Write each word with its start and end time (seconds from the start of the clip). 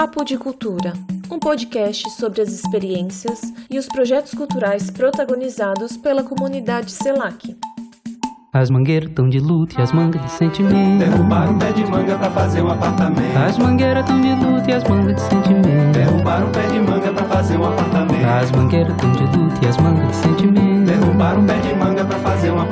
Papo 0.00 0.24
de 0.24 0.38
Cultura, 0.38 0.94
um 1.30 1.38
podcast 1.38 2.08
sobre 2.12 2.40
as 2.40 2.48
experiências 2.48 3.42
e 3.68 3.78
os 3.78 3.86
projetos 3.86 4.32
culturais 4.32 4.90
protagonizados 4.90 5.98
pela 5.98 6.22
comunidade 6.22 6.90
CELAC. 6.90 7.54
As 8.50 8.70
mangueiras 8.70 9.12
tão 9.14 9.28
de 9.28 9.38
luto 9.38 9.78
e 9.78 9.82
as 9.82 9.92
mangas 9.92 10.24
de 10.24 10.30
sentimento. 10.30 11.00
Derrubaram 11.00 11.52
um 11.52 11.58
pé 11.58 11.72
de 11.72 11.84
manga 11.84 12.16
pra 12.16 12.30
fazer 12.30 12.62
um 12.62 12.70
apartamento. 12.70 13.36
As 13.36 13.58
mangueiras 13.58 14.06
tão 14.06 14.20
de 14.22 14.30
luto 14.30 14.70
e 14.70 14.72
as 14.72 14.84
mangas 14.84 15.16
de 15.16 15.20
sentimento. 15.20 15.92
Derrubaram 15.92 16.46
um 16.46 16.52
pé 16.52 16.66
de 16.66 16.80
manga 16.80 17.12
pra 17.12 17.24
fazer 17.26 17.58
um 17.58 17.64
apartamento. 17.66 18.24
As 18.24 18.50
mangueiras 18.52 18.96
tão 18.96 19.12
de 19.12 19.22
luto 19.36 19.62
e 19.62 19.68
as 19.68 19.76
mangas 19.76 20.08
de 20.08 20.16
sentimento. 20.16 20.86
Derrubaram 20.86 21.42
um 21.42 21.46
pé 21.46 21.58
de 21.58 21.74
manga 21.74 22.04
pra 22.06 22.18
fazer 22.20 22.50
um 22.50 22.54
apartamento. 22.54 22.69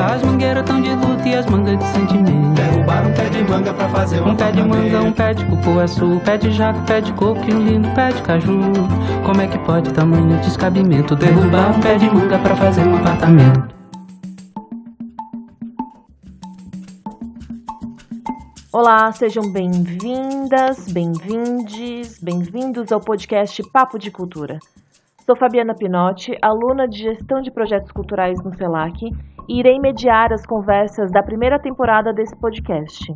As 0.00 0.22
mangueiras 0.22 0.64
tão 0.64 0.80
de 0.80 0.90
luto 0.94 1.26
e 1.26 1.34
as 1.34 1.46
mangas 1.46 1.78
de 1.78 1.84
sentimento. 1.84 2.54
Derrubaram 2.54 3.10
um 3.10 3.14
pé 3.14 3.28
de 3.28 3.44
manga 3.44 3.72
pra 3.72 3.88
fazer 3.88 4.20
um 4.20 4.30
Um 4.30 4.36
pé 4.36 4.50
de 4.50 4.62
manga, 4.62 5.00
um 5.02 5.12
pé 5.12 5.34
de 5.34 5.44
cupuaçu, 5.46 6.04
um 6.04 6.18
pé 6.18 6.36
de 6.36 6.50
jaca, 6.50 6.78
um 6.78 6.84
pé 6.84 7.00
de 7.00 7.12
coco 7.12 7.40
e 7.48 7.54
um 7.54 7.64
lindo 7.64 7.88
pé 7.94 8.08
de 8.08 8.22
caju. 8.22 8.60
Como 9.24 9.40
é 9.40 9.46
que 9.46 9.58
pode 9.60 9.92
tamanho 9.92 10.38
descabimento? 10.40 11.14
Derrubar 11.14 11.76
um 11.76 11.80
pé 11.80 11.96
de 11.96 12.10
manga 12.10 12.38
pra 12.38 12.56
fazer 12.56 12.86
um 12.86 12.96
apartamento. 12.96 13.74
Olá, 18.72 19.12
sejam 19.12 19.52
bem-vindas, 19.52 20.92
bem-vindes, 20.92 22.20
bem-vindos 22.20 22.90
ao 22.90 23.00
podcast 23.00 23.62
Papo 23.72 23.98
de 23.98 24.10
Cultura. 24.10 24.58
Sou 25.24 25.36
Fabiana 25.36 25.74
Pinotti, 25.74 26.36
aluna 26.42 26.88
de 26.88 26.98
Gestão 26.98 27.40
de 27.40 27.50
Projetos 27.52 27.92
Culturais 27.92 28.42
no 28.42 28.54
CELAC 28.54 29.12
irei 29.48 29.78
mediar 29.78 30.32
as 30.32 30.46
conversas 30.46 31.10
da 31.10 31.22
primeira 31.22 31.58
temporada 31.58 32.12
desse 32.12 32.36
podcast. 32.36 33.14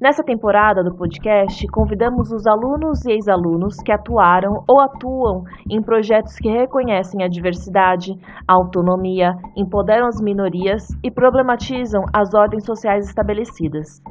Nessa 0.00 0.24
temporada 0.24 0.82
do 0.82 0.94
podcast, 0.94 1.66
convidamos 1.68 2.32
os 2.32 2.46
alunos 2.46 3.04
e 3.04 3.12
ex-alunos 3.12 3.76
que 3.84 3.92
atuaram 3.92 4.64
ou 4.66 4.80
atuam 4.80 5.44
em 5.68 5.82
projetos 5.82 6.36
que 6.36 6.48
reconhecem 6.48 7.22
a 7.22 7.28
diversidade, 7.28 8.18
a 8.48 8.54
autonomia, 8.54 9.36
empoderam 9.54 10.06
as 10.06 10.18
minorias 10.18 10.88
e 11.02 11.10
problematizam 11.10 12.02
as 12.14 12.32
ordens 12.32 12.64
sociais 12.64 13.06
estabelecidas. 13.06 14.02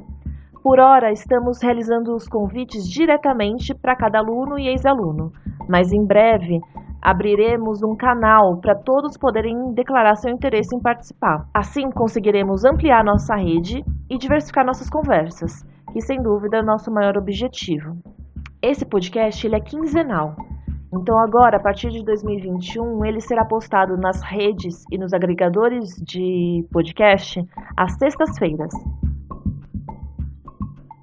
Por 0.61 0.77
hora, 0.77 1.11
estamos 1.11 1.61
realizando 1.61 2.13
os 2.13 2.27
convites 2.27 2.87
diretamente 2.87 3.73
para 3.73 3.95
cada 3.95 4.19
aluno 4.19 4.59
e 4.59 4.67
ex-aluno, 4.67 5.31
mas 5.69 5.93
em 5.93 6.05
breve 6.05 6.59
abriremos 7.01 7.81
um 7.81 7.95
canal 7.95 8.57
para 8.57 8.75
todos 8.75 9.17
poderem 9.17 9.73
declarar 9.73 10.15
seu 10.15 10.29
interesse 10.29 10.75
em 10.75 10.81
participar. 10.81 11.47
Assim, 11.53 11.89
conseguiremos 11.89 12.65
ampliar 12.65 13.05
nossa 13.05 13.35
rede 13.35 13.85
e 14.09 14.17
diversificar 14.17 14.65
nossas 14.65 14.89
conversas, 14.89 15.65
que 15.93 16.01
sem 16.01 16.21
dúvida 16.21 16.57
é 16.57 16.61
nosso 16.61 16.91
maior 16.91 17.17
objetivo. 17.17 17.97
Esse 18.61 18.85
podcast 18.85 19.47
ele 19.47 19.55
é 19.55 19.61
quinzenal. 19.61 20.35
Então 20.93 21.17
agora, 21.19 21.55
a 21.55 21.61
partir 21.61 21.89
de 21.89 22.03
2021, 22.03 23.05
ele 23.05 23.21
será 23.21 23.45
postado 23.45 23.95
nas 23.95 24.21
redes 24.21 24.83
e 24.91 24.97
nos 24.97 25.13
agregadores 25.13 25.95
de 26.05 26.67
podcast 26.69 27.41
às 27.77 27.93
sextas-feiras. 27.97 28.73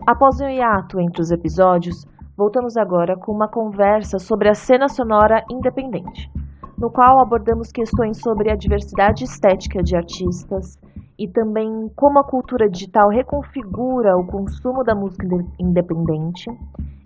Após 0.07 0.41
um 0.41 0.49
hiato 0.49 1.01
entre 1.01 1.21
os 1.21 1.33
episódios, 1.33 2.07
voltamos 2.37 2.77
agora 2.77 3.17
com 3.17 3.33
uma 3.33 3.49
conversa 3.49 4.21
sobre 4.21 4.49
a 4.49 4.55
cena 4.55 4.89
sonora 4.89 5.45
independente, 5.51 6.31
no 6.79 6.93
qual 6.93 7.19
abordamos 7.19 7.73
questões 7.73 8.21
sobre 8.21 8.49
a 8.49 8.55
diversidade 8.55 9.25
estética 9.25 9.83
de 9.83 9.97
artistas 9.97 10.79
e 11.19 11.27
também 11.27 11.91
como 11.97 12.21
a 12.21 12.25
cultura 12.25 12.71
digital 12.71 13.09
reconfigura 13.09 14.17
o 14.17 14.25
consumo 14.25 14.85
da 14.85 14.95
música 14.95 15.27
inde- 15.27 15.51
independente 15.59 16.49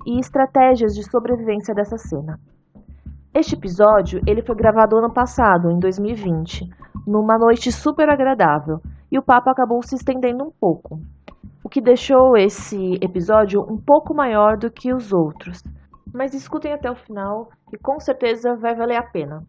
e 0.06 0.18
estratégias 0.20 0.94
de 0.94 1.02
sobrevivência 1.10 1.74
dessa 1.74 1.96
cena. 1.96 2.38
Este 3.32 3.54
episódio 3.54 4.20
ele 4.26 4.42
foi 4.42 4.56
gravado 4.56 4.98
ano 4.98 5.10
passado, 5.10 5.70
em 5.70 5.78
2020, 5.78 6.68
numa 7.06 7.38
noite 7.38 7.72
super 7.72 8.10
agradável, 8.10 8.78
e 9.10 9.18
o 9.18 9.22
papo 9.22 9.48
acabou 9.48 9.82
se 9.82 9.94
estendendo 9.94 10.44
um 10.44 10.50
pouco 10.50 11.00
o 11.62 11.68
que 11.68 11.80
deixou 11.80 12.36
esse 12.36 12.94
episódio 13.02 13.60
um 13.62 13.76
pouco 13.76 14.14
maior 14.14 14.56
do 14.56 14.70
que 14.70 14.92
os 14.92 15.12
outros. 15.12 15.62
Mas 16.12 16.34
escutem 16.34 16.72
até 16.72 16.90
o 16.90 16.96
final, 16.96 17.50
que 17.68 17.78
com 17.78 18.00
certeza 18.00 18.56
vai 18.56 18.74
valer 18.74 18.96
a 18.96 19.02
pena. 19.02 19.42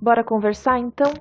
Bora 0.00 0.22
conversar 0.22 0.78
então? 0.78 1.12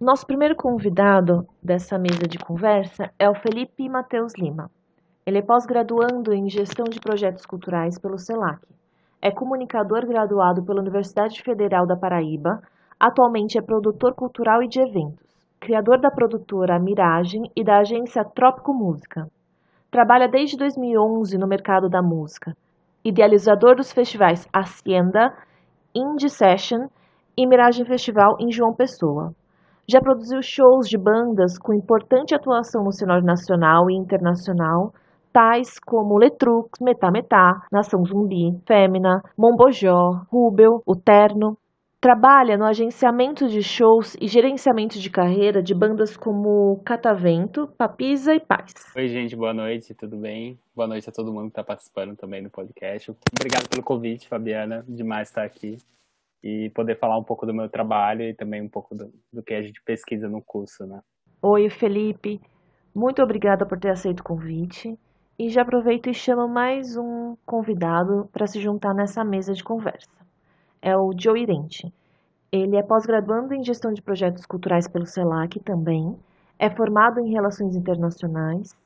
Nosso 0.00 0.26
primeiro 0.26 0.56
convidado 0.56 1.46
dessa 1.62 1.98
mesa 1.98 2.26
de 2.26 2.38
conversa 2.38 3.10
é 3.18 3.28
o 3.28 3.34
Felipe 3.34 3.88
Matheus 3.88 4.32
Lima. 4.36 4.70
Ele 5.24 5.38
é 5.38 5.42
pós-graduando 5.42 6.32
em 6.32 6.48
Gestão 6.48 6.84
de 6.84 6.98
Projetos 6.98 7.46
Culturais 7.46 7.98
pelo 7.98 8.18
CELAC. 8.18 8.66
É 9.20 9.30
comunicador 9.30 10.06
graduado 10.06 10.64
pela 10.64 10.80
Universidade 10.80 11.40
Federal 11.42 11.86
da 11.86 11.96
Paraíba. 11.96 12.60
Atualmente 12.98 13.56
é 13.56 13.62
produtor 13.62 14.14
cultural 14.14 14.62
e 14.62 14.68
de 14.68 14.80
eventos 14.80 15.31
criador 15.62 16.00
da 16.00 16.10
produtora 16.10 16.76
Miragem 16.76 17.48
e 17.54 17.62
da 17.62 17.78
agência 17.78 18.24
Trópico 18.24 18.74
Música. 18.74 19.28
Trabalha 19.92 20.26
desde 20.26 20.56
2011 20.56 21.38
no 21.38 21.46
mercado 21.46 21.88
da 21.88 22.02
música. 22.02 22.56
Idealizador 23.04 23.76
dos 23.76 23.92
festivais 23.92 24.48
Hacienda, 24.52 25.32
Indie 25.94 26.28
Session 26.28 26.88
e 27.36 27.46
Miragem 27.46 27.86
Festival 27.86 28.36
em 28.40 28.50
João 28.50 28.74
Pessoa. 28.74 29.32
Já 29.88 30.00
produziu 30.00 30.42
shows 30.42 30.88
de 30.88 30.98
bandas 30.98 31.56
com 31.56 31.72
importante 31.72 32.34
atuação 32.34 32.82
no 32.82 32.92
cenário 32.92 33.24
nacional 33.24 33.88
e 33.88 33.94
internacional, 33.94 34.92
tais 35.32 35.78
como 35.78 36.18
Letrux, 36.18 36.80
Metá 36.80 37.08
Metá, 37.08 37.62
Nação 37.70 38.04
Zumbi, 38.04 38.60
Fêmina, 38.66 39.22
Mombojó, 39.38 40.24
Rubel, 40.28 40.82
O 40.84 40.96
Terno, 40.96 41.56
Trabalha 42.02 42.58
no 42.58 42.64
agenciamento 42.64 43.46
de 43.46 43.62
shows 43.62 44.16
e 44.20 44.26
gerenciamento 44.26 44.98
de 44.98 45.08
carreira 45.08 45.62
de 45.62 45.72
bandas 45.72 46.16
como 46.16 46.82
Catavento, 46.84 47.68
Papisa 47.78 48.34
e 48.34 48.40
Paz. 48.40 48.72
Oi, 48.96 49.06
gente, 49.06 49.36
boa 49.36 49.54
noite, 49.54 49.94
tudo 49.94 50.16
bem? 50.16 50.58
Boa 50.74 50.88
noite 50.88 51.08
a 51.08 51.12
todo 51.12 51.32
mundo 51.32 51.44
que 51.44 51.50
está 51.50 51.62
participando 51.62 52.16
também 52.16 52.42
do 52.42 52.50
podcast. 52.50 53.12
Obrigado 53.38 53.68
pelo 53.68 53.84
convite, 53.84 54.26
Fabiana, 54.26 54.84
demais 54.88 55.28
estar 55.28 55.44
aqui 55.44 55.78
e 56.42 56.70
poder 56.70 56.98
falar 56.98 57.16
um 57.16 57.22
pouco 57.22 57.46
do 57.46 57.54
meu 57.54 57.68
trabalho 57.68 58.22
e 58.22 58.34
também 58.34 58.60
um 58.60 58.68
pouco 58.68 58.96
do, 58.96 59.12
do 59.32 59.40
que 59.40 59.54
a 59.54 59.62
gente 59.62 59.80
pesquisa 59.84 60.28
no 60.28 60.42
curso, 60.42 60.84
né? 60.84 60.98
Oi, 61.40 61.70
Felipe. 61.70 62.40
Muito 62.92 63.22
obrigada 63.22 63.64
por 63.64 63.78
ter 63.78 63.90
aceito 63.90 64.22
o 64.22 64.24
convite. 64.24 64.98
E 65.38 65.48
já 65.50 65.62
aproveito 65.62 66.10
e 66.10 66.14
chamo 66.14 66.48
mais 66.48 66.96
um 66.96 67.36
convidado 67.46 68.28
para 68.32 68.48
se 68.48 68.60
juntar 68.60 68.92
nessa 68.92 69.24
mesa 69.24 69.54
de 69.54 69.62
conversa. 69.62 70.21
É 70.84 70.96
o 70.96 71.12
Joe 71.16 71.40
Irente. 71.40 71.94
Ele 72.50 72.76
é 72.76 72.82
pós-graduando 72.82 73.54
em 73.54 73.62
Gestão 73.62 73.92
de 73.92 74.02
Projetos 74.02 74.44
Culturais 74.44 74.88
pelo 74.88 75.06
CELAC 75.06 75.60
também, 75.60 76.18
é 76.58 76.68
formado 76.68 77.20
em 77.20 77.32
Relações 77.32 77.76
Internacionais, 77.76 78.76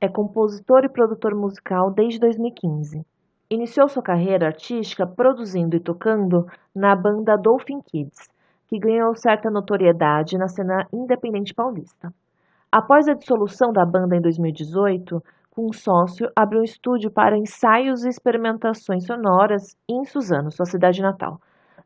é 0.00 0.08
compositor 0.08 0.84
e 0.84 0.88
produtor 0.88 1.34
musical 1.34 1.90
desde 1.90 2.20
2015. 2.20 3.04
Iniciou 3.50 3.88
sua 3.88 4.02
carreira 4.02 4.46
artística 4.46 5.04
produzindo 5.04 5.74
e 5.74 5.80
tocando 5.80 6.46
na 6.72 6.94
banda 6.94 7.36
Dolphin 7.36 7.80
Kids, 7.80 8.30
que 8.68 8.78
ganhou 8.78 9.12
certa 9.16 9.50
notoriedade 9.50 10.38
na 10.38 10.46
cena 10.46 10.86
independente 10.92 11.52
paulista. 11.52 12.14
Após 12.70 13.08
a 13.08 13.14
dissolução 13.14 13.72
da 13.72 13.84
banda 13.84 14.16
em 14.16 14.20
2018, 14.20 15.20
com 15.54 15.66
um 15.66 15.72
sócio, 15.72 16.28
abriu 16.34 16.60
um 16.60 16.64
estúdio 16.64 17.10
para 17.10 17.38
ensaios 17.38 18.04
e 18.04 18.08
experimentações 18.08 19.06
sonoras 19.06 19.76
em 19.88 20.04
Suzano, 20.04 20.50
sua 20.50 20.66
cidade 20.66 21.00
natal. 21.00 21.38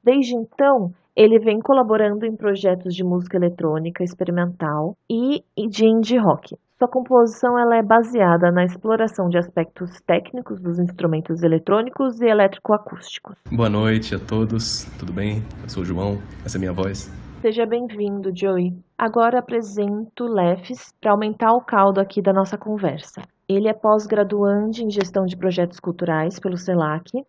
Desde 0.02 0.34
então, 0.34 0.90
ele 1.14 1.38
vem 1.38 1.60
colaborando 1.60 2.24
em 2.24 2.34
projetos 2.34 2.94
de 2.94 3.04
música 3.04 3.36
eletrônica 3.36 4.02
experimental 4.02 4.96
e 5.10 5.42
de 5.68 5.86
indie 5.86 6.16
rock. 6.16 6.56
Sua 6.78 6.88
composição 6.88 7.58
ela 7.58 7.76
é 7.76 7.82
baseada 7.82 8.52
na 8.52 8.64
exploração 8.64 9.28
de 9.28 9.36
aspectos 9.36 9.90
técnicos 10.06 10.62
dos 10.62 10.78
instrumentos 10.78 11.42
eletrônicos 11.42 12.20
e 12.20 12.26
eletroacústicos. 12.26 13.36
Boa 13.50 13.68
noite 13.68 14.14
a 14.14 14.18
todos, 14.18 14.84
tudo 14.96 15.12
bem? 15.12 15.42
Eu 15.62 15.68
sou 15.68 15.82
o 15.82 15.86
João, 15.86 16.18
essa 16.44 16.56
é 16.56 16.58
a 16.58 16.60
minha 16.60 16.72
voz. 16.72 17.12
Seja 17.42 17.66
bem-vindo, 17.66 18.30
Joey. 18.34 18.72
Agora 18.96 19.40
apresento 19.40 20.24
Lefes 20.24 20.92
para 21.00 21.12
aumentar 21.12 21.52
o 21.52 21.64
caldo 21.64 22.00
aqui 22.00 22.22
da 22.22 22.32
nossa 22.32 22.56
conversa. 22.56 23.22
Ele 23.48 23.66
é 23.66 23.72
pós-graduando 23.72 24.82
em 24.82 24.90
gestão 24.90 25.24
de 25.24 25.34
projetos 25.34 25.80
culturais 25.80 26.38
pelo 26.38 26.58
CELAC, 26.58 27.24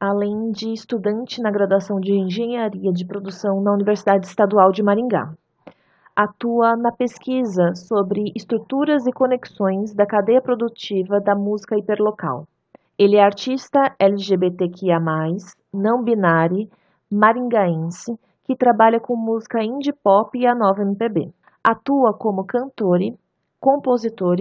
além 0.00 0.50
de 0.50 0.72
estudante 0.72 1.42
na 1.42 1.50
graduação 1.50 2.00
de 2.00 2.14
engenharia 2.14 2.90
de 2.90 3.04
produção 3.04 3.60
na 3.60 3.70
Universidade 3.70 4.26
Estadual 4.26 4.72
de 4.72 4.82
Maringá. 4.82 5.34
Atua 6.16 6.76
na 6.76 6.90
pesquisa 6.90 7.74
sobre 7.74 8.32
estruturas 8.34 9.06
e 9.06 9.12
conexões 9.12 9.92
da 9.92 10.06
cadeia 10.06 10.40
produtiva 10.40 11.20
da 11.20 11.34
música 11.34 11.76
hiperlocal. 11.76 12.48
Ele 12.98 13.16
é 13.16 13.22
artista 13.22 13.94
LGBTQIA, 13.98 14.98
não 15.70 16.02
binário, 16.02 16.70
maringaense, 17.10 18.18
que 18.44 18.56
trabalha 18.56 18.98
com 18.98 19.14
música 19.14 19.62
indie 19.62 19.92
pop 19.92 20.38
e 20.38 20.46
a 20.46 20.54
nova 20.54 20.80
MPB. 20.80 21.30
Atua 21.62 22.14
como 22.14 22.46
cantor, 22.46 23.00
compositor 23.60 24.38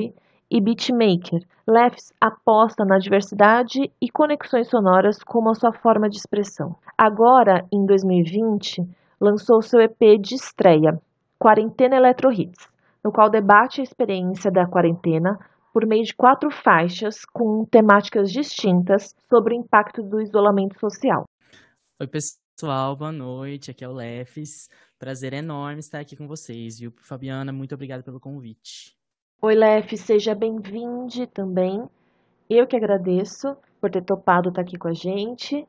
e 0.53 0.61
beatmaker. 0.61 1.41
Lefs 1.67 2.13
aposta 2.21 2.85
na 2.85 2.99
diversidade 2.99 3.91
e 3.99 4.11
conexões 4.11 4.69
sonoras 4.69 5.17
como 5.23 5.49
a 5.49 5.55
sua 5.55 5.73
forma 5.73 6.07
de 6.07 6.17
expressão. 6.17 6.75
Agora, 6.95 7.65
em 7.73 7.83
2020, 7.87 8.83
lançou 9.19 9.63
seu 9.63 9.81
EP 9.81 10.21
de 10.21 10.35
estreia, 10.35 11.01
Quarentena 11.39 11.95
Electro 11.95 12.31
Hits, 12.31 12.69
no 13.03 13.11
qual 13.11 13.31
debate 13.31 13.81
a 13.81 13.83
experiência 13.83 14.51
da 14.51 14.67
quarentena 14.67 15.39
por 15.73 15.87
meio 15.87 16.03
de 16.03 16.13
quatro 16.13 16.51
faixas 16.51 17.25
com 17.25 17.65
temáticas 17.65 18.31
distintas 18.31 19.15
sobre 19.27 19.55
o 19.55 19.57
impacto 19.57 20.03
do 20.03 20.21
isolamento 20.21 20.79
social. 20.79 21.23
Oi, 21.99 22.07
pessoal, 22.07 22.95
boa 22.95 23.11
noite. 23.11 23.71
Aqui 23.71 23.83
é 23.83 23.89
o 23.89 23.93
Lefes. 23.93 24.69
Prazer 24.99 25.33
enorme 25.33 25.79
estar 25.79 25.99
aqui 25.99 26.15
com 26.15 26.27
vocês, 26.27 26.77
viu? 26.79 26.93
Fabiana, 27.01 27.51
muito 27.51 27.73
obrigada 27.73 28.03
pelo 28.03 28.19
convite. 28.19 28.95
Oi, 29.45 29.55
Lef, 29.55 29.97
seja 29.97 30.33
bem-vindo 30.33 31.27
também. 31.27 31.83
Eu 32.49 32.65
que 32.65 32.77
agradeço 32.77 33.57
por 33.81 33.91
ter 33.91 34.01
topado 34.01 34.47
estar 34.47 34.61
aqui 34.61 34.77
com 34.77 34.87
a 34.87 34.93
gente. 34.93 35.67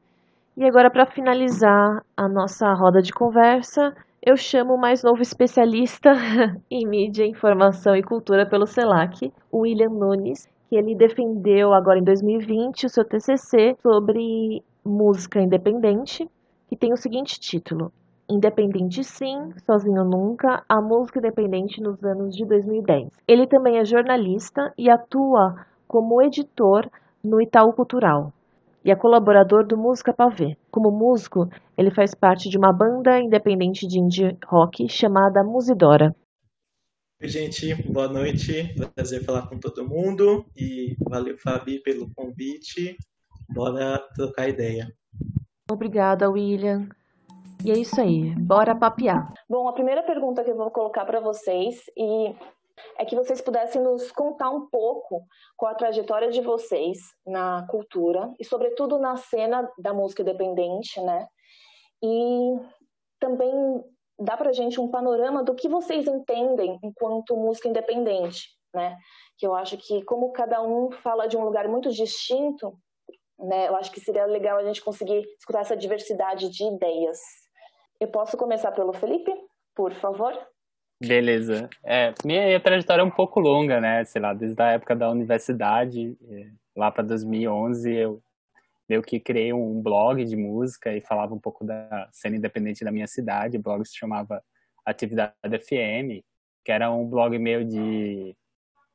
E 0.56 0.64
agora, 0.64 0.88
para 0.88 1.04
finalizar 1.04 2.00
a 2.16 2.28
nossa 2.28 2.72
roda 2.72 3.02
de 3.02 3.12
conversa, 3.12 3.92
eu 4.24 4.36
chamo 4.36 4.74
o 4.74 4.80
mais 4.80 5.02
novo 5.02 5.20
especialista 5.22 6.12
em 6.70 6.86
mídia, 6.86 7.26
informação 7.26 7.96
e 7.96 8.02
cultura 8.04 8.48
pelo 8.48 8.64
CELAC, 8.64 9.32
o 9.50 9.62
William 9.62 9.90
Nunes, 9.90 10.48
que 10.68 10.76
ele 10.76 10.94
defendeu 10.94 11.72
agora 11.72 11.98
em 11.98 12.04
2020 12.04 12.86
o 12.86 12.88
seu 12.88 13.04
TCC 13.04 13.76
sobre 13.82 14.62
música 14.84 15.40
independente, 15.40 16.30
que 16.68 16.76
tem 16.76 16.92
o 16.92 16.96
seguinte 16.96 17.40
título: 17.40 17.90
Independente 18.28 19.04
sim, 19.04 19.52
sozinho 19.66 20.04
nunca, 20.04 20.64
a 20.68 20.80
música 20.80 21.18
independente 21.18 21.80
nos 21.80 22.02
anos 22.02 22.34
de 22.34 22.46
2010. 22.46 23.10
Ele 23.28 23.46
também 23.46 23.78
é 23.78 23.84
jornalista 23.84 24.72
e 24.78 24.88
atua 24.88 25.66
como 25.86 26.22
editor 26.22 26.90
no 27.22 27.40
Itaú 27.40 27.72
Cultural 27.72 28.32
e 28.84 28.90
é 28.90 28.96
colaborador 28.96 29.66
do 29.66 29.76
Música 29.76 30.12
Pavê. 30.12 30.56
Como 30.70 30.90
músico, 30.90 31.48
ele 31.76 31.90
faz 31.90 32.14
parte 32.14 32.50
de 32.50 32.58
uma 32.58 32.72
banda 32.72 33.18
independente 33.18 33.86
de 33.86 33.98
indie 33.98 34.36
rock 34.46 34.88
chamada 34.88 35.42
Musidora. 35.42 36.14
Oi, 37.22 37.28
gente, 37.28 37.74
boa 37.90 38.08
noite. 38.08 38.74
Prazer 38.94 39.24
falar 39.24 39.48
com 39.48 39.58
todo 39.58 39.88
mundo 39.88 40.44
e 40.54 40.96
valeu, 41.08 41.38
Fabi, 41.38 41.80
pelo 41.82 42.10
convite. 42.14 42.96
Bora 43.48 43.98
trocar 44.14 44.48
ideia. 44.48 44.92
Obrigada, 45.70 46.30
William. 46.30 46.88
E 47.62 47.70
é 47.70 47.78
isso 47.78 48.00
aí, 48.00 48.34
bora 48.36 48.74
papiar. 48.74 49.32
Bom, 49.48 49.68
a 49.68 49.72
primeira 49.72 50.02
pergunta 50.02 50.42
que 50.42 50.50
eu 50.50 50.56
vou 50.56 50.70
colocar 50.70 51.04
para 51.04 51.20
vocês 51.20 51.82
e 51.96 52.34
é 52.98 53.04
que 53.04 53.16
vocês 53.16 53.40
pudessem 53.40 53.82
nos 53.82 54.10
contar 54.10 54.50
um 54.50 54.66
pouco 54.68 55.26
qual 55.56 55.72
a 55.72 55.76
trajetória 55.76 56.30
de 56.30 56.40
vocês 56.40 56.98
na 57.26 57.66
cultura 57.68 58.32
e, 58.38 58.44
sobretudo, 58.44 58.98
na 58.98 59.16
cena 59.16 59.70
da 59.78 59.92
música 59.92 60.22
independente, 60.22 61.00
né? 61.00 61.26
E 62.02 62.58
também 63.18 63.52
dá 64.18 64.36
para 64.36 64.52
gente 64.52 64.80
um 64.80 64.90
panorama 64.90 65.42
do 65.42 65.54
que 65.54 65.68
vocês 65.68 66.06
entendem 66.06 66.78
enquanto 66.82 67.36
música 67.36 67.68
independente, 67.68 68.48
né? 68.74 68.96
Que 69.38 69.46
eu 69.46 69.54
acho 69.54 69.76
que, 69.76 70.02
como 70.04 70.32
cada 70.32 70.62
um 70.62 70.90
fala 70.90 71.26
de 71.26 71.36
um 71.36 71.44
lugar 71.44 71.68
muito 71.68 71.90
distinto, 71.90 72.76
né? 73.38 73.68
Eu 73.68 73.76
acho 73.76 73.90
que 73.90 74.00
seria 74.00 74.26
legal 74.26 74.58
a 74.58 74.64
gente 74.64 74.82
conseguir 74.82 75.24
escutar 75.38 75.60
essa 75.60 75.76
diversidade 75.76 76.48
de 76.48 76.64
ideias. 76.64 77.18
Eu 78.00 78.08
posso 78.08 78.36
começar 78.36 78.72
pelo 78.72 78.92
Felipe, 78.92 79.32
por 79.74 79.92
favor? 79.94 80.32
Beleza. 81.00 81.68
É, 81.82 82.12
minha 82.24 82.58
trajetória 82.60 83.02
é 83.02 83.04
um 83.04 83.10
pouco 83.10 83.40
longa, 83.40 83.80
né? 83.80 84.04
Sei 84.04 84.20
lá, 84.20 84.32
desde 84.32 84.60
a 84.60 84.72
época 84.72 84.96
da 84.96 85.10
universidade, 85.10 86.16
é, 86.28 86.50
lá 86.76 86.90
para 86.90 87.04
2011, 87.04 87.92
eu 87.92 88.22
meio 88.88 89.02
que 89.02 89.18
criei 89.18 89.52
um 89.52 89.80
blog 89.80 90.24
de 90.24 90.36
música 90.36 90.94
e 90.94 91.00
falava 91.00 91.34
um 91.34 91.38
pouco 91.38 91.64
da 91.64 92.08
cena 92.12 92.36
independente 92.36 92.84
da 92.84 92.92
minha 92.92 93.06
cidade. 93.06 93.56
O 93.56 93.62
blog 93.62 93.84
se 93.86 93.96
chamava 93.96 94.42
Atividade 94.84 95.34
FM, 95.44 96.22
que 96.64 96.72
era 96.72 96.90
um 96.90 97.06
blog 97.06 97.38
meio 97.38 97.64
de, 97.64 98.36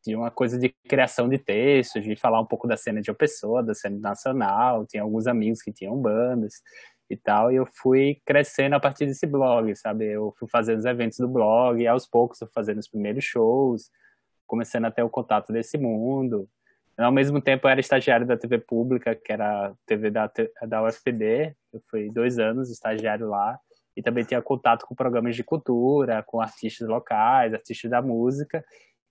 de 0.05 0.15
uma 0.15 0.29
coisa 0.29 0.57
de 0.59 0.69
criação 0.87 1.27
de 1.27 1.37
textos, 1.37 2.03
de 2.03 2.15
falar 2.15 2.39
um 2.39 2.45
pouco 2.45 2.67
da 2.67 2.77
cena 2.77 3.01
de 3.01 3.09
uma 3.09 3.17
pessoa, 3.17 3.63
da 3.63 3.73
cena 3.73 3.97
nacional. 3.99 4.85
Tinha 4.85 5.03
alguns 5.03 5.25
amigos 5.25 5.61
que 5.61 5.71
tinham 5.71 5.97
bandas 5.97 6.61
e 7.09 7.17
tal, 7.17 7.51
e 7.51 7.55
eu 7.55 7.65
fui 7.65 8.21
crescendo 8.25 8.75
a 8.75 8.79
partir 8.79 9.05
desse 9.05 9.25
blog, 9.25 9.75
sabe? 9.75 10.05
Eu 10.05 10.33
fui 10.37 10.47
fazendo 10.47 10.77
os 10.77 10.85
eventos 10.85 11.17
do 11.17 11.27
blog, 11.27 11.81
e 11.81 11.87
aos 11.87 12.05
poucos 12.05 12.39
eu 12.39 12.47
fazendo 12.53 12.77
os 12.77 12.87
primeiros 12.87 13.23
shows, 13.23 13.89
começando 14.45 14.85
a 14.85 14.91
ter 14.91 15.01
o 15.01 15.09
contato 15.09 15.51
desse 15.51 15.77
mundo. 15.77 16.47
Ao 16.97 17.11
mesmo 17.11 17.41
tempo 17.41 17.65
eu 17.65 17.71
era 17.71 17.79
estagiário 17.79 18.27
da 18.27 18.37
TV 18.37 18.59
pública, 18.59 19.15
que 19.15 19.31
era 19.31 19.67
a 19.67 19.73
TV 19.85 20.11
da, 20.11 20.29
da 20.67 20.83
UFPD, 20.83 21.55
eu 21.73 21.81
fui 21.89 22.11
dois 22.11 22.37
anos 22.37 22.69
estagiário 22.69 23.27
lá, 23.27 23.57
e 23.95 24.03
também 24.03 24.23
tinha 24.23 24.41
contato 24.41 24.85
com 24.85 24.93
programas 24.93 25.35
de 25.35 25.43
cultura, 25.43 26.23
com 26.23 26.39
artistas 26.39 26.87
locais, 26.87 27.53
artistas 27.53 27.89
da 27.89 28.01
música. 28.01 28.63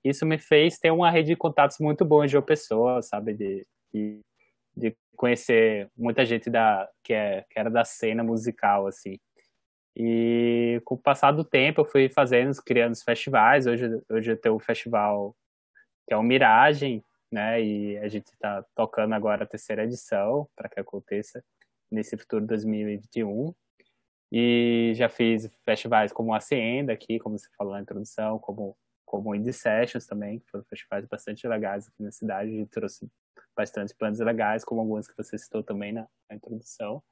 Isso 0.05 0.25
me 0.25 0.39
fez 0.39 0.79
ter 0.79 0.91
uma 0.91 1.11
rede 1.11 1.29
de 1.29 1.37
contatos 1.37 1.79
muito 1.81 2.05
boa 2.05 2.27
de 2.27 2.41
pessoas, 2.43 3.09
sabe? 3.09 3.35
De, 3.35 3.67
de 3.93 4.21
de 4.79 4.97
conhecer 5.17 5.91
muita 5.97 6.25
gente 6.25 6.49
da 6.49 6.89
que, 7.03 7.13
é, 7.13 7.45
que 7.51 7.59
era 7.59 7.71
da 7.71 7.85
cena 7.85 8.23
musical 8.23 8.87
assim. 8.87 9.19
E 9.97 10.81
com 10.85 10.95
o 10.95 10.99
passar 10.99 11.33
do 11.33 11.45
tempo 11.45 11.81
eu 11.81 11.85
fui 11.85 12.09
fazendo 12.09 12.53
criando 12.65 12.93
os 12.93 13.03
festivais. 13.03 13.67
Hoje 13.67 14.01
hoje 14.09 14.33
eu 14.33 14.37
tenho 14.37 14.55
o 14.55 14.61
festival 14.61 15.35
que 16.07 16.15
é 16.15 16.17
o 16.17 16.23
Miragem 16.23 17.03
né? 17.31 17.63
E 17.63 17.99
a 17.99 18.09
gente 18.09 18.27
está 18.27 18.65
tocando 18.75 19.15
agora 19.15 19.45
a 19.45 19.47
terceira 19.47 19.85
edição 19.85 20.49
para 20.57 20.69
que 20.69 20.81
aconteça 20.81 21.45
nesse 21.91 22.17
futuro 22.17 22.47
2021 22.47 23.55
e 24.33 24.93
já 24.95 25.09
fiz 25.09 25.51
festivais 25.65 26.13
como 26.13 26.35
a 26.35 26.41
Cienda 26.41 26.93
aqui 26.93 27.19
como 27.19 27.39
você 27.39 27.49
falou 27.57 27.73
na 27.73 27.81
introdução 27.81 28.39
como 28.39 28.77
como 29.09 29.35
Indie 29.35 29.55
Sessions 29.55 30.07
também, 30.07 30.39
que 30.39 30.51
foram 30.51 30.65
festivais 30.65 31.07
bastante 31.07 31.49
legais 31.49 31.89
aqui 31.89 32.03
na 32.03 32.13
cidade, 32.13 32.51
e 32.51 32.67
trouxe 32.67 33.11
bastante 33.59 33.93
bandas 33.99 34.21
legais, 34.21 34.65
como 34.65 34.81
algumas 34.81 35.09
que 35.09 35.17
você 35.17 35.37
citou 35.37 35.65
também 35.65 35.93
na, 35.93 36.07
na 36.31 36.37
introdução. 36.37 37.03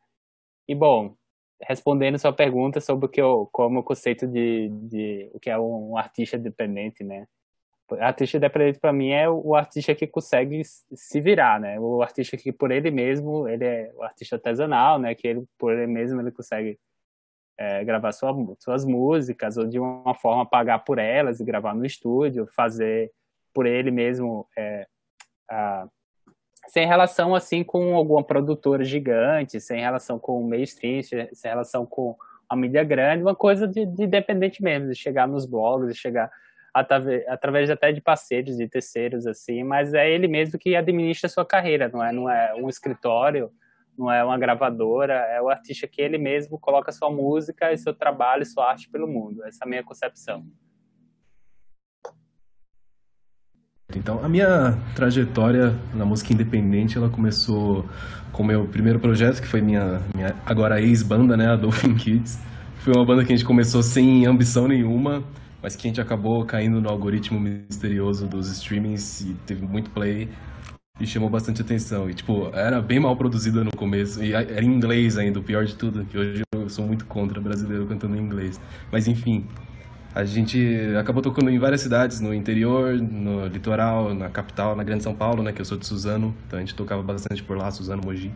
E, 0.69 0.75
bom, 0.77 1.17
respondendo 1.61 2.19
sua 2.19 2.33
pergunta 2.33 2.81
sobre 2.81 3.07
o 3.07 3.09
que 3.09 3.21
eu, 3.21 3.49
como 3.51 3.81
o 3.81 3.83
conceito 3.83 4.29
de, 4.29 4.69
de 4.69 5.29
o 5.35 5.41
que 5.41 5.51
é 5.51 5.59
um 5.59 5.97
artista 5.97 6.39
dependente, 6.39 7.03
né? 7.03 7.27
Artista 8.01 8.37
independente 8.37 8.79
para 8.81 8.93
mim 8.93 9.11
é 9.11 9.29
o 9.29 9.55
artista 9.55 9.95
que 9.95 10.07
consegue 10.07 10.63
se 10.65 11.21
virar, 11.21 11.61
né? 11.61 11.79
O 11.81 12.03
artista 12.03 12.37
que 12.37 12.53
por 12.53 12.71
ele 12.71 12.91
mesmo, 12.91 13.49
ele 13.49 13.65
é 13.65 13.93
o 13.95 14.03
artista 14.03 14.37
artesanal, 14.37 14.99
né? 14.99 15.15
Que 15.15 15.29
ele 15.29 15.45
por 15.59 15.73
ele 15.73 15.87
mesmo 15.87 16.21
ele 16.21 16.31
consegue 16.31 16.79
é, 17.59 17.85
gravar 17.85 18.13
sua, 18.13 18.35
suas 18.59 18.85
músicas 18.85 19.57
ou 19.57 19.67
de 19.67 19.79
uma 19.79 20.15
forma 20.15 20.45
pagar 20.47 20.81
por 20.81 20.99
elas 20.99 21.41
e 21.41 21.45
gravar 21.45 21.75
no 21.75 21.85
estúdio, 21.87 22.47
fazer 22.55 23.13
por 23.55 23.67
ele 23.67 23.91
mesmo 23.91 24.49
é, 24.57 24.87
a, 25.49 25.89
sem 26.69 26.87
relação 26.87 27.35
assim 27.35 27.63
com 27.63 27.95
alguma 27.95 28.23
produtora 28.23 28.85
gigante, 28.85 29.61
sem 29.61 29.81
relação 29.81 30.19
com 30.19 30.41
o 30.41 30.49
mainstream, 30.49 31.03
sem 31.03 31.29
relação 31.51 31.87
com 31.87 32.17
a 32.49 32.57
mídia 32.57 32.85
grande, 32.85 33.23
uma 33.23 33.35
coisa 33.35 33.67
de, 33.67 33.85
de 33.85 34.05
independente 34.05 34.63
mesmo, 34.63 34.89
de 34.89 34.95
chegar 34.95 35.27
nos 35.27 35.47
blogs, 35.47 35.93
de 35.93 35.99
chegar 35.99 36.31
através, 36.73 37.71
até 37.71 37.91
de 37.91 38.01
parceiros, 38.01 38.57
de 38.57 38.69
terceiros 38.69 39.27
assim, 39.27 39.65
mas 39.65 39.95
é 39.95 40.11
ele 40.11 40.29
mesmo 40.29 40.59
que 40.59 40.77
administra 40.77 41.27
a 41.27 41.31
sua 41.31 41.45
carreira, 41.45 41.89
não 41.89 42.05
é, 42.05 42.13
não 42.13 42.31
é 42.31 42.55
um 42.55 42.69
escritório, 42.69 43.51
não 43.97 44.13
é 44.13 44.23
uma 44.23 44.37
gravadora, 44.37 45.15
é 45.15 45.41
o 45.41 45.49
artista 45.49 45.87
que 45.87 46.03
ele 46.03 46.19
mesmo 46.19 46.59
coloca 46.59 46.93
sua 46.93 47.11
música 47.11 47.73
e 47.73 47.79
seu 47.79 47.95
trabalho, 47.95 48.45
sua 48.45 48.71
arte 48.71 48.91
pelo 48.91 49.09
mundo. 49.09 49.43
Essa 49.45 49.65
é 49.65 49.67
a 49.67 49.69
minha 49.69 49.83
concepção. 49.83 50.47
Então, 53.97 54.21
a 54.23 54.29
minha 54.29 54.77
trajetória 54.95 55.75
na 55.95 56.05
música 56.05 56.33
independente, 56.33 56.97
ela 56.97 57.09
começou 57.09 57.87
com 58.33 58.43
o 58.43 58.47
meu 58.47 58.65
primeiro 58.67 59.01
projeto, 59.01 59.41
que 59.41 59.47
foi 59.47 59.61
minha, 59.61 60.01
minha 60.15 60.35
agora 60.45 60.81
ex-banda, 60.81 61.37
né, 61.37 61.49
a 61.49 61.57
Dolphin 61.57 61.95
Kids. 61.95 62.39
Foi 62.79 62.93
uma 62.95 63.05
banda 63.05 63.25
que 63.25 63.33
a 63.33 63.37
gente 63.37 63.47
começou 63.47 63.83
sem 63.83 64.27
ambição 64.27 64.69
nenhuma, 64.69 65.25
mas 65.63 65.75
que 65.75 65.87
a 65.87 65.89
gente 65.89 66.01
acabou 66.01 66.45
caindo 66.45 66.81
no 66.81 66.89
algoritmo 66.89 67.41
misterioso 67.41 68.27
dos 68.27 68.49
streamings 68.51 69.23
e 69.23 69.35
teve 69.47 69.67
muito 69.67 69.91
play 69.91 70.29
e 71.01 71.07
chamou 71.07 71.29
bastante 71.29 71.63
atenção. 71.63 72.09
E, 72.09 72.15
tipo, 72.15 72.51
era 72.55 72.81
bem 72.81 73.01
mal 73.01 73.17
produzida 73.17 73.65
no 73.65 73.71
começo, 73.73 74.23
e 74.23 74.33
era 74.33 74.63
em 74.63 74.69
inglês 74.69 75.19
ainda, 75.19 75.41
o 75.41 75.43
pior 75.43 75.65
de 75.65 75.75
tudo, 75.75 76.05
que 76.05 76.17
hoje 76.17 76.43
eu 76.55 76.69
sou 76.69 76.87
muito 76.87 77.07
contra 77.07 77.41
brasileiro 77.41 77.87
cantando 77.87 78.17
em 78.17 78.21
inglês. 78.21 78.61
Mas, 78.93 79.09
enfim, 79.09 79.45
a 80.17 80.25
gente 80.25 80.59
acabou 80.99 81.23
tocando 81.23 81.51
em 81.51 81.59
várias 81.59 81.83
cidades, 81.83 82.21
no 82.23 82.33
interior, 82.33 82.95
no 82.97 83.47
litoral, 83.49 84.15
na 84.15 84.31
capital, 84.31 84.75
na 84.75 84.83
Grande 84.83 85.03
São 85.03 85.15
Paulo, 85.15 85.43
né, 85.43 85.53
que 85.53 85.61
eu 85.61 85.65
sou 85.65 85.77
de 85.77 85.85
Suzano, 85.85 86.35
então 86.47 86.59
a 86.59 86.63
gente 86.63 86.75
tocava 86.75 87.03
bastante 87.03 87.43
por 87.43 87.55
lá, 87.55 87.71
Suzano, 87.71 88.01
Mogi. 88.03 88.33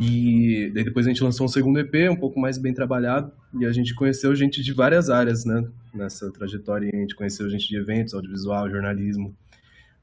E 0.00 0.70
daí 0.72 0.84
depois 0.84 1.04
a 1.04 1.10
gente 1.10 1.22
lançou 1.22 1.44
um 1.44 1.48
segundo 1.48 1.78
EP, 1.78 2.10
um 2.10 2.16
pouco 2.16 2.40
mais 2.40 2.56
bem 2.56 2.72
trabalhado, 2.72 3.30
e 3.60 3.66
a 3.66 3.72
gente 3.72 3.94
conheceu 3.94 4.34
gente 4.34 4.62
de 4.62 4.72
várias 4.72 5.10
áreas, 5.10 5.44
né, 5.44 5.62
nessa 5.92 6.32
trajetória. 6.32 6.88
A 6.90 6.96
gente 6.96 7.14
conheceu 7.14 7.50
gente 7.50 7.68
de 7.68 7.76
eventos, 7.76 8.14
audiovisual, 8.14 8.70
jornalismo, 8.70 9.36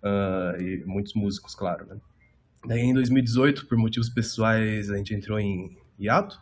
uh, 0.04 0.62
e 0.62 0.84
muitos 0.86 1.16
músicos, 1.16 1.56
claro, 1.56 1.88
né? 1.88 1.96
Daí 2.68 2.82
em 2.82 2.94
2018, 2.94 3.66
por 3.66 3.76
motivos 3.76 4.08
pessoais, 4.08 4.92
a 4.92 4.98
gente 4.98 5.16
entrou 5.16 5.40
em 5.40 5.76
hiato. 6.00 6.40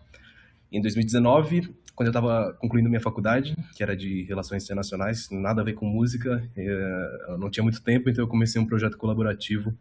Em 0.69 0.81
2019, 0.81 1.73
quando 1.95 2.07
eu 2.07 2.12
estava 2.12 2.53
concluindo 2.59 2.89
minha 2.89 3.01
faculdade, 3.01 3.55
que 3.75 3.83
era 3.83 3.95
de 3.95 4.23
Relações 4.23 4.63
Internacionais, 4.63 5.29
nada 5.31 5.62
a 5.62 5.63
ver 5.63 5.73
com 5.73 5.85
música, 5.85 6.43
eh, 6.55 7.25
eu 7.29 7.38
não 7.38 7.50
tinha 7.50 7.63
muito 7.63 7.81
tempo, 7.81 8.09
então 8.09 8.23
eu 8.23 8.27
comecei 8.27 8.59
um 8.59 8.65
projeto 8.65 8.97
colaborativo. 8.97 9.73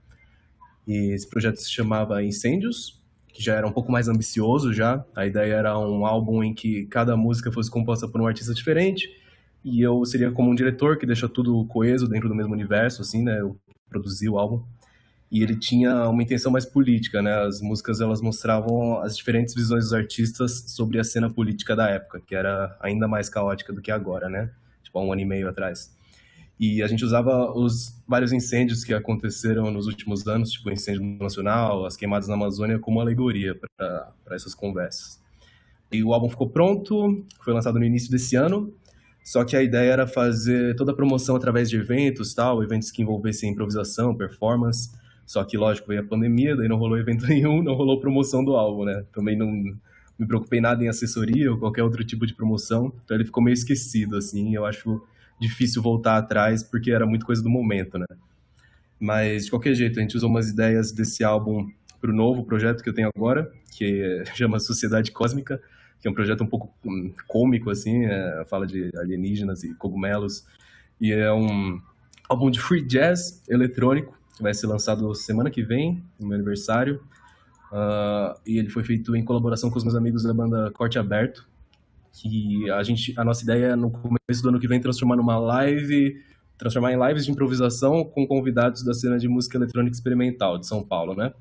E 0.86 1.12
esse 1.14 1.28
projeto 1.28 1.56
se 1.56 1.70
chamava 1.70 2.22
Incêndios, 2.22 3.00
que 3.28 3.42
já 3.42 3.54
era 3.54 3.66
um 3.66 3.72
pouco 3.72 3.90
mais 3.90 4.08
ambicioso 4.08 4.74
já. 4.74 5.04
A 5.16 5.26
ideia 5.26 5.54
era 5.54 5.78
um 5.78 6.04
álbum 6.04 6.44
em 6.44 6.52
que 6.52 6.84
cada 6.86 7.16
música 7.16 7.50
fosse 7.50 7.70
composta 7.70 8.06
por 8.06 8.20
um 8.20 8.26
artista 8.26 8.52
diferente, 8.52 9.08
e 9.64 9.80
eu 9.80 10.04
seria 10.04 10.30
como 10.30 10.50
um 10.50 10.54
diretor 10.54 10.98
que 10.98 11.06
deixa 11.06 11.28
tudo 11.28 11.64
coeso 11.66 12.08
dentro 12.08 12.28
do 12.28 12.34
mesmo 12.34 12.52
universo, 12.52 13.00
assim, 13.00 13.22
né? 13.22 13.40
Eu 13.40 13.56
produzi 13.88 14.28
o 14.28 14.38
álbum 14.38 14.62
e 15.32 15.42
ele 15.42 15.56
tinha 15.56 16.10
uma 16.10 16.22
intenção 16.22 16.52
mais 16.52 16.66
política, 16.66 17.22
né? 17.22 17.34
As 17.46 17.62
músicas 17.62 18.02
elas 18.02 18.20
mostravam 18.20 19.00
as 19.00 19.16
diferentes 19.16 19.54
visões 19.54 19.84
dos 19.84 19.94
artistas 19.94 20.64
sobre 20.66 21.00
a 21.00 21.04
cena 21.04 21.30
política 21.30 21.74
da 21.74 21.88
época, 21.88 22.20
que 22.20 22.34
era 22.34 22.76
ainda 22.78 23.08
mais 23.08 23.30
caótica 23.30 23.72
do 23.72 23.80
que 23.80 23.90
agora, 23.90 24.28
né? 24.28 24.50
Tipo, 24.82 24.98
há 24.98 25.02
um 25.02 25.10
ano 25.10 25.22
e 25.22 25.24
meio 25.24 25.48
atrás. 25.48 25.96
E 26.60 26.82
a 26.82 26.86
gente 26.86 27.02
usava 27.02 27.50
os 27.50 27.98
vários 28.06 28.30
incêndios 28.30 28.84
que 28.84 28.92
aconteceram 28.92 29.70
nos 29.70 29.86
últimos 29.86 30.28
anos, 30.28 30.50
tipo 30.50 30.68
o 30.68 30.72
incêndio 30.72 31.02
nacional, 31.18 31.86
as 31.86 31.96
queimadas 31.96 32.28
na 32.28 32.34
Amazônia, 32.34 32.78
como 32.78 33.00
alegoria 33.00 33.58
para 33.74 34.14
essas 34.32 34.54
conversas. 34.54 35.18
E 35.90 36.04
o 36.04 36.12
álbum 36.12 36.28
ficou 36.28 36.50
pronto, 36.50 37.24
foi 37.42 37.54
lançado 37.54 37.78
no 37.78 37.84
início 37.86 38.10
desse 38.10 38.36
ano, 38.36 38.70
só 39.24 39.44
que 39.46 39.56
a 39.56 39.62
ideia 39.62 39.92
era 39.92 40.06
fazer 40.06 40.76
toda 40.76 40.92
a 40.92 40.94
promoção 40.94 41.34
através 41.36 41.70
de 41.70 41.78
eventos, 41.78 42.34
tal, 42.34 42.62
eventos 42.62 42.90
que 42.90 43.00
envolvessem 43.00 43.50
improvisação, 43.50 44.14
performance, 44.14 44.90
só 45.26 45.44
que, 45.44 45.56
lógico, 45.56 45.88
veio 45.88 46.00
a 46.00 46.04
pandemia, 46.04 46.56
daí 46.56 46.68
não 46.68 46.76
rolou 46.76 46.98
evento 46.98 47.26
nenhum, 47.28 47.62
não 47.62 47.74
rolou 47.74 48.00
promoção 48.00 48.44
do 48.44 48.54
álbum, 48.56 48.84
né? 48.84 49.04
Também 49.12 49.36
não 49.36 49.50
me 50.18 50.26
preocupei 50.26 50.60
nada 50.60 50.84
em 50.84 50.88
assessoria 50.88 51.50
ou 51.50 51.58
qualquer 51.58 51.82
outro 51.82 52.04
tipo 52.04 52.26
de 52.26 52.34
promoção, 52.34 52.92
então 53.04 53.16
ele 53.16 53.24
ficou 53.24 53.42
meio 53.42 53.54
esquecido, 53.54 54.16
assim, 54.16 54.54
eu 54.54 54.64
acho 54.64 55.02
difícil 55.40 55.82
voltar 55.82 56.16
atrás, 56.18 56.62
porque 56.62 56.92
era 56.92 57.04
muito 57.04 57.26
coisa 57.26 57.42
do 57.42 57.50
momento, 57.50 57.98
né? 57.98 58.06
Mas, 59.00 59.46
de 59.46 59.50
qualquer 59.50 59.74
jeito, 59.74 59.98
a 59.98 60.02
gente 60.02 60.16
usou 60.16 60.30
umas 60.30 60.48
ideias 60.48 60.92
desse 60.92 61.24
álbum 61.24 61.68
para 62.00 62.10
o 62.10 62.14
novo 62.14 62.44
projeto 62.44 62.82
que 62.82 62.88
eu 62.88 62.94
tenho 62.94 63.10
agora, 63.14 63.50
que 63.72 64.22
chama 64.34 64.60
Sociedade 64.60 65.10
Cósmica, 65.10 65.60
que 66.00 66.06
é 66.06 66.10
um 66.10 66.14
projeto 66.14 66.44
um 66.44 66.46
pouco 66.46 66.72
hum, 66.84 67.12
cômico, 67.26 67.70
assim, 67.70 68.04
é, 68.04 68.44
fala 68.48 68.66
de 68.66 68.90
alienígenas 68.96 69.64
e 69.64 69.74
cogumelos, 69.74 70.46
e 71.00 71.12
é 71.12 71.32
um 71.32 71.80
álbum 72.28 72.50
de 72.50 72.60
free 72.60 72.82
jazz 72.82 73.42
eletrônico, 73.48 74.16
vai 74.42 74.52
ser 74.52 74.66
lançado 74.66 75.14
semana 75.14 75.50
que 75.50 75.62
vem, 75.62 76.02
no 76.18 76.26
meu 76.26 76.34
aniversário. 76.34 77.00
Uh, 77.72 78.38
e 78.46 78.58
ele 78.58 78.68
foi 78.68 78.84
feito 78.84 79.16
em 79.16 79.24
colaboração 79.24 79.70
com 79.70 79.78
os 79.78 79.84
meus 79.84 79.96
amigos 79.96 80.24
da 80.24 80.34
banda 80.34 80.70
Corte 80.72 80.98
Aberto, 80.98 81.48
que 82.12 82.70
a 82.70 82.82
gente, 82.82 83.18
a 83.18 83.24
nossa 83.24 83.42
ideia 83.42 83.66
é 83.68 83.76
no 83.76 83.90
começo 83.90 84.42
do 84.42 84.50
ano 84.50 84.60
que 84.60 84.68
vem 84.68 84.78
transformar 84.78 85.16
numa 85.16 85.38
live, 85.38 86.20
transformar 86.58 86.92
em 86.92 87.08
lives 87.08 87.24
de 87.24 87.30
improvisação 87.30 88.04
com 88.04 88.26
convidados 88.26 88.84
da 88.84 88.92
cena 88.92 89.18
de 89.18 89.26
música 89.26 89.56
eletrônica 89.56 89.94
experimental 89.94 90.58
de 90.58 90.66
São 90.66 90.82
Paulo, 90.82 91.14
né? 91.14 91.32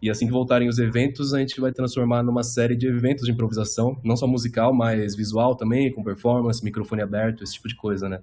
E 0.00 0.10
assim 0.10 0.26
que 0.26 0.32
voltarem 0.32 0.68
os 0.68 0.78
eventos, 0.78 1.32
a 1.32 1.38
gente 1.38 1.60
vai 1.60 1.72
transformar 1.72 2.22
numa 2.22 2.42
série 2.42 2.76
de 2.76 2.86
eventos 2.86 3.24
de 3.24 3.32
improvisação, 3.32 3.98
não 4.02 4.16
só 4.16 4.26
musical, 4.26 4.72
mas 4.72 5.14
visual 5.14 5.54
também, 5.54 5.92
com 5.92 6.02
performance, 6.02 6.64
microfone 6.64 7.02
aberto, 7.02 7.44
esse 7.44 7.54
tipo 7.54 7.68
de 7.68 7.74
coisa, 7.74 8.08
né? 8.08 8.20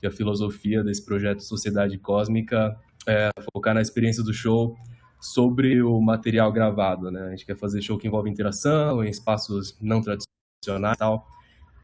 Que 0.00 0.06
a 0.06 0.10
filosofia 0.10 0.82
desse 0.82 1.04
projeto 1.04 1.40
Sociedade 1.40 1.98
Cósmica 1.98 2.76
é, 3.06 3.30
focar 3.52 3.74
na 3.74 3.80
experiência 3.80 4.22
do 4.22 4.32
show 4.32 4.76
sobre 5.20 5.82
o 5.82 6.00
material 6.00 6.52
gravado, 6.52 7.10
né? 7.10 7.26
A 7.26 7.30
gente 7.30 7.46
quer 7.46 7.56
fazer 7.56 7.80
show 7.80 7.96
que 7.96 8.08
envolve 8.08 8.28
interação 8.28 9.04
em 9.04 9.08
espaços 9.08 9.76
não 9.80 10.02
tradicionais 10.02 10.96
e 10.96 10.98
tal, 10.98 11.26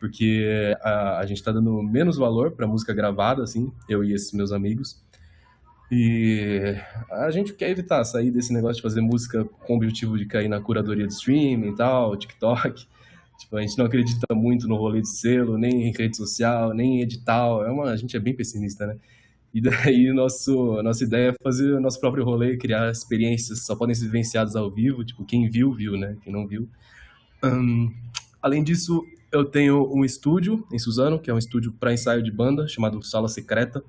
porque 0.00 0.76
a, 0.82 1.18
a 1.18 1.26
gente 1.26 1.38
está 1.38 1.52
dando 1.52 1.82
menos 1.82 2.16
valor 2.16 2.52
para 2.52 2.66
música 2.66 2.92
gravada, 2.92 3.42
assim, 3.42 3.72
eu 3.88 4.02
e 4.04 4.12
esses 4.12 4.32
meus 4.32 4.52
amigos. 4.52 5.00
E 5.90 6.76
a 7.10 7.30
gente 7.30 7.54
quer 7.54 7.70
evitar 7.70 8.04
sair 8.04 8.30
desse 8.30 8.52
negócio 8.52 8.76
de 8.76 8.82
fazer 8.82 9.00
música 9.00 9.44
com 9.44 9.74
o 9.74 9.76
objetivo 9.76 10.18
de 10.18 10.26
cair 10.26 10.48
na 10.48 10.60
curadoria 10.60 11.06
de 11.06 11.14
streaming 11.14 11.68
e 11.68 11.74
tal, 11.76 12.16
TikTok. 12.16 12.86
Tipo, 13.38 13.56
a 13.56 13.60
gente 13.60 13.78
não 13.78 13.86
acredita 13.86 14.34
muito 14.34 14.66
no 14.66 14.74
rolê 14.74 15.00
de 15.00 15.08
selo, 15.08 15.56
nem 15.56 15.86
em 15.86 15.92
rede 15.92 16.16
social, 16.16 16.74
nem 16.74 16.96
em 16.98 17.02
edital. 17.02 17.64
É 17.64 17.70
uma, 17.70 17.84
a 17.84 17.96
gente 17.96 18.16
é 18.16 18.18
bem 18.18 18.34
pessimista, 18.34 18.84
né? 18.84 18.98
E 19.58 19.60
daí 19.60 20.12
nosso, 20.12 20.80
nossa 20.84 21.02
ideia 21.02 21.30
é 21.30 21.34
fazer 21.42 21.72
o 21.72 21.80
nosso 21.80 21.98
próprio 21.98 22.24
rolê, 22.24 22.56
criar 22.56 22.92
experiências 22.92 23.66
só 23.66 23.74
podem 23.74 23.92
ser 23.92 24.04
vivenciadas 24.04 24.54
ao 24.54 24.70
vivo, 24.70 25.04
tipo, 25.04 25.24
quem 25.24 25.50
viu, 25.50 25.72
viu, 25.72 25.96
né? 25.96 26.16
Quem 26.22 26.32
não 26.32 26.46
viu. 26.46 26.68
Um, 27.42 27.92
além 28.40 28.62
disso, 28.62 29.04
eu 29.32 29.44
tenho 29.44 29.92
um 29.92 30.04
estúdio 30.04 30.64
em 30.72 30.78
Suzano, 30.78 31.18
que 31.18 31.28
é 31.28 31.34
um 31.34 31.38
estúdio 31.38 31.72
para 31.72 31.92
ensaio 31.92 32.22
de 32.22 32.30
banda, 32.30 32.68
chamado 32.68 33.02
Sala 33.02 33.26
Secreta. 33.26 33.82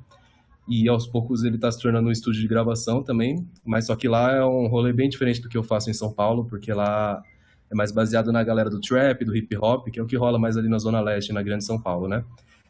E 0.68 0.90
aos 0.90 1.06
poucos 1.06 1.44
ele 1.44 1.58
está 1.58 1.72
se 1.72 1.80
tornando 1.80 2.10
um 2.10 2.12
estúdio 2.12 2.42
de 2.42 2.48
gravação 2.48 3.04
também, 3.04 3.48
mas 3.64 3.86
só 3.86 3.96
que 3.96 4.08
lá 4.08 4.32
é 4.32 4.44
um 4.44 4.66
rolê 4.66 4.92
bem 4.92 5.08
diferente 5.08 5.40
do 5.40 5.50
que 5.50 5.58
eu 5.58 5.64
faço 5.64 5.88
em 5.92 5.94
São 5.94 6.12
Paulo, 6.12 6.46
porque 6.46 6.74
lá 6.74 7.22
é 7.70 7.76
mais 7.76 7.92
baseado 7.92 8.32
na 8.32 8.44
galera 8.44 8.72
do 8.72 8.82
trap, 8.82 9.24
do 9.24 9.36
hip 9.36 9.56
hop, 9.56 9.88
que 9.90 10.00
é 10.00 10.04
o 10.04 10.08
que 10.08 10.18
rola 10.18 10.40
mais 10.40 10.58
ali 10.58 10.68
na 10.68 10.80
Zona 10.80 11.00
Leste, 11.00 11.32
na 11.32 11.44
Grande 11.44 11.64
São 11.64 11.80
Paulo, 11.80 12.08
né? 12.08 12.24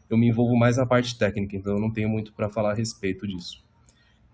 Eu 0.10 0.18
me 0.18 0.28
envolvo 0.28 0.56
mais 0.56 0.78
na 0.78 0.86
parte 0.86 1.18
técnica, 1.18 1.56
então 1.56 1.74
eu 1.74 1.80
não 1.80 1.92
tenho 1.92 2.10
muito 2.10 2.34
para 2.34 2.50
falar 2.50 2.72
a 2.72 2.74
respeito 2.74 3.28
disso. 3.28 3.64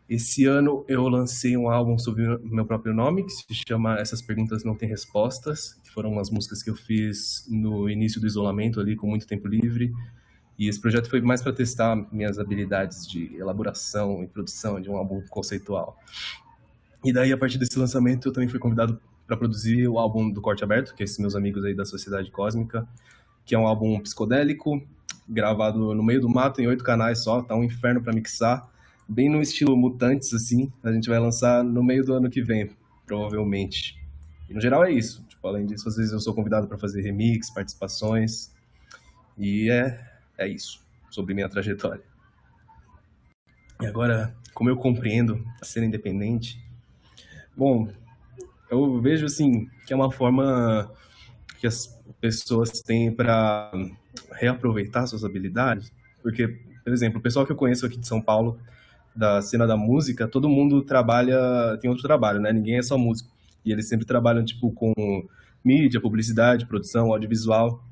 Esse 0.07 0.45
ano 0.45 0.85
eu 0.87 1.07
lancei 1.07 1.57
um 1.57 1.67
álbum 1.67 1.97
sobre 1.97 2.27
o 2.27 2.47
meu 2.47 2.65
próprio 2.65 2.93
nome, 2.93 3.23
que 3.23 3.31
se 3.31 3.43
chama 3.67 3.97
Essas 3.97 4.21
Perguntas 4.21 4.63
Não 4.63 4.75
Têm 4.75 4.87
Respostas, 4.87 5.73
que 5.83 5.89
foram 5.89 6.11
umas 6.11 6.29
músicas 6.29 6.61
que 6.61 6.69
eu 6.69 6.75
fiz 6.75 7.45
no 7.49 7.89
início 7.89 8.21
do 8.21 8.27
isolamento 8.27 8.79
ali, 8.79 8.95
com 8.95 9.07
muito 9.07 9.25
tempo 9.25 9.47
livre. 9.47 9.91
E 10.59 10.69
esse 10.69 10.79
projeto 10.79 11.09
foi 11.09 11.21
mais 11.21 11.41
para 11.41 11.51
testar 11.51 11.95
minhas 12.11 12.37
habilidades 12.37 13.07
de 13.07 13.35
elaboração 13.35 14.23
e 14.23 14.27
produção 14.27 14.79
de 14.79 14.89
um 14.89 14.95
álbum 14.95 15.23
conceitual. 15.27 15.97
E 17.03 17.11
daí, 17.11 17.33
a 17.33 17.37
partir 17.37 17.57
desse 17.57 17.77
lançamento, 17.77 18.27
eu 18.27 18.31
também 18.31 18.47
fui 18.47 18.59
convidado 18.59 19.01
para 19.25 19.35
produzir 19.35 19.87
o 19.87 19.97
álbum 19.97 20.29
do 20.29 20.39
Corte 20.39 20.63
Aberto, 20.63 20.93
que 20.95 21.01
é 21.01 21.05
esses 21.05 21.17
meus 21.17 21.35
amigos 21.35 21.65
aí 21.65 21.73
da 21.73 21.83
Sociedade 21.83 22.29
Cósmica, 22.29 22.87
que 23.43 23.55
é 23.55 23.59
um 23.59 23.67
álbum 23.67 23.99
psicodélico, 23.99 24.81
gravado 25.27 25.93
no 25.93 26.03
meio 26.03 26.21
do 26.21 26.29
mato, 26.29 26.61
em 26.61 26.67
oito 26.67 26.83
canais 26.83 27.19
só, 27.23 27.41
tá 27.41 27.55
um 27.55 27.63
inferno 27.63 28.01
para 28.01 28.13
mixar, 28.13 28.69
bem 29.07 29.29
no 29.29 29.41
estilo 29.41 29.75
Mutantes, 29.75 30.33
assim, 30.33 30.71
a 30.83 30.91
gente 30.91 31.09
vai 31.09 31.19
lançar 31.19 31.63
no 31.63 31.83
meio 31.83 32.03
do 32.03 32.13
ano 32.13 32.29
que 32.29 32.41
vem, 32.41 32.69
provavelmente. 33.05 33.99
E 34.49 34.53
no 34.53 34.61
geral 34.61 34.83
é 34.83 34.91
isso, 34.91 35.23
tipo, 35.27 35.47
além 35.47 35.65
disso, 35.65 35.87
às 35.87 35.95
vezes 35.95 36.11
eu 36.11 36.19
sou 36.19 36.33
convidado 36.33 36.67
para 36.67 36.77
fazer 36.77 37.01
remix, 37.01 37.49
participações, 37.49 38.53
e 39.37 39.69
é, 39.69 39.99
é 40.37 40.47
isso, 40.47 40.83
sobre 41.09 41.33
minha 41.33 41.49
trajetória. 41.49 42.03
E 43.81 43.85
agora, 43.85 44.35
como 44.53 44.69
eu 44.69 44.77
compreendo 44.77 45.43
a 45.61 45.65
cena 45.65 45.85
independente, 45.85 46.63
bom, 47.55 47.89
eu 48.69 49.01
vejo, 49.01 49.25
assim, 49.25 49.69
que 49.85 49.93
é 49.93 49.95
uma 49.95 50.11
forma 50.11 50.91
que 51.59 51.67
as 51.67 51.87
pessoas 52.19 52.81
têm 52.81 53.11
para 53.11 53.71
reaproveitar 54.39 55.07
suas 55.07 55.23
habilidades, 55.23 55.91
porque, 56.21 56.47
por 56.83 56.93
exemplo, 56.93 57.19
o 57.19 57.21
pessoal 57.21 57.45
que 57.45 57.51
eu 57.51 57.55
conheço 57.55 57.85
aqui 57.85 57.97
de 57.97 58.07
São 58.07 58.21
Paulo, 58.21 58.59
da 59.15 59.41
cena 59.41 59.65
da 59.65 59.77
música, 59.77 60.27
todo 60.27 60.49
mundo 60.49 60.81
trabalha, 60.81 61.77
tem 61.79 61.89
outro 61.89 62.03
trabalho, 62.05 62.39
né? 62.39 62.51
Ninguém 62.51 62.77
é 62.77 62.81
só 62.81 62.97
músico. 62.97 63.31
E 63.63 63.71
eles 63.71 63.87
sempre 63.87 64.05
trabalham, 64.05 64.43
tipo, 64.43 64.71
com 64.71 64.93
mídia, 65.63 65.99
publicidade, 65.99 66.65
produção, 66.67 67.11
audiovisual, 67.11 67.83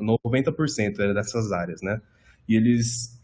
90% 0.00 0.98
é 0.98 1.14
dessas 1.14 1.52
áreas, 1.52 1.80
né? 1.82 2.00
E 2.48 2.56
eles 2.56 3.20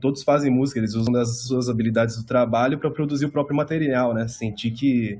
todos 0.00 0.22
fazem 0.22 0.50
música, 0.50 0.78
eles 0.78 0.94
usam 0.94 1.12
das 1.12 1.42
suas 1.42 1.68
habilidades 1.68 2.16
do 2.16 2.24
trabalho 2.24 2.78
para 2.78 2.90
produzir 2.90 3.26
o 3.26 3.30
próprio 3.30 3.56
material, 3.56 4.14
né? 4.14 4.28
Sentir 4.28 4.70
que 4.70 5.18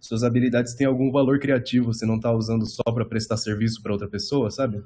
suas 0.00 0.22
habilidades 0.22 0.74
têm 0.74 0.86
algum 0.86 1.10
valor 1.10 1.38
criativo, 1.38 1.92
você 1.92 2.06
não 2.06 2.16
está 2.16 2.32
usando 2.32 2.64
só 2.66 2.82
para 2.84 3.04
prestar 3.04 3.36
serviço 3.36 3.82
para 3.82 3.92
outra 3.92 4.08
pessoa, 4.08 4.50
sabe? 4.50 4.82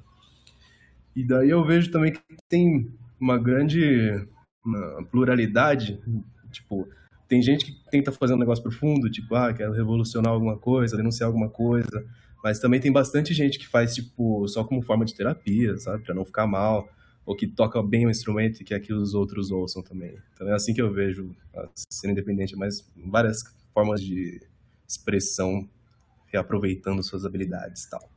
E 1.14 1.24
daí 1.24 1.50
eu 1.50 1.64
vejo 1.64 1.90
também 1.90 2.12
que 2.12 2.20
tem 2.48 2.90
uma 3.20 3.38
grande 3.38 4.26
uma 4.64 5.04
pluralidade, 5.04 6.00
tipo, 6.50 6.88
tem 7.28 7.42
gente 7.42 7.66
que 7.66 7.90
tenta 7.90 8.10
fazer 8.10 8.34
um 8.34 8.38
negócio 8.38 8.62
profundo, 8.62 9.10
tipo, 9.10 9.34
ah, 9.34 9.52
quer 9.52 9.70
revolucionar 9.70 10.32
alguma 10.32 10.56
coisa, 10.56 10.96
denunciar 10.96 11.26
alguma 11.26 11.50
coisa, 11.50 12.04
mas 12.42 12.58
também 12.58 12.80
tem 12.80 12.92
bastante 12.92 13.34
gente 13.34 13.58
que 13.58 13.66
faz, 13.66 13.94
tipo, 13.94 14.46
só 14.48 14.64
como 14.64 14.82
forma 14.82 15.04
de 15.04 15.14
terapia, 15.14 15.76
sabe, 15.78 16.02
para 16.02 16.14
não 16.14 16.24
ficar 16.24 16.46
mal, 16.46 16.88
ou 17.26 17.34
que 17.34 17.46
toca 17.46 17.82
bem 17.82 18.06
o 18.06 18.10
instrumento 18.10 18.60
e 18.60 18.64
quer 18.64 18.80
que 18.80 18.92
os 18.92 19.14
outros 19.14 19.50
ouçam 19.50 19.82
também. 19.82 20.16
Então 20.34 20.48
é 20.48 20.52
assim 20.52 20.74
que 20.74 20.82
eu 20.82 20.92
vejo 20.92 21.34
a 21.54 21.68
cena 21.74 22.12
independente, 22.12 22.56
mas 22.56 22.90
várias 22.96 23.42
formas 23.72 24.00
de 24.02 24.40
expressão, 24.86 25.68
reaproveitando 26.26 27.02
suas 27.02 27.24
habilidades 27.24 27.84
e 27.84 27.90
tal. 27.90 28.10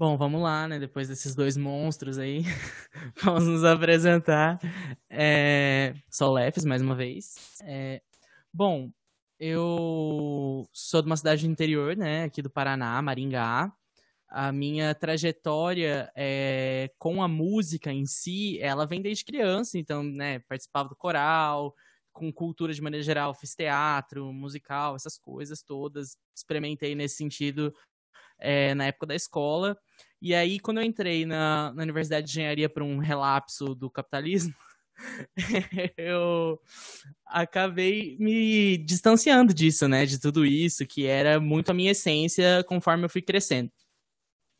Bom, 0.00 0.16
vamos 0.16 0.40
lá, 0.40 0.66
né? 0.66 0.78
Depois 0.78 1.08
desses 1.08 1.34
dois 1.34 1.58
monstros 1.58 2.16
aí, 2.16 2.40
vamos 3.22 3.46
nos 3.46 3.64
apresentar. 3.64 4.58
É... 5.10 5.92
Sou 6.10 6.36
mais 6.64 6.80
uma 6.80 6.94
vez. 6.94 7.60
É... 7.64 8.00
Bom, 8.50 8.90
eu 9.38 10.66
sou 10.72 11.02
de 11.02 11.06
uma 11.06 11.18
cidade 11.18 11.46
do 11.46 11.52
interior, 11.52 11.94
né, 11.98 12.24
aqui 12.24 12.40
do 12.40 12.48
Paraná, 12.48 13.02
Maringá. 13.02 13.70
A 14.26 14.50
minha 14.50 14.94
trajetória 14.94 16.10
é, 16.16 16.90
com 16.98 17.22
a 17.22 17.28
música 17.28 17.92
em 17.92 18.06
si, 18.06 18.58
ela 18.58 18.86
vem 18.86 19.02
desde 19.02 19.22
criança, 19.22 19.76
então, 19.76 20.02
né, 20.02 20.38
participava 20.48 20.88
do 20.88 20.96
coral, 20.96 21.74
com 22.10 22.32
cultura 22.32 22.72
de 22.72 22.80
maneira 22.80 23.04
geral, 23.04 23.34
fiz 23.34 23.54
teatro, 23.54 24.32
musical, 24.32 24.96
essas 24.96 25.18
coisas 25.18 25.62
todas. 25.62 26.16
Experimentei 26.34 26.94
nesse 26.94 27.16
sentido 27.16 27.70
é, 28.40 28.74
na 28.74 28.86
época 28.86 29.06
da 29.06 29.14
escola. 29.14 29.76
E 30.20 30.34
aí, 30.34 30.58
quando 30.60 30.78
eu 30.78 30.84
entrei 30.84 31.24
na, 31.24 31.72
na 31.74 31.82
Universidade 31.82 32.26
de 32.26 32.32
Engenharia 32.32 32.68
para 32.68 32.84
um 32.84 32.98
relapso 32.98 33.74
do 33.74 33.90
capitalismo, 33.90 34.54
eu 35.96 36.60
acabei 37.26 38.16
me 38.18 38.76
distanciando 38.78 39.54
disso, 39.54 39.88
né? 39.88 40.04
De 40.06 40.20
tudo 40.20 40.44
isso, 40.44 40.86
que 40.86 41.06
era 41.06 41.40
muito 41.40 41.70
a 41.70 41.74
minha 41.74 41.92
essência 41.92 42.64
conforme 42.64 43.04
eu 43.04 43.08
fui 43.10 43.22
crescendo. 43.22 43.70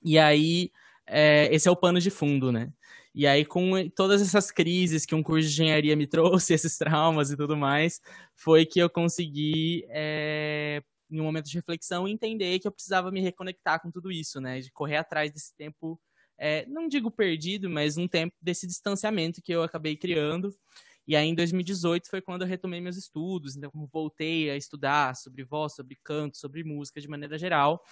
E 0.03 0.19
aí, 0.19 0.71
é, 1.07 1.55
esse 1.55 1.69
é 1.69 1.71
o 1.71 1.77
pano 1.77 2.01
de 2.01 2.11
fundo, 2.11 2.51
né? 2.53 2.73
E 3.15 3.27
aí, 3.27 3.45
com 3.45 3.89
todas 3.91 4.23
essas 4.23 4.51
crises 4.53 5.05
que 5.05 5.15
um 5.15 5.23
curso 5.23 5.49
de 5.49 5.55
engenharia 5.55 5.97
me 5.97 6.07
trouxe, 6.07 6.55
esses 6.55 6.79
traumas 6.79 7.31
e 7.31 7.37
tudo 7.37 7.57
mais, 7.57 8.01
foi 8.35 8.65
que 8.65 8.79
eu 8.79 8.89
consegui, 8.89 9.85
é, 9.89 10.83
em 11.11 11.21
um 11.21 11.25
momento 11.25 11.47
de 11.47 11.57
reflexão, 11.57 12.07
entender 12.07 12.59
que 12.59 12.69
eu 12.69 12.73
precisava 12.73 13.11
me 13.11 13.21
reconectar 13.21 13.81
com 13.81 13.91
tudo 13.91 14.11
isso, 14.13 14.41
né? 14.41 14.61
De 14.61 14.71
correr 14.71 14.97
atrás 14.97 15.33
desse 15.33 15.55
tempo 15.57 16.01
é, 16.41 16.65
não 16.67 16.89
digo 16.89 17.11
perdido, 17.11 17.69
mas 17.69 17.99
um 17.99 18.09
tempo 18.09 18.35
desse 18.41 18.67
distanciamento 18.67 19.43
que 19.43 19.53
eu 19.53 19.63
acabei 19.63 19.95
criando. 19.95 20.55
E 21.07 21.15
aí, 21.15 21.29
em 21.29 21.35
2018, 21.35 22.09
foi 22.09 22.23
quando 22.23 22.43
eu 22.43 22.49
retomei 22.49 22.81
meus 22.81 22.97
estudos, 22.97 23.57
então 23.57 23.71
voltei 23.93 24.49
a 24.49 24.57
estudar 24.57 25.17
sobre 25.17 25.45
voz, 25.45 25.75
sobre 25.75 25.99
canto, 26.03 26.39
sobre 26.39 26.65
música 26.65 27.01
de 27.01 27.09
maneira 27.09 27.37
geral. 27.37 27.83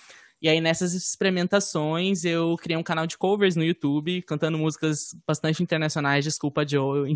E 0.40 0.48
aí, 0.48 0.60
nessas 0.60 0.94
experimentações, 0.94 2.24
eu 2.24 2.56
criei 2.56 2.78
um 2.78 2.82
canal 2.82 3.06
de 3.06 3.18
covers 3.18 3.56
no 3.56 3.64
YouTube, 3.64 4.22
cantando 4.22 4.56
músicas 4.56 5.14
bastante 5.26 5.62
internacionais. 5.62 6.24
Desculpa, 6.24 6.66
Joe, 6.66 7.12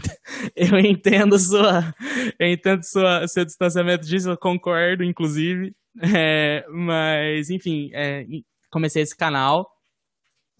eu 0.56 0.78
entendo 0.80 1.38
sua, 1.38 1.94
eu 2.38 2.48
entendo 2.48 2.82
sua, 2.82 3.26
seu 3.28 3.44
distanciamento 3.44 4.04
disso, 4.04 4.28
eu 4.28 4.36
concordo, 4.36 5.04
inclusive. 5.04 5.74
É, 6.16 6.64
mas, 6.70 7.50
enfim, 7.50 7.90
é, 7.92 8.26
comecei 8.70 9.02
esse 9.02 9.14
canal 9.14 9.70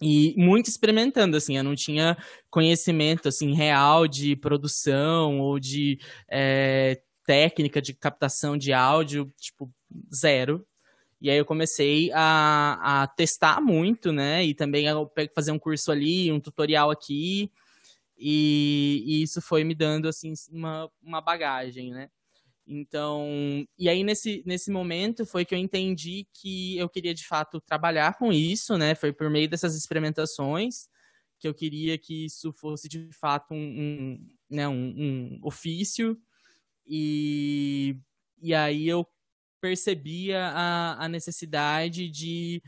e 0.01 0.35
muito 0.37 0.67
experimentando, 0.67 1.37
assim, 1.37 1.57
eu 1.57 1.63
não 1.63 1.75
tinha 1.75 2.17
conhecimento, 2.49 3.29
assim, 3.29 3.53
real 3.53 4.07
de 4.07 4.35
produção 4.35 5.39
ou 5.39 5.59
de 5.59 5.97
é, 6.29 7.01
técnica 7.25 7.81
de 7.81 7.93
captação 7.93 8.57
de 8.57 8.73
áudio, 8.73 9.33
tipo, 9.39 9.73
zero. 10.13 10.65
E 11.21 11.29
aí 11.29 11.37
eu 11.37 11.45
comecei 11.45 12.11
a, 12.13 13.03
a 13.03 13.07
testar 13.07 13.61
muito, 13.61 14.11
né, 14.11 14.43
e 14.43 14.53
também 14.53 14.89
a 14.89 14.95
fazer 15.33 15.51
um 15.51 15.59
curso 15.59 15.89
ali, 15.91 16.31
um 16.31 16.39
tutorial 16.39 16.91
aqui, 16.91 17.49
e, 18.17 19.03
e 19.05 19.21
isso 19.23 19.41
foi 19.41 19.63
me 19.63 19.73
dando, 19.73 20.07
assim, 20.09 20.33
uma, 20.51 20.91
uma 21.01 21.21
bagagem, 21.21 21.91
né. 21.91 22.09
Então, 22.65 23.27
e 23.77 23.89
aí 23.89 24.03
nesse, 24.03 24.41
nesse 24.45 24.71
momento 24.71 25.25
foi 25.25 25.43
que 25.43 25.53
eu 25.53 25.59
entendi 25.59 26.25
que 26.33 26.77
eu 26.77 26.87
queria 26.87 27.13
de 27.13 27.25
fato 27.27 27.59
trabalhar 27.59 28.17
com 28.17 28.31
isso, 28.31 28.77
né? 28.77 28.95
Foi 28.95 29.11
por 29.11 29.29
meio 29.29 29.49
dessas 29.49 29.75
experimentações 29.75 30.87
que 31.39 31.47
eu 31.47 31.53
queria 31.53 31.97
que 31.97 32.25
isso 32.25 32.53
fosse 32.53 32.87
de 32.87 33.09
fato 33.11 33.53
um, 33.53 33.57
um 33.57 34.29
né, 34.49 34.67
um, 34.67 34.93
um 34.97 35.39
ofício. 35.43 36.17
E, 36.87 37.97
e 38.41 38.53
aí 38.53 38.87
eu 38.87 39.05
percebia 39.59 40.47
a, 40.47 41.05
a 41.05 41.09
necessidade 41.09 42.09
de 42.09 42.61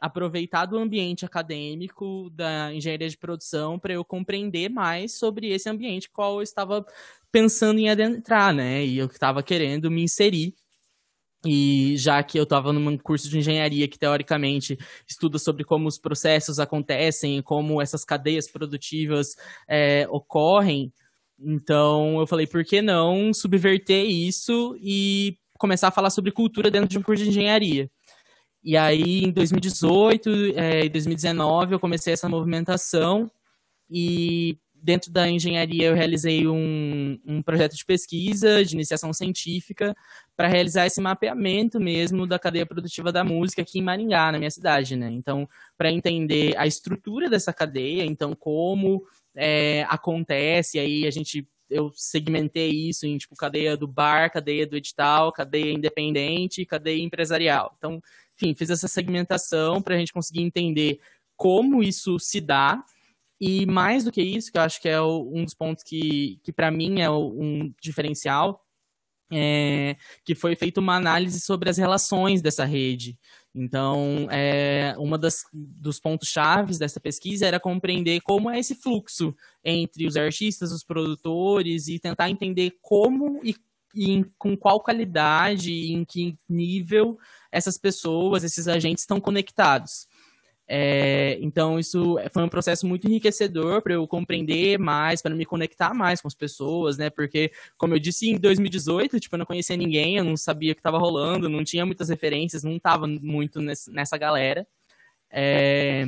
aproveitar 0.00 0.66
do 0.66 0.78
ambiente 0.78 1.24
acadêmico 1.24 2.30
da 2.30 2.72
engenharia 2.72 3.08
de 3.08 3.16
produção 3.16 3.78
para 3.78 3.92
eu 3.92 4.04
compreender 4.04 4.68
mais 4.68 5.14
sobre 5.18 5.48
esse 5.48 5.68
ambiente 5.68 6.10
qual 6.10 6.36
eu 6.36 6.42
estava 6.42 6.86
pensando 7.32 7.78
em 7.78 7.90
adentrar, 7.90 8.54
né? 8.54 8.84
E 8.84 8.98
eu 8.98 9.06
estava 9.06 9.42
querendo 9.42 9.90
me 9.90 10.02
inserir. 10.02 10.54
E 11.44 11.96
já 11.96 12.22
que 12.22 12.38
eu 12.38 12.42
estava 12.42 12.72
num 12.72 12.98
curso 12.98 13.28
de 13.28 13.38
engenharia 13.38 13.86
que 13.86 13.98
teoricamente 13.98 14.76
estuda 15.06 15.38
sobre 15.38 15.62
como 15.64 15.86
os 15.86 15.98
processos 15.98 16.58
acontecem, 16.58 17.40
como 17.42 17.80
essas 17.80 18.04
cadeias 18.04 18.50
produtivas 18.50 19.36
é, 19.68 20.06
ocorrem, 20.10 20.92
então 21.38 22.18
eu 22.18 22.26
falei, 22.26 22.46
por 22.46 22.64
que 22.64 22.82
não 22.82 23.32
subverter 23.32 24.04
isso 24.04 24.76
e 24.80 25.38
começar 25.58 25.88
a 25.88 25.92
falar 25.92 26.10
sobre 26.10 26.32
cultura 26.32 26.70
dentro 26.70 26.88
de 26.88 26.98
um 26.98 27.02
curso 27.02 27.22
de 27.22 27.30
engenharia? 27.30 27.88
E 28.62 28.76
aí, 28.76 29.24
em 29.24 29.30
2018 29.30 30.30
é, 30.56 30.84
e 30.84 30.88
2019, 30.88 31.74
eu 31.74 31.80
comecei 31.80 32.12
essa 32.12 32.28
movimentação 32.28 33.30
e 33.90 34.58
dentro 34.82 35.10
da 35.10 35.28
engenharia 35.28 35.88
eu 35.88 35.94
realizei 35.94 36.46
um, 36.46 37.18
um 37.26 37.42
projeto 37.42 37.76
de 37.76 37.84
pesquisa, 37.84 38.64
de 38.64 38.74
iniciação 38.74 39.12
científica, 39.12 39.94
para 40.36 40.48
realizar 40.48 40.86
esse 40.86 41.00
mapeamento 41.00 41.80
mesmo 41.80 42.26
da 42.26 42.38
cadeia 42.38 42.66
produtiva 42.66 43.10
da 43.10 43.24
música 43.24 43.62
aqui 43.62 43.78
em 43.78 43.82
Maringá, 43.82 44.30
na 44.30 44.38
minha 44.38 44.50
cidade, 44.50 44.96
né? 44.96 45.10
Então, 45.10 45.48
para 45.76 45.90
entender 45.90 46.56
a 46.56 46.66
estrutura 46.66 47.28
dessa 47.28 47.52
cadeia, 47.52 48.04
então 48.04 48.34
como 48.34 49.04
é, 49.34 49.84
acontece, 49.88 50.78
aí 50.78 51.06
a 51.06 51.10
gente 51.10 51.46
eu 51.70 51.92
segmentei 51.94 52.70
isso 52.70 53.06
em 53.06 53.18
tipo 53.18 53.36
cadeia 53.36 53.76
do 53.76 53.86
bar, 53.86 54.30
cadeia 54.30 54.66
do 54.66 54.76
edital, 54.76 55.30
cadeia 55.30 55.70
independente, 55.70 56.64
cadeia 56.64 57.02
empresarial. 57.02 57.74
Então, 57.76 58.00
enfim, 58.38 58.54
fiz 58.54 58.70
essa 58.70 58.86
segmentação 58.86 59.82
para 59.82 59.96
a 59.96 59.98
gente 59.98 60.12
conseguir 60.12 60.42
entender 60.42 61.00
como 61.36 61.82
isso 61.82 62.18
se 62.18 62.40
dá 62.40 62.84
e 63.40 63.66
mais 63.66 64.04
do 64.04 64.12
que 64.12 64.22
isso, 64.22 64.50
que 64.50 64.58
eu 64.58 64.62
acho 64.62 64.80
que 64.80 64.88
é 64.88 65.00
um 65.00 65.44
dos 65.44 65.54
pontos 65.54 65.84
que, 65.84 66.40
que 66.42 66.52
para 66.52 66.70
mim 66.70 67.00
é 67.00 67.10
um 67.10 67.72
diferencial, 67.80 68.64
é, 69.30 69.96
que 70.24 70.34
foi 70.34 70.56
feita 70.56 70.80
uma 70.80 70.96
análise 70.96 71.40
sobre 71.40 71.68
as 71.68 71.76
relações 71.76 72.40
dessa 72.40 72.64
rede. 72.64 73.18
Então, 73.54 74.28
é, 74.30 74.94
uma 74.98 75.18
das 75.18 75.44
dos 75.52 76.00
pontos 76.00 76.28
chaves 76.28 76.78
dessa 76.78 77.00
pesquisa 77.00 77.46
era 77.46 77.60
compreender 77.60 78.20
como 78.20 78.50
é 78.50 78.58
esse 78.58 78.74
fluxo 78.74 79.34
entre 79.64 80.06
os 80.06 80.16
artistas, 80.16 80.72
os 80.72 80.84
produtores 80.84 81.88
e 81.88 81.98
tentar 81.98 82.30
entender 82.30 82.76
como 82.80 83.40
e, 83.44 83.54
e 83.94 84.10
em, 84.10 84.24
com 84.38 84.56
qual 84.56 84.80
qualidade 84.80 85.72
e 85.72 85.92
em 85.92 86.04
que 86.04 86.36
nível 86.48 87.18
essas 87.50 87.78
pessoas, 87.78 88.44
esses 88.44 88.68
agentes 88.68 89.02
estão 89.02 89.20
conectados. 89.20 90.06
É, 90.70 91.38
então, 91.40 91.78
isso 91.78 92.18
foi 92.30 92.42
um 92.42 92.48
processo 92.48 92.86
muito 92.86 93.08
enriquecedor 93.08 93.80
para 93.80 93.94
eu 93.94 94.06
compreender 94.06 94.78
mais, 94.78 95.22
para 95.22 95.34
me 95.34 95.46
conectar 95.46 95.94
mais 95.94 96.20
com 96.20 96.28
as 96.28 96.34
pessoas, 96.34 96.98
né? 96.98 97.08
Porque, 97.08 97.50
como 97.78 97.94
eu 97.94 97.98
disse, 97.98 98.28
em 98.28 98.38
2018, 98.38 99.18
tipo, 99.18 99.34
eu 99.34 99.38
não 99.38 99.46
conhecia 99.46 99.76
ninguém, 99.78 100.18
eu 100.18 100.24
não 100.24 100.36
sabia 100.36 100.72
o 100.72 100.74
que 100.74 100.80
estava 100.80 100.98
rolando, 100.98 101.48
não 101.48 101.64
tinha 101.64 101.86
muitas 101.86 102.10
referências, 102.10 102.62
não 102.62 102.76
estava 102.76 103.06
muito 103.06 103.60
nessa 103.62 104.18
galera. 104.18 104.66
É, 105.30 106.06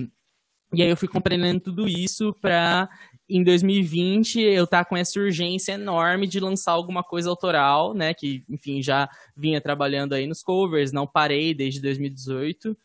e 0.74 0.82
aí 0.82 0.90
eu 0.90 0.96
fui 0.96 1.08
compreendendo 1.08 1.60
tudo 1.60 1.88
isso 1.88 2.34
para, 2.34 2.88
em 3.30 3.44
2020, 3.44 4.40
eu 4.40 4.66
tá 4.66 4.84
com 4.84 4.96
essa 4.96 5.18
urgência 5.20 5.72
enorme 5.72 6.26
de 6.26 6.40
lançar 6.40 6.72
alguma 6.72 7.02
coisa 7.02 7.30
autoral, 7.30 7.94
né? 7.94 8.12
Que, 8.12 8.44
enfim, 8.48 8.82
já 8.82 9.08
vinha 9.36 9.60
trabalhando 9.60 10.14
aí 10.14 10.26
nos 10.26 10.42
covers, 10.42 10.92
não 10.92 11.06
parei 11.06 11.54
desde 11.54 11.80
2018. 11.80 12.76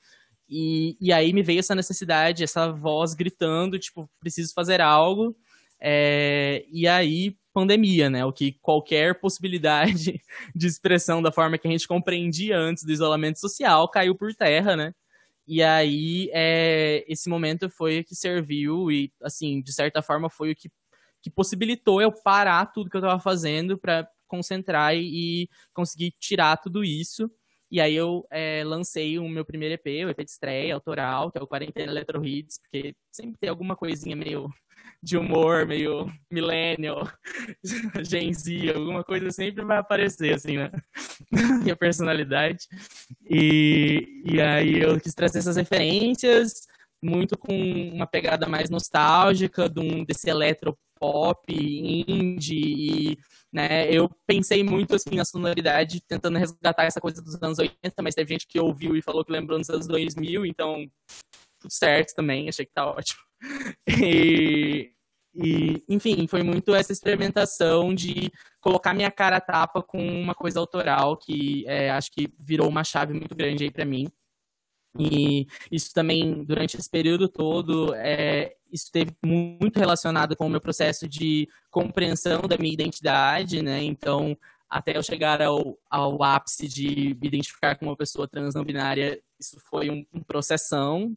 E, 0.48 0.96
e 1.02 1.12
aí 1.12 1.34
me 1.34 1.42
veio 1.42 1.60
essa 1.60 1.74
necessidade, 1.74 2.44
essa 2.44 2.72
voz 2.72 3.14
gritando, 3.14 3.80
tipo, 3.80 4.10
preciso 4.20 4.54
fazer 4.54 4.82
algo. 4.82 5.36
É, 5.80 6.66
e 6.72 6.88
aí, 6.88 7.36
pandemia, 7.54 8.10
né? 8.10 8.24
O 8.26 8.32
que 8.32 8.54
qualquer 8.62 9.20
possibilidade 9.20 10.22
de 10.56 10.68
expressão 10.68 11.22
da 11.22 11.32
forma 11.32 11.58
que 11.58 11.68
a 11.68 11.72
gente 11.72 11.88
compreendia 11.88 12.58
antes 12.58 12.84
do 12.84 12.92
isolamento 12.92 13.40
social 13.40 13.90
caiu 13.90 14.16
por 14.16 14.34
terra, 14.36 14.76
né? 14.76 14.94
E 15.48 15.62
aí, 15.62 16.30
é, 16.34 17.06
esse 17.08 17.30
momento 17.30 17.70
foi 17.70 18.00
o 18.00 18.04
que 18.04 18.16
serviu 18.16 18.92
e, 18.92 19.12
assim, 19.22 19.62
de 19.62 19.72
certa 19.72 20.02
forma, 20.02 20.30
foi 20.30 20.52
o 20.52 20.56
que, 20.56 20.70
que 21.22 21.30
possibilitou 21.30 22.02
eu 22.02 22.12
parar 22.12 22.66
tudo 22.68 22.90
que 22.90 22.98
eu 22.98 23.02
estava 23.02 23.20
fazendo 23.20 23.78
para 23.78 24.08
concentrar 24.28 24.96
e, 24.96 25.44
e 25.44 25.50
conseguir 25.74 26.14
tirar 26.20 26.58
tudo 26.58 26.84
isso. 26.84 27.30
E 27.76 27.82
aí 27.82 27.94
eu 27.94 28.26
é, 28.32 28.64
lancei 28.64 29.20
o 29.20 29.28
meu 29.28 29.44
primeiro 29.44 29.74
EP, 29.74 30.06
o 30.06 30.10
EP 30.10 30.24
de 30.24 30.32
estreia, 30.32 30.74
autoral, 30.74 31.30
que 31.30 31.38
é 31.38 31.42
o 31.42 31.48
Quarentena 31.48 31.92
Electro 31.92 32.26
Hits, 32.26 32.58
porque 32.58 32.96
sempre 33.12 33.38
tem 33.38 33.50
alguma 33.50 33.76
coisinha 33.76 34.16
meio 34.16 34.50
de 35.04 35.18
humor, 35.18 35.66
meio 35.66 36.10
millennial, 36.32 37.06
Gen 38.02 38.34
Z, 38.34 38.72
alguma 38.74 39.04
coisa 39.04 39.30
sempre 39.30 39.66
vai 39.66 39.76
aparecer, 39.76 40.36
assim, 40.36 40.56
né? 40.56 40.72
Minha 41.64 41.76
personalidade. 41.76 42.60
E, 43.30 44.22
e 44.24 44.42
aí 44.42 44.82
eu 44.82 44.98
quis 44.98 45.14
trazer 45.14 45.40
essas 45.40 45.58
referências, 45.58 46.62
muito 47.04 47.38
com 47.38 47.54
uma 47.94 48.08
pegada 48.08 48.48
mais 48.48 48.70
nostálgica, 48.70 49.68
de 49.68 49.82
um, 49.82 50.06
desse 50.06 50.30
eletro 50.30 50.78
pop, 51.06 51.54
indie, 51.54 53.12
e, 53.12 53.18
né, 53.54 53.88
eu 53.91 54.10
pensei 54.26 54.63
muito, 54.63 54.96
assim, 54.96 55.15
na 55.15 55.24
sonoridade, 55.24 56.02
tentando 56.08 56.39
resgatar 56.39 56.86
essa 56.86 57.00
coisa 57.00 57.22
dos 57.22 57.36
anos 57.41 57.60
80, 57.60 58.02
mas 58.02 58.15
teve 58.15 58.34
gente 58.34 58.48
que 58.48 58.60
ouviu 58.60 58.98
e 58.98 59.02
falou 59.02 59.24
que 59.24 59.32
lembrou 59.32 59.60
dos 59.60 59.70
anos 59.70 59.88
2000, 59.88 60.46
então, 60.46 60.89
tudo 61.60 61.72
certo 61.72 62.15
também, 62.15 62.50
achei 62.50 62.65
que 62.65 62.74
tá 62.74 62.88
ótimo. 62.89 63.20
E, 63.88 64.91
e, 65.36 65.84
enfim, 65.88 66.26
foi 66.28 66.41
muito 66.41 66.74
essa 66.74 66.91
experimentação 66.91 67.94
de 67.94 68.32
colocar 68.60 68.94
minha 68.94 69.12
cara 69.12 69.38
a 69.38 69.41
tapa 69.41 69.84
com 69.84 70.00
uma 70.00 70.34
coisa 70.34 70.60
autoral 70.60 71.18
que 71.18 71.63
é, 71.68 71.91
acho 71.91 72.10
que 72.12 72.34
virou 72.39 72.68
uma 72.68 72.84
chave 72.84 73.13
muito 73.13 73.36
grande 73.36 73.63
aí 73.63 73.70
para 73.70 73.86
mim. 73.86 74.08
E 74.98 75.46
isso 75.70 75.94
também, 75.94 76.44
durante 76.44 76.78
esse 76.78 76.89
período 76.89 77.28
todo, 77.28 77.94
é, 77.94 78.56
isso 78.76 78.92
teve 78.92 79.16
muito 79.26 79.80
relacionado 79.80 80.36
com 80.36 80.46
o 80.46 80.50
meu 80.50 80.60
processo 80.60 81.08
de 81.08 81.48
compreensão 81.72 82.42
da 82.42 82.58
minha 82.58 82.74
identidade, 82.74 83.62
né? 83.62 83.82
Então, 83.82 84.38
até 84.70 84.98
eu 84.98 85.02
chegar 85.02 85.42
ao, 85.42 85.78
ao 85.90 86.22
ápice 86.22 86.68
de 86.68 87.16
me 87.20 87.28
identificar 87.28 87.76
com 87.76 87.86
uma 87.86 87.96
pessoa 87.96 88.28
trans 88.28 88.54
não 88.54 88.66
binária, 88.66 89.22
isso 89.40 89.58
foi 89.70 89.90
um, 89.90 90.06
um 90.14 90.22
processão. 90.22 91.16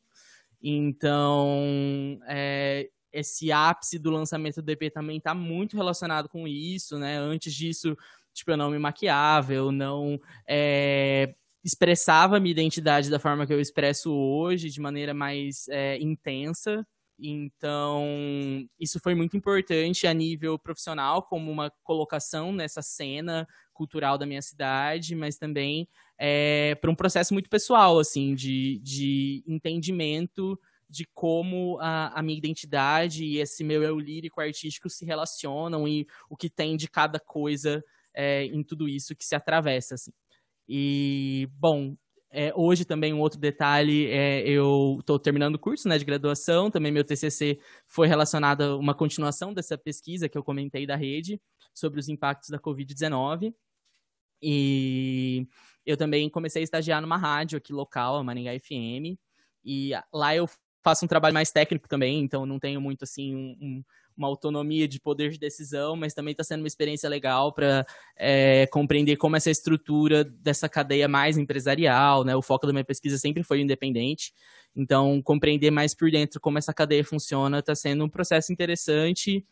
Então, 0.63 2.21
é, 2.29 2.89
esse 3.13 3.51
ápice 3.51 3.99
do 3.99 4.11
lançamento 4.11 4.63
do 4.63 4.71
EP 4.71 4.93
também 4.93 5.19
está 5.19 5.35
muito 5.35 5.77
relacionado 5.77 6.29
com 6.29 6.47
isso, 6.47 6.97
né? 6.97 7.19
Antes 7.19 7.53
disso, 7.53 7.97
tipo, 8.33 8.53
eu 8.53 8.57
não 8.57 8.71
me 8.71 8.79
maquiava, 8.79 9.53
eu 9.53 9.73
não 9.73 10.21
é, 10.49 11.35
expressava 11.65 12.39
minha 12.39 12.53
identidade 12.53 13.11
da 13.11 13.19
forma 13.19 13.47
que 13.47 13.53
eu 13.53 13.61
expresso 13.61 14.13
hoje, 14.13 14.71
de 14.71 14.81
maneira 14.81 15.13
mais 15.13 15.67
é, 15.69 15.99
intensa. 15.99 16.87
Então, 17.19 18.05
isso 18.79 19.01
foi 19.01 19.15
muito 19.15 19.37
importante 19.37 20.07
a 20.07 20.15
nível 20.15 20.59
profissional, 20.59 21.23
como 21.23 21.51
uma 21.51 21.71
colocação 21.83 22.53
nessa 22.53 22.81
cena 22.81 23.47
cultural 23.73 24.17
da 24.17 24.27
minha 24.27 24.43
cidade, 24.43 25.17
mas 25.17 25.37
também 25.37 25.89
é, 26.19 26.75
para 26.77 26.91
um 26.91 26.95
processo 26.95 27.33
muito 27.35 27.51
pessoal, 27.51 27.99
assim, 27.99 28.35
de, 28.35 28.79
de 28.83 29.43
entendimento 29.47 30.59
de 30.89 31.07
como 31.13 31.79
a, 31.81 32.19
a, 32.19 32.23
minha 32.23 32.39
identidade 32.39 33.25
e 33.25 33.39
esse 33.39 33.63
meu 33.63 33.83
eu 33.83 33.99
lírico 33.99 34.41
artístico 34.41 34.89
se 34.89 35.05
relacionam 35.05 35.87
e 35.87 36.07
o 36.31 36.37
que 36.37 36.49
tem 36.49 36.77
de 36.77 36.89
cada 36.89 37.21
coisa 37.21 37.85
é, 38.15 38.45
em 38.47 38.63
tudo 38.63 38.89
isso 38.89 39.15
que 39.15 39.25
se 39.25 39.35
atravessa. 39.35 39.97
Assim. 39.97 40.13
E, 40.69 41.49
bom, 41.53 41.95
é, 42.31 42.53
hoje 42.55 42.85
também 42.85 43.13
um 43.13 43.21
outro 43.21 43.39
detalhe, 43.39 44.07
é, 44.07 44.47
eu 44.47 44.99
estou 45.01 45.19
terminando 45.19 45.55
o 45.55 45.59
curso 45.59 45.89
né, 45.89 45.97
de 45.97 46.05
graduação, 46.05 46.71
também 46.71 46.93
meu 46.93 47.05
TCC 47.05 47.59
foi 47.87 48.07
relacionado 48.07 48.63
a 48.63 48.77
uma 48.77 48.95
continuação 48.95 49.55
dessa 49.55 49.79
pesquisa 49.79 50.29
que 50.29 50.37
eu 50.37 50.45
comentei 50.45 50.87
da 50.87 50.95
rede 50.95 51.41
sobre 51.73 51.99
os 51.99 52.09
impactos 52.09 52.51
da 52.51 52.59
Covid-19. 52.59 53.55
E 54.43 55.47
eu 55.87 55.97
também 55.97 56.29
comecei 56.29 56.63
a 56.63 56.65
estagiar 56.65 57.01
numa 57.01 57.17
rádio 57.17 57.57
aqui 57.57 57.73
local, 57.73 58.17
a 58.17 58.23
Maringá 58.23 58.53
FM, 58.59 59.19
e 59.65 59.93
lá 60.13 60.37
eu 60.37 60.49
faço 60.85 61.05
um 61.05 61.09
trabalho 61.09 61.35
mais 61.35 61.51
técnico 61.51 61.89
também, 61.89 62.21
então 62.21 62.47
não 62.47 62.59
tenho 62.59 62.81
muito 62.81 63.03
assim 63.03 63.35
um, 63.35 63.83
uma 64.19 64.29
autonomia 64.29 64.89
de 64.89 65.01
poder 65.01 65.31
de 65.31 65.39
decisão, 65.39 65.97
mas 65.97 66.13
também 66.13 66.33
está 66.33 66.43
sendo 66.43 66.61
uma 66.61 66.67
experiência 66.67 67.09
legal 67.09 67.53
para 67.53 67.87
é, 68.17 68.67
compreender 68.67 69.17
como 69.17 69.37
essa 69.37 69.51
estrutura 69.51 70.25
dessa 70.25 70.69
cadeia 70.69 71.07
mais 71.07 71.39
empresarial, 71.39 72.25
né? 72.25 72.35
O 72.35 72.43
foco 72.43 72.67
da 72.67 72.73
minha 72.73 72.85
pesquisa 72.85 73.17
sempre 73.17 73.45
foi 73.45 73.61
independente, 73.61 74.33
então 74.75 75.23
compreender 75.23 75.71
mais 75.71 75.95
por 75.95 76.11
dentro 76.11 76.41
como 76.41 76.59
essa 76.59 76.75
cadeia 76.75 77.05
funciona 77.05 77.61
está 77.61 77.75
sendo 77.75 78.05
um 78.05 78.09
processo 78.09 78.53
interessante 78.53 79.47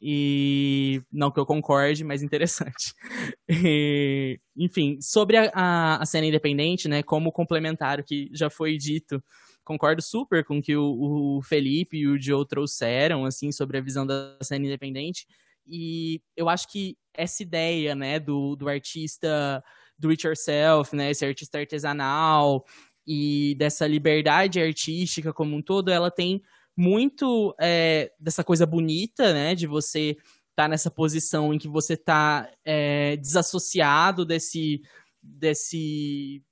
e 0.00 1.00
não 1.12 1.30
que 1.30 1.38
eu 1.38 1.46
concorde, 1.46 2.04
mas 2.04 2.22
interessante. 2.22 2.94
E, 3.64 4.40
enfim, 4.56 4.98
sobre 5.00 5.36
a, 5.36 5.50
a, 5.54 6.02
a 6.02 6.06
cena 6.06 6.26
independente, 6.26 6.88
né? 6.88 7.02
Como 7.02 7.30
complementar 7.30 8.00
o 8.00 8.04
que 8.04 8.30
já 8.32 8.48
foi 8.48 8.76
dito 8.78 9.22
concordo 9.64 10.02
super 10.02 10.44
com 10.44 10.58
o 10.58 10.62
que 10.62 10.76
o, 10.76 11.38
o 11.38 11.42
Felipe 11.42 11.98
e 11.98 12.06
o 12.06 12.20
Joe 12.20 12.46
trouxeram, 12.46 13.24
assim, 13.24 13.52
sobre 13.52 13.78
a 13.78 13.80
visão 13.80 14.06
da 14.06 14.36
cena 14.42 14.66
independente. 14.66 15.26
E 15.66 16.20
eu 16.36 16.48
acho 16.48 16.68
que 16.70 16.96
essa 17.14 17.42
ideia, 17.42 17.94
né, 17.94 18.18
do, 18.18 18.56
do 18.56 18.68
artista 18.68 19.62
do 19.98 20.10
it 20.10 20.26
yourself, 20.26 20.94
né, 20.96 21.10
esse 21.10 21.24
artista 21.24 21.58
artesanal 21.58 22.64
e 23.06 23.54
dessa 23.56 23.86
liberdade 23.86 24.60
artística 24.60 25.32
como 25.32 25.56
um 25.56 25.62
todo, 25.62 25.90
ela 25.90 26.10
tem 26.10 26.42
muito 26.76 27.54
é, 27.60 28.10
dessa 28.18 28.42
coisa 28.42 28.66
bonita, 28.66 29.32
né, 29.32 29.54
de 29.54 29.66
você 29.66 30.10
estar 30.10 30.64
tá 30.64 30.68
nessa 30.68 30.90
posição 30.90 31.54
em 31.54 31.58
que 31.58 31.68
você 31.68 31.94
está 31.94 32.50
é, 32.64 33.16
desassociado 33.16 34.24
desse 34.24 34.80
desse 35.22 36.42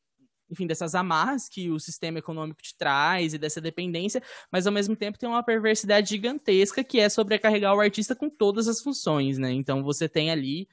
enfim, 0.50 0.66
dessas 0.66 0.94
amarras 0.94 1.48
que 1.48 1.70
o 1.70 1.78
sistema 1.78 2.18
econômico 2.18 2.60
te 2.60 2.76
traz 2.76 3.32
e 3.32 3.38
dessa 3.38 3.60
dependência, 3.60 4.22
mas 4.50 4.66
ao 4.66 4.72
mesmo 4.72 4.96
tempo 4.96 5.18
tem 5.18 5.28
uma 5.28 5.42
perversidade 5.42 6.10
gigantesca 6.10 6.82
que 6.82 6.98
é 6.98 7.08
sobrecarregar 7.08 7.74
o 7.74 7.80
artista 7.80 8.16
com 8.16 8.28
todas 8.28 8.66
as 8.66 8.80
funções, 8.80 9.38
né? 9.38 9.52
Então 9.52 9.82
você 9.82 10.08
tem 10.08 10.30
ali 10.30 10.68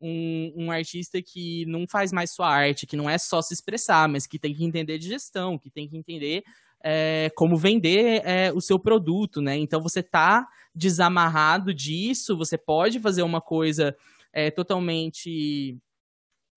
um, 0.00 0.52
um, 0.56 0.70
artista 0.70 1.20
que 1.20 1.66
não 1.66 1.86
faz 1.88 2.12
mais 2.12 2.30
sua 2.30 2.48
arte, 2.48 2.86
que 2.86 2.96
não 2.96 3.10
é 3.10 3.18
só 3.18 3.42
se 3.42 3.52
expressar, 3.52 4.08
mas 4.08 4.26
que 4.26 4.38
tem 4.38 4.54
que 4.54 4.64
entender 4.64 4.98
de 4.98 5.08
gestão, 5.08 5.58
que 5.58 5.70
tem 5.70 5.88
que 5.88 5.96
entender 5.96 6.44
é, 6.82 7.30
como 7.34 7.56
vender 7.56 8.22
é, 8.24 8.52
o 8.52 8.60
seu 8.60 8.78
produto, 8.78 9.40
né? 9.40 9.56
Então 9.56 9.82
você 9.82 10.02
tá 10.02 10.46
desamarrado 10.74 11.74
disso, 11.74 12.36
você 12.36 12.56
pode 12.56 13.00
fazer 13.00 13.22
uma 13.22 13.40
coisa 13.40 13.96
é, 14.32 14.50
totalmente 14.50 15.76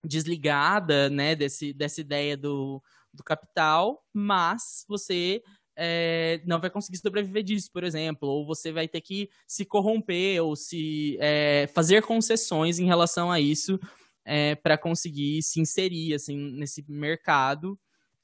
desligada, 0.04 1.08
né, 1.08 1.34
desse, 1.34 1.72
dessa 1.72 2.00
ideia 2.00 2.36
do, 2.36 2.82
do 3.12 3.22
capital, 3.22 4.04
mas 4.12 4.84
você 4.88 5.42
é, 5.76 6.40
não 6.44 6.60
vai 6.60 6.70
conseguir 6.70 6.98
sobreviver 6.98 7.42
disso, 7.42 7.70
por 7.72 7.84
exemplo, 7.84 8.28
ou 8.28 8.46
você 8.46 8.72
vai 8.72 8.86
ter 8.86 9.00
que 9.00 9.30
se 9.46 9.64
corromper 9.64 10.42
ou 10.42 10.54
se 10.54 11.16
é, 11.20 11.68
fazer 11.74 12.02
concessões 12.02 12.78
em 12.78 12.86
relação 12.86 13.30
a 13.30 13.40
isso 13.40 13.78
é, 14.24 14.54
para 14.54 14.76
conseguir 14.76 15.42
se 15.42 15.60
inserir 15.60 16.14
assim 16.14 16.36
nesse 16.52 16.84
mercado 16.88 17.78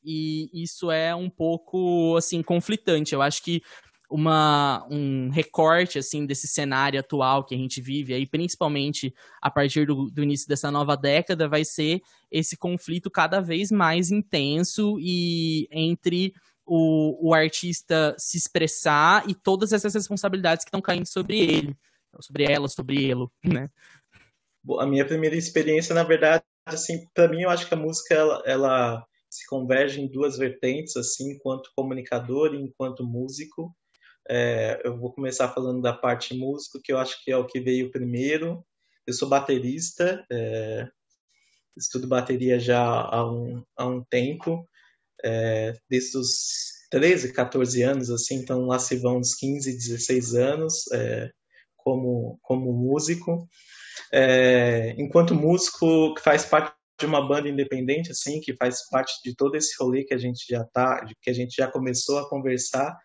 e 0.05 0.51
isso 0.53 0.91
é 0.91 1.15
um 1.15 1.29
pouco 1.29 2.17
assim 2.17 2.43
conflitante. 2.43 3.15
Eu 3.15 3.23
acho 3.23 3.43
que 3.43 3.63
uma, 4.09 4.87
um 4.91 5.29
recorte 5.29 5.99
assim 5.99 6.25
desse 6.25 6.49
cenário 6.49 6.99
atual 6.99 7.45
que 7.45 7.55
a 7.55 7.59
gente 7.59 7.81
vive 7.81 8.15
aí, 8.15 8.27
principalmente 8.27 9.15
a 9.41 9.51
partir 9.51 9.87
do, 9.87 10.11
do, 10.11 10.23
início 10.23 10.49
dessa 10.49 10.71
nova 10.71 10.97
década, 10.97 11.49
vai 11.49 11.65
ser 11.65 12.01
esse 12.31 12.57
conflito 12.57 13.11
cada 13.11 13.41
vez 13.41 13.71
mais 13.71 14.11
intenso 14.11 14.97
e 14.99 15.69
entre 15.71 16.33
o, 16.65 17.29
o 17.29 17.35
artista 17.35 18.15
se 18.19 18.37
expressar 18.37 19.29
e 19.29 19.35
todas 19.35 19.73
essas 19.73 19.95
responsabilidades 19.95 20.65
que 20.65 20.69
estão 20.69 20.81
caindo 20.81 21.07
sobre 21.07 21.39
ele, 21.39 21.77
sobre 22.21 22.45
ela, 22.45 22.69
sobre 22.69 23.05
ele, 23.05 23.27
né? 23.45 23.69
A 24.79 24.87
minha 24.87 25.07
primeira 25.07 25.37
experiência, 25.37 25.95
na 25.95 26.03
verdade, 26.03 26.45
assim, 26.67 27.07
para 27.15 27.29
mim 27.29 27.43
eu 27.43 27.51
acho 27.51 27.67
que 27.67 27.75
a 27.75 27.77
música 27.77 28.15
ela, 28.15 28.43
ela 28.45 29.07
se 29.31 29.47
converge 29.47 30.01
em 30.01 30.09
duas 30.09 30.37
vertentes, 30.37 30.97
assim, 30.97 31.33
enquanto 31.33 31.71
comunicador 31.75 32.55
e 32.55 32.59
enquanto 32.59 33.05
músico. 33.05 33.75
É, 34.29 34.81
eu 34.85 34.99
vou 34.99 35.13
começar 35.13 35.49
falando 35.49 35.81
da 35.81 35.93
parte 35.93 36.35
músico, 36.35 36.81
que 36.83 36.93
eu 36.93 36.99
acho 36.99 37.23
que 37.25 37.33
é 37.33 37.37
o 37.37 37.47
que 37.47 37.61
veio 37.61 37.91
primeiro. 37.91 38.65
Eu 39.07 39.15
sou 39.15 39.29
baterista, 39.29 40.25
é, 40.31 40.87
estudo 41.77 42.07
bateria 42.07 42.59
já 42.61 42.83
há 42.83 43.31
um, 43.31 43.63
há 43.77 43.87
um 43.87 44.05
tempo, 44.05 44.69
é, 45.25 45.73
desde 45.89 46.19
os 46.19 46.79
13, 46.91 47.33
14 47.33 47.83
anos, 47.83 48.11
assim, 48.11 48.37
então 48.37 48.67
lá 48.67 48.79
se 48.79 48.97
vão 48.97 49.19
uns 49.19 49.35
15, 49.35 49.73
16 49.73 50.35
anos 50.35 50.91
é, 50.93 51.31
como, 51.77 52.39
como 52.43 52.73
músico. 52.73 53.49
É, 54.13 54.95
enquanto 54.99 55.35
músico 55.35 56.15
que 56.15 56.23
faz 56.23 56.45
parte 56.45 56.75
de 57.01 57.07
uma 57.07 57.27
banda 57.27 57.49
independente, 57.49 58.11
assim, 58.11 58.41
que 58.41 58.55
faz 58.57 58.89
parte 58.91 59.13
de 59.25 59.35
todo 59.35 59.57
esse 59.57 59.75
rolê 59.79 60.05
que 60.05 60.15
a 60.15 60.19
gente 60.19 60.45
já 60.49 60.65
tá, 60.65 61.05
que 61.23 61.31
a 61.31 61.33
gente 61.33 61.55
já 61.57 61.71
começou 61.71 62.19
a 62.19 62.29
conversar, 62.29 62.97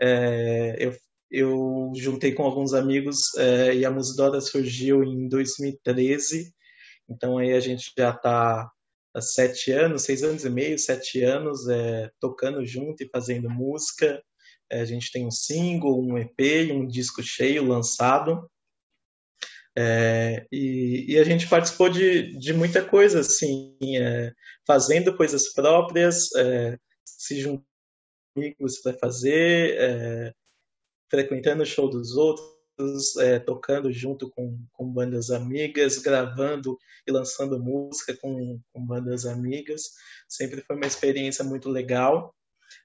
é, 0.00 0.76
eu, 0.78 0.96
eu 1.30 1.92
juntei 1.96 2.32
com 2.32 2.44
alguns 2.44 2.74
amigos 2.74 3.34
é, 3.36 3.74
e 3.74 3.84
a 3.84 3.90
Musidora 3.90 4.40
surgiu 4.40 5.02
em 5.04 5.28
2013. 5.28 6.52
Então 7.08 7.38
aí 7.38 7.52
a 7.52 7.60
gente 7.60 7.92
já 7.96 8.10
está 8.10 8.70
há 9.14 9.20
sete 9.20 9.72
anos, 9.72 10.02
seis 10.02 10.22
anos 10.22 10.44
e 10.44 10.50
meio, 10.50 10.78
sete 10.78 11.22
anos 11.22 11.68
é, 11.68 12.10
tocando 12.20 12.64
junto 12.64 13.02
e 13.02 13.08
fazendo 13.08 13.48
música. 13.48 14.22
É, 14.70 14.80
a 14.80 14.84
gente 14.84 15.10
tem 15.12 15.26
um 15.26 15.30
single, 15.30 16.00
um 16.00 16.18
EP 16.18 16.70
um 16.72 16.86
disco 16.86 17.22
cheio 17.22 17.66
lançado. 17.66 18.50
É, 19.78 20.46
e, 20.50 21.04
e, 21.08 21.18
a 21.18 21.24
gente 21.24 21.46
participou 21.48 21.90
de, 21.90 22.34
de 22.38 22.54
muita 22.54 22.82
coisa, 22.82 23.20
assim, 23.20 23.76
é, 23.94 24.32
fazendo 24.66 25.14
coisas 25.14 25.52
próprias, 25.52 26.34
é, 26.34 26.78
se 27.04 27.38
juntando 27.38 27.75
que 28.42 28.56
você 28.60 28.80
vai 28.82 28.98
fazer, 28.98 29.76
é, 29.78 30.32
frequentando 31.10 31.62
o 31.62 31.66
show 31.66 31.88
dos 31.88 32.16
outros, 32.16 33.16
é, 33.18 33.38
tocando 33.38 33.90
junto 33.90 34.30
com, 34.30 34.58
com 34.72 34.92
bandas 34.92 35.30
amigas, 35.30 35.98
gravando 35.98 36.78
e 37.06 37.12
lançando 37.12 37.58
música 37.58 38.14
com, 38.16 38.60
com 38.72 38.86
bandas 38.86 39.24
amigas. 39.24 39.92
Sempre 40.28 40.60
foi 40.60 40.76
uma 40.76 40.86
experiência 40.86 41.44
muito 41.44 41.68
legal. 41.70 42.34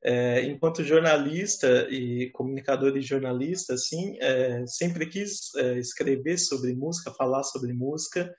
É, 0.03 0.43
enquanto 0.43 0.83
jornalista 0.83 1.87
e 1.89 2.29
comunicador 2.31 2.95
e 2.95 3.01
jornalista, 3.01 3.73
assim, 3.73 4.17
é, 4.19 4.65
sempre 4.65 5.07
quis 5.07 5.53
é, 5.55 5.77
escrever 5.79 6.37
sobre 6.37 6.73
música, 6.73 7.13
falar 7.13 7.43
sobre 7.43 7.73
música. 7.73 8.33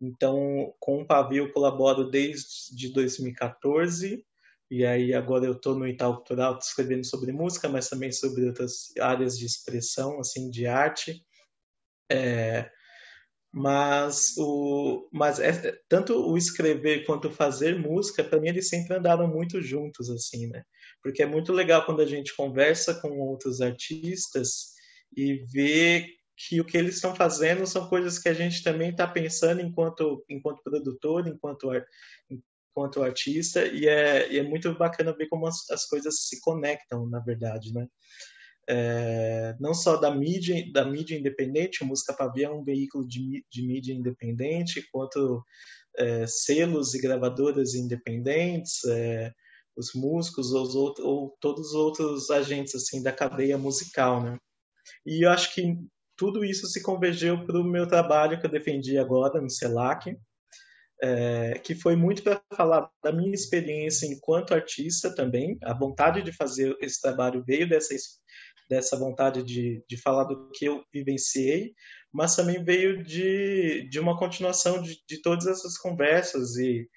Então, 0.00 0.74
com 0.78 1.02
o 1.02 1.06
Pavio 1.06 1.52
colaboro 1.52 2.10
desde 2.10 2.92
2014 2.92 4.24
e 4.70 4.86
aí 4.86 5.12
agora 5.12 5.46
eu 5.46 5.52
estou 5.52 5.74
no 5.74 5.86
Itaú 5.86 6.16
Cultural 6.16 6.58
escrevendo 6.58 7.04
sobre 7.04 7.32
música, 7.32 7.68
mas 7.68 7.88
também 7.88 8.12
sobre 8.12 8.46
outras 8.46 8.92
áreas 9.00 9.36
de 9.36 9.44
expressão, 9.44 10.20
assim, 10.20 10.48
de 10.48 10.66
arte. 10.66 11.24
É, 12.10 12.70
mas 13.52 14.36
o 14.38 15.08
mas 15.12 15.40
é, 15.40 15.76
tanto 15.88 16.14
o 16.24 16.38
escrever 16.38 17.04
quanto 17.04 17.28
o 17.28 17.32
fazer 17.32 17.76
música 17.76 18.22
para 18.22 18.40
mim 18.40 18.48
eles 18.48 18.68
sempre 18.68 18.94
andaram 18.94 19.26
muito 19.26 19.60
juntos 19.60 20.08
assim 20.08 20.46
né 20.46 20.64
porque 21.02 21.22
é 21.22 21.26
muito 21.26 21.52
legal 21.52 21.84
quando 21.84 22.00
a 22.00 22.06
gente 22.06 22.34
conversa 22.36 22.94
com 22.94 23.18
outros 23.18 23.60
artistas 23.60 24.74
e 25.16 25.44
vê 25.52 26.06
que 26.36 26.60
o 26.60 26.64
que 26.64 26.76
eles 26.76 26.94
estão 26.94 27.14
fazendo 27.14 27.66
são 27.66 27.88
coisas 27.88 28.20
que 28.20 28.28
a 28.28 28.34
gente 28.34 28.62
também 28.62 28.90
está 28.90 29.06
pensando 29.06 29.60
enquanto 29.60 30.24
enquanto 30.28 30.62
produtor 30.62 31.26
enquanto 31.26 31.70
quanto 32.74 33.02
artista 33.02 33.66
e 33.66 33.86
é, 33.86 34.32
e 34.32 34.38
é 34.38 34.42
muito 34.42 34.72
bacana 34.74 35.14
ver 35.16 35.28
como 35.28 35.46
as, 35.46 35.68
as 35.70 35.86
coisas 35.86 36.28
se 36.28 36.40
conectam 36.40 37.06
na 37.06 37.20
verdade 37.20 37.72
né? 37.72 37.86
É, 38.68 39.56
não 39.58 39.74
só 39.74 39.96
da 39.96 40.14
mídia 40.14 40.64
da 40.72 40.84
mídia 40.84 41.18
independente 41.18 41.82
o 41.82 41.86
música 41.86 42.12
pavia 42.12 42.46
é 42.46 42.50
um 42.50 42.62
veículo 42.62 43.06
de, 43.06 43.44
de 43.50 43.66
mídia 43.66 43.92
independente 43.92 44.86
quanto 44.92 45.42
é, 45.96 46.26
selos 46.26 46.94
e 46.94 47.00
gravadoras 47.00 47.74
independentes 47.74 48.84
é, 48.84 49.32
os 49.76 49.94
músicos 49.94 50.52
ou, 50.52 50.68
outros, 50.76 51.06
ou, 51.06 51.36
todos 51.40 51.68
os 51.68 51.74
outros 51.74 52.30
agentes 52.30 52.74
assim 52.74 53.02
da 53.02 53.12
cadeia 53.12 53.58
musical 53.58 54.22
né? 54.22 54.38
E 55.04 55.24
eu 55.24 55.30
acho 55.30 55.54
que 55.54 55.76
tudo 56.16 56.44
isso 56.44 56.66
se 56.66 56.82
convergiu 56.82 57.44
para 57.46 57.58
o 57.58 57.64
meu 57.64 57.88
trabalho 57.88 58.38
que 58.38 58.46
eu 58.46 58.50
defendi 58.50 58.98
agora 58.98 59.40
no 59.40 59.48
CELAC 59.48 60.16
é, 61.02 61.58
que 61.58 61.74
foi 61.74 61.96
muito 61.96 62.22
para 62.22 62.42
falar 62.54 62.90
da 63.02 63.12
minha 63.12 63.34
experiência 63.34 64.06
enquanto 64.06 64.54
artista 64.54 65.14
também. 65.14 65.58
A 65.62 65.72
vontade 65.72 66.22
de 66.22 66.32
fazer 66.32 66.76
esse 66.80 67.00
trabalho 67.00 67.42
veio 67.46 67.68
dessa, 67.68 67.94
dessa 68.68 68.96
vontade 68.96 69.42
de, 69.42 69.82
de 69.88 69.96
falar 69.96 70.24
do 70.24 70.50
que 70.50 70.66
eu 70.66 70.84
vivenciei, 70.92 71.74
mas 72.12 72.36
também 72.36 72.62
veio 72.62 73.02
de, 73.02 73.88
de 73.88 73.98
uma 73.98 74.18
continuação 74.18 74.82
de, 74.82 74.98
de 75.08 75.22
todas 75.22 75.46
essas 75.46 75.78
conversas 75.78 76.56
e, 76.56 76.88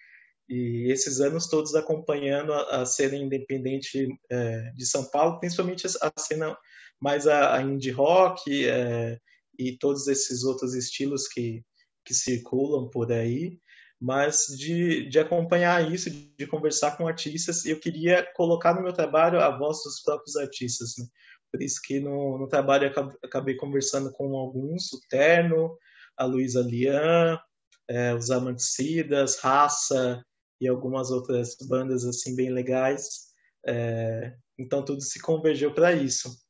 e 0.50 0.92
esses 0.92 1.22
anos 1.22 1.48
todos 1.48 1.74
acompanhando 1.74 2.54
a, 2.54 2.82
a 2.82 2.86
cena 2.86 3.16
independente 3.16 4.08
é, 4.30 4.72
de 4.76 4.86
São 4.86 5.10
Paulo, 5.10 5.39
principalmente 5.39 5.88
a, 5.88 6.12
cena 6.20 6.58
mais 7.02 7.26
a, 7.26 7.56
a 7.56 7.62
indie 7.62 7.92
rock 7.92 8.68
é, 8.68 9.18
e 9.58 9.78
todos 9.78 10.08
esses 10.08 10.44
outros 10.44 10.74
estilos 10.74 11.28
que, 11.28 11.63
que 12.04 12.13
circulam 12.13 12.89
por 12.89 13.12
aí 13.12 13.58
mas 14.04 14.48
de, 14.48 15.08
de 15.08 15.18
acompanhar 15.18 15.89
isso, 15.89 16.10
de 16.10 16.46
conversar 16.46 16.98
com 16.98 17.08
artistas, 17.08 17.66
eu 17.66 17.80
queria 17.80 18.22
colocar 18.36 18.74
no 18.74 18.82
meu 18.82 18.92
trabalho 18.92 19.39
a 19.39 19.58
voz 19.58 19.82
dos 19.82 20.02
próprios 20.02 20.36
artistas. 20.36 20.96
Né? 20.98 21.06
Por 21.50 21.63
isso 21.63 21.80
que 21.82 22.02
no, 22.02 22.38
no 22.38 22.46
trabalho 22.46 22.92
eu 22.94 23.12
acabei 23.24 23.56
conversando 23.56 24.12
com 24.12 24.36
alguns, 24.36 24.92
o 24.92 25.00
Terno, 25.08 25.78
a 26.18 26.26
Luísa 26.26 26.60
Lian, 26.60 27.39
é, 27.88 28.13
os 28.13 28.30
Amanticidas, 28.30 29.39
Raça 29.39 30.22
e 30.60 30.68
algumas 30.68 31.10
outras 31.10 31.56
bandas 31.66 32.04
assim 32.04 32.36
bem 32.36 32.50
legais. 32.50 33.32
É, 33.66 34.36
então 34.60 34.84
tudo 34.84 35.00
se 35.00 35.22
convergeu 35.22 35.74
para 35.74 35.94
isso. 35.94 36.43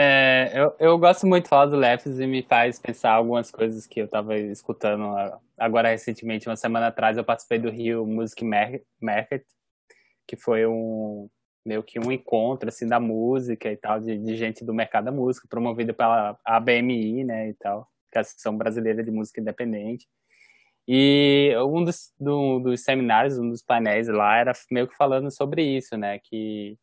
É, 0.00 0.52
eu, 0.54 0.76
eu 0.78 0.96
gosto 0.96 1.26
muito 1.26 1.42
de 1.42 1.48
falar 1.48 1.66
do 1.66 1.74
Lefts 1.76 2.20
e 2.20 2.26
me 2.28 2.40
faz 2.40 2.78
pensar 2.78 3.14
algumas 3.14 3.50
coisas 3.50 3.84
que 3.84 4.00
eu 4.00 4.04
estava 4.04 4.38
escutando 4.38 5.12
agora 5.56 5.88
recentemente. 5.88 6.48
Uma 6.48 6.54
semana 6.54 6.86
atrás 6.86 7.16
eu 7.18 7.24
participei 7.24 7.58
do 7.58 7.68
Rio 7.68 8.06
Music 8.06 8.44
Market, 8.44 9.42
que 10.24 10.36
foi 10.36 10.64
um 10.68 11.28
meio 11.66 11.82
que 11.82 11.98
um 11.98 12.12
encontro 12.12 12.68
assim 12.68 12.86
da 12.86 13.00
música 13.00 13.72
e 13.72 13.76
tal 13.76 13.98
de, 13.98 14.16
de 14.16 14.36
gente 14.36 14.64
do 14.64 14.72
mercado 14.72 15.06
da 15.06 15.10
música 15.10 15.48
promovido 15.50 15.92
pela 15.92 16.38
ABMI, 16.44 17.24
né, 17.24 17.48
e 17.48 17.54
tal, 17.54 17.88
que 18.12 18.18
é 18.18 18.20
a 18.20 18.22
Associação 18.22 18.56
Brasileira 18.56 19.02
de 19.02 19.10
Música 19.10 19.40
Independente. 19.40 20.06
E 20.86 21.52
um 21.58 21.82
dos, 21.84 22.12
do, 22.20 22.60
dos 22.60 22.84
seminários, 22.84 23.36
um 23.36 23.50
dos 23.50 23.62
painéis 23.62 24.06
lá 24.06 24.36
era 24.36 24.52
meio 24.70 24.86
que 24.86 24.96
falando 24.96 25.28
sobre 25.28 25.60
isso, 25.60 25.96
né, 25.96 26.20
que 26.20 26.78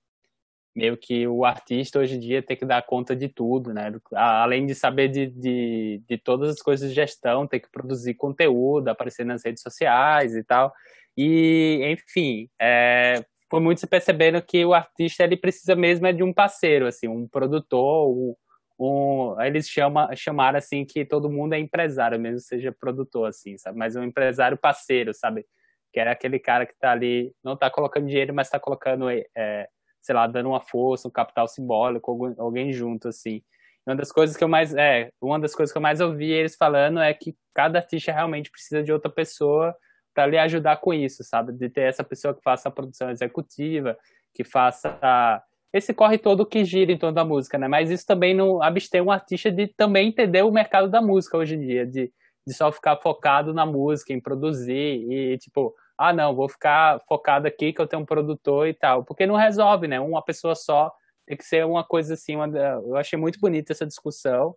meio 0.76 0.98
que 0.98 1.26
o 1.26 1.46
artista 1.46 2.00
hoje 2.00 2.16
em 2.16 2.20
dia 2.20 2.44
tem 2.44 2.58
que 2.58 2.66
dar 2.66 2.86
conta 2.86 3.16
de 3.16 3.30
tudo, 3.30 3.74
né? 3.74 3.94
Além 4.14 4.66
de 4.66 4.76
saber 4.76 5.08
de, 5.08 5.28
de, 5.28 6.04
de 6.08 6.18
todas 6.18 6.50
as 6.50 6.62
coisas 6.62 6.90
de 6.90 6.96
gestão, 6.96 7.48
tem 7.48 7.62
que 7.62 7.72
produzir 7.72 8.16
conteúdo, 8.16 8.90
aparecer 8.90 9.26
nas 9.26 9.46
redes 9.46 9.64
sociais 9.64 10.36
e 10.36 10.44
tal. 10.44 10.74
E, 11.18 11.80
enfim, 11.86 12.50
é, 12.60 13.24
foi 13.50 13.62
muito 13.62 13.80
se 13.80 13.88
percebendo 13.88 14.42
que 14.42 14.66
o 14.66 14.74
artista 14.74 15.24
ele 15.24 15.38
precisa 15.38 15.76
mesmo 15.76 16.08
é 16.08 16.14
de 16.14 16.24
um 16.24 16.34
parceiro, 16.34 16.88
assim, 16.88 17.08
um 17.08 17.26
produtor, 17.26 18.10
um, 18.10 18.36
um, 18.78 19.42
eles 19.42 19.70
chamam, 19.70 20.14
chamaram 20.14 20.58
assim 20.58 20.84
que 20.84 21.06
todo 21.06 21.30
mundo 21.30 21.54
é 21.54 21.60
empresário, 21.60 22.20
mesmo 22.20 22.40
seja 22.42 22.74
produtor, 22.74 23.30
assim, 23.30 23.58
sabe? 23.58 23.78
Mas 23.78 23.96
um 23.96 24.04
empresário 24.04 24.58
parceiro, 24.58 25.14
sabe? 25.14 25.46
Que 25.94 26.02
era 26.02 26.12
aquele 26.12 26.38
cara 26.38 26.66
que 26.66 26.74
está 26.74 26.92
ali, 26.92 27.34
não 27.42 27.54
está 27.54 27.70
colocando 27.72 28.08
dinheiro, 28.08 28.34
mas 28.34 28.48
está 28.48 28.60
colocando 28.60 29.10
é, 29.10 29.70
sei 30.06 30.13
lá, 30.13 30.28
dando 30.28 30.50
uma 30.50 30.62
força, 30.62 31.08
um 31.08 31.12
capital 31.12 31.48
simbólico, 31.48 32.36
alguém 32.38 32.72
junto, 32.72 33.08
assim. 33.08 33.41
Uma 33.88 33.96
das 33.96 34.12
coisas 34.12 34.38
que 34.38 34.44
eu 34.44 34.48
mais, 34.48 34.72
é, 34.76 35.10
uma 35.20 35.39
das 35.39 35.56
coisas 35.56 35.72
que 35.74 35.78
eu 35.78 35.82
mais 35.82 36.00
ouvi 36.00 36.32
eles 36.32 36.56
falando 36.56 37.00
é 37.00 37.12
que 37.12 37.36
cada 37.56 37.80
artista 37.80 38.12
realmente 38.12 38.52
precisa 38.52 38.84
de 38.84 38.94
outra 38.94 39.10
pessoa 39.10 39.76
para 40.13 40.28
lhe 40.28 40.38
ajudar 40.38 40.78
com 40.78 40.94
isso, 40.94 41.24
sabe? 41.24 41.54
De 41.54 41.70
ter 41.70 41.82
essa 41.82 42.04
pessoa 42.04 42.36
que 42.36 42.41
faça 42.44 42.70
a 42.70 42.72
produção 42.72 43.10
executiva, 43.10 43.98
que 44.32 44.44
faça 44.44 44.96
a... 45.02 45.41
esse 45.74 45.91
corre 45.91 46.20
todo 46.20 46.46
que 46.46 46.63
gira 46.63 46.91
em 46.91 47.00
torno 47.00 47.15
da 47.15 47.26
música, 47.26 47.58
né? 47.58 47.68
Mas 47.68 47.89
isso 47.89 48.06
também 48.06 48.36
não 48.36 48.62
abstém 48.62 49.02
um 49.02 49.10
artista 49.10 49.52
de 49.52 49.68
também 49.68 50.10
entender 50.10 50.44
o 50.44 50.52
mercado 50.52 50.88
da 50.88 51.02
música 51.02 51.36
hoje 51.36 51.56
em 51.56 51.62
dia, 51.62 51.86
de, 51.86 52.12
de 52.46 52.54
só 52.54 52.72
ficar 52.72 52.98
focado 52.98 53.56
na 53.56 53.65
música, 53.65 54.13
em 54.13 54.22
produzir 54.22 55.12
e, 55.12 55.38
tipo, 55.39 55.74
ah, 55.97 56.13
não, 56.13 56.36
vou 56.36 56.49
ficar 56.49 56.99
focado 57.08 57.47
aqui 57.47 57.71
que 57.71 57.81
eu 57.81 57.88
tenho 57.88 58.01
um 58.01 58.05
produtor 58.05 58.67
e 58.67 58.73
tal, 58.73 59.03
porque 59.03 59.25
não 59.25 59.36
resolve, 59.36 59.88
né? 59.88 59.99
Uma 59.99 60.23
pessoa 60.23 60.55
só 60.55 60.91
tem 61.25 61.38
que 61.38 61.45
ser 61.45 61.65
uma 61.65 61.84
coisa 61.84 62.13
assim. 62.13 62.36
Uma, 62.36 62.47
eu 62.58 62.95
achei 62.97 63.17
muito 63.17 63.39
bonita 63.39 63.73
essa 63.73 63.86
discussão. 63.86 64.55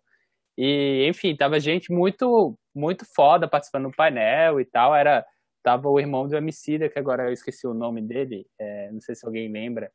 E, 0.57 1.07
enfim, 1.09 1.37
tava 1.37 1.61
gente 1.61 1.93
muito, 1.93 2.59
muito 2.75 3.05
foda 3.15 3.49
participando 3.49 3.89
do 3.91 3.97
painel 3.97 4.61
e 4.61 4.65
tal. 4.65 4.95
Era, 4.95 5.25
tava 5.63 5.89
o 5.89 6.01
irmão 6.01 6.27
do 6.27 6.37
Emicida, 6.37 6.89
que 6.89 6.99
agora 6.99 7.29
eu 7.29 7.33
esqueci 7.33 7.67
o 7.67 7.75
nome 7.75 8.03
dele, 8.03 8.47
é, 8.59 8.91
não 8.91 9.01
sei 9.01 9.15
se 9.15 9.25
alguém 9.25 9.51
lembra. 9.51 9.91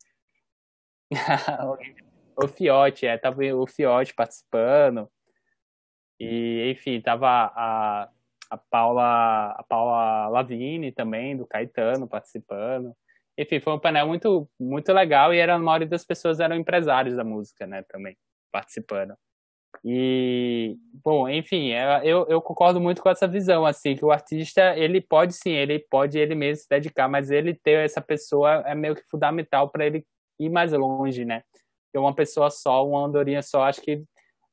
o 2.37 2.47
Fiote, 2.47 3.05
é, 3.05 3.17
tava 3.17 3.43
o 3.55 3.67
Fiote 3.67 4.13
participando. 4.13 5.09
E, 6.19 6.71
enfim, 6.71 7.01
tava 7.01 7.27
a, 7.27 8.09
a 8.53 8.57
Paula, 8.69 9.51
a 9.57 9.63
Paula 9.63 10.27
Lavini 10.29 10.91
também, 10.91 11.35
do 11.35 11.47
Caetano, 11.47 12.07
participando. 12.07 12.93
Enfim, 13.35 13.59
foi 13.59 13.73
um 13.73 13.79
painel 13.79 14.05
muito, 14.07 14.47
muito 14.59 14.93
legal 14.93 15.33
e 15.33 15.39
era, 15.39 15.55
a 15.55 15.59
maioria 15.59 15.87
das 15.87 16.05
pessoas 16.05 16.39
eram 16.39 16.55
empresários 16.55 17.15
da 17.15 17.23
música, 17.23 17.65
né, 17.65 17.81
também, 17.89 18.15
participando. 18.51 19.15
E, 19.83 20.77
bom, 21.03 21.27
enfim, 21.27 21.71
é, 21.71 22.01
eu, 22.03 22.27
eu 22.29 22.39
concordo 22.39 22.79
muito 22.79 23.01
com 23.01 23.09
essa 23.09 23.27
visão, 23.27 23.65
assim, 23.65 23.95
que 23.95 24.05
o 24.05 24.11
artista, 24.11 24.77
ele 24.77 25.01
pode 25.01 25.33
sim, 25.33 25.49
ele 25.49 25.79
pode 25.89 26.19
ele 26.19 26.35
mesmo 26.35 26.61
se 26.61 26.69
dedicar, 26.69 27.09
mas 27.09 27.31
ele 27.31 27.55
ter 27.55 27.83
essa 27.83 27.99
pessoa 27.99 28.63
é 28.67 28.75
meio 28.75 28.95
que 28.95 29.03
fundamental 29.09 29.69
para 29.69 29.85
ele 29.87 30.05
ir 30.39 30.49
mais 30.49 30.71
longe, 30.71 31.25
né? 31.25 31.41
Porque 31.85 31.97
uma 31.97 32.13
pessoa 32.13 32.51
só, 32.51 32.87
uma 32.87 33.03
andorinha 33.03 33.41
só, 33.41 33.63
acho 33.63 33.81
que 33.81 34.03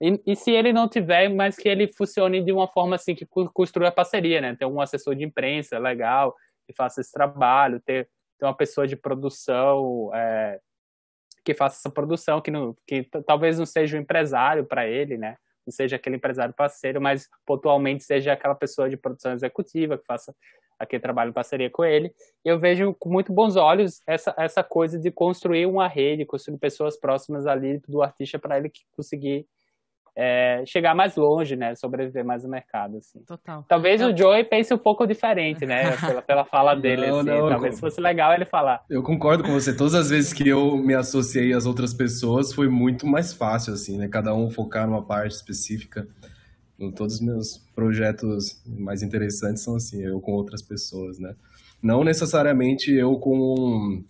e, 0.01 0.21
e, 0.27 0.37
se 0.37 0.51
ele 0.51 0.73
não 0.73 0.89
tiver, 0.89 1.29
mas 1.29 1.57
que 1.57 1.69
ele 1.69 1.87
funcione 1.93 2.43
de 2.43 2.53
uma 2.53 2.67
forma 2.67 2.97
assim 2.97 3.15
que 3.15 3.27
construa 3.53 3.89
a 3.89 3.93
parceria, 3.93 4.41
né? 4.41 4.57
Ter 4.57 4.65
um 4.65 4.81
assessor 4.81 5.15
de 5.15 5.25
imprensa 5.25 5.79
legal 5.79 6.35
que 6.67 6.73
faça 6.73 7.01
esse 7.01 7.13
trabalho, 7.13 7.81
ter, 7.81 8.09
ter 8.39 8.47
uma 8.47 8.57
pessoa 8.57 8.87
de 8.87 8.97
produção 8.97 10.11
é, 10.15 10.59
que 11.45 11.53
faça 11.53 11.79
essa 11.79 11.91
produção, 11.91 12.41
que, 12.41 12.51
não, 12.51 12.75
que 12.87 13.03
talvez 13.27 13.59
não 13.59 13.67
seja 13.67 13.97
um 13.97 14.01
empresário 14.01 14.65
para 14.65 14.87
ele, 14.87 15.19
né? 15.19 15.37
Não 15.67 15.73
seja 15.73 15.97
aquele 15.97 16.17
empresário 16.17 16.55
parceiro, 16.55 17.01
mas 17.01 17.29
pontualmente 17.45 18.03
seja 18.03 18.33
aquela 18.33 18.55
pessoa 18.55 18.89
de 18.89 18.97
produção 18.97 19.33
executiva 19.33 19.99
que 19.99 20.07
faça 20.07 20.35
aquele 20.79 21.03
trabalho 21.03 21.29
em 21.29 21.35
parceria 21.35 21.69
com 21.69 21.85
ele. 21.85 22.11
Eu 22.43 22.59
vejo 22.59 22.95
com 22.95 23.11
muito 23.11 23.31
bons 23.35 23.55
olhos 23.55 24.01
essa, 24.07 24.35
essa 24.39 24.65
coisa 24.65 24.99
de 24.99 25.11
construir 25.11 25.67
uma 25.67 25.87
rede, 25.87 26.25
construir 26.25 26.57
pessoas 26.57 26.99
próximas 26.99 27.47
ali 27.47 27.79
do 27.87 28.03
artista 28.03 28.39
para 28.39 28.57
ele 28.57 28.73
conseguir 28.97 29.47
é, 30.17 30.63
chegar 30.67 30.95
mais 30.95 31.17
longe, 31.17 31.57
né? 31.57 31.75
Sobreviver 31.75 32.25
mais 32.25 32.43
no 32.45 32.51
mercado, 32.51 32.97
assim. 32.99 33.21
Total. 33.27 33.65
Talvez 33.69 34.01
Eu- 34.01 34.13
o 34.13 34.17
Joey 34.17 34.45
pense 34.45 34.73
um 34.75 34.79
pouco 34.79 35.07
diferente, 35.07 35.65
né? 35.67 35.83
Pela, 36.19 36.23
pela 36.23 36.45
fala 36.45 36.75
dele, 36.75 37.07
Não, 37.07 37.21
assim. 37.21 37.29
não, 37.29 37.49
Talvez 37.49 37.75
eu- 37.75 37.81
fosse 37.81 38.01
legal 38.01 38.33
ele 38.35 38.45
falar. 38.45 38.83
Eu 38.91 39.03
concordo 39.03 39.43
com 39.45 39.53
você. 39.53 39.75
Todas 39.77 39.95
as 39.95 40.11
vezes 40.11 40.33
que 40.33 40.49
eu 40.49 40.77
me 40.77 40.95
associei 40.95 41.53
às 41.53 41.67
outras 41.67 41.95
pessoas 41.95 42.53
foi 42.53 42.69
muito 42.69 43.07
mais 43.07 43.33
fácil, 43.33 43.73
assim, 43.75 43.97
né? 43.99 44.09
Cada 44.09 44.35
um 44.35 44.51
focar 44.51 44.87
numa 44.87 45.03
parte 45.03 45.33
específica. 45.33 46.07
Em 46.79 46.91
Todos 46.91 47.17
os 47.17 47.21
meus 47.21 47.59
projetos 47.75 48.63
mais 48.67 49.03
interessantes 49.03 49.63
são 49.63 49.77
assim, 49.77 50.03
eu 50.03 50.19
com 50.21 50.33
outras 50.33 50.63
pessoas, 50.63 51.19
né? 51.19 51.35
Não 51.83 52.03
necessariamente 52.05 52.91
eu 52.93 53.17
com, 53.19 54.03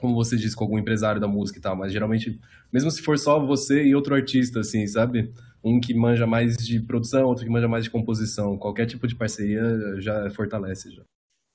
como 0.00 0.14
você 0.14 0.36
disse, 0.36 0.56
com 0.56 0.64
algum 0.64 0.78
empresário 0.78 1.20
da 1.20 1.28
música 1.28 1.58
e 1.58 1.62
tal, 1.62 1.76
mas 1.76 1.92
geralmente, 1.92 2.40
mesmo 2.72 2.90
se 2.90 3.02
for 3.02 3.18
só 3.18 3.44
você 3.44 3.84
e 3.84 3.94
outro 3.94 4.14
artista, 4.14 4.60
assim, 4.60 4.86
sabe? 4.86 5.32
Um 5.62 5.78
que 5.78 5.92
manja 5.92 6.26
mais 6.26 6.56
de 6.56 6.80
produção, 6.80 7.26
outro 7.26 7.44
que 7.44 7.50
manja 7.50 7.68
mais 7.68 7.84
de 7.84 7.90
composição. 7.90 8.56
Qualquer 8.56 8.86
tipo 8.86 9.06
de 9.06 9.14
parceria 9.14 10.00
já 10.00 10.30
fortalece, 10.30 10.90
já. 10.90 11.02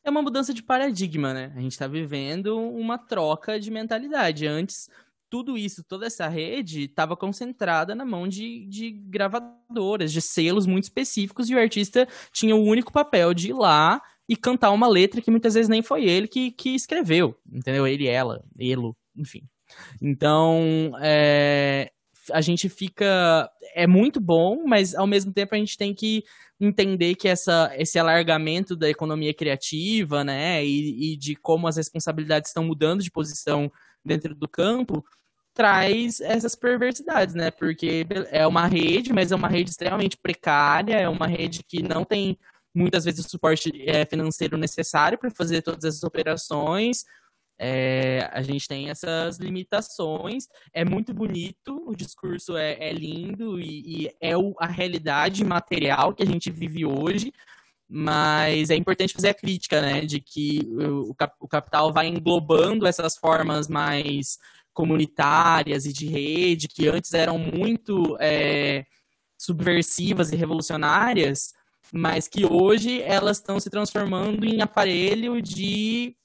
É 0.04 0.10
uma 0.12 0.22
mudança 0.22 0.54
de 0.54 0.62
paradigma, 0.62 1.34
né? 1.34 1.52
A 1.56 1.60
gente 1.60 1.72
está 1.72 1.88
vivendo 1.88 2.60
uma 2.60 2.98
troca 2.98 3.60
de 3.60 3.72
mentalidade. 3.72 4.46
Antes, 4.46 4.88
tudo 5.28 5.58
isso, 5.58 5.84
toda 5.84 6.06
essa 6.06 6.28
rede 6.28 6.84
estava 6.84 7.18
concentrada 7.18 7.96
na 7.96 8.06
mão 8.06 8.28
de, 8.28 8.68
de 8.68 8.92
gravadoras, 8.92 10.12
de 10.12 10.22
selos 10.22 10.68
muito 10.68 10.84
específicos, 10.84 11.50
e 11.50 11.56
o 11.56 11.60
artista 11.60 12.08
tinha 12.32 12.56
o 12.56 12.64
único 12.64 12.94
papel 12.94 13.34
de 13.34 13.50
ir 13.50 13.54
lá 13.54 14.00
e 14.28 14.36
cantar 14.36 14.72
uma 14.72 14.88
letra 14.88 15.22
que 15.22 15.32
muitas 15.32 15.54
vezes 15.54 15.70
nem 15.70 15.82
foi 15.82 16.06
ele 16.06 16.28
que, 16.28 16.52
que 16.52 16.76
escreveu, 16.76 17.36
entendeu? 17.52 17.86
Ele, 17.88 18.08
ela, 18.08 18.44
elo, 18.60 18.96
enfim. 19.16 19.42
Então, 20.02 20.92
é, 21.02 21.92
a 22.32 22.42
gente 22.42 22.70
fica. 22.70 23.50
É 23.74 23.86
muito 23.86 24.20
bom, 24.20 24.64
mas 24.66 24.96
ao 24.96 25.08
mesmo 25.08 25.32
tempo 25.34 25.54
a 25.54 25.58
gente 25.58 25.78
tem 25.78 25.94
que 25.94 26.24
entender 26.60 27.16
que 27.16 27.28
essa, 27.28 27.72
esse 27.78 28.00
alargamento 28.00 28.76
da 28.76 28.90
economia 28.90 29.34
criativa, 29.34 30.24
né, 30.24 30.66
e, 30.66 31.14
e 31.14 31.18
de 31.18 31.36
como 31.36 31.68
as 31.68 31.76
responsabilidades 31.76 32.50
estão 32.50 32.64
mudando 32.64 33.04
de 33.04 33.12
posição 33.12 33.70
dentro 34.04 34.34
do 34.34 34.48
campo, 34.48 35.04
traz 35.54 36.22
essas 36.22 36.56
perversidades, 36.56 37.36
né, 37.36 37.52
porque 37.52 38.06
é 38.32 38.48
uma 38.48 38.68
rede, 38.68 39.12
mas 39.12 39.32
é 39.32 39.36
uma 39.36 39.50
rede 39.50 39.70
extremamente 39.72 40.18
precária, 40.18 40.96
é 40.96 41.10
uma 41.10 41.28
rede 41.28 41.62
que 41.68 41.84
não 41.84 42.06
tem 42.06 42.38
muitas 42.76 43.06
vezes 43.06 43.26
o 43.26 43.30
suporte 43.30 43.72
é, 43.88 44.06
financeiro 44.06 44.58
necessário 44.58 45.18
para 45.18 45.32
fazer 45.32 45.62
todas 45.62 45.84
essas 45.84 46.04
operações, 46.04 47.06
é, 47.58 48.30
a 48.34 48.42
gente 48.42 48.68
tem 48.68 48.90
essas 48.90 49.38
limitações. 49.38 50.48
É 50.74 50.84
muito 50.84 51.14
bonito, 51.14 51.84
o 51.88 51.96
discurso 51.96 52.58
é, 52.58 52.74
é 52.80 52.92
lindo 52.92 53.60
e, 53.60 54.06
e 54.06 54.12
é 54.20 54.38
o, 54.38 54.54
a 54.60 54.68
realidade 54.68 55.44
material 55.44 56.14
que 56.14 56.24
a 56.24 56.26
gente 56.26 56.52
vive 56.52 56.86
hoje, 56.86 57.32
mas 57.88 58.70
é 58.70 58.76
importante 58.76 59.14
fazer 59.14 59.30
a 59.30 59.34
crítica, 59.34 59.80
né, 59.82 60.02
de 60.02 60.20
que 60.20 60.62
o, 60.66 61.12
o, 61.12 61.16
cap, 61.16 61.34
o 61.40 61.48
capital 61.48 61.94
vai 61.94 62.08
englobando 62.08 62.86
essas 62.88 63.16
formas 63.16 63.68
mais 63.68 64.38
comunitárias 64.74 65.86
e 65.86 65.94
de 65.94 66.08
rede, 66.08 66.68
que 66.68 66.88
antes 66.90 67.14
eram 67.14 67.38
muito 67.38 68.18
é, 68.20 68.86
subversivas 69.38 70.32
e 70.32 70.36
revolucionárias, 70.36 71.54
mas 71.94 72.28
que 72.28 72.46
hoje 72.46 73.02
elas 73.02 73.38
estão 73.38 73.60
se 73.60 73.70
transformando 73.70 74.46
em 74.46 74.62
aparelho 74.62 75.42
de 75.42 76.16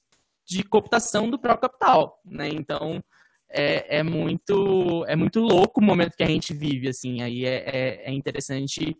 de 0.45 0.63
cooptação 0.63 1.29
do 1.29 1.39
próprio 1.39 1.69
capital, 1.69 2.19
né? 2.25 2.49
Então 2.49 3.01
é, 3.49 3.99
é, 3.99 4.03
muito 4.03 5.05
é 5.07 5.15
muito 5.15 5.39
louco 5.39 5.79
o 5.79 5.83
momento 5.83 6.15
que 6.15 6.23
a 6.23 6.27
gente 6.27 6.53
vive, 6.53 6.89
assim. 6.89 7.21
Aí 7.21 7.45
é, 7.45 7.63
é, 7.67 8.09
é 8.09 8.11
interessante 8.11 8.97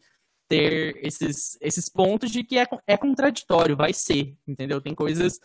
ter 0.47 0.97
esses, 1.05 1.57
esses 1.61 1.89
pontos 1.89 2.31
de 2.31 2.43
que 2.43 2.57
é, 2.59 2.65
é 2.87 2.97
contraditório, 2.97 3.75
vai 3.75 3.93
ser, 3.93 4.35
entendeu? 4.47 4.81
Tem 4.81 4.93
coisas 4.93 5.39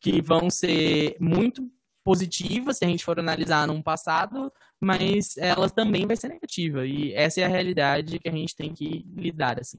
que 0.00 0.20
vão 0.22 0.50
ser 0.50 1.16
muito 1.20 1.70
positivas 2.04 2.78
se 2.78 2.84
a 2.84 2.88
gente 2.88 3.04
for 3.04 3.18
analisar 3.18 3.66
num 3.66 3.82
passado, 3.82 4.52
mas 4.80 5.36
ela 5.38 5.68
também 5.68 6.06
vai 6.06 6.16
ser 6.16 6.28
negativa. 6.28 6.86
E 6.86 7.12
essa 7.14 7.40
é 7.40 7.44
a 7.44 7.48
realidade 7.48 8.18
que 8.18 8.28
a 8.28 8.32
gente 8.32 8.56
tem 8.56 8.72
que 8.74 9.06
lidar, 9.14 9.58
assim. 9.60 9.78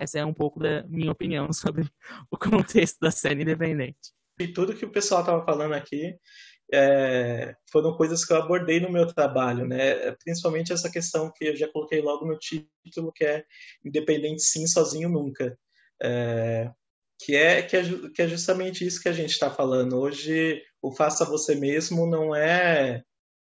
Essa 0.00 0.20
é 0.20 0.24
um 0.24 0.34
pouco 0.34 0.58
da 0.58 0.82
minha 0.84 1.12
opinião 1.12 1.52
sobre 1.52 1.88
o 2.30 2.36
contexto 2.36 2.98
da 3.00 3.10
cena 3.10 3.42
independente 3.42 4.10
e 4.40 4.48
tudo 4.48 4.74
que 4.74 4.84
o 4.84 4.90
pessoal 4.90 5.20
estava 5.20 5.44
falando 5.44 5.74
aqui 5.74 6.16
é, 6.72 7.54
foram 7.70 7.96
coisas 7.96 8.24
que 8.24 8.32
eu 8.32 8.36
abordei 8.36 8.80
no 8.80 8.90
meu 8.90 9.06
trabalho, 9.06 9.66
né? 9.66 10.12
Principalmente 10.24 10.72
essa 10.72 10.90
questão 10.90 11.30
que 11.34 11.46
eu 11.46 11.56
já 11.56 11.68
coloquei 11.68 12.00
logo 12.00 12.24
no 12.24 12.38
título, 12.38 13.12
que 13.12 13.24
é 13.24 13.44
independente 13.84 14.42
sim, 14.42 14.66
sozinho 14.66 15.08
nunca, 15.08 15.58
é, 16.00 16.70
que 17.18 17.34
é 17.34 17.62
que 17.62 17.76
é, 17.76 17.82
que 18.14 18.22
é 18.22 18.28
justamente 18.28 18.86
isso 18.86 19.02
que 19.02 19.08
a 19.08 19.12
gente 19.12 19.30
está 19.30 19.50
falando 19.50 19.98
hoje. 19.98 20.62
O 20.80 20.92
faça 20.92 21.24
você 21.24 21.54
mesmo 21.54 22.06
não 22.06 22.34
é 22.34 23.02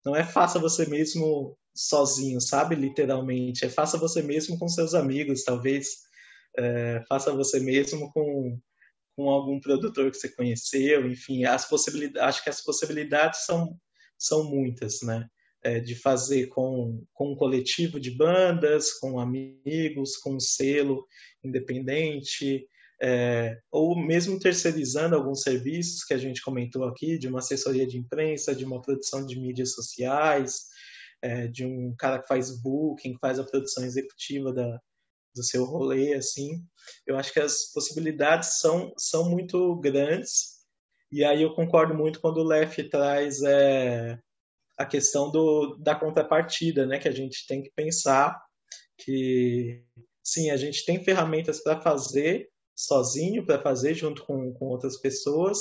não 0.05 0.15
é 0.15 0.23
faça 0.23 0.59
você 0.59 0.85
mesmo 0.85 1.57
sozinho, 1.75 2.39
sabe? 2.39 2.75
Literalmente, 2.75 3.65
é 3.65 3.69
faça 3.69 3.97
você 3.97 4.21
mesmo 4.21 4.57
com 4.57 4.67
seus 4.69 4.93
amigos, 4.93 5.43
talvez 5.43 6.06
é, 6.57 7.03
faça 7.07 7.33
você 7.33 7.59
mesmo 7.59 8.11
com 8.11 8.59
com 9.17 9.31
algum 9.31 9.59
produtor 9.59 10.11
que 10.11 10.17
você 10.17 10.29
conheceu, 10.29 11.09
enfim, 11.09 11.43
as 11.43 11.67
possibilidades, 11.67 12.21
acho 12.21 12.43
que 12.43 12.51
as 12.51 12.61
possibilidades 12.61 13.45
são, 13.45 13.75
são 14.15 14.43
muitas, 14.43 15.01
né? 15.01 15.27
É, 15.63 15.79
de 15.79 15.95
fazer 15.95 16.47
com, 16.47 17.03
com 17.13 17.31
um 17.31 17.35
coletivo 17.35 17.99
de 17.99 18.11
bandas, 18.11 18.93
com 18.93 19.19
amigos, 19.19 20.15
com 20.17 20.35
um 20.35 20.39
selo 20.39 21.03
independente, 21.43 22.67
é, 23.01 23.59
ou 23.71 23.97
mesmo 23.97 24.39
terceirizando 24.39 25.15
alguns 25.15 25.41
serviços 25.41 26.03
que 26.03 26.13
a 26.13 26.17
gente 26.17 26.43
comentou 26.43 26.83
aqui, 26.83 27.17
de 27.17 27.27
uma 27.27 27.39
assessoria 27.39 27.87
de 27.87 27.97
imprensa, 27.97 28.53
de 28.53 28.63
uma 28.63 28.79
produção 28.79 29.25
de 29.25 29.37
mídias 29.39 29.73
sociais, 29.73 30.67
é, 31.23 31.47
de 31.47 31.65
um 31.65 31.93
cara 31.97 32.19
que 32.21 32.27
faz 32.27 32.61
booking, 32.61 33.13
que 33.13 33.19
faz 33.19 33.39
a 33.39 33.43
produção 33.43 33.83
executiva 33.83 34.53
da, 34.53 34.79
do 35.37 35.43
seu 35.43 35.63
rolê, 35.63 36.13
assim, 36.13 36.61
eu 37.05 37.17
acho 37.17 37.31
que 37.31 37.39
as 37.39 37.71
possibilidades 37.73 38.59
são, 38.59 38.91
são 38.97 39.29
muito 39.29 39.75
grandes, 39.77 40.57
e 41.11 41.23
aí 41.23 41.41
eu 41.41 41.53
concordo 41.53 41.93
muito 41.93 42.19
quando 42.19 42.37
o 42.37 42.43
Lef 42.43 42.77
traz 42.89 43.41
é, 43.43 44.19
a 44.77 44.85
questão 44.85 45.31
do, 45.31 45.77
da 45.77 45.95
contrapartida, 45.95 46.85
né, 46.85 46.99
que 46.99 47.07
a 47.07 47.13
gente 47.13 47.47
tem 47.47 47.63
que 47.63 47.71
pensar 47.75 48.37
que, 48.97 49.83
sim, 50.23 50.49
a 50.49 50.57
gente 50.57 50.85
tem 50.85 51.03
ferramentas 51.03 51.63
para 51.63 51.79
fazer 51.79 52.49
sozinho, 52.75 53.45
para 53.45 53.61
fazer 53.61 53.93
junto 53.93 54.25
com, 54.25 54.53
com 54.53 54.65
outras 54.65 54.97
pessoas, 54.97 55.59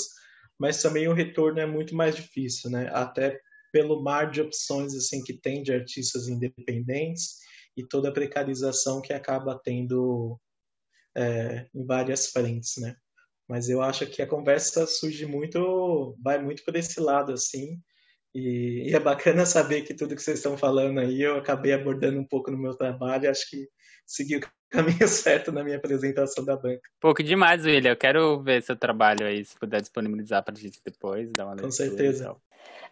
mas 0.59 0.83
também 0.83 1.07
o 1.07 1.15
retorno 1.15 1.61
é 1.61 1.67
muito 1.67 1.95
mais 1.95 2.17
difícil, 2.17 2.71
né, 2.71 2.91
até 2.93 3.39
pelo 3.73 4.03
mar 4.03 4.31
de 4.31 4.41
opções 4.41 4.95
assim 4.95 5.23
que 5.23 5.35
tem 5.35 5.62
de 5.62 5.73
artistas 5.73 6.29
independentes 6.29 7.37
e 7.77 7.87
toda 7.87 8.09
a 8.09 8.12
precarização 8.12 9.01
que 9.01 9.12
acaba 9.12 9.61
tendo 9.62 10.39
é, 11.15 11.67
em 11.75 11.85
várias 11.85 12.29
frentes, 12.29 12.77
né? 12.79 12.97
Mas 13.49 13.69
eu 13.69 13.81
acho 13.81 14.07
que 14.07 14.23
a 14.23 14.27
conversa 14.27 14.87
surge 14.87 15.25
muito, 15.25 16.17
vai 16.21 16.43
muito 16.43 16.65
por 16.65 16.75
esse 16.75 17.01
lado, 17.01 17.33
assim, 17.33 17.81
e, 18.35 18.91
e, 18.91 18.95
é 18.95 19.01
bacana 19.01 19.47
saber 19.47 19.81
que 19.83 19.95
tudo 19.95 20.15
que 20.15 20.23
vocês 20.23 20.39
estão 20.39 20.59
falando 20.59 21.01
aí 21.01 21.23
eu 21.23 21.39
acabei 21.39 21.73
abordando 21.73 22.21
um 22.21 22.25
pouco 22.25 22.51
no 22.51 22.59
meu 22.59 22.75
trabalho, 22.75 23.31
acho 23.31 23.49
que 23.49 23.67
segui 24.05 24.37
o 24.37 24.41
caminho 24.71 25.09
certo 25.09 25.51
na 25.51 25.65
minha 25.65 25.79
apresentação 25.79 26.45
da 26.45 26.55
banca. 26.55 26.83
Pouco 27.01 27.23
demais, 27.23 27.65
William, 27.65 27.93
eu 27.93 27.97
quero 27.97 28.43
ver 28.43 28.62
seu 28.62 28.77
trabalho 28.77 29.27
aí, 29.27 29.43
se 29.43 29.59
puder 29.59 29.81
disponibilizar 29.81 30.45
para 30.45 30.55
a 30.55 30.59
gente 30.59 30.81
depois, 30.85 31.33
dar 31.33 31.47
uma 31.47 31.57
Com 31.57 31.71
certeza. 31.71 32.37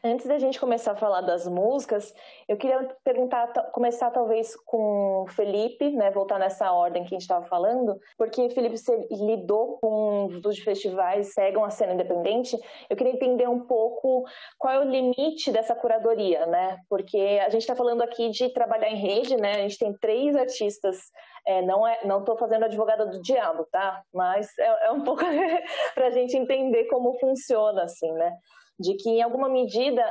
Antes 0.02 0.26
da 0.26 0.38
gente 0.38 0.60
começar 0.60 0.92
a 0.92 0.96
falar 0.96 1.22
das 1.22 1.48
músicas, 1.48 2.14
eu 2.46 2.56
queria 2.56 2.94
perguntar, 3.02 3.48
começar 3.72 4.10
talvez 4.10 4.54
com 4.54 5.22
o 5.22 5.26
Felipe, 5.28 5.90
né, 5.90 6.10
voltar 6.10 6.38
nessa 6.38 6.70
ordem 6.72 7.02
que 7.02 7.08
a 7.08 7.16
gente 7.16 7.22
estava 7.22 7.46
falando, 7.46 7.98
porque 8.18 8.50
Felipe 8.50 8.76
você 8.76 9.06
lidou 9.10 9.78
com 9.80 10.26
os 10.44 10.58
festivais, 10.58 11.32
cegam 11.32 11.64
a 11.64 11.70
cena 11.70 11.94
independente. 11.94 12.58
Eu 12.90 12.96
queria 12.96 13.14
entender 13.14 13.48
um 13.48 13.60
pouco 13.60 14.24
qual 14.58 14.74
é 14.74 14.78
o 14.80 14.90
limite 14.90 15.50
dessa 15.50 15.74
curadoria, 15.74 16.44
né? 16.46 16.80
Porque 16.88 17.40
a 17.40 17.48
gente 17.48 17.62
está 17.62 17.74
falando 17.74 18.02
aqui 18.02 18.28
de 18.28 18.50
trabalhar 18.50 18.90
em 18.90 18.96
rede, 18.96 19.36
né? 19.36 19.54
A 19.54 19.62
gente 19.62 19.78
tem 19.78 19.92
três 19.94 20.36
artistas 20.36 20.98
é, 21.46 21.60
não 21.62 21.86
é, 21.86 22.00
não 22.04 22.20
estou 22.20 22.36
fazendo 22.36 22.64
advogada 22.64 23.06
do 23.06 23.20
diabo, 23.20 23.66
tá? 23.70 24.02
Mas 24.12 24.48
é, 24.58 24.86
é 24.86 24.90
um 24.90 25.02
pouco 25.02 25.22
para 25.94 26.06
a 26.06 26.10
gente 26.10 26.36
entender 26.36 26.84
como 26.84 27.18
funciona, 27.18 27.84
assim, 27.84 28.10
né? 28.12 28.32
De 28.78 28.94
que, 28.96 29.08
em 29.08 29.22
alguma 29.22 29.48
medida, 29.48 30.02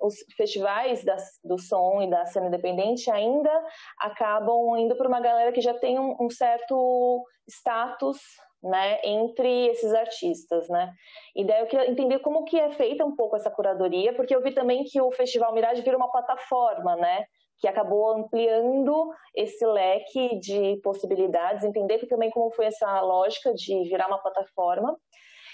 os 0.00 0.14
festivais 0.36 1.04
das, 1.04 1.38
do 1.44 1.58
som 1.58 2.02
e 2.02 2.08
da 2.08 2.24
cena 2.26 2.46
independente 2.46 3.10
ainda 3.10 3.52
acabam 3.98 4.76
indo 4.78 4.96
para 4.96 5.08
uma 5.08 5.20
galera 5.20 5.52
que 5.52 5.60
já 5.60 5.74
tem 5.74 5.98
um, 5.98 6.16
um 6.20 6.30
certo 6.30 7.22
status 7.48 8.18
né, 8.62 9.00
entre 9.04 9.68
esses 9.68 9.92
artistas, 9.94 10.68
né? 10.68 10.92
E 11.34 11.44
daí 11.44 11.60
eu 11.60 11.66
queria 11.66 11.90
entender 11.90 12.18
como 12.18 12.44
que 12.44 12.58
é 12.58 12.70
feita 12.72 13.04
um 13.04 13.16
pouco 13.16 13.36
essa 13.36 13.50
curadoria, 13.50 14.14
porque 14.14 14.34
eu 14.34 14.42
vi 14.42 14.52
também 14.52 14.84
que 14.84 15.00
o 15.00 15.10
Festival 15.12 15.54
Mirage 15.54 15.82
vira 15.82 15.96
uma 15.96 16.10
plataforma, 16.10 16.96
né? 16.96 17.24
Que 17.58 17.68
acabou 17.68 18.14
ampliando 18.14 19.10
esse 19.34 19.64
leque 19.66 20.38
de 20.40 20.78
possibilidades, 20.82 21.64
entender 21.64 22.06
também 22.06 22.30
como 22.30 22.50
foi 22.52 22.66
essa 22.66 23.00
lógica 23.00 23.52
de 23.54 23.82
virar 23.84 24.08
uma 24.08 24.18
plataforma. 24.18 24.96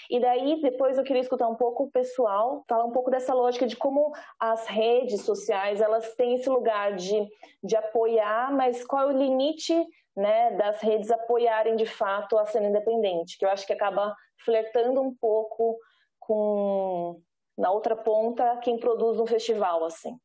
E 0.09 0.19
daí, 0.19 0.61
depois 0.61 0.97
eu 0.97 1.03
queria 1.03 1.21
escutar 1.21 1.47
um 1.47 1.55
pouco 1.55 1.83
o 1.83 1.91
pessoal, 1.91 2.63
falar 2.67 2.85
um 2.85 2.91
pouco 2.91 3.11
dessa 3.11 3.33
lógica 3.33 3.67
de 3.67 3.75
como 3.75 4.13
as 4.39 4.65
redes 4.67 5.23
sociais, 5.23 5.81
elas 5.81 6.15
têm 6.15 6.35
esse 6.35 6.49
lugar 6.49 6.95
de, 6.95 7.27
de 7.63 7.75
apoiar, 7.75 8.53
mas 8.53 8.85
qual 8.85 9.09
é 9.09 9.13
o 9.13 9.17
limite 9.17 9.73
né, 10.15 10.51
das 10.57 10.81
redes 10.81 11.11
apoiarem 11.11 11.75
de 11.75 11.85
fato 11.85 12.37
a 12.37 12.45
cena 12.45 12.67
independente, 12.67 13.37
que 13.37 13.45
eu 13.45 13.49
acho 13.49 13.67
que 13.67 13.73
acaba 13.73 14.15
flertando 14.43 15.01
um 15.01 15.13
pouco 15.13 15.77
com, 16.19 17.21
na 17.57 17.71
outra 17.71 17.95
ponta, 17.95 18.57
quem 18.57 18.79
produz 18.79 19.19
um 19.19 19.27
festival, 19.27 19.83
assim. 19.85 20.17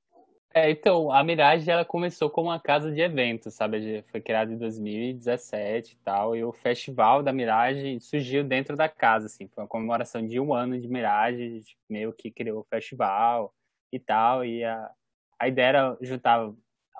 É, 0.54 0.70
então, 0.70 1.10
a 1.10 1.24
Mirage 1.24 1.70
ela 1.70 1.84
começou 1.84 2.28
como 2.28 2.50
uma 2.50 2.60
casa 2.60 2.92
de 2.92 3.00
eventos, 3.00 3.54
sabe? 3.54 4.02
Foi 4.10 4.20
criada 4.20 4.52
em 4.52 4.58
2017 4.58 5.94
e 5.94 5.96
tal, 6.04 6.36
e 6.36 6.44
o 6.44 6.52
festival 6.52 7.22
da 7.22 7.32
Mirage 7.32 7.98
surgiu 8.00 8.44
dentro 8.44 8.76
da 8.76 8.86
casa, 8.86 9.26
assim, 9.26 9.48
foi 9.48 9.64
uma 9.64 9.68
comemoração 9.68 10.26
de 10.26 10.38
um 10.38 10.52
ano 10.52 10.78
de 10.78 10.86
Mirage, 10.88 11.58
gente 11.58 11.78
meio 11.88 12.12
que 12.12 12.30
criou 12.30 12.60
o 12.60 12.64
festival 12.64 13.54
e 13.90 13.98
tal, 13.98 14.44
e 14.44 14.62
a, 14.62 14.90
a 15.38 15.48
ideia 15.48 15.66
era 15.68 15.98
juntar 16.02 16.52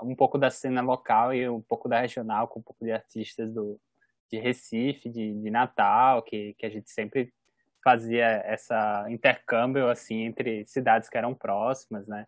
um 0.03 0.15
pouco 0.17 0.39
da 0.39 0.49
cena 0.51 0.81
local 0.81 1.35
e 1.35 1.47
um 1.47 1.61
pouco 1.61 1.89
da 1.91 2.01
regional, 2.01 2.49
com 2.49 2.61
um 2.61 2.63
pouco 2.63 2.83
de 2.85 2.91
artistas 2.91 3.53
do, 3.53 3.79
de 4.31 4.39
Recife, 4.39 5.11
de, 5.11 5.35
de 5.35 5.51
Natal, 5.51 6.23
que, 6.23 6.55
que 6.55 6.65
a 6.65 6.71
gente 6.71 6.91
sempre 6.91 7.31
fazia 7.85 8.25
essa 8.47 9.05
intercâmbio, 9.11 9.89
assim, 9.91 10.23
entre 10.23 10.65
cidades 10.67 11.11
que 11.11 11.19
eram 11.19 11.35
próximas, 11.35 12.07
né? 12.07 12.27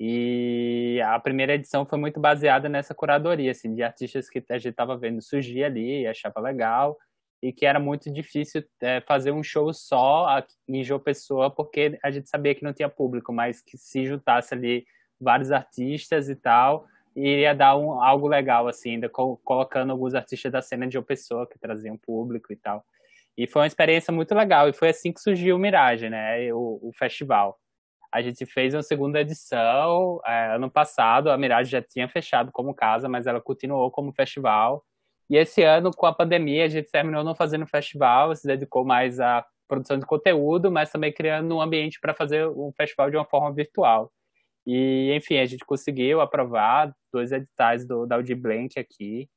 E 0.00 1.00
a 1.04 1.18
primeira 1.20 1.54
edição 1.54 1.86
foi 1.86 1.98
muito 1.98 2.18
baseada 2.18 2.68
nessa 2.68 2.94
curadoria, 2.94 3.52
assim, 3.52 3.74
de 3.74 3.82
artistas 3.82 4.28
que 4.28 4.44
a 4.48 4.58
gente 4.58 4.70
estava 4.70 4.96
vendo 4.96 5.22
surgir 5.22 5.64
ali, 5.64 6.06
achava 6.06 6.40
legal, 6.40 6.98
e 7.42 7.52
que 7.52 7.66
era 7.66 7.80
muito 7.80 8.10
difícil 8.10 8.64
é, 8.80 9.00
fazer 9.00 9.32
um 9.32 9.42
show 9.42 9.72
só 9.72 10.42
em 10.68 10.84
João 10.84 11.00
Pessoa, 11.00 11.50
porque 11.50 11.98
a 12.02 12.10
gente 12.10 12.28
sabia 12.28 12.54
que 12.54 12.62
não 12.62 12.72
tinha 12.72 12.88
público, 12.88 13.32
mas 13.32 13.60
que 13.60 13.76
se 13.76 14.06
juntasse 14.06 14.54
ali 14.54 14.84
vários 15.20 15.50
artistas 15.50 16.28
e 16.28 16.36
tal, 16.36 16.86
iria 17.14 17.54
dar 17.54 17.76
um, 17.76 18.02
algo 18.02 18.26
legal, 18.28 18.68
assim, 18.68 18.92
ainda 18.92 19.08
co 19.08 19.36
colocando 19.44 19.90
alguns 19.90 20.14
artistas 20.14 20.50
da 20.52 20.62
cena 20.62 20.86
de 20.86 20.94
João 20.94 21.04
Pessoa, 21.04 21.46
que 21.46 21.58
traziam 21.58 21.96
público 21.96 22.52
e 22.52 22.56
tal. 22.56 22.84
E 23.36 23.46
foi 23.46 23.62
uma 23.62 23.66
experiência 23.66 24.12
muito 24.12 24.34
legal, 24.34 24.68
e 24.68 24.72
foi 24.72 24.90
assim 24.90 25.12
que 25.12 25.20
surgiu 25.20 25.56
o 25.56 25.58
Mirage, 25.58 26.08
né, 26.08 26.52
o, 26.52 26.80
o 26.82 26.92
festival. 26.92 27.58
A 28.12 28.20
gente 28.20 28.44
fez 28.44 28.74
uma 28.74 28.82
segunda 28.82 29.20
edição. 29.20 30.20
É, 30.26 30.54
ano 30.54 30.70
passado, 30.70 31.30
a 31.30 31.38
Mirage 31.38 31.70
já 31.70 31.82
tinha 31.82 32.08
fechado 32.08 32.52
como 32.52 32.74
casa, 32.74 33.08
mas 33.08 33.26
ela 33.26 33.40
continuou 33.40 33.90
como 33.90 34.12
festival. 34.12 34.84
E 35.30 35.36
esse 35.36 35.62
ano, 35.62 35.90
com 35.90 36.06
a 36.06 36.14
pandemia, 36.14 36.64
a 36.64 36.68
gente 36.68 36.90
terminou 36.90 37.24
não 37.24 37.34
fazendo 37.34 37.66
festival, 37.66 38.36
se 38.36 38.46
dedicou 38.46 38.84
mais 38.84 39.18
à 39.18 39.44
produção 39.66 39.98
de 39.98 40.04
conteúdo, 40.04 40.70
mas 40.70 40.90
também 40.90 41.12
criando 41.12 41.56
um 41.56 41.60
ambiente 41.62 41.98
para 42.00 42.12
fazer 42.12 42.46
um 42.48 42.70
festival 42.76 43.10
de 43.10 43.16
uma 43.16 43.24
forma 43.24 43.52
virtual. 43.52 44.12
E, 44.66 45.12
enfim, 45.16 45.38
a 45.38 45.46
gente 45.46 45.64
conseguiu 45.64 46.20
aprovar 46.20 46.94
dois 47.12 47.32
editais 47.32 47.86
do, 47.86 48.06
da 48.06 48.16
Audi 48.16 48.34
Blank 48.34 48.78
aqui, 48.78 49.28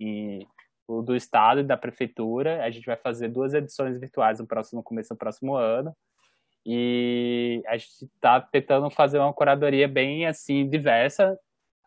e, 0.00 0.46
o 0.88 1.02
do 1.02 1.16
Estado 1.16 1.60
e 1.60 1.64
da 1.64 1.76
Prefeitura. 1.76 2.62
A 2.64 2.70
gente 2.70 2.86
vai 2.86 2.96
fazer 2.96 3.28
duas 3.28 3.54
edições 3.54 3.98
virtuais 3.98 4.38
no, 4.38 4.46
próximo, 4.46 4.78
no 4.78 4.84
começo 4.84 5.14
do 5.14 5.18
próximo 5.18 5.56
ano. 5.56 5.94
E 6.68 7.62
a 7.68 7.76
gente 7.76 8.06
está 8.06 8.40
tentando 8.40 8.90
fazer 8.90 9.20
uma 9.20 9.32
curadoria 9.32 9.86
bem 9.86 10.26
assim 10.26 10.68
diversa, 10.68 11.38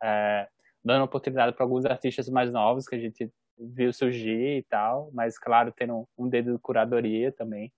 é, 0.02 0.48
dando 0.82 1.04
oportunidade 1.04 1.54
para 1.54 1.66
alguns 1.66 1.86
artistas 1.86 2.30
mais 2.30 2.50
novos 2.50 2.88
que 2.88 2.96
a 2.96 3.00
gente 3.00 3.30
viu 3.60 3.92
surgir 3.92 4.60
e 4.60 4.64
tal, 4.64 5.12
mas 5.14 5.38
claro, 5.38 5.74
tendo 5.76 6.08
um 6.18 6.30
dedo 6.30 6.54
de 6.54 6.60
curadoria 6.60 7.30
também. 7.30 7.74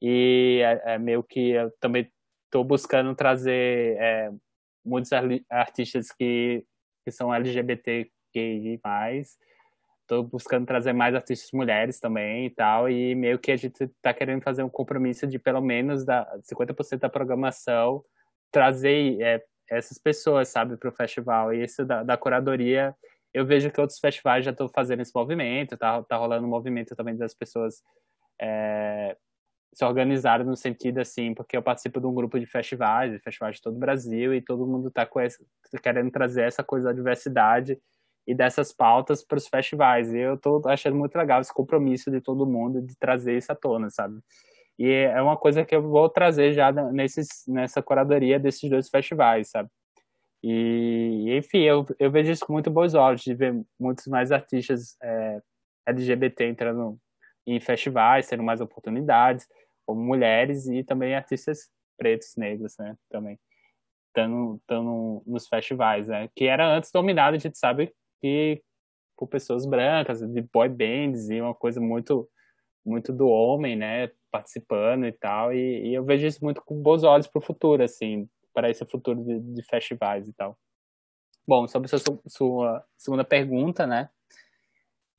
E 0.00 0.60
é, 0.64 0.94
é 0.94 0.98
meio 0.98 1.22
que 1.22 1.50
eu 1.50 1.70
também 1.78 2.10
estou 2.46 2.64
buscando 2.64 3.14
trazer 3.14 3.96
é, 4.00 4.32
muitos 4.84 5.12
artistas 5.48 6.10
que, 6.10 6.64
que 7.04 7.12
são 7.12 7.32
LGBTQI+, 7.32 8.80
Estou 10.12 10.24
buscando 10.24 10.66
trazer 10.66 10.92
mais 10.92 11.14
artistas 11.14 11.50
mulheres 11.52 11.98
também 11.98 12.44
e 12.44 12.50
tal, 12.50 12.86
e 12.86 13.14
meio 13.14 13.38
que 13.38 13.50
a 13.50 13.56
gente 13.56 13.84
está 13.84 14.12
querendo 14.12 14.42
fazer 14.42 14.62
um 14.62 14.68
compromisso 14.68 15.26
de 15.26 15.38
pelo 15.38 15.62
menos 15.62 16.04
da 16.04 16.30
50% 16.42 16.98
da 16.98 17.08
programação 17.08 18.04
trazer 18.50 19.18
é, 19.22 19.42
essas 19.70 19.96
pessoas, 19.96 20.48
sabe, 20.48 20.76
para 20.76 20.90
o 20.90 20.92
festival. 20.92 21.54
E 21.54 21.64
isso 21.64 21.86
da, 21.86 22.02
da, 22.02 22.14
curadoria, 22.18 22.94
eu 23.32 23.46
vejo 23.46 23.70
que 23.70 23.80
outros 23.80 23.98
festivais 23.98 24.44
já 24.44 24.50
estão 24.50 24.68
fazendo 24.68 25.00
esse 25.00 25.12
movimento, 25.14 25.78
tá, 25.78 26.02
tá 26.02 26.18
rolando 26.18 26.46
um 26.46 26.50
movimento 26.50 26.94
também 26.94 27.16
das 27.16 27.32
pessoas 27.32 27.82
é, 28.38 29.16
se 29.72 29.82
organizarem 29.82 30.44
no 30.44 30.58
sentido 30.58 30.98
assim, 30.98 31.32
porque 31.32 31.56
eu 31.56 31.62
participo 31.62 31.98
de 31.98 32.06
um 32.06 32.14
grupo 32.14 32.38
de 32.38 32.44
festivais, 32.44 33.12
de 33.12 33.18
festivais 33.18 33.56
de 33.56 33.62
todo 33.62 33.76
o 33.76 33.80
Brasil, 33.80 34.34
e 34.34 34.42
todo 34.42 34.66
mundo 34.66 34.88
está 34.88 35.08
querendo 35.82 36.10
trazer 36.10 36.42
essa 36.42 36.62
coisa 36.62 36.88
da 36.88 36.92
diversidade 36.92 37.80
e 38.26 38.34
dessas 38.34 38.72
pautas 38.72 39.24
para 39.24 39.38
os 39.38 39.48
festivais. 39.48 40.12
E 40.12 40.18
eu 40.18 40.34
estou 40.34 40.62
achando 40.66 40.96
muito 40.96 41.16
legal 41.16 41.40
esse 41.40 41.52
compromisso 41.52 42.10
de 42.10 42.20
todo 42.20 42.46
mundo 42.46 42.80
de 42.80 42.96
trazer 42.96 43.36
isso 43.36 43.50
à 43.52 43.54
tona, 43.54 43.90
sabe? 43.90 44.20
E 44.78 44.90
é 44.90 45.20
uma 45.20 45.36
coisa 45.36 45.64
que 45.64 45.74
eu 45.74 45.82
vou 45.82 46.08
trazer 46.08 46.52
já 46.52 46.72
nesses, 46.72 47.44
nessa 47.46 47.82
curadoria 47.82 48.38
desses 48.38 48.68
dois 48.68 48.88
festivais, 48.88 49.50
sabe? 49.50 49.68
E, 50.42 51.36
enfim, 51.36 51.60
eu, 51.60 51.86
eu 51.98 52.10
vejo 52.10 52.32
isso 52.32 52.44
com 52.44 52.52
muito 52.52 52.70
bons 52.70 52.94
olhos, 52.94 53.22
de 53.22 53.32
ver 53.34 53.54
muitos 53.78 54.06
mais 54.08 54.32
artistas 54.32 54.96
é, 55.00 55.40
LGBT 55.86 56.46
entrando 56.46 56.98
em 57.46 57.60
festivais, 57.60 58.28
tendo 58.28 58.42
mais 58.42 58.60
oportunidades, 58.60 59.46
como 59.86 60.00
mulheres 60.00 60.66
e 60.66 60.82
também 60.82 61.14
artistas 61.14 61.70
pretos, 61.96 62.34
negros, 62.36 62.76
né, 62.78 62.96
também, 63.08 63.38
estando 64.08 65.22
nos 65.26 65.46
festivais, 65.46 66.08
né, 66.08 66.28
que 66.34 66.46
era 66.46 66.66
antes 66.66 66.90
dominado, 66.90 67.36
a 67.36 67.38
gente 67.38 67.58
sabe, 67.58 67.92
e 68.22 68.62
por 69.16 69.28
pessoas 69.28 69.66
brancas, 69.66 70.20
de 70.20 70.42
boy 70.42 70.68
bands 70.68 71.30
e 71.30 71.40
uma 71.40 71.54
coisa 71.54 71.80
muito 71.80 72.28
muito 72.84 73.12
do 73.12 73.28
homem, 73.28 73.76
né, 73.76 74.10
participando 74.30 75.06
e 75.06 75.12
tal, 75.12 75.54
e, 75.54 75.88
e 75.88 75.94
eu 75.94 76.04
vejo 76.04 76.26
isso 76.26 76.42
muito 76.42 76.60
com 76.62 76.82
bons 76.82 77.04
olhos 77.04 77.28
para 77.28 77.38
o 77.38 77.42
futuro, 77.42 77.82
assim, 77.82 78.28
para 78.52 78.68
esse 78.68 78.84
futuro 78.84 79.22
de, 79.22 79.38
de, 79.38 79.62
festivais 79.62 80.26
e 80.26 80.32
tal. 80.32 80.58
Bom, 81.46 81.68
sobre 81.68 81.88
sua, 81.88 82.00
sua 82.26 82.84
segunda 82.96 83.22
pergunta, 83.22 83.86
né, 83.86 84.10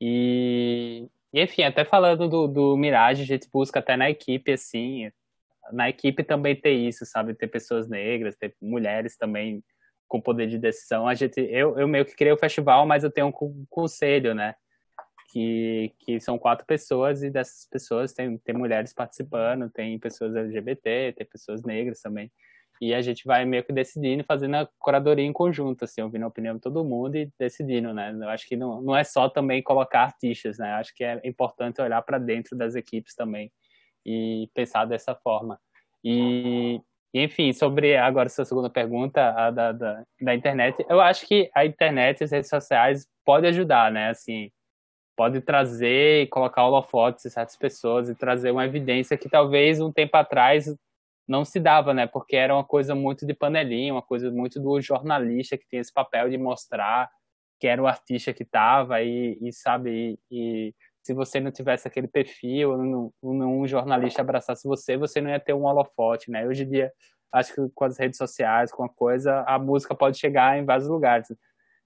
e, 0.01 1.07
e, 1.33 1.41
enfim, 1.41 1.63
até 1.63 1.85
falando 1.85 2.27
do, 2.27 2.47
do 2.47 2.75
Mirage, 2.75 3.21
a 3.21 3.25
gente 3.25 3.49
busca 3.49 3.79
até 3.79 3.95
na 3.95 4.09
equipe, 4.09 4.51
assim, 4.51 5.09
na 5.71 5.87
equipe 5.89 6.23
também 6.23 6.55
ter 6.55 6.73
isso, 6.73 7.05
sabe, 7.05 7.33
ter 7.33 7.47
pessoas 7.47 7.87
negras, 7.87 8.35
ter 8.35 8.53
mulheres 8.61 9.15
também 9.15 9.63
com 10.13 10.21
poder 10.21 10.45
de 10.45 10.59
decisão. 10.59 11.07
A 11.07 11.15
gente, 11.15 11.39
eu, 11.39 11.75
eu 11.75 11.87
meio 11.87 12.05
que 12.05 12.15
criei 12.15 12.31
o 12.31 12.37
festival, 12.37 12.85
mas 12.85 13.03
eu 13.03 13.09
tenho 13.09 13.29
um 13.29 13.65
conselho, 13.67 14.35
né? 14.35 14.53
Que, 15.31 15.91
que 15.97 16.19
são 16.19 16.37
quatro 16.37 16.67
pessoas 16.67 17.23
e 17.23 17.31
dessas 17.31 17.67
pessoas 17.67 18.13
tem, 18.13 18.37
tem 18.37 18.53
mulheres 18.53 18.93
participando, 18.93 19.71
tem 19.71 19.97
pessoas 19.97 20.35
LGBT, 20.35 21.13
tem 21.17 21.25
pessoas 21.25 21.63
negras 21.63 21.99
também. 21.99 22.31
E 22.79 22.93
a 22.93 23.01
gente 23.01 23.25
vai 23.25 23.43
meio 23.43 23.63
que 23.63 23.73
decidindo, 23.73 24.23
fazendo 24.23 24.55
a 24.57 24.69
curadoria 24.77 25.25
em 25.25 25.33
conjunto, 25.33 25.83
assim, 25.85 26.03
ouvindo 26.03 26.25
a 26.25 26.27
opinião 26.27 26.53
de 26.53 26.61
todo 26.61 26.85
mundo 26.85 27.15
e 27.15 27.31
decidindo, 27.39 27.91
né? 27.91 28.15
Eu 28.15 28.29
acho 28.29 28.47
que 28.47 28.55
não, 28.55 28.83
não 28.83 28.95
é 28.95 29.03
só 29.03 29.27
também 29.27 29.63
colocar 29.63 30.01
artistas, 30.01 30.59
né? 30.59 30.73
Eu 30.73 30.75
acho 30.75 30.93
que 30.93 31.03
é 31.03 31.19
importante 31.23 31.81
olhar 31.81 32.03
para 32.03 32.19
dentro 32.19 32.55
das 32.55 32.75
equipes 32.75 33.15
também 33.15 33.51
e 34.05 34.47
pensar 34.53 34.85
dessa 34.85 35.15
forma. 35.15 35.59
E, 36.03 36.79
e, 37.13 37.23
enfim, 37.23 37.53
sobre 37.53 37.95
agora 37.95 38.29
sua 38.29 38.45
segunda 38.45 38.69
pergunta, 38.69 39.29
a 39.37 39.51
da, 39.51 39.71
da, 39.71 40.03
da, 40.21 40.35
internet, 40.35 40.83
eu 40.89 40.99
acho 40.99 41.27
que 41.27 41.49
a 41.53 41.65
internet, 41.65 42.23
as 42.23 42.31
redes 42.31 42.49
sociais, 42.49 43.07
pode 43.23 43.45
ajudar, 43.47 43.91
né? 43.91 44.09
Assim, 44.09 44.51
pode 45.15 45.41
trazer 45.41 46.23
e 46.23 46.27
colocar 46.27 46.65
holofotes 46.65 47.25
em 47.25 47.29
certas 47.29 47.55
pessoas 47.55 48.09
e 48.09 48.15
trazer 48.15 48.51
uma 48.51 48.65
evidência 48.65 49.17
que 49.17 49.29
talvez 49.29 49.79
um 49.79 49.91
tempo 49.91 50.17
atrás 50.17 50.73
não 51.27 51.45
se 51.45 51.59
dava, 51.59 51.93
né? 51.93 52.07
Porque 52.07 52.35
era 52.35 52.53
uma 52.53 52.63
coisa 52.63 52.95
muito 52.95 53.25
de 53.25 53.33
panelinha, 53.33 53.93
uma 53.93 54.01
coisa 54.01 54.31
muito 54.31 54.59
do 54.59 54.81
jornalista 54.81 55.57
que 55.57 55.67
tinha 55.67 55.81
esse 55.81 55.93
papel 55.93 56.29
de 56.29 56.37
mostrar 56.37 57.09
que 57.59 57.67
era 57.67 57.81
o 57.81 57.87
artista 57.87 58.33
que 58.33 58.43
estava 58.43 59.01
e, 59.01 59.37
e, 59.41 59.53
sabe, 59.53 60.19
e, 60.29 60.67
e 60.69 60.75
se 61.03 61.13
você 61.13 61.39
não 61.39 61.51
tivesse 61.51 61.87
aquele 61.87 62.07
perfil, 62.07 63.11
um 63.21 63.67
jornalista 63.67 64.21
abraçasse 64.21 64.67
você, 64.67 64.95
você 64.95 65.19
não 65.19 65.29
ia 65.29 65.39
ter 65.39 65.53
um 65.53 65.65
holofote, 65.65 66.31
né? 66.31 66.47
Hoje 66.47 66.63
em 66.63 66.69
dia, 66.69 66.93
acho 67.31 67.53
que 67.53 67.61
com 67.75 67.83
as 67.83 67.99
redes 67.99 68.17
sociais, 68.17 68.71
com 68.71 68.85
a 68.85 68.89
coisa, 68.89 69.43
a 69.45 69.59
música 69.59 69.93
pode 69.93 70.17
chegar 70.17 70.57
em 70.57 70.63
vários 70.63 70.87
lugares. 70.87 71.27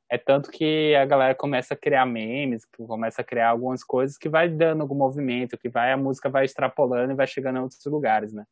É 0.09 0.19
tanto 0.19 0.51
que 0.51 0.95
a 0.95 1.03
galera 1.03 1.33
começa 1.33 1.73
a 1.73 1.77
criar 1.77 2.05
memes, 2.05 2.63
começa 2.87 3.21
a 3.21 3.25
criar 3.25 3.49
algumas 3.49 3.83
coisas 3.83 4.17
que 4.17 4.29
vai 4.29 4.47
dando 4.47 4.81
algum 4.81 4.95
movimento, 4.95 5.57
que 5.57 5.67
vai 5.67 5.91
a 5.91 5.97
música 5.97 6.29
vai 6.29 6.45
extrapolando 6.45 7.11
e 7.11 7.15
vai 7.15 7.25
chegando 7.25 7.57
a 7.57 7.63
outros 7.63 7.83
lugares, 7.85 8.31
né? 8.31 8.45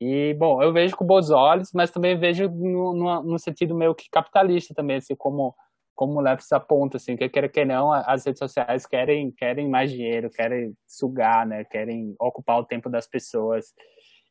E, 0.00 0.34
bom, 0.34 0.62
eu 0.62 0.72
vejo 0.72 0.96
com 0.96 1.04
bons 1.04 1.30
olhos, 1.30 1.72
mas 1.72 1.90
também 1.90 2.16
vejo 2.18 2.48
no, 2.48 2.94
no, 2.94 3.22
no 3.22 3.38
sentido 3.38 3.74
meio 3.74 3.94
que 3.94 4.08
capitalista 4.10 4.74
também, 4.74 4.98
assim, 4.98 5.16
como 5.16 5.54
como 5.96 6.18
o 6.18 6.20
Lefts 6.20 6.52
aponta, 6.52 6.98
assim, 6.98 7.16
que 7.16 7.28
quer 7.28 7.50
que 7.50 7.64
não, 7.64 7.90
as 7.90 8.24
redes 8.24 8.38
sociais 8.38 8.86
querem, 8.86 9.32
querem 9.32 9.68
mais 9.68 9.90
dinheiro, 9.90 10.30
querem 10.30 10.74
sugar, 10.86 11.46
né, 11.46 11.64
querem 11.64 12.14
ocupar 12.20 12.60
o 12.60 12.64
tempo 12.64 12.88
das 12.88 13.08
pessoas, 13.08 13.74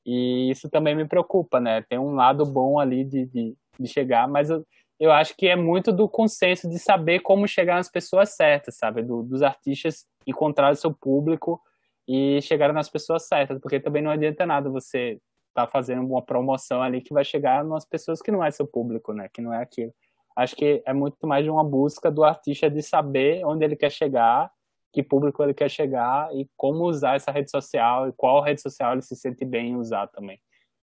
e 0.05 0.49
isso 0.51 0.69
também 0.69 0.95
me 0.95 1.05
preocupa, 1.05 1.59
né, 1.59 1.81
tem 1.89 1.97
um 1.97 2.13
lado 2.13 2.45
bom 2.45 2.79
ali 2.79 3.03
de, 3.03 3.25
de, 3.25 3.55
de 3.79 3.87
chegar, 3.87 4.27
mas 4.27 4.49
eu, 4.49 4.65
eu 4.99 5.11
acho 5.11 5.35
que 5.35 5.47
é 5.47 5.55
muito 5.55 5.91
do 5.91 6.07
consenso 6.07 6.69
de 6.69 6.77
saber 6.79 7.19
como 7.21 7.47
chegar 7.47 7.75
nas 7.75 7.89
pessoas 7.89 8.35
certas, 8.35 8.77
sabe, 8.77 9.01
do, 9.01 9.23
dos 9.23 9.41
artistas 9.41 10.05
encontrar 10.25 10.71
o 10.71 10.75
seu 10.75 10.93
público 10.93 11.59
e 12.07 12.39
chegar 12.41 12.71
nas 12.71 12.89
pessoas 12.89 13.27
certas, 13.27 13.59
porque 13.59 13.79
também 13.79 14.01
não 14.01 14.11
adianta 14.11 14.45
nada 14.45 14.69
você 14.69 15.19
tá 15.55 15.65
fazendo 15.65 16.05
uma 16.05 16.21
promoção 16.21 16.81
ali 16.81 17.01
que 17.01 17.13
vai 17.13 17.23
chegar 17.23 17.63
nas 17.63 17.85
pessoas 17.85 18.21
que 18.21 18.31
não 18.31 18.43
é 18.43 18.51
seu 18.51 18.67
público, 18.67 19.13
né? 19.13 19.29
Que 19.33 19.41
não 19.41 19.53
é 19.53 19.61
aquilo. 19.63 19.93
Acho 20.35 20.55
que 20.55 20.83
é 20.85 20.93
muito 20.93 21.25
mais 21.25 21.43
de 21.43 21.49
uma 21.49 21.63
busca 21.63 22.11
do 22.11 22.23
artista 22.23 22.69
de 22.69 22.81
saber 22.81 23.45
onde 23.45 23.63
ele 23.63 23.75
quer 23.75 23.91
chegar, 23.91 24.51
que 24.91 25.01
público 25.01 25.41
ele 25.43 25.53
quer 25.53 25.69
chegar 25.69 26.33
e 26.35 26.49
como 26.57 26.85
usar 26.85 27.15
essa 27.15 27.31
rede 27.31 27.49
social 27.49 28.07
e 28.07 28.13
qual 28.13 28.41
rede 28.41 28.61
social 28.61 28.93
ele 28.93 29.01
se 29.01 29.15
sente 29.15 29.45
bem 29.45 29.69
em 29.69 29.75
usar 29.75 30.07
também, 30.07 30.41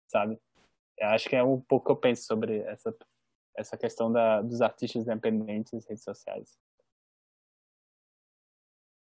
sabe? 0.08 0.40
Eu 0.98 1.10
acho 1.10 1.28
que 1.28 1.36
é 1.36 1.44
um 1.44 1.60
pouco 1.60 1.88
que 1.88 1.92
eu 1.92 1.98
penso 1.98 2.24
sobre 2.24 2.60
essa 2.60 2.96
essa 3.58 3.78
questão 3.78 4.12
da, 4.12 4.42
dos 4.42 4.62
artistas 4.62 5.04
independentes 5.04 5.72
e 5.74 5.88
redes 5.88 6.04
sociais. 6.04 6.58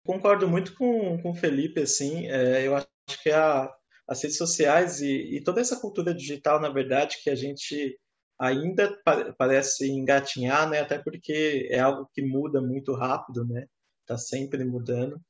Concordo 0.04 0.48
muito 0.48 0.74
com, 0.74 1.20
com 1.20 1.30
o 1.30 1.34
Felipe, 1.34 1.82
assim, 1.82 2.26
é, 2.28 2.66
eu 2.66 2.74
acho 2.74 2.88
que 3.22 3.30
a, 3.30 3.70
as 4.06 4.22
redes 4.22 4.38
sociais 4.38 5.02
e, 5.02 5.36
e, 5.36 5.44
toda 5.44 5.60
essa 5.60 5.78
cultura 5.78 6.14
digital, 6.14 6.58
na 6.58 6.70
verdade, 6.70 7.18
que 7.22 7.28
a 7.28 7.34
gente 7.34 7.98
ainda 8.38 8.96
pa 9.04 9.32
parece 9.32 9.90
engatinhar, 9.90 10.68
né? 10.68 10.80
Até 10.80 10.98
porque 10.98 11.68
é 11.70 11.80
algo 11.80 12.08
que 12.14 12.22
muda 12.22 12.60
muito 12.60 12.94
rápido, 12.94 13.44
né? 13.44 13.66
Está 14.02 14.16
sempre 14.16 14.64
mudando. 14.64 15.20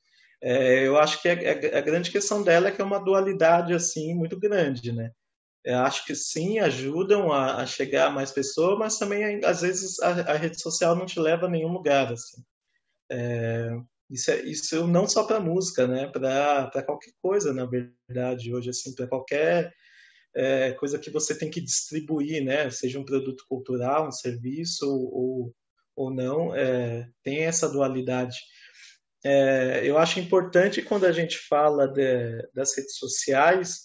É, 0.40 0.86
eu 0.86 0.96
acho 0.98 1.20
que 1.20 1.28
a, 1.28 1.32
a, 1.32 1.78
a, 1.78 1.80
grande 1.80 2.10
questão 2.10 2.42
dela 2.42 2.68
é 2.68 2.70
que 2.70 2.80
é 2.80 2.84
uma 2.84 3.02
dualidade 3.02 3.72
assim 3.74 4.14
muito 4.14 4.38
grande, 4.38 4.92
né? 4.92 5.10
Eu 5.64 5.78
acho 5.80 6.06
que 6.06 6.14
sim 6.14 6.58
ajudam 6.60 7.32
a, 7.32 7.56
a 7.62 7.66
chegar 7.66 8.06
a 8.06 8.10
mais 8.10 8.30
pessoas, 8.32 8.78
mas 8.78 8.98
também 8.98 9.44
às 9.44 9.62
vezes 9.62 10.00
a, 10.00 10.34
rede 10.34 10.60
social 10.60 10.94
não 10.94 11.06
te 11.06 11.18
leva 11.18 11.46
a 11.46 11.50
nenhum 11.50 11.72
lugar, 11.72 12.12
assim. 12.12 12.42
É, 13.10 13.70
isso, 14.10 14.30
é, 14.30 14.40
isso 14.42 14.86
não 14.86 15.06
só 15.08 15.24
para 15.24 15.40
música, 15.40 15.86
né? 15.86 16.06
Para 16.08 16.82
qualquer 16.84 17.12
coisa, 17.20 17.52
na 17.52 17.66
verdade, 17.66 18.54
hoje, 18.54 18.70
assim, 18.70 18.94
para 18.94 19.06
qualquer 19.08 19.72
é, 20.34 20.72
coisa 20.72 20.98
que 20.98 21.10
você 21.10 21.36
tem 21.36 21.50
que 21.50 21.60
distribuir, 21.60 22.44
né? 22.44 22.70
Seja 22.70 22.98
um 22.98 23.04
produto 23.04 23.44
cultural, 23.48 24.08
um 24.08 24.12
serviço 24.12 24.88
ou, 24.88 25.54
ou 25.96 26.12
não, 26.12 26.54
é, 26.54 27.08
tem 27.22 27.44
essa 27.44 27.68
dualidade. 27.68 28.38
É, 29.24 29.82
eu 29.84 29.98
acho 29.98 30.20
importante 30.20 30.82
quando 30.82 31.04
a 31.04 31.12
gente 31.12 31.38
fala 31.38 31.88
de, 31.88 32.48
das 32.54 32.76
redes 32.76 32.96
sociais 32.96 33.82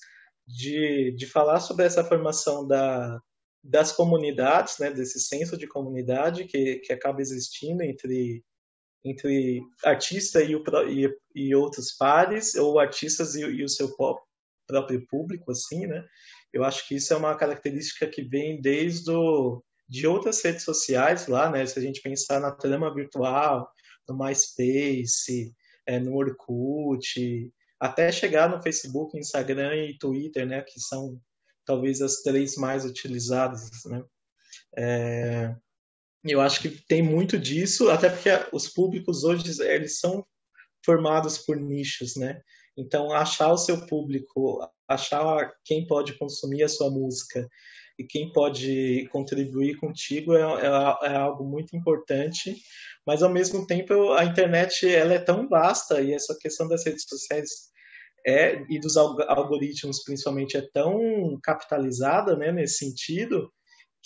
de, 0.47 1.11
de 1.17 1.25
falar 1.25 1.59
sobre 1.59 1.85
essa 1.85 2.03
formação 2.03 2.67
da, 2.67 3.19
das 3.63 3.91
comunidades, 3.91 4.77
né? 4.79 4.91
Desse 4.91 5.19
senso 5.19 5.57
de 5.57 5.67
comunidade 5.67 6.45
que, 6.45 6.75
que 6.77 6.93
acaba 6.93 7.21
existindo 7.21 7.81
entre 7.83 8.43
entre 9.05 9.61
artista 9.83 10.41
e, 10.41 10.55
o, 10.55 10.63
e, 10.87 11.13
e 11.35 11.53
outros 11.53 11.91
pares, 11.91 12.55
ou 12.55 12.79
artistas 12.79 13.35
e, 13.35 13.41
e, 13.41 13.63
o 13.63 13.69
seu 13.69 13.93
próprio 14.67 15.05
público, 15.07 15.51
assim, 15.51 15.85
né? 15.87 16.05
Eu 16.51 16.63
acho 16.63 16.87
que 16.87 16.95
isso 16.95 17.13
é 17.13 17.17
uma 17.17 17.35
característica 17.35 18.07
que 18.07 18.21
vem 18.21 18.61
desde 18.61 19.11
o, 19.11 19.63
de 19.87 20.07
outras 20.07 20.41
redes 20.43 20.63
sociais 20.63 21.27
lá, 21.27 21.49
né? 21.49 21.65
Se 21.65 21.77
a 21.79 21.81
gente 21.81 22.01
pensar 22.01 22.39
na 22.39 22.51
trama 22.51 22.93
virtual, 22.93 23.69
no 24.07 24.17
MySpace, 24.17 25.53
é, 25.85 25.99
no 25.99 26.15
Orkut, 26.15 27.51
até 27.79 28.11
chegar 28.11 28.49
no 28.49 28.61
Facebook, 28.61 29.17
Instagram 29.17 29.75
e 29.75 29.97
Twitter, 29.97 30.45
né? 30.45 30.61
Que 30.61 30.79
são 30.79 31.19
talvez 31.65 32.01
as 32.01 32.21
três 32.21 32.55
mais 32.55 32.85
utilizadas, 32.85 33.69
né? 33.85 34.03
É, 34.77 35.55
eu 36.23 36.39
acho 36.39 36.61
que 36.61 36.69
tem 36.69 37.01
muito 37.01 37.37
disso, 37.37 37.89
até 37.89 38.09
porque 38.09 38.29
os 38.51 38.67
públicos 38.67 39.23
hoje 39.23 39.61
eles 39.63 39.99
são 39.99 40.25
formados 40.85 41.37
por 41.37 41.57
nichos, 41.57 42.15
né? 42.15 42.41
Então, 42.77 43.11
achar 43.11 43.51
o 43.51 43.57
seu 43.57 43.85
público, 43.85 44.59
achar 44.87 45.51
quem 45.63 45.85
pode 45.85 46.17
consumir 46.17 46.63
a 46.63 46.69
sua 46.69 46.89
música 46.89 47.47
e 47.97 48.03
quem 48.03 48.31
pode 48.31 49.07
contribuir 49.11 49.77
contigo 49.77 50.35
é, 50.35 50.41
é, 50.41 51.11
é, 51.11 51.15
algo 51.15 51.43
muito 51.43 51.75
importante. 51.75 52.55
Mas, 53.05 53.21
ao 53.21 53.29
mesmo 53.29 53.67
tempo, 53.67 54.13
a 54.13 54.25
internet 54.25 54.87
ela 54.87 55.13
é 55.13 55.19
tão 55.19 55.47
vasta 55.47 56.01
e 56.01 56.13
essa 56.13 56.35
questão 56.39 56.67
das 56.67 56.85
redes 56.85 57.05
sociais 57.07 57.49
é, 58.25 58.63
e 58.69 58.79
dos 58.79 58.97
algoritmos, 58.97 60.03
principalmente, 60.03 60.57
é 60.57 60.67
tão 60.73 61.37
capitalizada 61.43 62.35
né, 62.35 62.51
nesse 62.51 62.77
sentido 62.77 63.51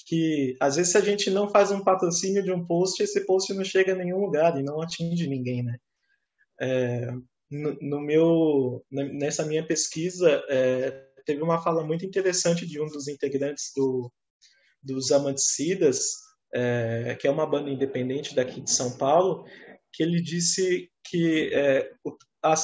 que 0.05 0.55
às 0.59 0.75
vezes 0.75 0.91
se 0.91 0.97
a 0.97 1.01
gente 1.01 1.29
não 1.29 1.49
faz 1.49 1.71
um 1.71 1.83
patrocínio 1.83 2.43
de 2.43 2.51
um 2.51 2.65
post, 2.65 3.01
esse 3.01 3.25
post 3.25 3.53
não 3.53 3.63
chega 3.63 3.93
a 3.93 3.95
nenhum 3.95 4.19
lugar 4.19 4.57
e 4.57 4.63
não 4.63 4.81
atinge 4.81 5.27
ninguém, 5.27 5.63
né? 5.63 5.77
É, 6.59 7.11
no, 7.49 8.01
meu 8.01 8.85
nessa 8.91 9.45
minha 9.45 9.65
pesquisa 9.65 10.43
é, 10.49 10.91
teve 11.25 11.41
uma 11.41 11.61
fala 11.61 11.83
muito 11.83 12.05
interessante 12.05 12.65
de 12.65 12.81
um 12.81 12.87
dos 12.87 13.07
integrantes 13.07 13.71
do 13.75 14.11
dos 14.83 15.11
Amanticidas, 15.11 15.99
é, 16.53 17.17
que 17.19 17.27
é 17.27 17.31
uma 17.31 17.45
banda 17.45 17.69
independente 17.69 18.35
daqui 18.35 18.61
de 18.61 18.71
São 18.71 18.97
Paulo, 18.97 19.43
que 19.91 20.01
ele 20.03 20.21
disse 20.21 20.89
que 21.03 21.49
é, 21.53 21.91
o, 22.05 22.15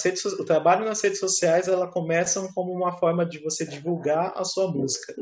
redes, 0.04 0.24
o 0.26 0.46
trabalho 0.46 0.86
nas 0.86 1.02
redes 1.02 1.20
sociais 1.20 1.68
ela 1.68 1.92
começam 1.92 2.52
como 2.54 2.72
uma 2.72 2.98
forma 2.98 3.26
de 3.26 3.40
você 3.40 3.66
divulgar 3.66 4.32
a 4.38 4.46
sua 4.46 4.72
música 4.72 5.14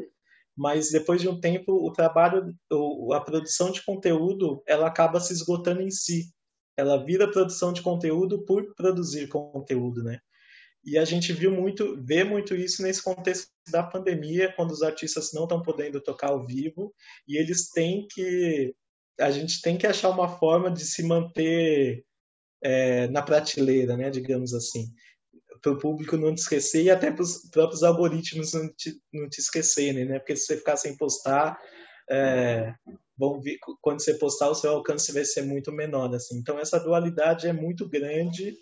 mas 0.56 0.92
depois 0.92 1.22
de 1.22 1.30
um 1.30 1.40
tempo 1.40 1.74
o 1.74 1.92
trabalho, 1.92 2.56
a 3.14 3.20
produção 3.20 3.72
de 3.72 3.84
conteúdo, 3.84 4.62
ela 4.68 4.88
acaba 4.88 5.20
se 5.20 5.34
esgotando 5.34 5.82
em 5.82 5.90
si. 5.90 6.32
Ela 6.78 7.04
vira 7.04 7.30
produção 7.30 7.74
de 7.74 7.82
conteúdo 7.82 8.44
por 8.46 8.74
produzir 8.76 9.28
conteúdo, 9.28 10.04
né? 10.04 10.20
E 10.84 10.98
a 10.98 11.06
gente 11.06 11.32
viu 11.32 11.52
muito, 11.52 12.02
vê 12.04 12.24
muito 12.24 12.56
isso 12.56 12.82
nesse 12.82 13.04
contexto 13.04 13.50
da 13.70 13.84
pandemia, 13.84 14.52
quando 14.56 14.72
os 14.72 14.82
artistas 14.82 15.32
não 15.32 15.44
estão 15.44 15.62
podendo 15.62 16.02
tocar 16.02 16.30
ao 16.30 16.46
vivo 16.46 16.94
e 17.28 17.38
eles 17.38 17.70
têm 17.70 18.08
que, 18.10 18.74
a 19.20 19.30
gente 19.30 19.62
tem 19.62 19.78
que 19.78 19.86
achar 19.86 20.10
uma 20.10 20.28
forma 20.28 20.72
de 20.72 20.84
se 20.84 21.04
manter 21.04 22.04
é, 22.64 23.08
na 23.10 23.22
prateleira, 23.22 23.96
né, 23.96 24.10
digamos 24.10 24.54
assim 24.54 24.92
para 25.62 25.72
o 25.72 25.78
público 25.78 26.18
não 26.18 26.34
te 26.34 26.40
esquecer 26.40 26.84
e 26.84 26.90
até 26.90 27.12
para 27.12 27.22
os 27.22 27.50
próprios 27.52 27.84
algoritmos 27.84 28.54
não 28.54 28.68
te, 28.74 29.00
não 29.14 29.30
te 29.30 29.40
esquecerem, 29.40 30.06
né? 30.06 30.20
Porque 30.20 30.36
se 30.36 30.48
você 30.48 30.58
ficar 30.58 30.76
sem 30.76 30.98
postar, 30.98 31.58
é, 32.12 32.76
vão 33.18 33.40
vir, 33.40 33.58
quando 33.82 34.02
você 34.02 34.16
postar, 34.16 34.50
o 34.50 34.56
seu 34.56 34.72
alcance 34.72 35.14
vai 35.14 35.24
ser 35.24 35.44
muito 35.44 35.72
menor, 35.72 36.14
assim. 36.14 36.38
Então, 36.38 36.60
essa 36.60 36.80
dualidade 36.80 37.48
é 37.48 37.54
muito 37.54 37.88
grande 37.88 38.54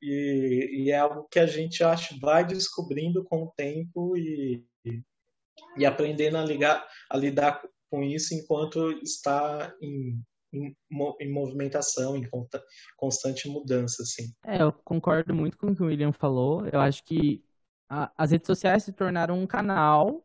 e, 0.00 0.84
e 0.84 0.90
é 0.90 0.98
algo 0.98 1.26
que 1.30 1.38
a 1.38 1.46
gente, 1.46 1.82
acho, 1.82 2.18
vai 2.20 2.46
descobrindo 2.46 3.24
com 3.24 3.44
o 3.44 3.52
tempo 3.56 4.16
e, 4.16 4.64
e 5.76 5.84
aprendendo 5.84 6.36
a, 6.36 6.44
ligar, 6.44 6.86
a 7.10 7.16
lidar 7.16 7.60
com 7.90 8.02
isso 8.02 8.34
enquanto 8.34 8.90
está 9.02 9.74
em, 9.82 10.20
em, 10.52 10.76
movimentação, 11.32 12.16
em 12.16 12.28
constante 12.96 13.48
mudança, 13.48 14.02
assim. 14.02 14.32
É, 14.44 14.62
eu 14.62 14.72
concordo 14.72 15.34
muito 15.34 15.58
com 15.58 15.68
o 15.68 15.74
que 15.74 15.82
o 15.82 15.86
William 15.86 16.12
falou. 16.12 16.66
Eu 16.68 16.80
acho 16.80 17.02
que 17.04 17.42
a, 17.88 18.12
as 18.16 18.30
redes 18.30 18.46
sociais 18.46 18.84
se 18.84 18.92
tornaram 18.92 19.38
um 19.38 19.46
canal 19.46 20.23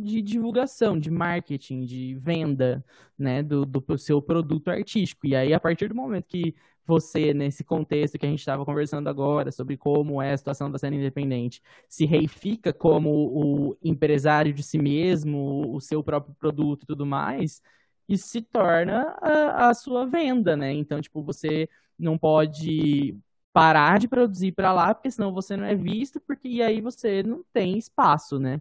de 0.00 0.22
divulgação, 0.22 0.98
de 0.98 1.10
marketing, 1.10 1.84
de 1.84 2.14
venda, 2.16 2.84
né, 3.18 3.42
do, 3.42 3.64
do 3.66 3.98
seu 3.98 4.20
produto 4.22 4.68
artístico. 4.68 5.26
E 5.26 5.36
aí, 5.36 5.52
a 5.52 5.60
partir 5.60 5.88
do 5.88 5.94
momento 5.94 6.26
que 6.26 6.54
você, 6.86 7.32
nesse 7.32 7.62
contexto 7.62 8.18
que 8.18 8.26
a 8.26 8.28
gente 8.28 8.40
estava 8.40 8.64
conversando 8.64 9.08
agora, 9.08 9.52
sobre 9.52 9.76
como 9.76 10.20
é 10.20 10.32
a 10.32 10.36
situação 10.36 10.70
da 10.70 10.78
cena 10.78 10.96
independente, 10.96 11.62
se 11.88 12.04
reifica 12.04 12.72
como 12.72 13.10
o 13.10 13.76
empresário 13.82 14.52
de 14.52 14.62
si 14.62 14.78
mesmo, 14.78 15.72
o 15.74 15.80
seu 15.80 16.02
próprio 16.02 16.34
produto 16.34 16.82
e 16.82 16.86
tudo 16.86 17.06
mais, 17.06 17.62
e 18.08 18.18
se 18.18 18.42
torna 18.42 19.14
a, 19.22 19.68
a 19.68 19.74
sua 19.74 20.04
venda, 20.06 20.56
né? 20.56 20.72
Então, 20.72 21.00
tipo, 21.00 21.22
você 21.22 21.68
não 21.96 22.18
pode 22.18 23.16
parar 23.52 23.98
de 23.98 24.08
produzir 24.08 24.52
para 24.52 24.72
lá, 24.72 24.94
porque 24.94 25.10
senão 25.10 25.32
você 25.32 25.56
não 25.56 25.64
é 25.64 25.74
visto, 25.74 26.20
porque 26.20 26.48
e 26.48 26.62
aí 26.62 26.80
você 26.80 27.22
não 27.22 27.44
tem 27.52 27.78
espaço, 27.78 28.38
né? 28.38 28.60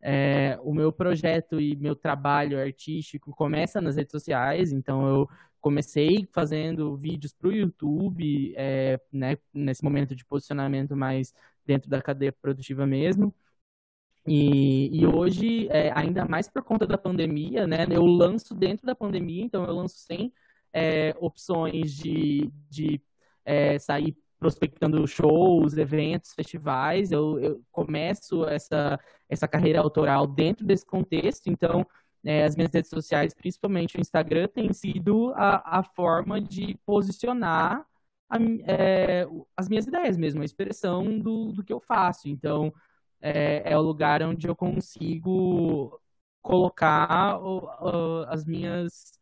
É, 0.00 0.58
o 0.62 0.72
meu 0.72 0.92
projeto 0.92 1.60
e 1.60 1.74
meu 1.76 1.96
trabalho 1.96 2.58
artístico 2.60 3.32
começa 3.34 3.80
nas 3.80 3.96
redes 3.96 4.12
sociais, 4.12 4.72
então 4.72 5.06
eu 5.08 5.28
comecei 5.60 6.28
fazendo 6.32 6.96
vídeos 6.96 7.32
para 7.32 7.48
o 7.48 7.52
YouTube, 7.52 8.54
é, 8.56 9.00
né, 9.12 9.36
nesse 9.52 9.82
momento 9.82 10.14
de 10.14 10.24
posicionamento 10.24 10.96
mais 10.96 11.34
dentro 11.66 11.90
da 11.90 12.00
cadeia 12.00 12.32
produtiva 12.32 12.86
mesmo. 12.86 13.34
E, 14.26 15.00
e 15.00 15.06
hoje, 15.06 15.68
é, 15.70 15.90
ainda 15.94 16.24
mais 16.26 16.48
por 16.48 16.62
conta 16.62 16.86
da 16.86 16.98
pandemia, 16.98 17.66
né, 17.66 17.86
eu 17.90 18.04
lanço 18.04 18.54
dentro 18.54 18.86
da 18.86 18.94
pandemia, 18.94 19.42
então 19.44 19.64
eu 19.64 19.74
lanço 19.74 19.96
sem 19.98 20.32
é, 20.72 21.14
opções 21.18 21.94
de, 21.94 22.50
de 22.68 23.00
é, 23.44 23.78
sair 23.78 24.16
prospectando 24.38 25.06
shows, 25.06 25.76
eventos, 25.76 26.32
festivais. 26.34 27.10
Eu, 27.12 27.38
eu, 27.40 27.62
começo 27.72 28.44
essa, 28.46 28.98
essa 29.28 29.48
carreira 29.48 29.80
autoral 29.80 30.26
dentro 30.26 30.64
desse 30.66 30.86
contexto, 30.86 31.48
então 31.48 31.86
é, 32.24 32.44
as 32.44 32.56
minhas 32.56 32.72
redes 32.72 32.90
sociais, 32.90 33.34
principalmente 33.34 33.96
o 33.96 34.00
Instagram, 34.00 34.48
tem 34.48 34.72
sido 34.72 35.32
a, 35.34 35.78
a 35.80 35.82
forma 35.82 36.40
de 36.40 36.78
posicionar 36.86 37.86
a, 38.28 38.36
é, 38.66 39.26
as 39.56 39.68
minhas 39.68 39.86
ideias 39.86 40.16
mesmo, 40.16 40.42
a 40.42 40.44
expressão 40.44 41.18
do, 41.18 41.52
do 41.52 41.64
que 41.64 41.72
eu 41.72 41.80
faço. 41.80 42.28
Então, 42.28 42.72
é, 43.20 43.72
é 43.72 43.78
o 43.78 43.82
lugar 43.82 44.22
onde 44.22 44.48
eu 44.48 44.54
consigo 44.56 46.00
colocar 46.42 47.38
as 48.28 48.44
minhas 48.44 49.12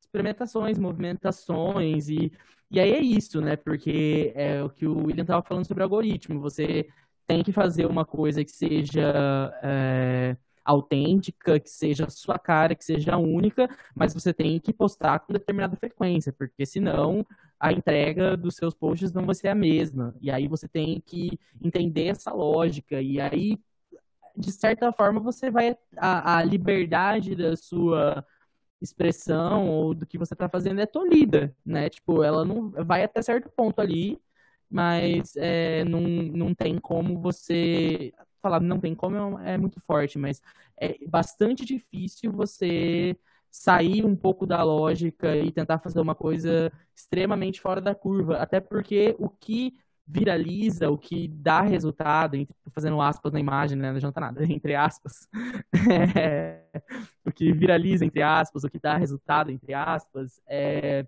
experimentações, 0.00 0.78
movimentações 0.78 2.08
e, 2.08 2.32
e 2.70 2.78
aí 2.78 2.92
é 2.92 3.00
isso, 3.00 3.40
né? 3.40 3.56
Porque 3.56 4.32
é 4.34 4.62
o 4.62 4.68
que 4.68 4.86
o 4.86 5.06
William 5.06 5.22
estava 5.22 5.42
falando 5.42 5.66
sobre 5.66 5.82
algoritmo. 5.82 6.40
Você 6.40 6.88
tem 7.26 7.42
que 7.42 7.52
fazer 7.52 7.86
uma 7.86 8.04
coisa 8.04 8.44
que 8.44 8.50
seja 8.50 9.52
é, 9.62 10.36
autêntica, 10.64 11.58
que 11.58 11.70
seja 11.70 12.10
sua 12.10 12.38
cara, 12.38 12.74
que 12.74 12.84
seja 12.84 13.16
única, 13.16 13.68
mas 13.94 14.12
você 14.12 14.34
tem 14.34 14.60
que 14.60 14.72
postar 14.72 15.18
com 15.20 15.32
determinada 15.32 15.76
frequência, 15.76 16.32
porque 16.32 16.66
senão 16.66 17.24
a 17.58 17.72
entrega 17.72 18.36
dos 18.36 18.56
seus 18.56 18.74
posts 18.74 19.12
não 19.12 19.24
vai 19.24 19.34
ser 19.34 19.48
a 19.48 19.54
mesma. 19.54 20.14
E 20.20 20.30
aí 20.30 20.46
você 20.46 20.68
tem 20.68 21.02
que 21.04 21.38
entender 21.62 22.08
essa 22.08 22.32
lógica. 22.32 23.00
E 23.00 23.18
aí, 23.18 23.58
de 24.36 24.52
certa 24.52 24.92
forma, 24.92 25.20
você 25.20 25.50
vai. 25.50 25.76
A, 25.96 26.38
a 26.38 26.44
liberdade 26.44 27.34
da 27.34 27.56
sua 27.56 28.24
expressão 28.80 29.68
ou 29.68 29.94
do 29.94 30.06
que 30.06 30.18
você 30.18 30.34
está 30.34 30.48
fazendo 30.48 30.80
é 30.80 30.86
tolhida, 30.86 31.54
né? 31.64 31.88
Tipo, 31.90 32.22
ela 32.22 32.44
não 32.44 32.70
vai 32.70 33.02
até 33.04 33.20
certo 33.22 33.50
ponto 33.50 33.80
ali, 33.80 34.20
mas 34.70 35.36
é, 35.36 35.84
não, 35.84 36.00
não 36.00 36.54
tem 36.54 36.78
como 36.78 37.20
você 37.20 38.12
falar 38.40 38.60
não 38.60 38.78
tem 38.80 38.94
como 38.94 39.38
é 39.40 39.58
muito 39.58 39.80
forte, 39.80 40.18
mas 40.18 40.40
é 40.80 40.96
bastante 41.08 41.64
difícil 41.64 42.30
você 42.32 43.16
sair 43.50 44.04
um 44.04 44.14
pouco 44.14 44.46
da 44.46 44.62
lógica 44.62 45.36
e 45.36 45.50
tentar 45.50 45.78
fazer 45.80 46.00
uma 46.00 46.14
coisa 46.14 46.70
extremamente 46.94 47.60
fora 47.60 47.80
da 47.80 47.94
curva, 47.94 48.36
até 48.38 48.60
porque 48.60 49.16
o 49.18 49.28
que 49.28 49.74
viraliza, 50.08 50.90
o 50.90 50.96
que 50.96 51.28
dá 51.28 51.60
resultado, 51.60 52.36
fazendo 52.72 53.00
aspas 53.00 53.32
na 53.32 53.38
imagem, 53.38 53.76
né, 53.76 53.90
não 53.90 53.96
adianta 53.96 54.20
nada, 54.20 54.42
entre 54.50 54.74
aspas, 54.74 55.28
é, 56.16 56.62
o 57.24 57.30
que 57.30 57.52
viraliza, 57.52 58.06
entre 58.06 58.22
aspas, 58.22 58.64
o 58.64 58.70
que 58.70 58.78
dá 58.78 58.96
resultado, 58.96 59.50
entre 59.50 59.74
aspas, 59.74 60.40
é, 60.48 61.06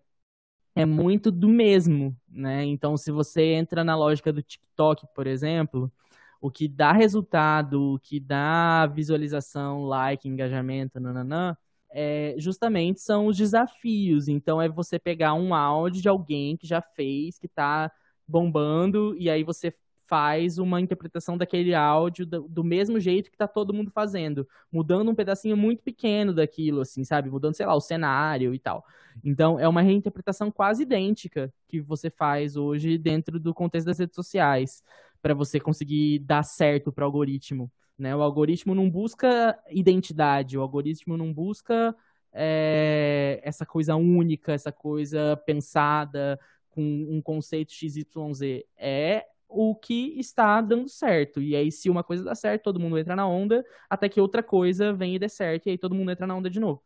é 0.75 0.85
muito 0.85 1.31
do 1.31 1.49
mesmo, 1.49 2.17
né? 2.29 2.65
Então, 2.65 2.97
se 2.97 3.11
você 3.11 3.43
entra 3.55 3.83
na 3.83 3.97
lógica 3.97 4.33
do 4.33 4.43
TikTok, 4.43 5.07
por 5.15 5.27
exemplo, 5.27 5.93
o 6.41 6.51
que 6.51 6.69
dá 6.69 6.93
resultado, 6.93 7.95
o 7.95 7.99
que 7.99 8.21
dá 8.21 8.87
visualização, 8.87 9.85
like, 9.85 10.29
engajamento, 10.29 11.01
nananã, 11.01 11.57
é, 11.93 12.35
justamente 12.39 13.01
são 13.01 13.27
os 13.27 13.37
desafios. 13.37 14.29
Então, 14.29 14.63
é 14.63 14.69
você 14.69 14.99
pegar 14.99 15.35
um 15.35 15.55
áudio 15.55 16.03
de 16.03 16.09
alguém 16.09 16.57
que 16.57 16.67
já 16.67 16.81
fez, 16.81 17.39
que 17.39 17.47
está 17.47 17.91
bombando, 18.31 19.17
e 19.19 19.29
aí 19.29 19.43
você 19.43 19.75
faz 20.11 20.59
uma 20.59 20.81
interpretação 20.81 21.39
daquele 21.39 21.73
áudio 21.73 22.27
do, 22.27 22.49
do 22.49 22.65
mesmo 22.65 22.99
jeito 22.99 23.31
que 23.31 23.37
está 23.37 23.47
todo 23.47 23.73
mundo 23.73 23.93
fazendo, 23.93 24.47
mudando 24.73 25.09
um 25.09 25.15
pedacinho 25.15 25.57
muito 25.57 25.85
pequeno 25.85 26.35
daquilo, 26.35 26.81
assim, 26.81 27.05
sabe? 27.05 27.31
Mudando, 27.31 27.55
sei 27.55 27.65
lá, 27.65 27.77
o 27.77 27.81
cenário 27.81 28.53
e 28.53 28.59
tal. 28.59 28.85
Então, 29.23 29.61
é 29.61 29.69
uma 29.69 29.83
reinterpretação 29.83 30.51
quase 30.51 30.83
idêntica 30.83 31.55
que 31.69 31.81
você 31.81 32.11
faz 32.11 32.57
hoje 32.57 32.99
dentro 32.99 33.39
do 33.39 33.55
contexto 33.55 33.87
das 33.87 34.01
redes 34.01 34.17
sociais, 34.17 34.83
para 35.23 35.33
você 35.33 35.61
conseguir 35.61 36.19
dar 36.19 36.43
certo 36.43 36.91
para 36.91 37.03
o 37.03 37.07
algoritmo. 37.07 37.71
Né? 37.97 38.17
O 38.17 38.23
algoritmo 38.23 38.75
não 38.75 38.91
busca 38.91 39.57
identidade, 39.71 40.59
o 40.59 40.63
algoritmo 40.63 41.17
não 41.17 41.33
busca 41.33 41.95
é, 42.33 43.41
essa 43.45 43.65
coisa 43.65 43.95
única, 43.95 44.53
essa 44.53 44.73
coisa 44.73 45.37
pensada 45.47 46.37
com 46.71 46.83
um 46.83 47.21
conceito 47.23 47.73
XYZ. 47.73 48.65
É 48.77 49.27
o 49.49 49.75
que 49.75 50.19
está 50.19 50.61
dando 50.61 50.89
certo. 50.89 51.41
E 51.43 51.57
aí, 51.57 51.73
se 51.73 51.91
uma 51.91 52.05
coisa 52.05 52.25
dá 52.25 52.35
certo, 52.35 52.63
todo 52.63 52.81
mundo 52.81 52.99
entra 52.99 53.17
na 53.17 53.27
onda, 53.27 53.65
até 53.89 54.09
que 54.09 54.21
outra 54.21 54.43
coisa 54.43 54.93
vem 54.93 55.17
e 55.17 55.19
dê 55.19 55.29
certo, 55.29 55.67
e 55.67 55.71
aí 55.71 55.79
todo 55.79 55.95
mundo 55.95 56.11
entra 56.11 56.27
na 56.27 56.37
onda 56.37 56.49
de 56.49 56.61
novo. 56.61 56.83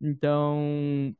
Então, 0.00 1.14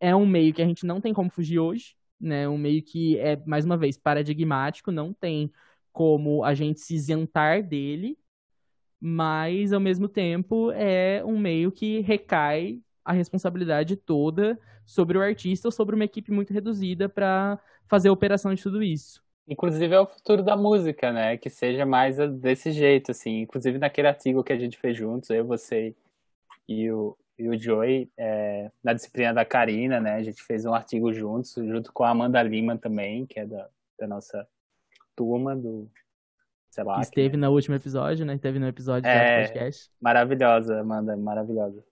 é 0.00 0.14
um 0.14 0.26
meio 0.26 0.54
que 0.54 0.62
a 0.62 0.66
gente 0.66 0.86
não 0.86 1.00
tem 1.00 1.12
como 1.12 1.30
fugir 1.30 1.58
hoje, 1.58 1.96
né? 2.20 2.48
Um 2.48 2.58
meio 2.58 2.82
que 2.82 3.18
é, 3.18 3.36
mais 3.46 3.64
uma 3.64 3.76
vez, 3.76 3.96
paradigmático, 3.98 4.90
não 4.90 5.12
tem 5.12 5.52
como 5.92 6.44
a 6.44 6.54
gente 6.54 6.80
se 6.80 6.94
isentar 6.94 7.62
dele, 7.66 8.18
mas 9.00 9.72
ao 9.72 9.80
mesmo 9.80 10.08
tempo 10.08 10.70
é 10.72 11.24
um 11.24 11.38
meio 11.38 11.72
que 11.72 12.00
recai 12.00 12.80
a 13.08 13.12
responsabilidade 13.12 13.96
toda 13.96 14.58
sobre 14.84 15.16
o 15.16 15.22
artista 15.22 15.66
ou 15.66 15.72
sobre 15.72 15.94
uma 15.94 16.04
equipe 16.04 16.30
muito 16.30 16.52
reduzida 16.52 17.08
para 17.08 17.58
fazer 17.86 18.10
a 18.10 18.12
operação 18.12 18.52
de 18.52 18.62
tudo 18.62 18.82
isso. 18.82 19.24
Inclusive 19.48 19.94
é 19.94 19.98
o 19.98 20.06
futuro 20.06 20.42
da 20.42 20.54
música, 20.54 21.10
né? 21.10 21.38
Que 21.38 21.48
seja 21.48 21.86
mais 21.86 22.18
desse 22.38 22.70
jeito, 22.70 23.12
assim. 23.12 23.40
Inclusive 23.40 23.78
naquele 23.78 24.08
artigo 24.08 24.44
que 24.44 24.52
a 24.52 24.58
gente 24.58 24.76
fez 24.76 24.94
juntos, 24.94 25.30
eu, 25.30 25.46
você 25.46 25.96
e 26.68 26.90
o, 26.90 27.16
e 27.38 27.48
o 27.48 27.58
Joey, 27.58 28.10
é, 28.14 28.70
na 28.84 28.92
disciplina 28.92 29.32
da 29.32 29.42
Karina, 29.42 29.98
né? 30.00 30.16
A 30.16 30.22
gente 30.22 30.42
fez 30.42 30.66
um 30.66 30.74
artigo 30.74 31.10
juntos, 31.10 31.54
junto 31.54 31.90
com 31.94 32.04
a 32.04 32.10
Amanda 32.10 32.42
Lima 32.42 32.76
também, 32.76 33.24
que 33.24 33.40
é 33.40 33.46
da, 33.46 33.70
da 33.98 34.06
nossa 34.06 34.46
turma 35.16 35.56
do 35.56 35.90
sei 36.70 36.84
lá. 36.84 37.00
Esteve 37.00 37.30
que... 37.30 37.36
no 37.38 37.50
último 37.50 37.74
episódio, 37.74 38.26
né? 38.26 38.34
Esteve 38.34 38.58
no 38.58 38.68
episódio 38.68 39.08
é, 39.08 39.44
do 39.44 39.46
podcast. 39.46 39.90
Maravilhosa, 39.98 40.80
Amanda, 40.80 41.16
maravilhosa. 41.16 41.82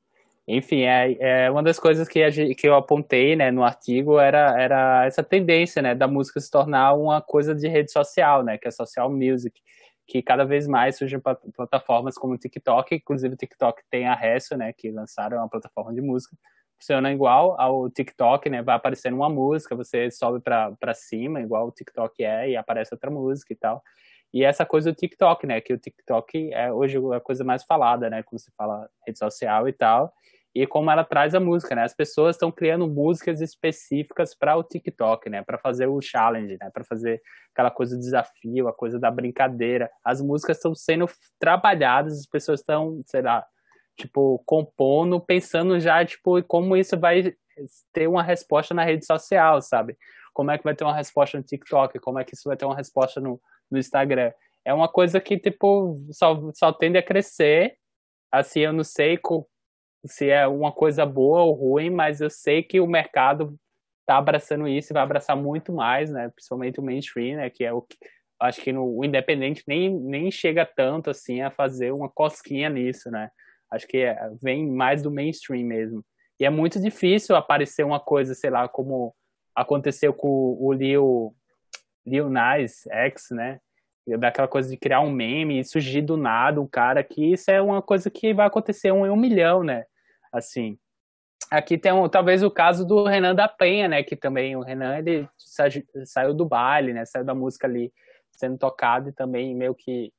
Enfim, 0.48 0.82
é, 0.82 1.46
é 1.46 1.50
uma 1.50 1.62
das 1.62 1.78
coisas 1.78 2.06
que, 2.06 2.54
que 2.54 2.68
eu 2.68 2.74
apontei 2.76 3.34
né, 3.34 3.50
no 3.50 3.64
artigo 3.64 4.18
era, 4.18 4.60
era 4.60 5.04
essa 5.04 5.22
tendência 5.22 5.82
né, 5.82 5.92
da 5.92 6.06
música 6.06 6.38
se 6.40 6.48
tornar 6.48 6.94
uma 6.94 7.20
coisa 7.20 7.52
de 7.52 7.66
rede 7.66 7.90
social, 7.90 8.44
né, 8.44 8.56
que 8.56 8.68
é 8.68 8.70
social 8.70 9.10
music, 9.10 9.60
que 10.06 10.22
cada 10.22 10.44
vez 10.44 10.68
mais 10.68 10.96
surgem 10.96 11.20
plataformas 11.56 12.16
como 12.16 12.34
o 12.34 12.38
TikTok, 12.38 12.94
inclusive 12.94 13.34
o 13.34 13.36
TikTok 13.36 13.82
tem 13.90 14.06
a 14.06 14.14
Resso, 14.14 14.56
né, 14.56 14.72
que 14.72 14.88
lançaram 14.92 15.38
uma 15.38 15.48
plataforma 15.48 15.92
de 15.92 16.00
música, 16.00 16.36
funciona 16.78 17.12
igual 17.12 17.60
ao 17.60 17.90
TikTok, 17.90 18.48
né, 18.48 18.62
vai 18.62 18.76
aparecendo 18.76 19.14
uma 19.14 19.28
música, 19.28 19.74
você 19.74 20.12
sobe 20.12 20.40
para 20.40 20.94
cima, 20.94 21.40
igual 21.40 21.66
o 21.66 21.72
TikTok 21.72 22.22
é, 22.22 22.50
e 22.50 22.56
aparece 22.56 22.94
outra 22.94 23.10
música 23.10 23.52
e 23.52 23.56
tal. 23.56 23.82
E 24.32 24.44
essa 24.44 24.66
coisa 24.66 24.92
do 24.92 24.96
TikTok, 24.96 25.46
né? 25.46 25.60
Que 25.60 25.72
o 25.72 25.78
TikTok 25.78 26.52
é 26.52 26.70
hoje 26.70 26.98
a 27.14 27.20
coisa 27.20 27.42
mais 27.44 27.64
falada, 27.64 28.10
né? 28.10 28.22
Quando 28.22 28.40
se 28.40 28.50
fala 28.56 28.86
rede 29.06 29.18
social 29.18 29.68
e 29.68 29.72
tal. 29.72 30.12
E 30.56 30.66
como 30.66 30.90
ela 30.90 31.04
traz 31.04 31.34
a 31.34 31.38
música, 31.38 31.74
né? 31.74 31.82
As 31.82 31.94
pessoas 31.94 32.34
estão 32.34 32.50
criando 32.50 32.88
músicas 32.88 33.42
específicas 33.42 34.34
para 34.34 34.56
o 34.56 34.64
TikTok, 34.64 35.28
né? 35.28 35.42
Para 35.42 35.58
fazer 35.58 35.86
o 35.86 36.00
challenge, 36.00 36.56
né? 36.58 36.70
Para 36.72 36.82
fazer 36.82 37.20
aquela 37.52 37.70
coisa 37.70 37.94
do 37.94 38.00
desafio, 38.00 38.66
a 38.66 38.72
coisa 38.72 38.98
da 38.98 39.10
brincadeira. 39.10 39.90
As 40.02 40.22
músicas 40.22 40.56
estão 40.56 40.74
sendo 40.74 41.04
trabalhadas, 41.38 42.20
as 42.20 42.26
pessoas 42.26 42.60
estão, 42.60 43.02
sei 43.04 43.20
lá, 43.20 43.44
tipo, 43.98 44.42
compondo, 44.46 45.20
pensando 45.20 45.78
já, 45.78 46.02
tipo, 46.06 46.42
como 46.44 46.74
isso 46.74 46.98
vai 46.98 47.34
ter 47.92 48.08
uma 48.08 48.22
resposta 48.22 48.72
na 48.72 48.82
rede 48.82 49.04
social, 49.04 49.60
sabe? 49.60 49.94
Como 50.32 50.50
é 50.50 50.56
que 50.56 50.64
vai 50.64 50.74
ter 50.74 50.84
uma 50.84 50.96
resposta 50.96 51.36
no 51.36 51.44
TikTok? 51.44 51.98
Como 51.98 52.18
é 52.18 52.24
que 52.24 52.32
isso 52.32 52.48
vai 52.48 52.56
ter 52.56 52.64
uma 52.64 52.76
resposta 52.76 53.20
no, 53.20 53.38
no 53.70 53.78
Instagram. 53.78 54.32
É 54.64 54.72
uma 54.72 54.88
coisa 54.88 55.20
que, 55.20 55.38
tipo, 55.38 55.96
só, 56.12 56.50
só 56.54 56.72
tende 56.72 56.96
a 56.96 57.02
crescer. 57.02 57.76
Assim, 58.32 58.60
eu 58.60 58.72
não 58.72 58.84
sei 58.84 59.18
se 60.06 60.28
é 60.30 60.46
uma 60.46 60.72
coisa 60.72 61.04
boa 61.04 61.42
ou 61.42 61.52
ruim, 61.52 61.90
mas 61.90 62.20
eu 62.20 62.30
sei 62.30 62.62
que 62.62 62.80
o 62.80 62.86
mercado 62.86 63.56
tá 64.06 64.16
abraçando 64.16 64.68
isso 64.68 64.92
e 64.92 64.94
vai 64.94 65.02
abraçar 65.02 65.36
muito 65.36 65.72
mais, 65.72 66.10
né? 66.10 66.30
Principalmente 66.34 66.80
o 66.80 66.82
mainstream, 66.82 67.36
né? 67.36 67.50
Que 67.50 67.64
é 67.64 67.72
o 67.72 67.82
que 67.82 67.96
acho 68.38 68.60
que 68.60 68.72
no, 68.72 68.98
o 68.98 69.04
independente 69.04 69.64
nem, 69.66 69.90
nem 69.90 70.30
chega 70.30 70.66
tanto 70.66 71.10
assim 71.10 71.40
a 71.40 71.50
fazer 71.50 71.92
uma 71.92 72.08
cosquinha 72.08 72.68
nisso, 72.68 73.10
né? 73.10 73.30
Acho 73.70 73.86
que 73.86 73.98
é, 73.98 74.16
vem 74.40 74.70
mais 74.70 75.02
do 75.02 75.10
mainstream 75.10 75.66
mesmo. 75.66 76.04
E 76.38 76.44
é 76.44 76.50
muito 76.50 76.80
difícil 76.80 77.34
aparecer 77.34 77.84
uma 77.84 77.98
coisa, 77.98 78.34
sei 78.34 78.50
lá, 78.50 78.68
como 78.68 79.14
aconteceu 79.54 80.12
com 80.12 80.56
o 80.60 80.72
Lil 80.72 81.34
Lil 82.06 82.28
Nas 82.28 82.86
X, 82.86 83.28
né? 83.30 83.58
Daquela 84.18 84.46
coisa 84.46 84.70
de 84.70 84.76
criar 84.76 85.00
um 85.00 85.10
meme 85.10 85.58
e 85.58 85.64
surgir 85.64 86.02
do 86.02 86.16
nada 86.16 86.60
um 86.60 86.66
cara 86.66 87.02
que 87.02 87.32
isso 87.32 87.50
é 87.50 87.60
uma 87.60 87.82
coisa 87.82 88.08
que 88.08 88.32
vai 88.32 88.46
acontecer 88.46 88.92
um 88.92 89.04
em 89.04 89.10
um 89.10 89.16
milhão, 89.16 89.64
né? 89.64 89.84
Assim. 90.32 90.78
aqui 91.50 91.78
tem 91.78 91.92
um, 91.92 92.08
talvez 92.08 92.42
o 92.42 92.50
caso 92.50 92.84
do 92.86 93.04
Renan 93.04 93.34
da 93.34 93.48
Penha, 93.48 93.88
né? 93.88 94.02
Que 94.02 94.16
também 94.16 94.56
o 94.56 94.62
Renan 94.62 94.98
ele 94.98 95.28
saiu 96.04 96.34
do 96.34 96.44
baile, 96.46 96.92
né? 96.92 97.04
Saiu 97.04 97.24
da 97.24 97.34
música 97.34 97.66
ali 97.66 97.92
sendo 98.32 98.58
tocado 98.58 99.08
e 99.08 99.12
também 99.12 99.54
meio 99.54 99.74
que 99.74 100.12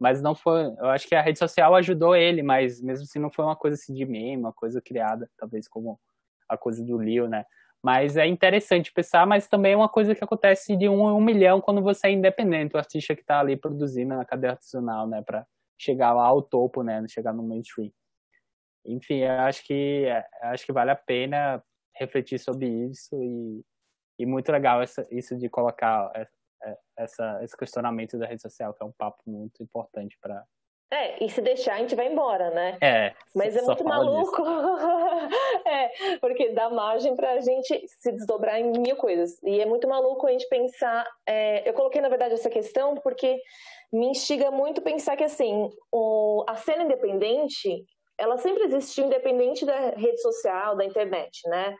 mas 0.00 0.22
não 0.22 0.34
foi, 0.34 0.64
eu 0.78 0.86
acho 0.86 1.06
que 1.06 1.14
a 1.14 1.20
rede 1.20 1.38
social 1.38 1.74
ajudou 1.74 2.16
ele, 2.16 2.42
mas 2.42 2.80
mesmo 2.80 3.04
assim 3.04 3.18
não 3.18 3.30
foi 3.30 3.44
uma 3.44 3.54
coisa 3.54 3.74
assim 3.74 3.92
de 3.92 4.06
meme, 4.06 4.42
uma 4.42 4.52
coisa 4.52 4.80
criada, 4.80 5.28
talvez 5.36 5.68
como 5.68 6.00
a 6.48 6.56
coisa 6.56 6.82
do 6.82 6.96
Leo, 6.96 7.28
né? 7.28 7.44
Mas 7.82 8.16
é 8.16 8.26
interessante 8.26 8.92
pensar, 8.92 9.26
mas 9.26 9.46
também 9.46 9.74
é 9.74 9.76
uma 9.76 9.90
coisa 9.90 10.14
que 10.14 10.24
acontece 10.24 10.74
de 10.74 10.88
um, 10.88 11.04
um 11.04 11.20
milhão 11.20 11.60
quando 11.60 11.82
você 11.82 12.08
é 12.08 12.12
independente, 12.12 12.74
o 12.74 12.78
artista 12.78 13.14
que 13.14 13.20
está 13.20 13.40
ali 13.40 13.56
produzindo 13.56 14.16
na 14.16 14.24
cadeia 14.24 14.52
artesanal, 14.52 15.06
né, 15.06 15.22
para 15.22 15.46
chegar 15.78 16.14
lá 16.14 16.24
ao 16.24 16.42
topo, 16.42 16.82
né, 16.82 17.04
chegar 17.08 17.34
no 17.34 17.42
mainstream. 17.42 17.90
Enfim, 18.84 19.18
eu 19.18 19.32
acho 19.40 19.64
que 19.64 20.06
acho 20.42 20.66
que 20.66 20.72
vale 20.72 20.90
a 20.90 20.96
pena 20.96 21.62
refletir 21.94 22.38
sobre 22.38 22.66
isso 22.66 23.14
e, 23.22 23.62
e 24.18 24.26
muito 24.26 24.50
legal 24.50 24.80
essa, 24.82 25.06
isso 25.10 25.36
de 25.36 25.48
colocar 25.48 26.10
essa, 26.96 27.40
esse 27.42 27.56
questionamento 27.56 28.18
da 28.18 28.26
rede 28.26 28.42
social, 28.42 28.74
que 28.74 28.82
é 28.82 28.86
um 28.86 28.92
papo 28.92 29.22
muito 29.26 29.62
importante 29.62 30.18
para 30.20 30.44
é, 30.92 31.24
e 31.24 31.30
se 31.30 31.40
deixar, 31.40 31.74
a 31.74 31.78
gente 31.78 31.94
vai 31.94 32.12
embora, 32.12 32.50
né? 32.50 32.76
É. 32.80 33.14
Mas 33.32 33.56
é 33.56 33.62
muito 33.62 33.84
maluco. 33.84 34.42
é, 35.64 36.18
porque 36.18 36.48
dá 36.48 36.68
margem 36.68 37.14
pra 37.14 37.40
gente 37.40 37.86
se 37.86 38.10
desdobrar 38.10 38.58
em 38.58 38.72
mil 38.72 38.96
coisas. 38.96 39.40
E 39.44 39.60
é 39.60 39.66
muito 39.66 39.86
maluco 39.86 40.26
a 40.26 40.32
gente 40.32 40.48
pensar. 40.48 41.06
É, 41.24 41.68
eu 41.68 41.74
coloquei, 41.74 42.00
na 42.00 42.08
verdade, 42.08 42.34
essa 42.34 42.50
questão 42.50 42.96
porque 42.96 43.40
me 43.92 44.06
instiga 44.06 44.50
muito 44.50 44.82
pensar 44.82 45.16
que, 45.16 45.22
assim, 45.22 45.70
o, 45.92 46.44
a 46.48 46.56
cena 46.56 46.82
independente, 46.82 47.84
ela 48.20 48.36
sempre 48.38 48.64
existiu 48.64 49.06
independente 49.06 49.64
da 49.64 49.90
rede 49.90 50.20
social, 50.20 50.76
da 50.76 50.84
internet, 50.84 51.48
né? 51.48 51.74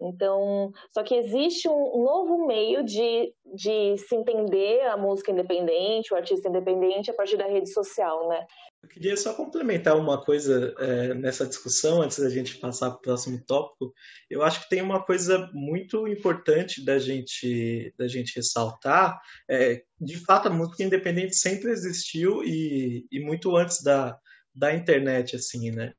Então, 0.00 0.72
só 0.92 1.02
que 1.02 1.14
existe 1.14 1.66
um 1.68 2.04
novo 2.04 2.46
meio 2.46 2.84
de, 2.84 3.32
de 3.54 3.96
se 3.96 4.14
entender 4.14 4.82
a 4.82 4.96
música 4.96 5.32
independente, 5.32 6.12
o 6.12 6.16
artista 6.16 6.48
independente, 6.48 7.10
a 7.10 7.14
partir 7.14 7.38
da 7.38 7.46
rede 7.46 7.72
social, 7.72 8.28
né? 8.28 8.46
Eu 8.82 8.90
queria 8.90 9.16
só 9.16 9.32
complementar 9.32 9.96
uma 9.96 10.22
coisa 10.22 10.74
é, 10.78 11.14
nessa 11.14 11.46
discussão, 11.46 12.02
antes 12.02 12.18
da 12.18 12.28
gente 12.28 12.58
passar 12.58 12.90
para 12.90 12.98
o 12.98 13.02
próximo 13.02 13.42
tópico. 13.44 13.92
Eu 14.30 14.42
acho 14.42 14.62
que 14.62 14.68
tem 14.68 14.82
uma 14.82 15.02
coisa 15.02 15.50
muito 15.52 16.06
importante 16.06 16.84
da 16.84 16.98
gente, 16.98 17.92
da 17.98 18.06
gente 18.06 18.36
ressaltar. 18.36 19.18
É, 19.50 19.82
de 19.98 20.18
fato, 20.24 20.48
a 20.48 20.52
música 20.52 20.84
independente 20.84 21.34
sempre 21.34 21.70
existiu 21.70 22.44
e, 22.44 23.06
e 23.10 23.18
muito 23.18 23.56
antes 23.56 23.82
da, 23.82 24.16
da 24.56 24.74
internet, 24.74 25.36
assim, 25.36 25.70
né? 25.70 25.92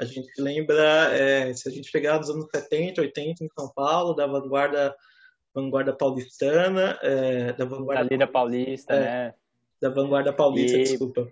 A 0.00 0.04
gente 0.04 0.30
lembra, 0.40 1.12
é, 1.12 1.52
se 1.52 1.68
a 1.68 1.72
gente 1.72 1.90
pegar 1.90 2.18
dos 2.18 2.30
anos 2.30 2.46
70, 2.54 3.00
80 3.00 3.44
em 3.44 3.48
São 3.58 3.68
Paulo, 3.74 4.14
da 4.14 4.26
vanguarda, 4.26 4.94
vanguarda 5.52 5.92
paulistana, 5.92 6.96
é, 7.02 7.52
da 7.52 7.64
vanguarda... 7.64 8.04
Da 8.04 8.08
Lira 8.08 8.26
Paulista, 8.28 8.94
é, 8.94 9.00
né? 9.00 9.34
Da 9.82 9.90
vanguarda 9.90 10.32
paulista, 10.32 10.78
e... 10.78 10.84
desculpa. 10.84 11.28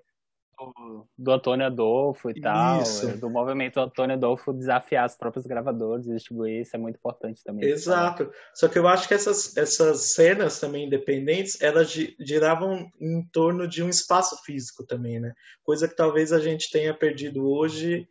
Do, 0.59 1.07
do 1.19 1.33
Antônio 1.33 1.67
Adolfo 1.67 2.31
e 2.31 2.41
tal, 2.41 2.81
isso. 2.81 3.19
do 3.19 3.29
movimento 3.29 3.79
Antônio 3.79 4.17
Adolfo 4.17 4.55
desafiar 4.55 5.05
as 5.05 5.17
próprias 5.17 5.47
gravadoras 5.47 6.07
e 6.07 6.15
distribuir, 6.15 6.63
isso 6.63 6.75
é 6.75 6.79
muito 6.79 6.97
importante 6.97 7.45
também. 7.45 7.69
Exato. 7.69 8.31
Só 8.55 8.67
que 8.67 8.79
eu 8.79 8.89
acho 8.89 9.07
que 9.07 9.13
essas, 9.13 9.55
essas 9.57 10.15
cenas 10.15 10.59
também 10.59 10.87
independentes, 10.87 11.61
elas 11.61 11.91
giravam 12.19 12.91
em 12.99 13.23
torno 13.33 13.69
de 13.69 13.83
um 13.83 13.89
espaço 13.89 14.43
físico 14.45 14.85
também, 14.87 15.21
né? 15.21 15.35
Coisa 15.63 15.87
que 15.87 15.95
talvez 15.95 16.33
a 16.33 16.41
gente 16.41 16.71
tenha 16.71 16.95
perdido 16.95 17.47
hoje 17.47 18.09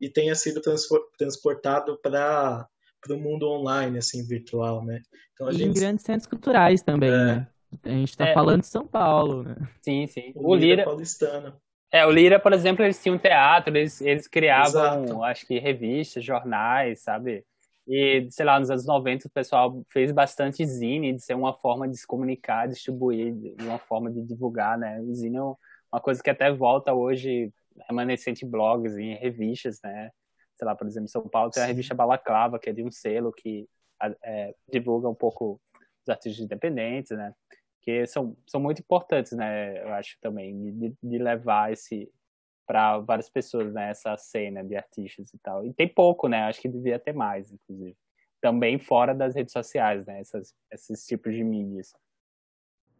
e 0.00 0.08
tenha 0.08 0.34
sido 0.34 0.60
transportado 1.18 1.98
para 2.00 2.66
o 3.10 3.18
mundo 3.18 3.48
online, 3.48 3.98
assim, 3.98 4.26
virtual, 4.26 4.84
né? 4.84 5.02
Então, 5.34 5.50
e 5.50 5.54
gente... 5.54 5.70
em 5.70 5.80
grandes 5.80 6.04
centros 6.04 6.26
culturais 6.26 6.82
também, 6.82 7.10
é. 7.10 7.24
né? 7.24 7.48
A 7.82 7.88
gente 7.88 8.10
está 8.10 8.28
é. 8.28 8.34
falando 8.34 8.60
de 8.60 8.66
São 8.66 8.86
Paulo, 8.86 9.42
né? 9.42 9.56
Sim, 9.82 10.06
sim. 10.06 10.32
O, 10.34 10.54
Lira... 10.54 10.84
Paulistano. 10.84 11.60
É, 11.90 12.04
o 12.04 12.10
Lira, 12.10 12.40
por 12.40 12.52
exemplo, 12.52 12.84
eles 12.84 13.00
tinham 13.00 13.18
teatro, 13.18 13.76
eles, 13.76 14.00
eles 14.00 14.26
criavam, 14.26 15.04
Exato. 15.04 15.22
acho 15.22 15.46
que, 15.46 15.58
revistas, 15.58 16.24
jornais, 16.24 17.02
sabe? 17.02 17.44
E, 17.86 18.26
sei 18.30 18.44
lá, 18.46 18.58
nos 18.58 18.70
anos 18.70 18.86
90 18.86 19.28
o 19.28 19.30
pessoal 19.30 19.84
fez 19.90 20.10
bastante 20.10 20.64
zine, 20.64 21.12
de 21.12 21.22
ser 21.22 21.34
uma 21.34 21.52
forma 21.52 21.86
de 21.86 21.96
se 21.96 22.06
comunicar, 22.06 22.66
distribuir, 22.66 23.34
uma 23.60 23.78
forma 23.78 24.10
de 24.10 24.22
divulgar, 24.22 24.78
né? 24.78 25.00
O 25.00 25.14
zine 25.14 25.36
é 25.36 25.42
uma 25.42 26.00
coisa 26.00 26.22
que 26.22 26.30
até 26.30 26.50
volta 26.50 26.94
hoje 26.94 27.52
remanescente 27.88 28.44
blogs 28.46 28.96
e 28.96 29.14
revistas, 29.14 29.80
né? 29.82 30.10
Sei 30.56 30.66
lá, 30.66 30.74
por 30.74 30.86
exemplo, 30.86 31.04
em 31.04 31.08
São 31.08 31.28
Paulo 31.28 31.50
tem 31.50 31.62
a 31.62 31.66
revista 31.66 31.94
Balaclava, 31.94 32.58
que 32.58 32.70
é 32.70 32.72
de 32.72 32.82
um 32.82 32.90
selo 32.90 33.32
que 33.32 33.68
é, 34.22 34.54
divulga 34.70 35.08
um 35.08 35.14
pouco 35.14 35.60
os 36.02 36.08
artistas 36.08 36.44
independentes, 36.44 37.10
né? 37.10 37.32
Que 37.84 38.06
são, 38.06 38.36
são 38.46 38.60
muito 38.60 38.80
importantes, 38.80 39.32
né? 39.32 39.82
Eu 39.82 39.92
acho 39.92 40.16
também, 40.20 40.72
de, 40.72 40.94
de 41.02 41.18
levar 41.18 41.72
esse 41.72 42.10
para 42.66 42.98
várias 42.98 43.28
pessoas, 43.28 43.72
né? 43.72 43.90
Essa 43.90 44.16
cena 44.16 44.64
de 44.64 44.74
artistas 44.74 45.32
e 45.34 45.38
tal. 45.38 45.64
E 45.64 45.72
tem 45.72 45.86
pouco, 45.86 46.28
né? 46.28 46.44
Acho 46.44 46.60
que 46.60 46.68
devia 46.68 46.98
ter 46.98 47.12
mais, 47.12 47.52
inclusive. 47.52 47.96
Também 48.40 48.78
fora 48.78 49.14
das 49.14 49.34
redes 49.34 49.52
sociais, 49.52 50.06
né? 50.06 50.20
Essas, 50.20 50.54
esses 50.70 51.06
tipos 51.06 51.34
de 51.34 51.44
mídias. 51.44 51.94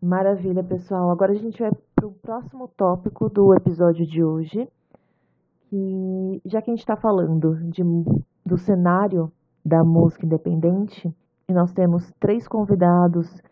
Maravilha, 0.00 0.62
pessoal. 0.62 1.10
Agora 1.10 1.32
a 1.32 1.36
gente 1.36 1.58
vai 1.58 1.70
para 1.94 2.06
o 2.06 2.12
próximo 2.12 2.68
tópico 2.68 3.28
do 3.30 3.54
episódio 3.54 4.06
de 4.06 4.22
hoje. 4.22 4.68
Que, 5.70 6.42
já 6.44 6.60
que 6.60 6.70
a 6.70 6.74
gente 6.74 6.80
está 6.82 6.96
falando 6.96 7.56
de, 7.70 7.82
do 8.44 8.58
cenário 8.58 9.32
da 9.64 9.82
música 9.82 10.26
independente, 10.26 11.10
e 11.48 11.52
nós 11.52 11.72
temos 11.72 12.12
três 12.20 12.46
convidados 12.46 13.42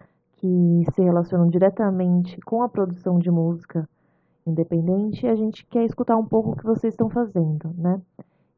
que 0.42 0.84
se 0.92 1.00
relacionam 1.00 1.46
diretamente 1.46 2.36
com 2.40 2.64
a 2.64 2.68
produção 2.68 3.16
de 3.16 3.30
música 3.30 3.88
independente, 4.44 5.24
a 5.24 5.36
gente 5.36 5.64
quer 5.66 5.84
escutar 5.84 6.16
um 6.16 6.26
pouco 6.26 6.50
o 6.50 6.56
que 6.56 6.64
vocês 6.64 6.92
estão 6.92 7.08
fazendo, 7.08 7.72
né? 7.78 8.02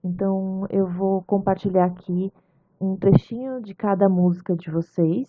Então 0.03 0.67
eu 0.71 0.87
vou 0.87 1.23
compartilhar 1.25 1.85
aqui 1.85 2.33
um 2.81 2.97
trechinho 2.97 3.61
de 3.61 3.75
cada 3.75 4.09
música 4.09 4.57
de 4.57 4.71
vocês 4.71 5.29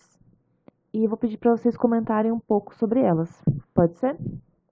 e 0.94 1.06
vou 1.06 1.18
pedir 1.18 1.36
para 1.36 1.50
vocês 1.50 1.76
comentarem 1.76 2.32
um 2.32 2.40
pouco 2.40 2.74
sobre 2.74 3.02
elas. 3.02 3.44
Pode 3.74 3.98
ser? 3.98 4.16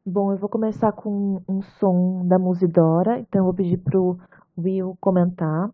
Bom, 0.07 0.33
eu 0.33 0.39
vou 0.39 0.49
começar 0.49 0.91
com 0.93 1.43
um 1.47 1.61
som 1.61 2.27
da 2.27 2.39
Musidora, 2.39 3.21
então 3.21 3.41
eu 3.41 3.45
vou 3.45 3.55
pedir 3.55 3.77
para 3.77 4.01
o 4.01 4.19
Will 4.57 4.97
comentar. 5.03 5.71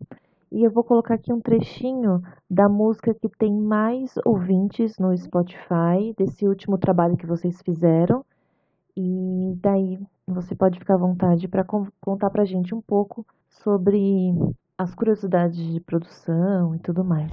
E 0.51 0.63
eu 0.65 0.71
vou 0.71 0.83
colocar 0.83 1.13
aqui 1.13 1.31
um 1.31 1.39
trechinho 1.39 2.21
da 2.49 2.67
música 2.67 3.13
que 3.13 3.29
tem 3.29 3.53
mais 3.53 4.13
ouvintes 4.25 4.97
no 4.99 5.15
Spotify, 5.17 6.13
desse 6.17 6.45
último 6.45 6.77
trabalho 6.77 7.15
que 7.15 7.25
vocês 7.25 7.61
fizeram. 7.61 8.25
E 8.95 9.55
daí 9.61 9.97
você 10.27 10.53
pode 10.53 10.77
ficar 10.77 10.95
à 10.95 10.97
vontade 10.97 11.47
para 11.47 11.63
contar 12.01 12.29
para 12.29 12.41
a 12.41 12.45
gente 12.45 12.75
um 12.75 12.81
pouco 12.81 13.25
sobre 13.47 14.33
as 14.77 14.93
curiosidades 14.93 15.57
de 15.57 15.79
produção 15.79 16.75
e 16.75 16.79
tudo 16.79 17.03
mais. 17.03 17.31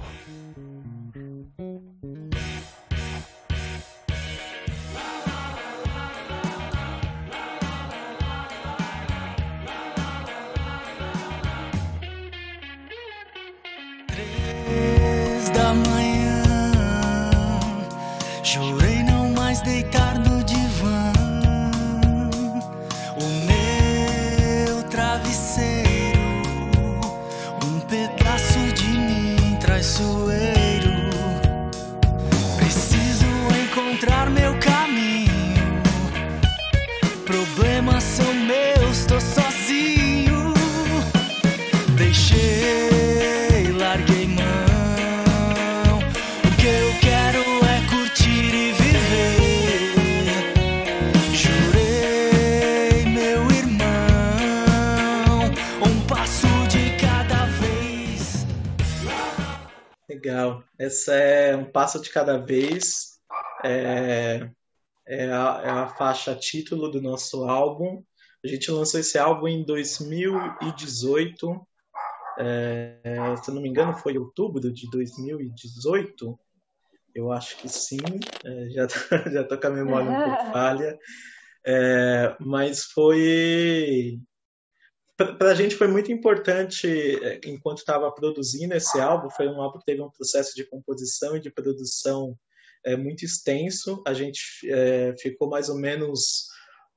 Essa 60.77 61.13
é 61.13 61.55
um 61.55 61.65
passo 61.65 62.01
de 62.01 62.09
cada 62.09 62.37
vez. 62.37 63.19
É, 63.63 64.49
é, 65.07 65.31
a, 65.31 65.61
é 65.63 65.69
a 65.69 65.87
faixa 65.87 66.35
título 66.35 66.89
do 66.89 67.01
nosso 67.01 67.45
álbum. 67.45 68.03
A 68.43 68.47
gente 68.47 68.71
lançou 68.71 68.99
esse 68.99 69.17
álbum 69.17 69.47
em 69.47 69.65
2018. 69.65 71.67
é, 72.39 73.35
se 73.43 73.51
não 73.51 73.61
me 73.61 73.69
engano, 73.69 73.93
foi 73.93 74.17
outubro 74.17 74.71
de 74.71 74.89
2018. 74.89 76.39
Eu 77.13 77.31
acho 77.31 77.57
que 77.57 77.67
sim, 77.67 77.97
é, 78.45 78.69
já, 78.69 78.87
já 79.31 79.43
tô 79.43 79.59
com 79.59 79.67
a 79.67 79.71
memória 79.71 80.09
um 80.09 80.23
pouco 80.23 80.51
falha. 80.51 80.97
É, 81.65 82.35
mas 82.39 82.85
foi. 82.85 84.19
Para 85.37 85.51
a 85.51 85.53
gente 85.53 85.75
foi 85.75 85.87
muito 85.87 86.11
importante, 86.11 86.87
é, 86.87 87.41
enquanto 87.45 87.79
estava 87.79 88.09
produzindo 88.09 88.73
esse 88.73 88.99
álbum, 89.01 89.29
foi 89.29 89.47
um 89.47 89.61
álbum 89.61 89.77
que 89.79 89.85
teve 89.85 90.01
um 90.01 90.09
processo 90.09 90.55
de 90.55 90.63
composição 90.63 91.35
e 91.35 91.41
de 91.41 91.51
produção 91.51 92.37
é, 92.85 92.95
muito 92.95 93.25
extenso. 93.25 94.01
A 94.07 94.13
gente 94.13 94.41
é, 94.65 95.13
ficou 95.19 95.49
mais 95.49 95.67
ou 95.67 95.77
menos 95.77 96.47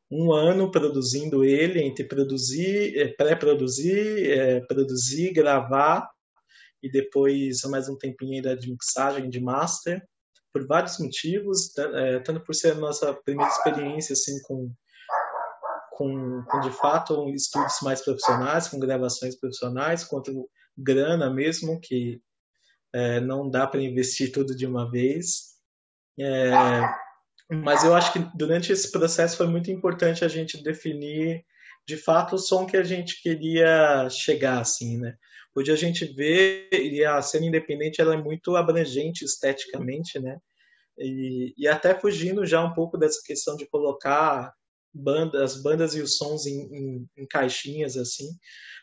um 0.08 0.32
ano 0.32 0.70
produzindo 0.70 1.42
ele, 1.44 1.82
entre 1.82 2.04
produzir, 2.04 2.96
é, 2.96 3.08
pré-produzir, 3.08 4.30
é, 4.30 4.60
produzir, 4.60 5.32
gravar 5.32 6.08
e 6.80 6.90
depois 6.90 7.62
mais 7.62 7.88
um 7.88 7.96
tempinho 7.96 8.34
ainda 8.34 8.56
de 8.56 8.70
mixagem, 8.70 9.30
de 9.30 9.40
master, 9.40 10.00
por 10.52 10.66
vários 10.66 10.98
motivos, 10.98 11.76
é, 11.76 12.20
tanto 12.20 12.40
por 12.40 12.54
ser 12.54 12.72
a 12.72 12.76
nossa 12.76 13.12
primeira 13.14 13.50
experiência 13.50 14.12
assim 14.12 14.40
com, 14.42 14.70
com, 15.92 16.42
com 16.44 16.60
de 16.60 16.70
fato 16.70 17.28
estudos 17.30 17.80
mais 17.82 18.02
profissionais, 18.02 18.68
com 18.68 18.78
gravações 18.78 19.36
profissionais, 19.38 20.04
quanto 20.04 20.48
grana 20.76 21.30
mesmo, 21.30 21.78
que 21.80 22.20
é, 22.92 23.20
não 23.20 23.48
dá 23.48 23.66
para 23.66 23.82
investir 23.82 24.32
tudo 24.32 24.56
de 24.56 24.66
uma 24.66 24.90
vez. 24.90 25.52
É, 26.18 26.50
mas 27.50 27.84
eu 27.84 27.94
acho 27.94 28.12
que 28.12 28.18
durante 28.34 28.72
esse 28.72 28.90
processo 28.90 29.36
foi 29.36 29.46
muito 29.46 29.70
importante 29.70 30.24
a 30.24 30.28
gente 30.28 30.62
definir 30.62 31.44
de 31.86 31.96
fato 31.96 32.36
o 32.36 32.38
som 32.38 32.64
que 32.64 32.76
a 32.76 32.82
gente 32.82 33.20
queria 33.22 34.08
chegar 34.08 34.60
assim, 34.60 34.98
né? 34.98 35.16
Hoje 35.54 35.70
a 35.70 35.76
gente 35.76 36.06
vê 36.06 36.70
e 36.72 37.04
a 37.04 37.20
cena 37.20 37.46
independente 37.46 38.00
ela 38.00 38.14
é 38.14 38.16
muito 38.16 38.56
abrangente 38.56 39.24
esteticamente, 39.24 40.18
né? 40.18 40.38
E, 40.98 41.52
e 41.58 41.68
até 41.68 41.94
fugindo 41.94 42.46
já 42.46 42.64
um 42.64 42.72
pouco 42.72 42.96
dessa 42.96 43.20
questão 43.24 43.56
de 43.56 43.66
colocar 43.66 44.52
banda, 44.94 45.42
as 45.42 45.60
bandas 45.62 45.94
e 45.94 46.00
os 46.00 46.16
sons 46.16 46.46
em, 46.46 46.60
em, 46.74 47.08
em 47.16 47.26
caixinhas 47.26 47.96
assim, 47.96 48.28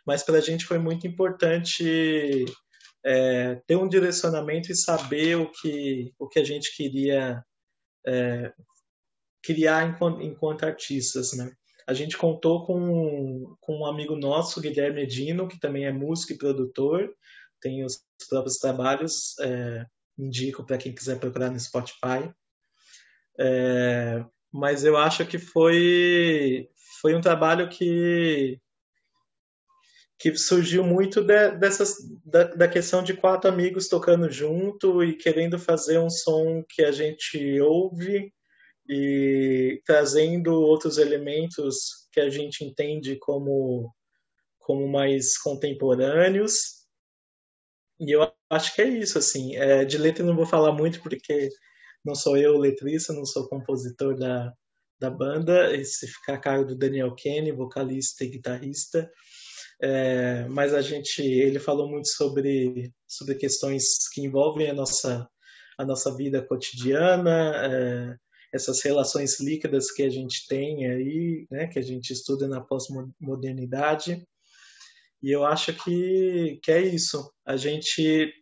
mas 0.05 0.23
para 0.23 0.37
a 0.37 0.41
gente 0.41 0.65
foi 0.65 0.79
muito 0.79 1.05
importante 1.07 2.45
é, 3.05 3.55
ter 3.67 3.75
um 3.75 3.87
direcionamento 3.87 4.71
e 4.71 4.75
saber 4.75 5.37
o 5.37 5.51
que 5.51 6.13
o 6.17 6.27
que 6.27 6.39
a 6.39 6.43
gente 6.43 6.75
queria 6.75 7.43
é, 8.05 8.51
criar 9.43 9.87
enquanto, 9.87 10.21
enquanto, 10.21 10.63
artistas, 10.63 11.33
né? 11.33 11.51
A 11.87 11.93
gente 11.93 12.17
contou 12.17 12.65
com, 12.65 13.55
com 13.59 13.79
um 13.79 13.85
amigo 13.85 14.15
nosso, 14.15 14.61
Guilherme 14.61 15.01
Edino, 15.01 15.47
que 15.47 15.59
também 15.59 15.85
é 15.85 15.91
músico 15.91 16.33
e 16.33 16.37
produtor, 16.37 17.11
tem 17.59 17.83
os 17.83 18.03
próprios 18.29 18.57
trabalhos, 18.57 19.37
é, 19.39 19.85
indico 20.17 20.63
para 20.63 20.77
quem 20.77 20.93
quiser 20.93 21.19
procurar 21.19 21.49
no 21.49 21.59
Spotify. 21.59 22.31
É, 23.39 24.23
mas 24.51 24.83
eu 24.83 24.97
acho 24.97 25.25
que 25.25 25.37
foi, 25.37 26.69
foi 27.01 27.15
um 27.15 27.21
trabalho 27.21 27.69
que 27.69 28.59
que 30.19 30.35
surgiu 30.35 30.83
muito 30.83 31.21
de, 31.23 31.51
dessas, 31.51 31.95
da, 32.25 32.43
da, 32.43 32.67
questão 32.67 33.01
de 33.01 33.13
quatro 33.13 33.49
amigos 33.49 33.87
tocando 33.87 34.29
junto 34.29 35.01
e 35.01 35.15
querendo 35.15 35.57
fazer 35.57 35.97
um 35.97 36.09
som 36.09 36.61
que 36.67 36.83
a 36.83 36.91
gente 36.91 37.61
ouve 37.61 38.29
e 38.87 39.81
trazendo 39.85 40.53
outros 40.55 40.97
elementos 40.97 42.09
que 42.11 42.19
a 42.19 42.29
gente 42.29 42.65
entende 42.65 43.15
como, 43.15 43.89
como 44.57 44.89
mais 44.89 45.37
contemporâneos. 45.37 46.79
E 47.97 48.11
eu 48.11 48.29
acho 48.49 48.75
que 48.75 48.81
é 48.81 48.87
isso, 48.89 49.17
assim. 49.17 49.55
É, 49.55 49.85
de 49.85 49.97
letra 49.97 50.25
não 50.25 50.35
vou 50.35 50.45
falar 50.45 50.73
muito 50.73 51.01
porque 51.01 51.49
não 52.03 52.15
sou 52.15 52.37
eu 52.37 52.57
letrista, 52.57 53.13
não 53.13 53.25
sou 53.25 53.47
compositor 53.47 54.17
da, 54.17 54.53
da 54.99 55.09
banda. 55.09 55.75
Esse 55.75 56.07
fica 56.07 56.33
a 56.33 56.37
cargo 56.37 56.65
do 56.65 56.77
Daniel 56.77 57.13
Kenny, 57.15 57.51
vocalista 57.51 58.23
e 58.23 58.29
guitarrista. 58.29 59.09
É, 59.81 60.45
mas 60.49 60.73
a 60.73 60.81
gente, 60.81 61.21
ele 61.21 61.59
falou 61.59 61.89
muito 61.89 62.09
sobre, 62.09 62.91
sobre 63.07 63.35
questões 63.35 64.09
que 64.13 64.21
envolvem 64.21 64.69
a 64.69 64.73
nossa, 64.73 65.27
a 65.77 65.85
nossa 65.85 66.13
vida 66.15 66.45
cotidiana, 66.45 67.53
é, 67.55 68.15
essas 68.53 68.81
relações 68.83 69.39
líquidas 69.39 69.91
que 69.91 70.03
a 70.03 70.09
gente 70.09 70.45
tem 70.47 70.85
aí, 70.89 71.47
né, 71.49 71.67
que 71.67 71.79
a 71.79 71.81
gente 71.81 72.11
estuda 72.11 72.47
na 72.47 72.59
pós-modernidade. 72.59 74.25
E 75.21 75.31
eu 75.31 75.45
acho 75.45 75.73
que, 75.73 76.59
que 76.61 76.71
é 76.71 76.81
isso. 76.81 77.31
A 77.45 77.55
gente, 77.55 78.33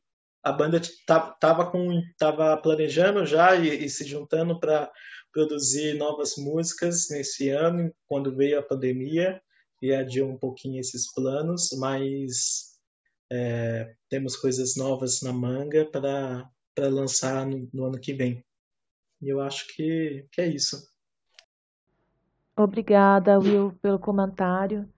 a 0.43 0.51
banda 0.51 0.77
estava 0.77 1.69
com, 1.69 2.01
tava 2.17 2.55
planejando 2.57 3.25
já 3.25 3.55
e, 3.55 3.85
e 3.85 3.89
se 3.89 4.05
juntando 4.05 4.59
para 4.59 4.91
produzir 5.31 5.93
novas 5.95 6.35
músicas 6.37 7.09
nesse 7.09 7.49
ano, 7.49 7.93
quando 8.07 8.35
veio 8.35 8.59
a 8.59 8.63
pandemia 8.63 9.41
e 9.81 9.93
adiou 9.93 10.29
um 10.29 10.37
pouquinho 10.37 10.79
esses 10.79 11.11
planos, 11.13 11.69
mas 11.77 12.77
é, 13.31 13.93
temos 14.09 14.35
coisas 14.35 14.75
novas 14.75 15.21
na 15.21 15.33
manga 15.33 15.85
para 15.85 16.49
lançar 16.89 17.45
no, 17.45 17.69
no, 17.73 17.85
ano 17.85 17.99
que 17.99 18.13
vem. 18.13 18.43
E 19.21 19.29
eu 19.29 19.41
acho 19.41 19.67
que, 19.75 20.25
que 20.31 20.41
é 20.41 20.47
isso. 20.47 20.91
Obrigada, 22.55 23.37
Will, 23.37 23.73
pelo 23.81 23.99
comentário. 23.99 24.89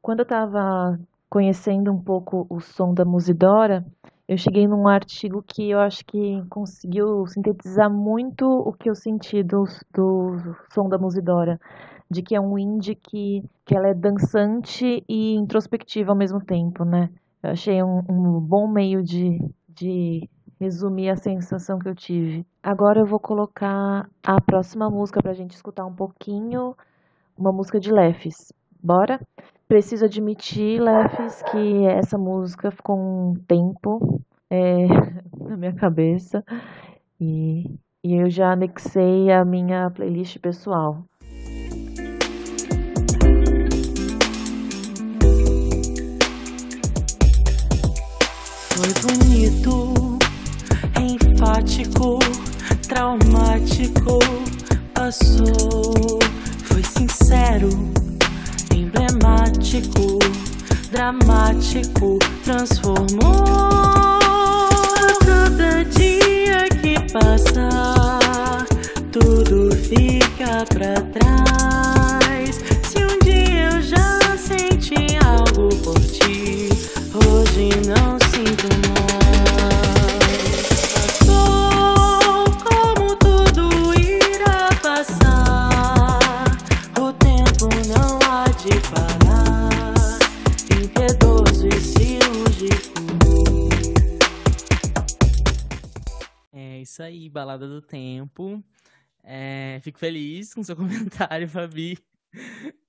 Quando 0.00 0.20
eu 0.20 0.24
estava 0.24 0.98
conhecendo 1.28 1.92
um 1.92 2.02
pouco 2.02 2.46
o 2.50 2.60
som 2.60 2.92
da 2.92 3.04
Musidora, 3.04 3.86
eu 4.28 4.36
cheguei 4.38 4.66
num 4.66 4.88
artigo 4.88 5.42
que 5.42 5.70
eu 5.70 5.78
acho 5.80 6.04
que 6.04 6.42
conseguiu 6.48 7.26
sintetizar 7.26 7.90
muito 7.90 8.46
o 8.46 8.72
que 8.72 8.88
eu 8.88 8.94
senti 8.94 9.42
do, 9.42 9.64
do 9.92 10.56
som 10.72 10.88
da 10.88 10.98
Musidora 10.98 11.58
de 12.12 12.22
que 12.22 12.34
é 12.34 12.40
um 12.40 12.58
indie 12.58 12.94
que, 12.94 13.42
que 13.64 13.74
ela 13.74 13.88
é 13.88 13.94
dançante 13.94 15.02
e 15.08 15.34
introspectiva 15.34 16.12
ao 16.12 16.16
mesmo 16.16 16.44
tempo, 16.44 16.84
né? 16.84 17.08
Eu 17.42 17.50
achei 17.50 17.82
um, 17.82 18.02
um 18.08 18.38
bom 18.38 18.68
meio 18.68 19.02
de, 19.02 19.38
de 19.66 20.28
resumir 20.60 21.08
a 21.08 21.16
sensação 21.16 21.78
que 21.78 21.88
eu 21.88 21.94
tive. 21.94 22.46
Agora 22.62 23.00
eu 23.00 23.06
vou 23.06 23.18
colocar 23.18 24.08
a 24.22 24.40
próxima 24.40 24.90
música 24.90 25.22
para 25.22 25.30
a 25.30 25.34
gente 25.34 25.52
escutar 25.52 25.86
um 25.86 25.94
pouquinho, 25.94 26.76
uma 27.36 27.50
música 27.50 27.80
de 27.80 27.90
Lefes. 27.90 28.52
Bora? 28.80 29.18
Preciso 29.72 30.04
admitir, 30.04 30.82
Lefes, 30.82 31.42
que 31.50 31.86
essa 31.86 32.18
música 32.18 32.70
ficou 32.70 32.94
um 32.94 33.32
tempo 33.48 34.20
é, 34.50 34.86
na 35.48 35.56
minha 35.56 35.72
cabeça 35.72 36.44
e, 37.18 37.64
e 38.04 38.14
eu 38.14 38.28
já 38.28 38.52
anexei 38.52 39.32
a 39.32 39.42
minha 39.46 39.88
playlist 39.88 40.38
pessoal. 40.40 41.02
Foi 48.68 48.92
bonito, 49.00 50.18
enfático, 51.00 52.18
traumático. 52.86 54.18
Passou, 54.92 56.18
foi 56.58 56.82
sincero, 56.82 57.70
emblemático, 58.74 59.11
dramático. 60.90 62.18
Transformou 62.44 63.44
cada 65.24 65.84
dia 65.84 66.68
que 66.80 66.94
passa, 67.12 67.68
tudo 69.10 69.74
fica 69.76 70.64
pra 70.74 70.94
trás. 71.12 72.60
Se 72.82 72.98
um 73.04 73.18
dia 73.24 73.70
eu 73.70 73.82
já 73.82 74.36
senti 74.36 75.16
algo 75.24 75.68
por 75.82 76.00
ti, 76.00 76.68
hoje 77.14 77.70
não 77.86 78.18
sinto 78.30 78.68
mais. 78.88 79.01
Aí, 97.00 97.28
Balada 97.28 97.66
do 97.66 97.80
Tempo. 97.80 98.62
É, 99.22 99.80
fico 99.82 99.98
feliz 99.98 100.52
com 100.52 100.62
seu 100.62 100.74
comentário, 100.76 101.48
Fabi. 101.48 101.98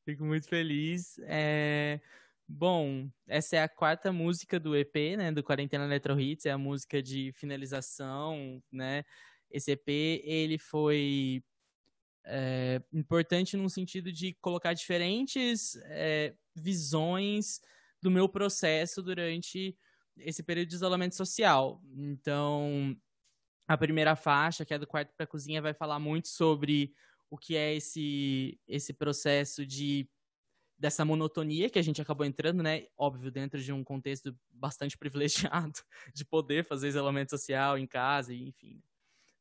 Fico 0.03 0.23
muito 0.23 0.47
feliz. 0.47 1.19
É, 1.23 1.99
bom, 2.47 3.09
essa 3.27 3.55
é 3.55 3.63
a 3.63 3.69
quarta 3.69 4.11
música 4.11 4.59
do 4.59 4.75
EP, 4.75 5.15
né, 5.17 5.31
do 5.31 5.43
Quarentena 5.43 5.85
Electro 5.85 6.19
Hits, 6.19 6.45
é 6.45 6.51
a 6.51 6.57
música 6.57 7.01
de 7.01 7.31
finalização, 7.33 8.61
né? 8.71 9.03
Esse 9.49 9.71
EP, 9.71 9.87
ele 10.23 10.57
foi 10.57 11.43
é, 12.25 12.81
importante 12.91 13.55
no 13.55 13.69
sentido 13.69 14.11
de 14.11 14.33
colocar 14.41 14.73
diferentes 14.73 15.75
é, 15.83 16.33
visões 16.55 17.61
do 18.01 18.09
meu 18.09 18.27
processo 18.27 19.01
durante 19.01 19.77
esse 20.17 20.43
período 20.43 20.69
de 20.69 20.75
isolamento 20.75 21.15
social. 21.15 21.81
Então, 21.95 22.95
a 23.73 23.77
primeira 23.77 24.15
faixa, 24.15 24.63
que 24.65 24.73
é 24.73 24.79
do 24.79 24.87
quarto 24.87 25.13
para 25.15 25.23
a 25.23 25.27
cozinha, 25.27 25.61
vai 25.61 25.73
falar 25.73 25.99
muito 25.99 26.27
sobre 26.27 26.93
o 27.29 27.37
que 27.37 27.55
é 27.55 27.75
esse, 27.75 28.59
esse 28.67 28.93
processo 28.93 29.65
de 29.65 30.07
dessa 30.77 31.05
monotonia 31.05 31.69
que 31.69 31.79
a 31.79 31.81
gente 31.81 32.01
acabou 32.01 32.25
entrando, 32.25 32.61
né? 32.61 32.87
Óbvio, 32.97 33.31
dentro 33.31 33.61
de 33.61 33.71
um 33.71 33.83
contexto 33.83 34.37
bastante 34.51 34.97
privilegiado 34.99 35.79
de 36.13 36.25
poder 36.25 36.65
fazer 36.65 36.89
isolamento 36.89 37.29
social 37.29 37.77
em 37.77 37.87
casa, 37.87 38.33
enfim. 38.33 38.81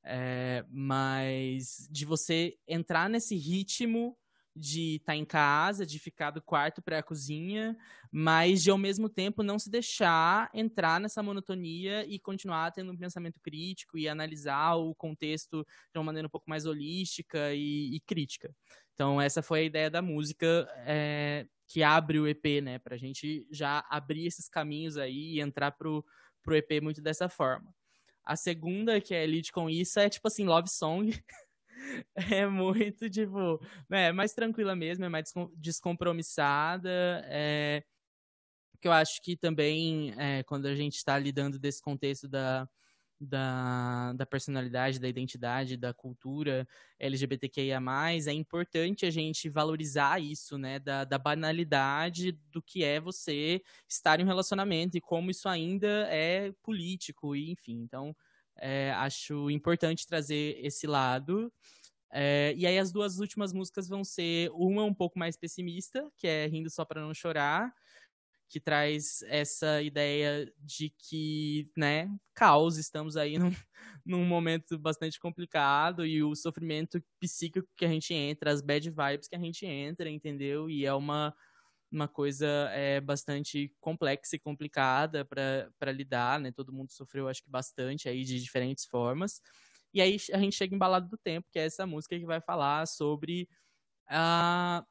É, 0.05 0.65
mas 0.69 1.89
de 1.91 2.05
você 2.05 2.57
entrar 2.67 3.09
nesse 3.09 3.37
ritmo 3.37 4.17
de 4.55 4.97
estar 4.97 5.13
tá 5.13 5.17
em 5.17 5.25
casa, 5.25 5.87
de 5.87 5.99
ficar 5.99 6.31
do 6.31 6.43
quarto 6.43 6.83
para 6.83 6.99
a 6.99 7.03
cozinha, 7.03 7.77
mas 8.11 8.63
de 8.63 8.71
ao 8.71 8.79
mesmo 8.79 9.09
tempo 9.09 9.43
não 9.43 9.59
se 9.59 9.71
deixar 9.71 10.51
entrar 10.53 11.01
nessa 11.01 11.23
monotonia 11.23 12.05
e 12.07 12.19
continuar 12.19 12.71
tendo 12.71 12.93
um 12.93 12.97
pensamento 12.97 13.41
crítico 13.41 13.97
e 13.97 14.09
analisar 14.09 14.75
o 14.75 14.95
contexto 14.95 15.67
de 15.93 15.99
uma 15.99 16.05
maneira 16.05 16.27
um 16.27 16.31
pouco 16.31 16.49
mais 16.49 16.67
holística 16.67 17.55
e, 17.55 17.95
e 17.97 18.01
crítica. 18.01 18.55
Então 18.95 19.21
essa 19.21 19.43
foi 19.43 19.61
a 19.61 19.65
ideia 19.65 19.91
da 19.91 20.03
música 20.03 20.69
é, 20.87 21.47
que 21.67 21.83
abre 21.83 22.19
o 22.19 22.29
EP, 22.29 22.63
né, 22.63 22.79
para 22.79 22.95
a 22.95 22.99
gente 22.99 23.47
já 23.51 23.85
abrir 23.89 24.27
esses 24.27 24.49
caminhos 24.49 24.97
aí 24.97 25.35
e 25.37 25.41
entrar 25.41 25.73
pro 25.73 26.05
pro 26.43 26.57
EP 26.57 26.83
muito 26.83 27.01
dessa 27.01 27.29
forma. 27.29 27.73
A 28.25 28.37
segunda, 28.37 29.01
que 29.01 29.15
é 29.15 29.27
Lide 29.27 29.51
com 29.51 29.69
Isso, 29.69 29.99
é 29.99 30.09
tipo 30.09 30.29
assim, 30.29 30.45
love 30.45 30.69
song. 30.69 31.11
é 32.15 32.47
muito, 32.47 33.09
tipo, 33.11 33.61
né, 33.89 34.09
é 34.09 34.13
mais 34.13 34.33
tranquila 34.33 34.75
mesmo, 34.77 35.05
é 35.05 35.09
mais 35.09 35.33
descompromissada. 35.57 37.23
É, 37.27 37.83
que 38.81 38.89
eu 38.89 38.93
acho 38.93 39.23
que 39.23 39.37
também, 39.37 40.13
é, 40.19 40.43
quando 40.43 40.67
a 40.67 40.75
gente 40.75 40.97
está 40.97 41.19
lidando 41.19 41.59
desse 41.59 41.81
contexto 41.81 42.29
da, 42.29 42.69
da, 43.21 44.13
da 44.15 44.27
personalidade, 44.27 44.99
da 44.99 45.09
identidade, 45.09 45.77
da 45.77 45.95
cultura 45.95 46.67
LGBTQIA+, 46.99 47.81
é 48.27 48.33
importante 48.33 49.07
a 49.07 49.11
gente 49.11 49.49
valorizar 49.49 50.21
isso, 50.21 50.59
né, 50.59 50.79
da, 50.81 51.05
da 51.05 51.19
banalidade 51.19 52.33
do 52.51 52.61
que 52.61 52.83
é 52.83 53.01
você 53.01 53.63
estar 53.89 54.19
em 54.19 54.25
um 54.25 54.27
relacionamento 54.27 54.97
e 54.97 55.01
como 55.01 55.31
isso 55.31 55.49
ainda 55.49 56.09
é 56.11 56.53
político, 56.63 57.37
e 57.37 57.53
enfim, 57.53 57.75
então 57.83 58.15
é, 58.63 58.93
acho 58.93 59.51
importante 59.51 60.07
trazer 60.07 60.57
esse 60.65 60.87
lado. 60.87 61.53
É, 62.13 62.55
e 62.57 62.67
aí 62.67 62.79
as 62.79 62.93
duas 62.93 63.19
últimas 63.19 63.53
músicas 63.53 63.89
vão 63.89 64.05
ser 64.05 64.51
uma 64.55 64.85
um 64.85 64.95
pouco 64.95 65.19
mais 65.19 65.37
pessimista, 65.37 66.11
que 66.19 66.27
é 66.29 66.47
Rindo 66.47 66.71
Só 66.71 66.85
Pra 66.85 67.03
Não 67.03 67.15
Chorar, 67.15 67.73
que 68.49 68.61
traz 68.61 69.23
essa 69.29 69.83
ideia 69.83 70.53
de 70.59 70.91
que, 70.91 71.71
né, 71.77 72.09
caos, 72.35 72.77
estamos 72.79 73.17
aí 73.17 73.39
num, 73.39 73.51
num 74.07 74.25
momento 74.27 74.79
bastante 74.79 75.19
complicado 75.19 76.07
e 76.07 76.23
o 76.23 76.35
sofrimento 76.37 77.03
psíquico 77.19 77.69
que 77.77 77.85
a 77.87 77.89
gente 77.89 78.15
entra, 78.15 78.53
as 78.53 78.63
bad 78.63 78.91
vibes 78.91 79.29
que 79.29 79.37
a 79.37 79.41
gente 79.41 79.67
entra, 79.67 80.11
entendeu? 80.11 80.69
E 80.71 80.85
é 80.87 80.93
uma, 80.95 81.35
uma 81.93 82.09
coisa 82.09 82.47
é, 82.73 83.01
bastante 83.01 83.73
complexa 83.81 84.37
e 84.37 84.39
complicada 84.39 85.25
para 85.25 85.93
lidar, 85.93 86.41
né? 86.41 86.51
Todo 86.51 86.73
mundo 86.73 86.91
sofreu, 86.91 87.29
acho 87.29 87.43
que 87.43 87.51
bastante 87.51 88.09
aí 88.09 88.25
de 88.25 88.41
diferentes 88.41 88.87
formas. 88.87 89.41
E 89.93 90.01
aí 90.01 90.17
a 90.33 90.39
gente 90.39 90.57
chega 90.57 90.75
em 90.75 90.79
Balado 90.79 91.09
do 91.09 91.19
Tempo, 91.19 91.49
que 91.53 91.59
é 91.59 91.67
essa 91.67 91.87
música 91.87 92.19
que 92.19 92.25
vai 92.25 92.41
falar 92.41 92.87
sobre 92.87 93.49
a 94.09 94.85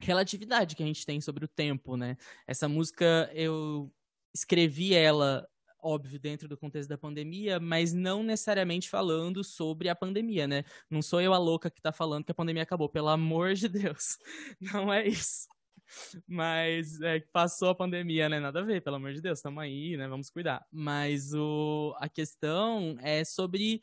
relatividade 0.00 0.76
que 0.76 0.82
a 0.82 0.86
gente 0.86 1.06
tem 1.06 1.20
sobre 1.20 1.44
o 1.44 1.48
tempo, 1.48 1.96
né? 1.96 2.16
Essa 2.46 2.68
música 2.68 3.30
eu 3.32 3.92
escrevi 4.34 4.94
ela 4.94 5.48
óbvio 5.80 6.18
dentro 6.18 6.48
do 6.48 6.56
contexto 6.56 6.88
da 6.88 6.98
pandemia, 6.98 7.60
mas 7.60 7.92
não 7.92 8.22
necessariamente 8.22 8.88
falando 8.88 9.44
sobre 9.44 9.88
a 9.88 9.94
pandemia, 9.94 10.46
né? 10.46 10.64
Não 10.90 11.00
sou 11.00 11.20
eu 11.20 11.32
a 11.32 11.38
louca 11.38 11.70
que 11.70 11.80
tá 11.80 11.92
falando 11.92 12.24
que 12.24 12.32
a 12.32 12.34
pandemia 12.34 12.62
acabou, 12.62 12.88
pelo 12.88 13.08
amor 13.08 13.54
de 13.54 13.68
Deus. 13.68 14.18
Não 14.60 14.92
é 14.92 15.06
isso. 15.06 15.46
Mas 16.26 17.00
é, 17.00 17.20
passou 17.32 17.70
a 17.70 17.74
pandemia, 17.74 18.28
né? 18.28 18.40
Nada 18.40 18.60
a 18.60 18.64
ver, 18.64 18.82
pelo 18.82 18.96
amor 18.96 19.12
de 19.12 19.20
Deus, 19.20 19.38
estamos 19.38 19.62
aí, 19.62 19.96
né? 19.96 20.08
Vamos 20.08 20.30
cuidar. 20.30 20.66
Mas 20.70 21.32
o, 21.34 21.94
a 21.98 22.08
questão 22.08 22.96
é 23.00 23.24
sobre 23.24 23.82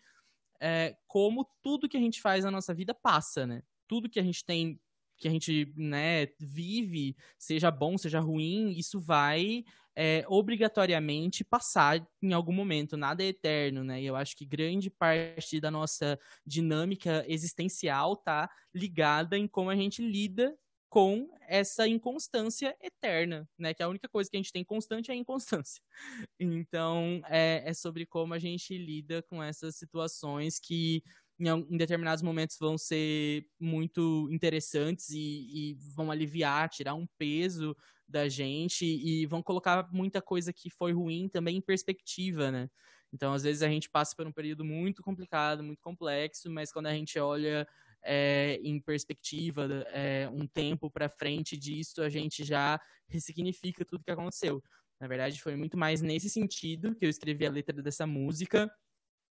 é, 0.62 0.96
como 1.08 1.48
tudo 1.62 1.90
que 1.90 1.98
a 1.98 2.00
gente 2.00 2.22
faz 2.22 2.44
na 2.44 2.52
nossa 2.52 2.74
vida 2.74 2.94
passa, 2.94 3.46
né? 3.46 3.62
Tudo 3.88 4.10
que 4.10 4.20
a 4.20 4.24
gente 4.24 4.46
tem 4.46 4.80
que 5.18 5.28
a 5.28 5.32
gente 5.32 5.74
né, 5.78 6.28
vive, 6.38 7.16
seja 7.38 7.72
bom, 7.72 7.98
seja 7.98 8.20
ruim, 8.20 8.72
isso 8.78 9.00
vai 9.00 9.64
é, 9.96 10.26
obrigatoriamente 10.28 11.44
passar 11.44 12.06
em 12.22 12.34
algum 12.34 12.52
momento, 12.52 12.98
nada 12.98 13.24
é 13.24 13.28
eterno, 13.28 13.84
né? 13.84 14.02
E 14.02 14.06
eu 14.06 14.16
acho 14.16 14.36
que 14.36 14.46
grande 14.46 14.90
parte 14.90 15.60
da 15.62 15.72
nossa 15.72 16.20
dinâmica 16.46 17.24
existencial 17.28 18.18
tá 18.18 18.50
ligada 18.74 19.38
em 19.38 19.48
como 19.48 19.70
a 19.70 19.76
gente 19.76 20.02
lida 20.02 20.54
com 20.90 21.30
essa 21.48 21.88
inconstância 21.88 22.76
eterna, 22.82 23.48
né? 23.58 23.74
Que 23.74 23.84
a 23.84 23.88
única 23.90 24.08
coisa 24.08 24.30
que 24.30 24.38
a 24.38 24.40
gente 24.40 24.52
tem 24.52 24.64
constante 24.64 25.12
é 25.12 25.14
a 25.14 25.18
inconstância. 25.18 25.82
Então, 26.40 27.22
é, 27.28 27.64
é 27.66 27.74
sobre 27.74 28.06
como 28.06 28.34
a 28.34 28.40
gente 28.40 28.78
lida 28.78 29.22
com 29.24 29.42
essas 29.42 29.76
situações 29.76 30.60
que 30.60 31.04
em, 31.40 31.78
determinados 31.78 32.24
momentos 32.24 32.58
vão 32.60 32.78
ser 32.78 33.46
muito 33.60 34.30
interessantes 34.32 35.10
e, 35.10 35.72
e, 35.72 35.78
vão 35.96 36.12
aliviar, 36.12 36.70
tirar 36.70 36.94
um 36.96 37.08
peso 37.18 37.76
da 38.08 38.30
gente 38.30 38.86
e 38.86 39.26
vão 39.26 39.42
colocar 39.42 39.90
muita 39.92 40.22
coisa 40.22 40.54
que 40.54 40.70
foi 40.70 40.94
ruim 40.94 41.28
também 41.28 41.58
em 41.58 41.62
perspectiva, 41.62 42.52
né? 42.52 42.70
Então, 43.12 43.34
às 43.34 43.44
vezes 43.44 43.62
a 43.62 43.70
gente 43.70 43.90
passa 43.90 44.16
por 44.16 44.28
um 44.28 44.32
período 44.32 44.66
muito 44.66 45.02
complicado, 45.02 45.64
muito 45.64 45.82
complexo, 45.82 46.50
mas 46.50 46.72
quando 46.72 46.88
a 46.88 46.94
gente 46.94 47.18
olha 47.18 47.68
é, 48.06 48.60
em 48.64 48.80
perspectiva, 48.80 49.68
é, 49.92 50.30
um 50.32 50.48
tempo 50.48 50.90
para 50.90 51.10
frente 51.10 51.58
disso, 51.58 52.02
a 52.02 52.10
gente 52.10 52.44
já 52.44 52.80
ressignifica 53.08 53.84
tudo 53.84 54.04
que 54.04 54.12
aconteceu. 54.12 54.64
Na 55.00 55.08
verdade, 55.08 55.42
foi 55.42 55.56
muito 55.56 55.78
mais 55.78 56.02
nesse 56.02 56.30
sentido 56.30 56.96
que 56.96 57.06
eu 57.06 57.10
escrevi 57.10 57.46
a 57.46 57.52
letra 57.52 57.82
dessa 57.82 58.08
música 58.08 58.72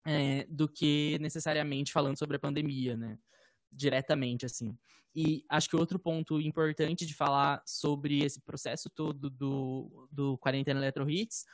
é, 0.05 0.45
do 0.49 0.70
que 0.70 1.17
necessariamente 1.20 1.91
falando 1.91 2.17
sobre 2.17 2.38
a 2.38 2.39
pandemia, 2.39 2.95
né? 2.95 3.17
Diretamente, 3.72 4.45
assim. 4.45 4.78
E 5.15 5.43
acho 5.49 5.70
que 5.70 5.76
outro 5.76 5.99
ponto 5.99 6.39
importante 6.39 7.05
de 7.05 7.13
falar 7.13 7.61
sobre 7.65 8.24
esse 8.24 8.39
processo 8.41 8.89
todo 8.89 9.30
do, 9.30 10.07
do 10.11 10.38
Quarentena 10.38 10.80
Electro 10.80 11.09
Hits 11.09 11.45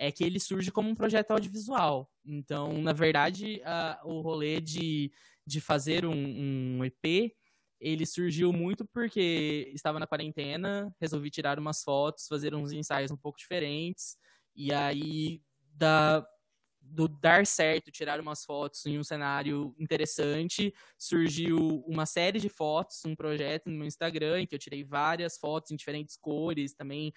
é 0.00 0.10
que 0.10 0.24
ele 0.24 0.40
surge 0.40 0.72
como 0.72 0.88
um 0.88 0.94
projeto 0.94 1.32
audiovisual. 1.32 2.10
Então, 2.24 2.72
na 2.80 2.94
verdade, 2.94 3.60
a, 3.66 4.00
o 4.02 4.22
rolê 4.22 4.58
de, 4.58 5.12
de 5.46 5.60
fazer 5.60 6.06
um, 6.06 6.78
um 6.78 6.84
EP 6.84 7.34
ele 7.78 8.06
surgiu 8.06 8.52
muito 8.52 8.86
porque 8.86 9.70
estava 9.74 9.98
na 9.98 10.06
quarentena, 10.06 10.94
resolvi 11.00 11.30
tirar 11.30 11.58
umas 11.58 11.82
fotos, 11.82 12.26
fazer 12.26 12.54
uns 12.54 12.72
ensaios 12.72 13.10
um 13.10 13.16
pouco 13.16 13.38
diferentes, 13.38 14.16
e 14.54 14.72
aí 14.72 15.42
da 15.74 16.26
do 16.82 17.06
dar 17.06 17.46
certo, 17.46 17.90
tirar 17.90 18.18
umas 18.18 18.44
fotos 18.44 18.84
em 18.86 18.98
um 18.98 19.04
cenário 19.04 19.74
interessante, 19.78 20.74
surgiu 20.98 21.84
uma 21.86 22.06
série 22.06 22.40
de 22.40 22.48
fotos, 22.48 23.04
um 23.04 23.14
projeto 23.14 23.68
no 23.68 23.76
meu 23.76 23.86
Instagram, 23.86 24.40
em 24.40 24.46
que 24.46 24.54
eu 24.54 24.58
tirei 24.58 24.82
várias 24.82 25.36
fotos 25.38 25.70
em 25.70 25.76
diferentes 25.76 26.16
cores 26.16 26.74
também, 26.74 27.12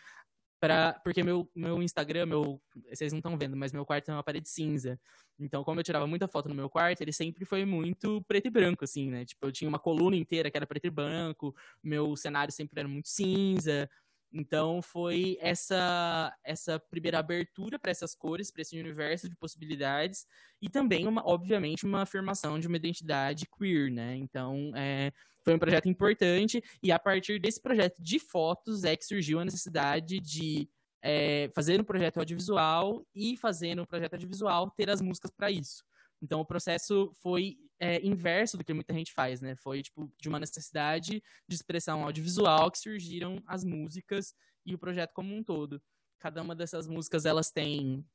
pra, 0.63 0.93
porque 1.03 1.21
meu, 1.21 1.51
meu 1.53 1.83
Instagram, 1.83 2.25
meu, 2.25 2.61
vocês 2.89 3.11
não 3.11 3.19
estão 3.19 3.37
vendo, 3.37 3.57
mas 3.57 3.73
meu 3.73 3.85
quarto 3.85 4.09
é 4.09 4.13
uma 4.13 4.23
parede 4.23 4.47
cinza. 4.47 4.97
Então, 5.37 5.61
como 5.61 5.81
eu 5.81 5.83
tirava 5.83 6.07
muita 6.07 6.25
foto 6.25 6.47
no 6.47 6.55
meu 6.55 6.69
quarto, 6.69 7.01
ele 7.01 7.11
sempre 7.11 7.43
foi 7.43 7.65
muito 7.65 8.23
preto 8.29 8.47
e 8.47 8.49
branco, 8.49 8.85
assim, 8.85 9.09
né? 9.09 9.25
Tipo, 9.25 9.47
eu 9.47 9.51
tinha 9.51 9.67
uma 9.67 9.77
coluna 9.77 10.15
inteira 10.15 10.49
que 10.49 10.55
era 10.55 10.65
preto 10.65 10.85
e 10.85 10.89
branco, 10.89 11.53
meu 11.83 12.15
cenário 12.15 12.53
sempre 12.53 12.79
era 12.79 12.87
muito 12.87 13.09
cinza, 13.09 13.89
então 14.31 14.81
foi 14.81 15.37
essa 15.41 16.33
essa 16.45 16.79
primeira 16.79 17.19
abertura 17.19 17.77
para 17.77 17.91
essas 17.91 18.15
cores, 18.15 18.49
para 18.49 18.61
esse 18.61 18.79
universo 18.79 19.27
de 19.27 19.35
possibilidades 19.35 20.25
e 20.61 20.69
também 20.69 21.05
uma, 21.05 21.27
obviamente, 21.27 21.85
uma 21.85 22.03
afirmação 22.03 22.57
de 22.57 22.67
uma 22.67 22.77
identidade 22.77 23.45
queer, 23.59 23.91
né? 23.91 24.15
Então 24.15 24.71
é, 24.77 25.11
foi 25.43 25.53
um 25.55 25.59
projeto 25.59 25.89
importante 25.89 26.63
e 26.81 26.91
a 26.91 26.99
partir 26.99 27.39
desse 27.39 27.61
projeto 27.61 28.01
de 28.01 28.19
fotos 28.19 28.83
é 28.83 28.95
que 28.95 29.05
surgiu 29.05 29.39
a 29.39 29.45
necessidade 29.45 30.19
de 30.19 30.69
é, 31.01 31.49
fazer 31.53 31.79
um 31.81 31.83
projeto 31.83 32.17
audiovisual 32.17 33.05
e 33.13 33.35
fazendo 33.35 33.81
um 33.81 33.85
projeto 33.85 34.13
audiovisual 34.13 34.71
ter 34.71 34.89
as 34.89 35.01
músicas 35.01 35.31
para 35.31 35.51
isso. 35.51 35.83
Então 36.21 36.39
o 36.39 36.45
processo 36.45 37.13
foi 37.21 37.57
é, 37.79 38.05
inverso 38.05 38.57
do 38.57 38.63
que 38.63 38.73
muita 38.73 38.93
gente 38.93 39.11
faz, 39.11 39.41
né? 39.41 39.55
Foi 39.57 39.81
tipo 39.81 40.09
de 40.17 40.29
uma 40.29 40.39
necessidade 40.39 41.21
de 41.47 41.55
expressão 41.55 42.03
audiovisual 42.05 42.71
que 42.71 42.79
surgiram 42.79 43.43
as 43.45 43.65
músicas 43.65 44.33
e 44.65 44.73
o 44.73 44.79
projeto 44.79 45.11
como 45.13 45.35
um 45.35 45.43
todo. 45.43 45.81
Cada 46.19 46.41
uma 46.41 46.55
dessas 46.55 46.87
músicas 46.87 47.25
elas 47.25 47.51
tem 47.51 48.05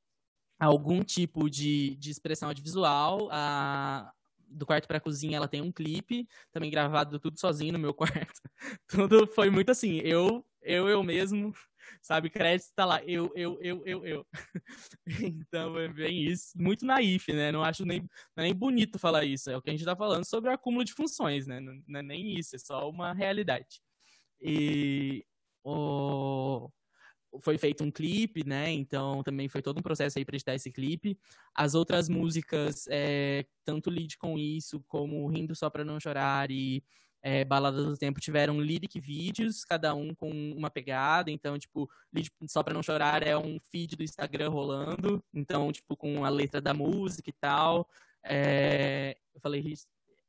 algum 0.59 1.03
tipo 1.05 1.51
de, 1.51 1.97
de 1.97 2.11
expressão 2.11 2.49
audiovisual. 2.49 3.29
A, 3.31 4.11
do 4.49 4.67
quarto 4.67 4.87
para 4.87 4.99
a 4.99 5.01
cozinha 5.01 5.37
ela 5.37 5.49
tem 5.49 5.61
um 5.61 5.73
clipe, 5.73 6.27
também 6.53 6.71
gravado 6.71 7.19
tudo 7.21 7.39
sozinho 7.39 7.73
no 7.73 7.79
meu 7.79 7.95
quarto. 8.29 8.41
tudo 8.89 9.27
foi 9.27 9.51
muito 9.51 9.71
assim. 9.71 9.99
Eu 9.99 10.45
eu, 10.63 10.89
eu 10.89 11.03
mesmo, 11.03 11.55
sabe? 12.03 12.31
Crédito 12.31 12.71
tá 12.75 12.85
lá, 12.85 13.03
eu, 13.05 13.33
eu, 13.35 13.59
eu, 13.63 13.83
eu, 13.87 14.07
eu. 14.07 14.27
então 15.07 15.79
é 15.79 15.89
bem 15.89 16.25
isso. 16.25 16.53
Muito 16.57 16.85
naif, 16.85 17.33
né? 17.33 17.51
Não 17.51 17.63
acho 17.63 17.85
nem, 17.85 18.07
é 18.37 18.43
nem 18.43 18.55
bonito 18.55 18.99
falar 18.99 19.25
isso. 19.25 19.51
É 19.51 19.57
o 19.57 19.63
que 19.63 19.71
a 19.71 19.73
gente 19.73 19.85
tá 19.85 19.97
falando 19.97 20.25
sobre 20.25 20.51
o 20.51 20.53
acúmulo 20.53 20.85
de 20.85 20.93
funções, 20.93 21.47
né? 21.47 21.61
Não, 21.61 21.83
não 21.87 22.01
é 22.01 22.03
nem 22.03 22.39
isso, 22.39 22.57
é 22.57 22.59
só 22.59 22.89
uma 22.91 23.13
realidade. 23.13 23.81
E 24.41 25.25
o 25.65 26.71
foi 27.41 27.59
feito 27.59 27.85
um 27.85 27.91
clipe, 27.91 28.47
né? 28.47 28.71
Então 28.71 29.23
também 29.23 29.49
foi 29.49 29.63
todo 29.63 29.79
um 29.79 29.83
processo 29.83 30.19
aí 30.19 30.25
para 30.25 30.37
editar 30.37 30.55
esse 30.55 30.71
clipe. 30.71 31.19
As 31.55 31.75
outras 31.75 32.09
músicas, 32.09 32.87
é, 32.91 33.45
tanto 33.65 33.91
Lead 33.91 34.17
com 34.19 34.39
isso, 34.39 34.83
como 34.89 35.27
Rindo 35.29 35.55
Só 35.55 35.69
Pra 35.69 35.85
Não 35.85 36.01
Chorar 36.01 36.51
e 36.51 36.83
é, 37.23 37.45
Balada 37.45 37.83
do 37.85 37.97
Tempo, 37.97 38.21
tiveram 38.21 38.61
lyric 38.61 38.99
vídeos, 39.01 39.65
cada 39.65 39.95
um 39.95 40.15
com 40.15 40.31
uma 40.53 40.71
pegada. 40.71 41.31
Então, 41.31 41.59
tipo, 41.59 41.89
Lead 42.13 42.31
Só 42.47 42.63
Pra 42.63 42.75
Não 42.75 42.83
Chorar 42.83 43.27
é 43.27 43.37
um 43.37 43.59
feed 43.71 43.97
do 43.97 44.03
Instagram 44.03 44.49
rolando. 44.49 45.23
Então, 45.35 45.71
tipo, 45.73 45.97
com 45.97 46.25
a 46.25 46.29
letra 46.29 46.61
da 46.61 46.73
música 46.73 47.29
e 47.29 47.35
tal. 47.35 47.89
É, 48.25 49.17
eu 49.35 49.41
falei 49.41 49.63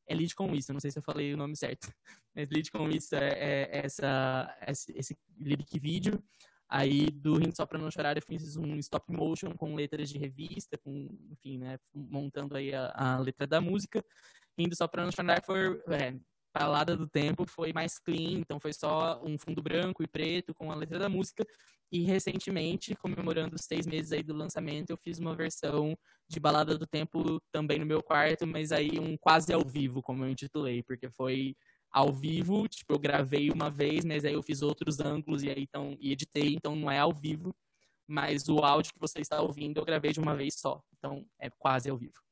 é 0.09 0.15
lead 0.15 0.33
com 0.33 0.53
isso, 0.55 0.73
não 0.73 0.79
sei 0.79 0.89
se 0.89 0.97
eu 0.97 1.03
falei 1.03 1.33
o 1.33 1.37
nome 1.37 1.55
certo. 1.55 1.93
Mas 2.35 2.49
lead 2.49 2.71
com 2.71 2.89
isso 2.89 3.15
é, 3.15 3.29
é 3.29 3.69
essa, 3.85 4.57
esse, 4.67 4.91
esse 4.97 5.17
lyric 5.37 5.79
vídeo. 5.79 6.21
Aí, 6.69 7.07
do 7.09 7.33
Rindo 7.33 7.55
Só 7.55 7.65
Pra 7.65 7.79
Não 7.79 7.89
Chorar, 7.89 8.15
eu 8.15 8.21
fiz 8.21 8.55
um 8.55 8.75
stop 8.77 9.11
motion 9.11 9.51
com 9.55 9.73
letras 9.73 10.09
de 10.09 10.19
revista, 10.19 10.77
com, 10.77 11.09
enfim, 11.31 11.57
né, 11.57 11.79
montando 11.93 12.55
aí 12.55 12.73
a, 12.73 12.93
a 12.95 13.19
letra 13.19 13.47
da 13.47 13.59
música. 13.59 14.05
Rindo 14.57 14.75
Só 14.75 14.87
Pra 14.87 15.03
Não 15.03 15.11
Chorar 15.11 15.43
foi, 15.43 15.81
é, 15.87 16.15
Balada 16.53 16.95
do 16.95 17.07
Tempo 17.07 17.45
foi 17.47 17.73
mais 17.73 17.97
clean, 17.97 18.39
então 18.39 18.59
foi 18.59 18.73
só 18.73 19.19
um 19.23 19.37
fundo 19.37 19.63
branco 19.63 20.03
e 20.03 20.07
preto 20.07 20.53
com 20.53 20.71
a 20.71 20.75
letra 20.75 20.99
da 20.99 21.09
música. 21.09 21.43
E 21.91 22.03
recentemente, 22.03 22.95
comemorando 22.95 23.55
os 23.55 23.65
seis 23.65 23.87
meses 23.87 24.11
aí 24.11 24.21
do 24.21 24.35
lançamento, 24.35 24.91
eu 24.91 24.97
fiz 24.97 25.17
uma 25.17 25.35
versão 25.35 25.97
de 26.27 26.39
Balada 26.39 26.77
do 26.77 26.85
Tempo 26.85 27.41
também 27.51 27.79
no 27.79 27.85
meu 27.85 28.03
quarto, 28.03 28.45
mas 28.45 28.71
aí 28.71 28.99
um 28.99 29.17
quase 29.17 29.51
ao 29.51 29.65
vivo, 29.65 30.03
como 30.03 30.23
eu 30.23 30.29
intitulei, 30.29 30.83
porque 30.83 31.09
foi 31.09 31.55
ao 31.91 32.11
vivo, 32.13 32.67
tipo, 32.67 32.93
eu 32.93 32.99
gravei 32.99 33.49
uma 33.49 33.69
vez, 33.69 34.05
mas 34.05 34.23
aí 34.25 34.33
eu 34.33 34.43
fiz 34.43 34.61
outros 34.61 34.99
ângulos 34.99 35.43
e 35.43 35.49
aí 35.49 35.61
então 35.61 35.97
e 35.99 36.11
editei, 36.11 36.53
então 36.53 36.75
não 36.75 36.89
é 36.89 36.99
ao 36.99 37.13
vivo, 37.13 37.55
mas 38.07 38.47
o 38.47 38.59
áudio 38.59 38.93
que 38.93 38.99
você 38.99 39.19
está 39.19 39.41
ouvindo 39.41 39.77
eu 39.79 39.85
gravei 39.85 40.11
de 40.11 40.19
uma 40.19 40.35
vez 40.35 40.55
só, 40.55 40.81
então 40.97 41.25
é 41.39 41.49
quase 41.49 41.89
ao 41.89 41.97
vivo. 41.97 42.13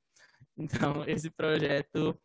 Então, 0.60 1.04
esse 1.08 1.30
projeto 1.30 2.20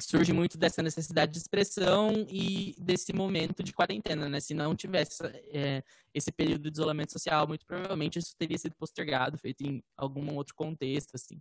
surge 0.00 0.32
muito 0.32 0.58
dessa 0.58 0.82
necessidade 0.82 1.32
de 1.32 1.38
expressão 1.38 2.26
e 2.28 2.74
desse 2.78 3.12
momento 3.12 3.62
de 3.62 3.72
quarentena, 3.72 4.28
né? 4.28 4.40
Se 4.40 4.54
não 4.54 4.74
tivesse 4.74 5.22
é, 5.52 5.82
esse 6.12 6.30
período 6.32 6.70
de 6.70 6.78
isolamento 6.78 7.12
social, 7.12 7.46
muito 7.46 7.64
provavelmente 7.66 8.18
isso 8.18 8.34
teria 8.36 8.58
sido 8.58 8.74
postergado, 8.76 9.38
feito 9.38 9.62
em 9.62 9.82
algum 9.96 10.34
outro 10.34 10.54
contexto, 10.54 11.14
assim. 11.14 11.40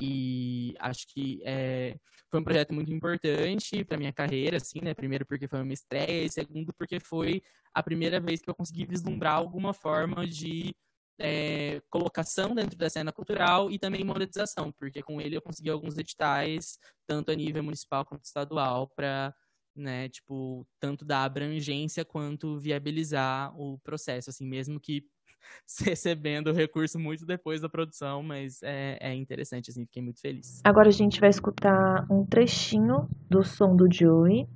E 0.00 0.74
acho 0.78 1.06
que 1.08 1.40
é, 1.44 1.96
foi 2.30 2.40
um 2.40 2.44
projeto 2.44 2.74
muito 2.74 2.92
importante 2.92 3.84
para 3.84 3.96
minha 3.96 4.12
carreira, 4.12 4.58
assim, 4.58 4.80
né? 4.82 4.94
Primeiro 4.94 5.24
porque 5.26 5.48
foi 5.48 5.62
uma 5.62 5.72
estreia, 5.72 6.24
e 6.24 6.30
segundo 6.30 6.72
porque 6.74 7.00
foi 7.00 7.42
a 7.74 7.82
primeira 7.82 8.20
vez 8.20 8.40
que 8.40 8.50
eu 8.50 8.54
consegui 8.54 8.86
vislumbrar 8.86 9.34
alguma 9.36 9.72
forma 9.72 10.26
de 10.26 10.74
é, 11.18 11.80
colocação 11.90 12.54
dentro 12.54 12.76
da 12.76 12.90
cena 12.90 13.12
cultural 13.12 13.70
e 13.70 13.78
também 13.78 14.04
monetização, 14.04 14.72
porque 14.72 15.02
com 15.02 15.20
ele 15.20 15.36
eu 15.36 15.42
consegui 15.42 15.70
alguns 15.70 15.96
editais, 15.96 16.78
tanto 17.06 17.30
a 17.30 17.34
nível 17.34 17.62
municipal 17.62 18.04
quanto 18.04 18.24
estadual, 18.24 18.88
para, 18.88 19.34
né, 19.74 20.08
tipo, 20.08 20.66
tanto 20.80 21.04
dar 21.04 21.24
abrangência 21.24 22.04
quanto 22.04 22.58
viabilizar 22.58 23.54
o 23.58 23.78
processo, 23.78 24.30
assim, 24.30 24.46
mesmo 24.46 24.80
que 24.80 25.04
recebendo 25.84 26.48
o 26.48 26.52
recurso 26.52 26.98
muito 26.98 27.26
depois 27.26 27.60
da 27.60 27.68
produção, 27.68 28.22
mas 28.22 28.62
é, 28.62 28.98
é 29.00 29.14
interessante, 29.14 29.70
assim, 29.70 29.84
fiquei 29.84 30.02
muito 30.02 30.20
feliz. 30.20 30.60
Agora 30.64 30.88
a 30.88 30.92
gente 30.92 31.20
vai 31.20 31.30
escutar 31.30 32.06
um 32.10 32.24
trechinho 32.24 33.08
do 33.28 33.42
som 33.42 33.74
do 33.74 33.92
Joey. 33.92 34.46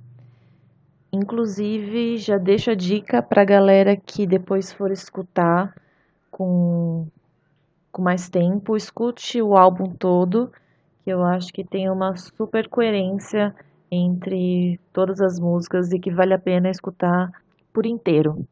Inclusive, 1.13 2.17
já 2.17 2.37
deixo 2.37 2.71
a 2.71 2.75
dica 2.75 3.21
pra 3.21 3.43
galera 3.43 3.97
que 3.97 4.25
depois 4.25 4.71
for 4.71 4.91
escutar 4.91 5.75
com, 6.29 7.07
com 7.91 8.01
mais 8.01 8.29
tempo, 8.29 8.77
escute 8.77 9.41
o 9.41 9.57
álbum 9.57 9.93
todo, 9.93 10.49
que 11.03 11.09
eu 11.09 11.21
acho 11.23 11.51
que 11.51 11.65
tem 11.65 11.89
uma 11.89 12.15
super 12.15 12.69
coerência 12.69 13.53
entre 13.91 14.79
todas 14.93 15.19
as 15.19 15.37
músicas 15.37 15.91
e 15.91 15.99
que 15.99 16.09
vale 16.09 16.33
a 16.33 16.39
pena 16.39 16.69
escutar 16.69 17.29
por 17.73 17.85
inteiro. 17.85 18.47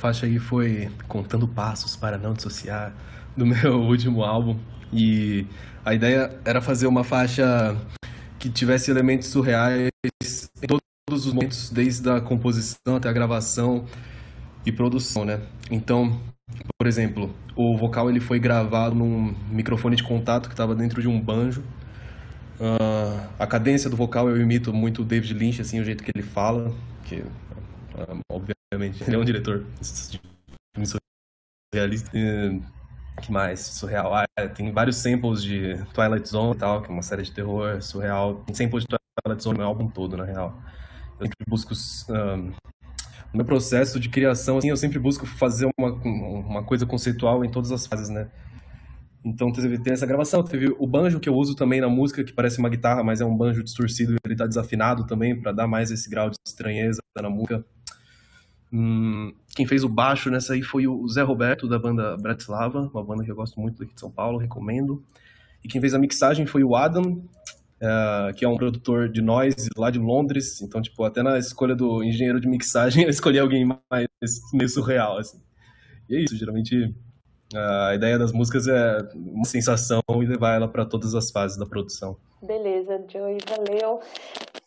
Faixa 0.00 0.24
aí 0.24 0.38
foi 0.38 0.90
Contando 1.06 1.46
Passos 1.46 1.94
para 1.94 2.16
Não 2.16 2.32
Dissociar, 2.32 2.92
do 3.36 3.44
meu 3.44 3.82
último 3.84 4.24
álbum. 4.24 4.58
E 4.92 5.46
a 5.84 5.94
ideia 5.94 6.40
era 6.44 6.60
fazer 6.60 6.86
uma 6.86 7.04
faixa 7.04 7.76
que 8.38 8.48
tivesse 8.48 8.90
elementos 8.90 9.28
surreais 9.28 9.90
em 10.02 10.66
todos 10.66 11.26
os 11.26 11.32
momentos, 11.32 11.70
desde 11.70 12.08
a 12.08 12.20
composição 12.20 12.96
até 12.96 13.08
a 13.08 13.12
gravação 13.12 13.84
e 14.64 14.72
produção, 14.72 15.24
né? 15.24 15.40
Então, 15.70 16.18
por 16.78 16.86
exemplo, 16.86 17.34
o 17.54 17.76
vocal 17.76 18.08
ele 18.08 18.20
foi 18.20 18.40
gravado 18.40 18.94
num 18.94 19.34
microfone 19.50 19.96
de 19.96 20.02
contato 20.02 20.48
que 20.48 20.54
estava 20.54 20.74
dentro 20.74 21.02
de 21.02 21.08
um 21.08 21.20
banjo. 21.20 21.62
Uh, 22.58 23.20
a 23.38 23.46
cadência 23.46 23.88
do 23.88 23.96
vocal 23.96 24.28
eu 24.28 24.40
imito 24.40 24.72
muito 24.72 25.02
o 25.02 25.04
David 25.04 25.34
Lynch, 25.34 25.60
assim, 25.60 25.78
o 25.78 25.84
jeito 25.84 26.02
que 26.02 26.10
ele 26.14 26.22
fala, 26.22 26.72
que 27.04 27.22
obviamente 28.30 29.02
ele 29.04 29.16
é 29.16 29.18
um 29.18 29.24
diretor 29.24 29.64
de 29.80 30.86
surrealista. 31.72 32.10
que 33.22 33.32
mais? 33.32 33.60
Surreal. 33.60 34.14
Ah, 34.14 34.26
tem 34.54 34.72
vários 34.72 34.96
samples 34.96 35.42
de 35.42 35.76
Twilight 35.92 36.28
Zone 36.28 36.54
e 36.54 36.58
tal, 36.58 36.82
que 36.82 36.88
é 36.88 36.92
uma 36.92 37.02
série 37.02 37.22
de 37.22 37.32
terror 37.32 37.82
surreal. 37.82 38.36
Tem 38.46 38.54
samples 38.54 38.84
de 38.84 38.88
Twilight 38.88 39.42
Zone 39.42 39.58
no 39.58 39.64
álbum 39.64 39.88
todo, 39.88 40.16
na 40.16 40.24
real. 40.24 40.60
Eu 41.18 41.26
sempre 41.26 41.44
busco. 41.46 41.74
Um, 42.10 42.52
no 43.32 43.36
meu 43.36 43.46
processo 43.46 44.00
de 44.00 44.08
criação, 44.08 44.58
assim, 44.58 44.70
eu 44.70 44.76
sempre 44.76 44.98
busco 44.98 45.24
fazer 45.24 45.68
uma, 45.78 45.92
uma 45.92 46.64
coisa 46.64 46.84
conceitual 46.84 47.44
em 47.44 47.50
todas 47.50 47.70
as 47.70 47.86
fases, 47.86 48.08
né? 48.08 48.28
Então 49.24 49.52
teve, 49.52 49.76
teve 49.78 49.92
essa 49.92 50.06
gravação, 50.06 50.42
teve 50.42 50.74
o 50.78 50.86
banjo 50.86 51.20
que 51.20 51.28
eu 51.28 51.34
uso 51.34 51.54
também 51.54 51.80
na 51.80 51.88
música, 51.88 52.24
que 52.24 52.32
parece 52.32 52.58
uma 52.58 52.68
guitarra, 52.68 53.04
mas 53.04 53.20
é 53.20 53.24
um 53.24 53.36
banjo 53.36 53.62
distorcido, 53.62 54.16
ele 54.24 54.34
tá 54.34 54.46
desafinado 54.46 55.06
também, 55.06 55.38
para 55.38 55.52
dar 55.52 55.66
mais 55.66 55.90
esse 55.90 56.08
grau 56.08 56.30
de 56.30 56.36
estranheza 56.46 57.00
na 57.20 57.28
música. 57.28 57.64
Hum, 58.72 59.32
quem 59.54 59.66
fez 59.66 59.82
o 59.82 59.88
baixo 59.88 60.30
nessa 60.30 60.54
aí 60.54 60.62
foi 60.62 60.86
o 60.86 61.06
Zé 61.08 61.22
Roberto, 61.22 61.68
da 61.68 61.78
banda 61.78 62.16
Bratislava, 62.16 62.90
uma 62.94 63.04
banda 63.04 63.24
que 63.24 63.30
eu 63.30 63.36
gosto 63.36 63.58
muito 63.58 63.82
aqui 63.82 63.94
de 63.94 64.00
São 64.00 64.10
Paulo, 64.10 64.38
recomendo. 64.38 65.02
E 65.64 65.68
quem 65.68 65.80
fez 65.80 65.92
a 65.92 65.98
mixagem 65.98 66.46
foi 66.46 66.62
o 66.62 66.76
Adam, 66.76 67.22
uh, 67.82 68.32
que 68.36 68.44
é 68.44 68.48
um 68.48 68.56
produtor 68.56 69.08
de 69.08 69.20
noise 69.20 69.68
lá 69.76 69.90
de 69.90 69.98
Londres. 69.98 70.60
Então, 70.62 70.80
tipo, 70.80 71.02
até 71.04 71.22
na 71.22 71.38
escolha 71.38 71.74
do 71.74 72.02
engenheiro 72.04 72.40
de 72.40 72.48
mixagem, 72.48 73.04
eu 73.04 73.10
escolhi 73.10 73.38
alguém 73.38 73.64
mais 73.64 74.06
meio 74.52 74.68
surreal, 74.68 75.18
assim. 75.18 75.40
E 76.08 76.16
é 76.16 76.20
isso, 76.20 76.36
geralmente 76.36 76.94
A 77.54 77.94
ideia 77.94 78.18
das 78.18 78.32
músicas 78.32 78.66
é 78.68 78.98
uma 79.14 79.44
sensação 79.44 80.02
e 80.08 80.26
levar 80.26 80.54
ela 80.54 80.68
para 80.68 80.84
todas 80.84 81.14
as 81.14 81.30
fases 81.30 81.58
da 81.58 81.66
produção. 81.66 82.16
Beleza, 82.42 83.04
Joey, 83.08 83.38
valeu. 83.48 84.00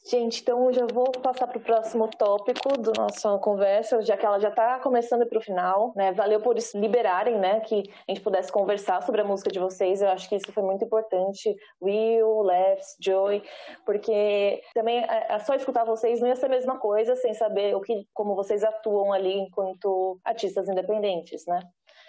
Gente, 0.05 0.41
então 0.41 0.65
eu 0.65 0.73
já 0.73 0.85
vou 0.85 1.09
passar 1.13 1.47
para 1.47 1.57
o 1.57 1.61
próximo 1.61 2.09
tópico 2.09 2.77
do 2.77 2.91
nossa 2.91 3.37
conversa, 3.37 4.01
já 4.01 4.17
que 4.17 4.25
ela 4.25 4.37
já 4.37 4.49
está 4.49 4.77
começando 4.79 5.25
para 5.25 5.37
o 5.37 5.41
final, 5.41 5.93
né? 5.95 6.11
Valeu 6.11 6.41
por 6.41 6.57
liberarem, 6.75 7.39
né, 7.39 7.61
que 7.61 7.89
a 8.05 8.11
gente 8.11 8.19
pudesse 8.21 8.51
conversar 8.51 9.01
sobre 9.03 9.21
a 9.21 9.23
música 9.23 9.49
de 9.49 9.59
vocês. 9.59 10.01
Eu 10.01 10.09
acho 10.09 10.27
que 10.27 10.35
isso 10.35 10.51
foi 10.51 10.61
muito 10.61 10.83
importante. 10.83 11.55
Will, 11.81 12.41
Lefs, 12.41 12.97
Joey, 12.99 13.43
porque 13.85 14.61
também 14.73 15.05
é, 15.05 15.27
é 15.29 15.39
só 15.39 15.55
escutar 15.55 15.85
vocês 15.85 16.19
não 16.19 16.27
ia 16.27 16.35
ser 16.35 16.47
a 16.47 16.49
mesma 16.49 16.77
coisa 16.77 17.15
sem 17.15 17.33
saber 17.33 17.73
o 17.73 17.79
que, 17.79 18.05
como 18.13 18.35
vocês 18.35 18.61
atuam 18.61 19.13
ali 19.13 19.33
enquanto 19.33 20.19
artistas 20.25 20.67
independentes, 20.67 21.45
né? 21.47 21.61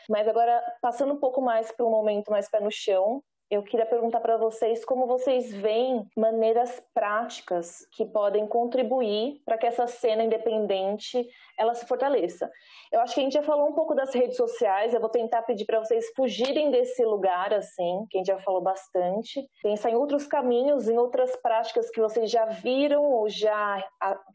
Mas 0.09 0.27
agora, 0.27 0.61
passando 0.83 1.15
um 1.15 1.21
pouco 1.21 1.41
mais 1.41 1.71
para 1.71 1.87
um 1.87 1.91
momento 1.91 2.31
mais 2.33 2.51
pé 2.51 2.59
no 2.59 2.73
chão, 2.73 3.23
eu 3.51 3.63
queria 3.63 3.87
perguntar 3.87 4.21
para 4.21 4.37
vocês 4.37 4.85
como 4.85 5.07
vocês 5.07 5.53
veem 5.53 6.09
maneiras 6.17 6.83
práticas 6.93 7.87
que 7.93 8.05
podem 8.05 8.47
contribuir 8.47 9.41
para 9.45 9.59
que 9.59 9.67
essa 9.67 9.87
cena 9.87 10.25
independente 10.25 11.27
ela 11.59 11.75
se 11.75 11.87
fortaleça. 11.87 12.51
Eu 12.91 13.01
acho 13.01 13.15
que 13.15 13.21
a 13.21 13.23
gente 13.23 13.35
já 13.35 13.43
falou 13.43 13.69
um 13.69 13.75
pouco 13.75 13.95
das 13.95 14.15
redes 14.15 14.37
sociais, 14.37 14.95
eu 14.95 15.01
vou 15.01 15.09
tentar 15.09 15.43
pedir 15.43 15.65
para 15.67 15.79
vocês 15.79 16.07
fugirem 16.17 16.71
desse 16.71 17.05
lugar 17.05 17.53
assim, 17.53 18.07
que 18.11 18.19
a 18.19 18.21
gente 18.21 18.29
já 18.29 18.39
falou 18.41 18.61
bastante, 18.61 19.47
pensar 19.63 19.91
em 19.91 19.97
outros 19.97 20.27
caminhos, 20.27 20.89
em 20.89 20.99
outras 20.99 21.37
práticas 21.37 21.91
que 21.91 22.01
vocês 22.01 22.31
já 22.31 22.47
viram 22.47 23.05
ou 23.05 23.29
já 23.29 23.85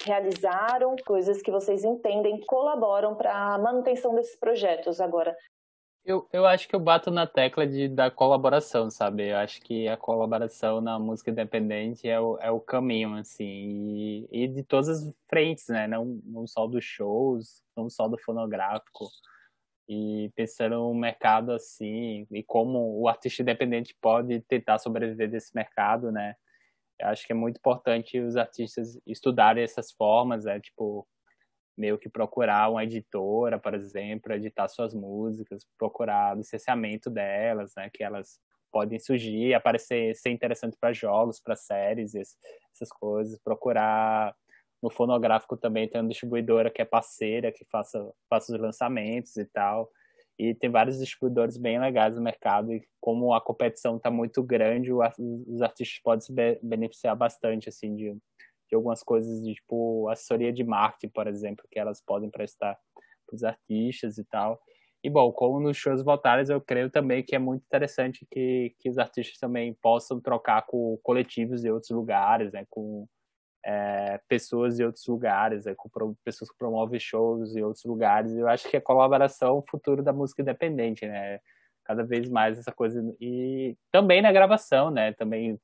realizaram, 0.04 0.96
coisas 1.06 1.42
que 1.42 1.52
vocês 1.52 1.84
entendem 1.84 2.40
que 2.40 2.46
colaboram 2.46 3.16
para 3.16 3.54
a 3.54 3.58
manutenção 3.58 4.16
desses 4.16 4.38
projetos 4.40 5.02
agora. 5.02 5.36
Eu, 6.10 6.28
eu 6.34 6.44
acho 6.48 6.68
que 6.68 6.76
eu 6.76 6.80
bato 6.80 7.12
na 7.12 7.28
tecla 7.28 7.68
de, 7.68 7.88
da 7.88 8.10
colaboração, 8.10 8.90
sabe? 8.90 9.30
Eu 9.30 9.38
acho 9.38 9.62
que 9.62 9.88
a 9.88 9.96
colaboração 9.96 10.82
na 10.82 10.98
música 10.98 11.30
independente 11.30 12.10
é 12.10 12.20
o, 12.20 12.36
é 12.40 12.50
o 12.50 12.60
caminho, 12.60 13.14
assim, 13.14 13.46
e, 13.46 14.28
e 14.32 14.48
de 14.48 14.64
todas 14.64 14.90
as 14.90 15.14
frentes, 15.28 15.68
né? 15.68 15.88
Não, 15.88 16.20
não 16.26 16.48
só 16.48 16.66
dos 16.66 16.84
shows, 16.84 17.62
não 17.78 17.92
só 17.92 18.08
do 18.08 18.18
fonográfico. 18.18 19.08
E 19.88 20.32
pensando 20.36 20.78
no 20.78 20.96
mercado, 20.96 21.52
assim, 21.52 22.26
e 22.32 22.42
como 22.42 23.00
o 23.00 23.08
artista 23.08 23.44
independente 23.44 23.96
pode 24.02 24.42
tentar 24.42 24.80
sobreviver 24.80 25.30
desse 25.30 25.54
mercado, 25.56 26.12
né? 26.12 26.36
Eu 27.00 27.10
acho 27.10 27.24
que 27.28 27.34
é 27.34 27.36
muito 27.36 27.58
importante 27.58 28.20
os 28.20 28.36
artistas 28.36 29.00
estudarem 29.06 29.64
essas 29.64 29.92
formas, 29.92 30.48
é 30.48 30.60
tipo, 30.60 31.08
meio 31.80 31.98
que 31.98 32.10
procurar 32.10 32.70
uma 32.70 32.84
editora, 32.84 33.58
por 33.58 33.74
exemplo, 33.74 34.34
editar 34.34 34.68
suas 34.68 34.94
músicas, 34.94 35.66
procurar 35.78 36.38
licenciamento 36.38 37.10
delas, 37.10 37.74
né, 37.78 37.90
que 37.92 38.04
elas 38.04 38.38
podem 38.70 39.00
surgir, 39.00 39.54
aparecer, 39.54 40.14
ser 40.16 40.30
interessante 40.30 40.78
para 40.80 40.92
jogos, 40.92 41.40
para 41.40 41.56
séries, 41.56 42.14
essas 42.14 42.90
coisas, 43.00 43.40
procurar 43.40 44.36
no 44.82 44.90
fonográfico 44.90 45.58
também 45.58 45.88
tem 45.88 46.02
uma 46.02 46.10
distribuidora 46.10 46.70
que 46.70 46.82
é 46.82 46.86
parceira, 46.86 47.52
que 47.52 47.66
faça, 47.66 48.14
faça 48.30 48.54
os 48.54 48.60
lançamentos 48.60 49.36
e 49.38 49.46
tal. 49.46 49.90
E 50.38 50.54
tem 50.54 50.70
vários 50.70 51.00
distribuidores 51.00 51.58
bem 51.58 51.80
legais 51.80 52.16
no 52.16 52.22
mercado 52.22 52.74
e 52.74 52.82
como 53.02 53.34
a 53.34 53.42
competição 53.42 53.98
está 53.98 54.10
muito 54.10 54.42
grande, 54.42 54.92
os 54.94 55.62
artistas 55.62 56.00
podem 56.02 56.22
se 56.22 56.34
beneficiar 56.62 57.16
bastante 57.16 57.68
assim 57.68 57.96
de 57.96 58.16
de 58.70 58.76
algumas 58.76 59.04
coisas 59.04 59.44
de 59.44 59.56
tipo 59.56 60.08
assessoria 60.10 60.54
de 60.54 60.64
marketing, 60.64 61.12
por 61.12 61.28
exemplo, 61.28 61.66
que 61.70 61.80
elas 61.80 62.02
podem 62.02 62.30
prestar 62.30 62.78
para 63.26 63.36
os 63.36 63.44
artistas 63.44 64.18
e 64.18 64.24
tal. 64.24 64.62
E 65.04 65.10
bom, 65.10 65.32
como 65.32 65.60
nos 65.60 65.78
shows 65.78 66.04
voltares, 66.04 66.50
eu 66.50 66.60
creio 66.60 66.90
também 66.90 67.24
que 67.24 67.36
é 67.36 67.40
muito 67.40 67.64
interessante 67.64 68.28
que, 68.30 68.76
que 68.80 68.90
os 68.90 68.98
artistas 68.98 69.38
também 69.40 69.74
possam 69.82 70.20
trocar 70.20 70.66
com 70.66 70.98
coletivos 71.02 71.62
de 71.62 71.72
outros 71.72 71.92
lugares, 71.92 72.52
né, 72.52 72.66
com 72.70 73.08
é, 73.66 74.20
pessoas 74.28 74.76
de 74.78 74.84
outros 74.84 75.06
lugares, 75.08 75.66
né, 75.66 75.74
com 75.76 75.90
pessoas 76.24 76.52
que 76.52 76.58
promovem 76.58 77.00
shows 77.00 77.56
em 77.56 77.62
outros 77.64 77.86
lugares. 77.86 78.36
Eu 78.36 78.48
acho 78.48 78.70
que 78.70 78.78
a 78.78 78.82
colaboração 78.82 79.50
é 79.50 79.52
o 79.52 79.66
futuro 79.70 80.04
da 80.04 80.14
música 80.14 80.42
independente, 80.42 81.08
né? 81.08 81.40
Cada 81.86 82.04
vez 82.04 82.30
mais 82.30 82.60
essa 82.60 82.72
coisa 82.72 83.02
e 83.20 83.76
também 83.92 84.22
na 84.22 84.32
gravação, 84.32 84.92
né? 84.92 85.14
Também 85.14 85.60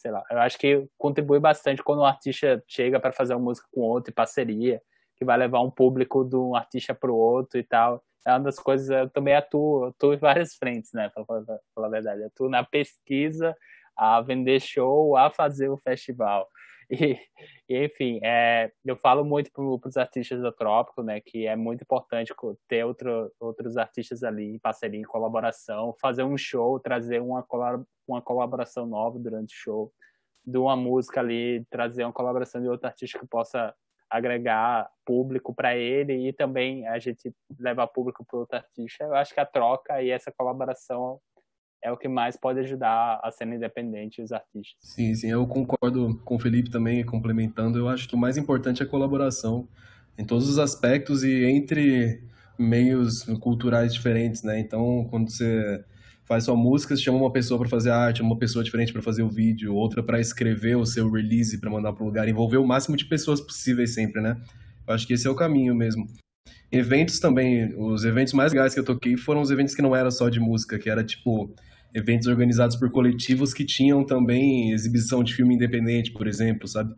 sei 0.00 0.10
lá, 0.10 0.22
eu 0.30 0.38
acho 0.38 0.58
que 0.58 0.86
contribui 0.96 1.40
bastante 1.40 1.82
quando 1.82 2.00
um 2.00 2.04
artista 2.04 2.62
chega 2.66 3.00
para 3.00 3.12
fazer 3.12 3.34
uma 3.34 3.44
música 3.44 3.66
com 3.72 3.80
outro, 3.80 4.10
em 4.10 4.14
parceria, 4.14 4.80
que 5.16 5.24
vai 5.24 5.36
levar 5.36 5.60
um 5.60 5.70
público 5.70 6.24
de 6.24 6.36
um 6.36 6.54
artista 6.54 6.94
para 6.94 7.10
o 7.10 7.16
outro 7.16 7.58
e 7.58 7.64
tal. 7.64 8.02
É 8.26 8.30
uma 8.30 8.40
das 8.40 8.58
coisas, 8.58 8.88
eu 8.88 9.10
também 9.10 9.34
atuo, 9.34 9.86
atuo 9.86 10.14
em 10.14 10.18
várias 10.18 10.54
frentes, 10.54 10.92
né, 10.92 11.08
para 11.08 11.24
falar, 11.24 11.86
a 11.86 11.90
verdade. 11.90 12.22
Atuo 12.24 12.48
na 12.48 12.64
pesquisa, 12.64 13.56
a 13.96 14.20
vender 14.20 14.60
show, 14.60 15.16
a 15.16 15.30
fazer 15.30 15.68
o 15.68 15.76
festival. 15.76 16.48
E, 17.70 17.84
enfim, 17.84 18.18
é, 18.24 18.72
eu 18.82 18.96
falo 18.96 19.22
muito 19.22 19.50
para 19.52 19.62
os 19.62 19.96
artistas 19.98 20.40
do 20.40 20.50
Trópico, 20.50 21.02
né, 21.02 21.20
que 21.20 21.46
é 21.46 21.54
muito 21.54 21.82
importante 21.82 22.32
ter 22.66 22.82
outro, 22.82 23.30
outros 23.38 23.76
artistas 23.76 24.22
ali 24.22 24.54
em 24.54 24.58
parceria, 24.58 24.98
em 24.98 25.02
colaboração, 25.02 25.94
fazer 26.00 26.22
um 26.22 26.38
show, 26.38 26.80
trazer 26.80 27.20
uma, 27.20 27.46
uma 28.06 28.22
colaboração 28.22 28.86
nova 28.86 29.18
durante 29.18 29.54
o 29.54 29.58
show, 29.58 29.92
de 30.42 30.56
uma 30.56 30.74
música 30.74 31.20
ali, 31.20 31.62
trazer 31.68 32.04
uma 32.04 32.12
colaboração 32.12 32.62
de 32.62 32.68
outro 32.68 32.86
artista 32.86 33.18
que 33.18 33.26
possa 33.26 33.74
agregar 34.08 34.90
público 35.04 35.54
para 35.54 35.76
ele 35.76 36.28
e 36.28 36.32
também 36.32 36.88
a 36.88 36.98
gente 36.98 37.30
levar 37.58 37.86
público 37.88 38.24
para 38.24 38.38
outro 38.38 38.56
artista. 38.56 39.04
Eu 39.04 39.14
acho 39.14 39.34
que 39.34 39.40
a 39.40 39.44
troca 39.44 40.02
e 40.02 40.08
essa 40.08 40.32
colaboração 40.32 41.20
é 41.82 41.92
o 41.92 41.96
que 41.96 42.08
mais 42.08 42.36
pode 42.36 42.60
ajudar 42.60 43.20
a 43.22 43.30
cena 43.30 43.54
independente 43.54 44.20
e 44.20 44.24
os 44.24 44.32
artistas. 44.32 44.76
Sim, 44.80 45.14
sim, 45.14 45.30
eu 45.30 45.46
concordo 45.46 46.20
com 46.24 46.36
o 46.36 46.38
Felipe 46.38 46.70
também, 46.70 47.04
complementando. 47.04 47.78
Eu 47.78 47.88
acho 47.88 48.08
que 48.08 48.14
o 48.14 48.18
mais 48.18 48.36
importante 48.36 48.82
é 48.82 48.86
a 48.86 48.88
colaboração 48.88 49.68
em 50.18 50.24
todos 50.24 50.48
os 50.48 50.58
aspectos 50.58 51.22
e 51.22 51.44
entre 51.44 52.22
meios 52.58 53.22
culturais 53.40 53.94
diferentes, 53.94 54.42
né? 54.42 54.58
Então, 54.58 55.06
quando 55.10 55.30
você 55.30 55.84
faz 56.24 56.44
sua 56.44 56.56
música, 56.56 56.94
você 56.94 57.02
chama 57.02 57.18
uma 57.18 57.32
pessoa 57.32 57.58
para 57.58 57.68
fazer 57.68 57.90
a 57.90 57.96
arte, 57.96 58.20
uma 58.20 58.36
pessoa 58.36 58.62
diferente 58.64 58.92
para 58.92 59.00
fazer 59.00 59.22
o 59.22 59.30
vídeo, 59.30 59.74
outra 59.74 60.02
para 60.02 60.20
escrever 60.20 60.76
o 60.76 60.84
seu 60.84 61.10
release, 61.10 61.58
para 61.58 61.70
mandar 61.70 61.92
para 61.92 62.02
o 62.02 62.06
lugar, 62.06 62.28
envolver 62.28 62.58
o 62.58 62.66
máximo 62.66 62.96
de 62.96 63.06
pessoas 63.06 63.40
possíveis 63.40 63.94
sempre, 63.94 64.20
né? 64.20 64.36
Eu 64.86 64.94
acho 64.94 65.06
que 65.06 65.12
esse 65.12 65.26
é 65.26 65.30
o 65.30 65.34
caminho 65.36 65.74
mesmo. 65.74 66.06
Eventos 66.70 67.18
também, 67.18 67.74
os 67.78 68.04
eventos 68.04 68.34
mais 68.34 68.52
legais 68.52 68.74
que 68.74 68.80
eu 68.80 68.84
toquei 68.84 69.16
foram 69.16 69.40
os 69.40 69.50
eventos 69.50 69.74
que 69.74 69.80
não 69.80 69.96
era 69.96 70.10
só 70.10 70.28
de 70.28 70.38
música, 70.38 70.78
que 70.78 70.90
era 70.90 71.02
tipo 71.02 71.54
eventos 71.98 72.26
organizados 72.26 72.76
por 72.76 72.90
coletivos 72.90 73.52
que 73.52 73.64
tinham 73.64 74.04
também 74.04 74.72
exibição 74.72 75.22
de 75.22 75.34
filme 75.34 75.54
independente, 75.54 76.12
por 76.12 76.26
exemplo, 76.26 76.66
sabe? 76.66 76.94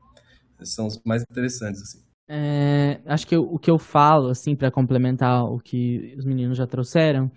São 0.62 0.86
os 0.86 1.00
mais 1.04 1.22
interessantes 1.22 1.82
assim. 1.82 2.04
É, 2.28 3.00
acho 3.06 3.26
que 3.26 3.36
o 3.36 3.58
que 3.58 3.70
eu 3.70 3.78
falo 3.78 4.28
assim 4.28 4.54
para 4.54 4.70
complementar 4.70 5.44
o 5.44 5.58
que 5.58 6.14
os 6.16 6.24
meninos 6.24 6.56
já 6.56 6.66
trouxeram 6.66 7.28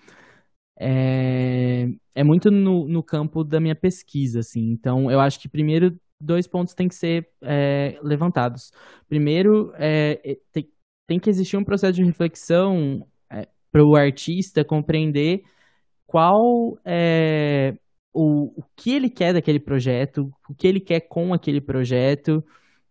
é, 0.80 1.88
é 2.14 2.24
muito 2.24 2.52
no, 2.52 2.88
no 2.88 3.04
campo 3.04 3.44
da 3.44 3.60
minha 3.60 3.76
pesquisa, 3.76 4.40
assim. 4.40 4.72
Então, 4.72 5.10
eu 5.10 5.20
acho 5.20 5.40
que 5.40 5.48
primeiro 5.48 5.98
dois 6.20 6.48
pontos 6.48 6.74
têm 6.74 6.88
que 6.88 6.96
ser 6.96 7.28
é, 7.42 7.98
levantados. 8.02 8.72
Primeiro, 9.08 9.74
é, 9.76 10.20
é 10.24 10.38
tem, 10.52 10.70
tem 11.08 11.20
que 11.20 11.30
existir 11.30 11.58
um 11.58 11.64
processo 11.64 11.94
de 11.94 12.04
reflexão 12.04 13.08
é, 13.32 13.48
para 13.72 13.86
o 13.86 13.96
artista 13.96 14.64
compreender 14.64 15.44
qual 16.14 16.78
é 16.86 17.74
o, 18.14 18.54
o 18.56 18.64
que 18.76 18.94
ele 18.94 19.10
quer 19.10 19.34
daquele 19.34 19.60
projeto, 19.60 20.32
o 20.48 20.54
que 20.54 20.68
ele 20.68 20.80
quer 20.80 21.00
com 21.00 21.34
aquele 21.34 21.60
projeto, 21.60 22.46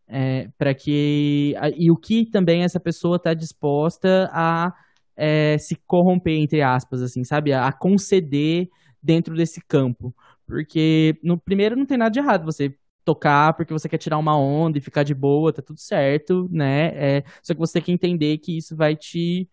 é, 0.09 0.49
para 0.59 0.75
que 0.75 1.55
e 1.77 1.89
o 1.89 1.97
que 1.97 2.27
também 2.27 2.65
essa 2.65 2.81
pessoa 2.81 3.15
está 3.19 3.33
disposta 3.33 4.29
a 4.33 4.75
é, 5.17 5.57
se 5.57 5.77
corromper 5.87 6.37
entre 6.41 6.63
aspas, 6.63 7.01
assim, 7.01 7.23
sabe, 7.23 7.53
a, 7.53 7.71
conceder 7.71 8.69
dentro 9.01 9.37
desse 9.37 9.61
campo, 9.69 10.13
porque 10.45 11.17
no 11.23 11.39
primeiro 11.39 11.77
não 11.77 11.87
tem 11.87 11.97
nada 11.99 12.11
de 12.11 12.19
errado 12.19 12.45
você 12.45 12.75
tocar 13.05 13.55
porque 13.55 13.73
você 13.73 13.89
quer 13.89 13.99
tirar 13.99 14.19
uma 14.19 14.37
onda 14.37 14.79
e 14.79 14.81
ficar 14.81 15.05
de 15.05 15.15
boa, 15.15 15.53
tá 15.53 15.63
tudo 15.63 15.79
certo, 15.79 16.49
né? 16.51 17.19
É, 17.19 17.25
só 17.41 17.55
que 17.55 17.61
você 17.61 17.75
tem 17.75 17.83
que 17.83 17.93
entender 17.93 18.39
que 18.39 18.57
isso 18.59 18.75
vai 18.75 18.97
te 18.97 19.49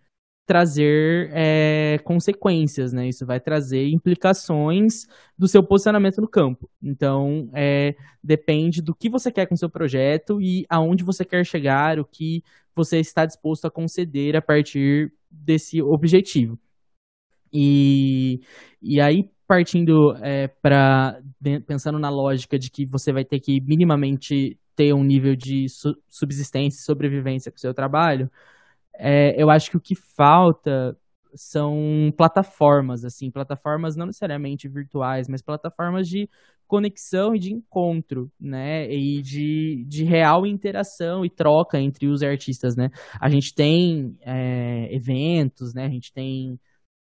trazer 0.50 1.30
é, 1.32 2.00
consequências, 2.04 2.92
né? 2.92 3.08
Isso 3.08 3.24
vai 3.24 3.40
trazer 3.40 3.88
implicações 3.88 5.06
do 5.38 5.48
seu 5.48 5.62
posicionamento 5.62 6.20
no 6.20 6.28
campo. 6.28 6.68
Então, 6.82 7.52
é, 7.54 7.96
depende 8.24 8.82
do 8.82 8.96
que 8.96 9.12
você 9.12 9.32
quer 9.32 9.46
com 9.46 9.54
o 9.54 9.58
seu 9.58 9.70
projeto 9.70 10.42
e 10.42 10.66
aonde 10.68 11.04
você 11.04 11.24
quer 11.24 11.46
chegar, 11.46 12.00
o 12.00 12.04
que 12.04 12.44
você 12.76 12.98
está 12.98 13.28
disposto 13.28 13.66
a 13.66 13.70
conceder 13.70 14.36
a 14.36 14.42
partir 14.42 15.14
desse 15.30 15.84
objetivo. 15.84 16.58
E, 17.54 18.42
e 18.82 19.00
aí, 19.00 19.30
partindo 19.46 20.16
é, 20.18 20.48
para 20.48 21.22
pensando 21.68 22.00
na 22.00 22.10
lógica 22.10 22.58
de 22.58 22.72
que 22.72 22.88
você 22.88 23.14
vai 23.14 23.24
ter 23.24 23.40
que 23.40 23.62
minimamente 23.62 24.60
ter 24.76 24.94
um 24.94 25.04
nível 25.04 25.36
de 25.36 25.68
subsistência 26.08 26.80
e 26.80 26.84
sobrevivência 26.84 27.52
com 27.52 27.58
o 27.58 27.62
seu 27.62 27.74
trabalho, 27.74 28.32
é, 29.00 29.42
eu 29.42 29.50
acho 29.50 29.72
que 29.72 29.78
o 29.78 29.82
que 29.82 29.96
falta 29.96 30.96
são 31.34 32.12
plataformas, 32.18 33.06
assim, 33.06 33.32
plataformas 33.32 33.96
não 33.96 34.08
necessariamente 34.08 34.68
virtuais, 34.68 35.28
mas 35.30 35.42
plataformas 35.42 36.08
de 36.08 36.30
conexão 36.68 37.34
e 37.34 37.40
de 37.40 37.54
encontro, 37.54 38.32
né? 38.40 38.92
E 38.92 39.22
de, 39.22 39.86
de 39.88 40.04
real 40.04 40.46
interação 40.46 41.26
e 41.26 41.30
troca 41.30 41.80
entre 41.80 42.08
os 42.08 42.22
artistas, 42.22 42.76
né? 42.76 42.90
A 43.20 43.30
gente 43.30 43.56
tem 43.56 44.18
é, 44.22 44.94
eventos, 44.94 45.74
né? 45.74 45.86
A 45.86 45.90
gente 45.90 46.12
tem 46.14 46.60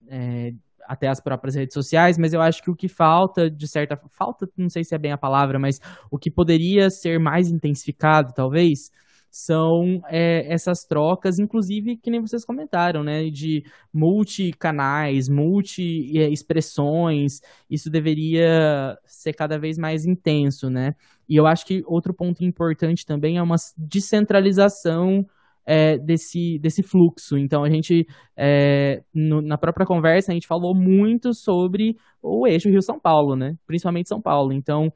é, 0.08 0.52
até 0.86 1.08
as 1.08 1.20
próprias 1.20 1.54
redes 1.54 1.74
sociais, 1.74 2.16
mas 2.18 2.32
eu 2.32 2.40
acho 2.40 2.62
que 2.62 2.70
o 2.70 2.74
que 2.76 2.88
falta, 2.88 3.50
de 3.50 3.68
certa 3.68 3.96
falta, 4.10 4.48
não 4.56 4.68
sei 4.68 4.84
se 4.84 4.94
é 4.94 4.98
bem 4.98 5.12
a 5.12 5.18
palavra, 5.18 5.58
mas 5.58 5.78
o 6.10 6.18
que 6.18 6.30
poderia 6.30 6.88
ser 6.88 7.18
mais 7.18 7.50
intensificado, 7.50 8.32
talvez, 8.34 8.90
são 9.30 10.02
é, 10.08 10.52
essas 10.52 10.84
trocas, 10.84 11.38
inclusive 11.38 11.96
que 11.96 12.10
nem 12.10 12.20
vocês 12.20 12.44
comentaram, 12.44 13.04
né, 13.04 13.30
de 13.30 13.62
multicanais, 13.92 15.28
multi-expressões, 15.28 17.40
isso 17.68 17.88
deveria 17.88 18.98
ser 19.06 19.32
cada 19.32 19.58
vez 19.58 19.78
mais 19.78 20.04
intenso, 20.04 20.68
né? 20.68 20.94
E 21.28 21.36
eu 21.36 21.46
acho 21.46 21.64
que 21.64 21.82
outro 21.86 22.12
ponto 22.12 22.44
importante 22.44 23.06
também 23.06 23.36
é 23.36 23.42
uma 23.42 23.56
descentralização 23.76 25.24
é, 25.64 25.96
desse, 25.98 26.58
desse 26.58 26.82
fluxo. 26.82 27.38
Então, 27.38 27.62
a 27.62 27.70
gente, 27.70 28.06
é, 28.36 29.02
no, 29.14 29.40
na 29.40 29.56
própria 29.56 29.86
conversa, 29.86 30.32
a 30.32 30.34
gente 30.34 30.48
falou 30.48 30.74
muito 30.74 31.32
sobre 31.32 31.96
o 32.20 32.46
eixo 32.46 32.68
Rio-São 32.68 32.98
Paulo, 32.98 33.36
né? 33.36 33.56
Principalmente 33.66 34.08
São 34.08 34.20
Paulo. 34.20 34.52
Então, 34.52 34.92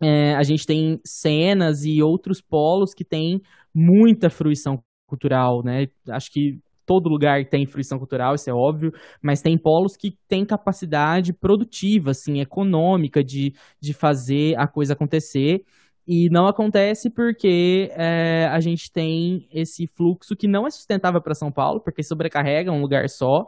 é, 0.00 0.34
a 0.34 0.42
gente 0.42 0.66
tem 0.66 1.00
cenas 1.04 1.84
e 1.84 2.02
outros 2.02 2.40
polos 2.40 2.94
que 2.94 3.04
têm 3.04 3.42
muita 3.74 4.30
fruição 4.30 4.82
cultural, 5.06 5.62
né? 5.62 5.88
Acho 6.08 6.30
que 6.30 6.60
todo 6.86 7.08
lugar 7.08 7.44
tem 7.44 7.66
fruição 7.66 7.98
cultural, 7.98 8.34
isso 8.34 8.48
é 8.48 8.52
óbvio, 8.52 8.92
mas 9.20 9.42
tem 9.42 9.58
polos 9.58 9.94
que 9.96 10.16
têm 10.26 10.44
capacidade 10.44 11.34
produtiva, 11.34 12.12
assim, 12.12 12.40
econômica 12.40 13.22
de, 13.22 13.54
de 13.78 13.92
fazer 13.92 14.58
a 14.58 14.66
coisa 14.66 14.94
acontecer. 14.94 15.64
E 16.06 16.30
não 16.30 16.46
acontece 16.46 17.10
porque 17.10 17.90
é, 17.92 18.46
a 18.50 18.58
gente 18.60 18.90
tem 18.90 19.46
esse 19.52 19.86
fluxo 19.86 20.34
que 20.34 20.48
não 20.48 20.66
é 20.66 20.70
sustentável 20.70 21.20
para 21.20 21.34
São 21.34 21.52
Paulo, 21.52 21.80
porque 21.80 22.02
sobrecarrega 22.02 22.72
um 22.72 22.80
lugar 22.80 23.10
só 23.10 23.46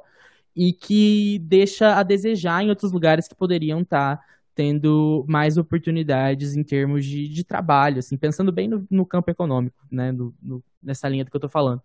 e 0.54 0.72
que 0.72 1.38
deixa 1.38 1.96
a 1.96 2.02
desejar 2.02 2.62
em 2.62 2.68
outros 2.68 2.92
lugares 2.92 3.26
que 3.26 3.34
poderiam 3.34 3.80
estar 3.80 4.18
tá 4.18 4.24
tendo 4.54 5.24
mais 5.28 5.56
oportunidades 5.56 6.56
em 6.56 6.62
termos 6.62 7.04
de, 7.04 7.28
de 7.28 7.44
trabalho, 7.44 7.98
assim, 7.98 8.16
pensando 8.16 8.52
bem 8.52 8.68
no, 8.68 8.86
no 8.90 9.06
campo 9.06 9.30
econômico, 9.30 9.86
né, 9.90 10.12
no, 10.12 10.34
no, 10.42 10.62
nessa 10.82 11.08
linha 11.08 11.24
do 11.24 11.30
que 11.30 11.36
eu 11.36 11.38
estou 11.38 11.50
falando. 11.50 11.82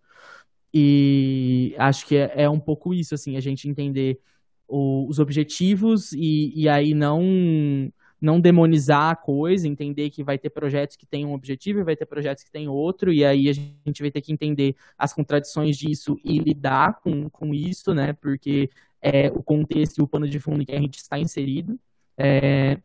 E 0.74 1.74
acho 1.78 2.06
que 2.06 2.18
é, 2.18 2.44
é, 2.44 2.50
um 2.50 2.60
pouco 2.60 2.94
isso, 2.94 3.16
assim, 3.16 3.38
a 3.38 3.40
gente 3.40 3.70
entender 3.70 4.20
o, 4.68 5.08
os 5.08 5.20
objetivos 5.20 6.12
e, 6.12 6.52
e 6.56 6.68
aí 6.68 6.94
não 6.94 7.92
não 8.20 8.40
demonizar 8.42 9.12
a 9.12 9.16
coisa, 9.16 9.68
entender 9.68 10.10
que 10.10 10.24
vai 10.24 10.38
ter 10.38 10.50
projetos 10.50 10.96
que 10.96 11.06
têm 11.06 11.26
um 11.26 11.34
objetivo 11.34 11.80
e 11.80 11.84
vai 11.84 11.96
ter 11.96 12.06
projetos 12.08 12.44
que 12.44 12.52
têm 12.52 12.68
outro, 12.68 13.14
e 13.14 13.24
aí 13.24 13.48
a 13.50 13.54
gente 13.54 14.02
vai 14.02 14.10
ter 14.10 14.22
que 14.22 14.34
entender 14.34 14.76
as 14.98 15.14
contradições 15.14 15.78
disso 15.78 16.18
e 16.24 16.40
lidar 16.40 17.00
com, 17.02 17.30
com 17.30 17.54
isso, 17.54 17.94
né? 17.94 18.14
Porque 18.14 18.70
é 19.02 19.30
o 19.32 19.44
contexto 19.44 20.00
e 20.00 20.02
o 20.02 20.08
pano 20.08 20.28
de 20.28 20.40
fundo 20.40 20.62
em 20.62 20.66
que 20.66 20.72
a 20.72 20.80
gente 20.80 20.98
está 20.98 21.20
inserido 21.20 21.80
é, 22.18 22.78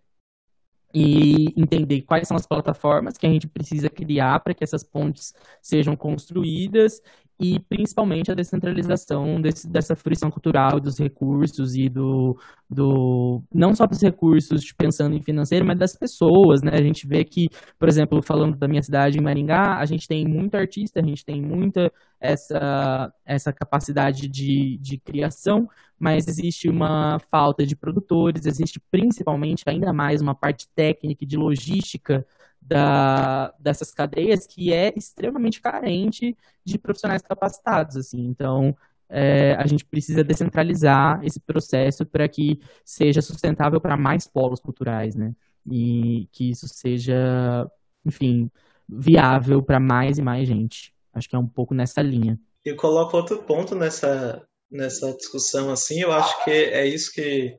e 0.92 1.52
entender 1.56 2.02
quais 2.02 2.26
são 2.26 2.36
as 2.36 2.46
plataformas 2.46 3.16
que 3.16 3.26
a 3.26 3.30
gente 3.30 3.46
precisa 3.46 3.88
criar 3.88 4.40
para 4.40 4.54
que 4.54 4.64
essas 4.64 4.82
pontes 4.82 5.32
sejam 5.62 5.94
construídas 5.96 7.00
e 7.40 7.58
principalmente 7.58 8.30
a 8.30 8.34
descentralização 8.34 9.40
desse, 9.40 9.66
dessa 9.66 9.96
fruição 9.96 10.30
cultural 10.30 10.78
dos 10.78 10.98
recursos 10.98 11.74
e 11.74 11.88
do, 11.88 12.38
do 12.68 13.42
não 13.52 13.74
só 13.74 13.86
dos 13.86 14.02
recursos 14.02 14.70
pensando 14.76 15.16
em 15.16 15.22
financeiro, 15.22 15.64
mas 15.64 15.78
das 15.78 15.96
pessoas, 15.96 16.60
né? 16.62 16.72
A 16.74 16.82
gente 16.82 17.06
vê 17.06 17.24
que, 17.24 17.48
por 17.78 17.88
exemplo, 17.88 18.22
falando 18.22 18.58
da 18.58 18.68
minha 18.68 18.82
cidade 18.82 19.18
em 19.18 19.22
Maringá, 19.22 19.78
a 19.78 19.86
gente 19.86 20.06
tem 20.06 20.26
muito 20.26 20.54
artista, 20.54 21.00
a 21.00 21.02
gente 21.02 21.24
tem 21.24 21.40
muita 21.40 21.90
essa, 22.20 23.10
essa 23.24 23.52
capacidade 23.54 24.28
de, 24.28 24.76
de 24.78 24.98
criação, 24.98 25.66
mas 25.98 26.28
existe 26.28 26.68
uma 26.68 27.18
falta 27.30 27.64
de 27.64 27.74
produtores, 27.74 28.44
existe 28.44 28.78
principalmente 28.90 29.64
ainda 29.66 29.94
mais 29.94 30.20
uma 30.20 30.34
parte 30.34 30.68
técnica 30.74 31.24
de 31.24 31.38
logística 31.38 32.26
da, 32.60 33.52
dessas 33.58 33.92
cadeias 33.92 34.46
que 34.46 34.72
é 34.72 34.92
extremamente 34.96 35.60
carente 35.60 36.36
de 36.64 36.78
profissionais 36.78 37.22
capacitados, 37.22 37.96
assim. 37.96 38.26
Então, 38.26 38.76
é, 39.08 39.54
a 39.54 39.66
gente 39.66 39.84
precisa 39.84 40.22
descentralizar 40.22 41.20
esse 41.24 41.40
processo 41.40 42.06
para 42.06 42.28
que 42.28 42.60
seja 42.84 43.20
sustentável 43.20 43.80
para 43.80 43.96
mais 43.96 44.26
polos 44.26 44.60
culturais, 44.60 45.16
né? 45.16 45.34
E 45.70 46.28
que 46.32 46.50
isso 46.50 46.68
seja, 46.68 47.68
enfim, 48.04 48.50
viável 48.88 49.62
para 49.62 49.80
mais 49.80 50.18
e 50.18 50.22
mais 50.22 50.46
gente. 50.46 50.94
Acho 51.12 51.28
que 51.28 51.34
é 51.34 51.38
um 51.38 51.46
pouco 51.46 51.74
nessa 51.74 52.00
linha. 52.00 52.38
Eu 52.64 52.76
coloco 52.76 53.16
outro 53.16 53.42
ponto 53.42 53.74
nessa, 53.74 54.46
nessa 54.70 55.12
discussão, 55.14 55.70
assim, 55.70 56.00
eu 56.00 56.12
acho 56.12 56.44
que 56.44 56.50
é 56.50 56.86
isso 56.86 57.12
que 57.12 57.58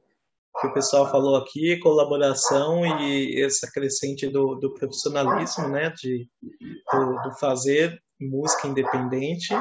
que 0.60 0.68
o 0.68 0.74
pessoal 0.74 1.10
falou 1.10 1.38
aqui, 1.38 1.78
colaboração 1.78 2.86
e 2.86 3.42
essa 3.42 3.72
crescente 3.72 4.28
do, 4.28 4.56
do 4.56 4.74
profissionalismo, 4.74 5.70
né, 5.70 5.92
de, 5.92 6.28
do, 6.92 7.22
do 7.24 7.38
fazer 7.40 8.02
música 8.20 8.68
independente. 8.68 9.54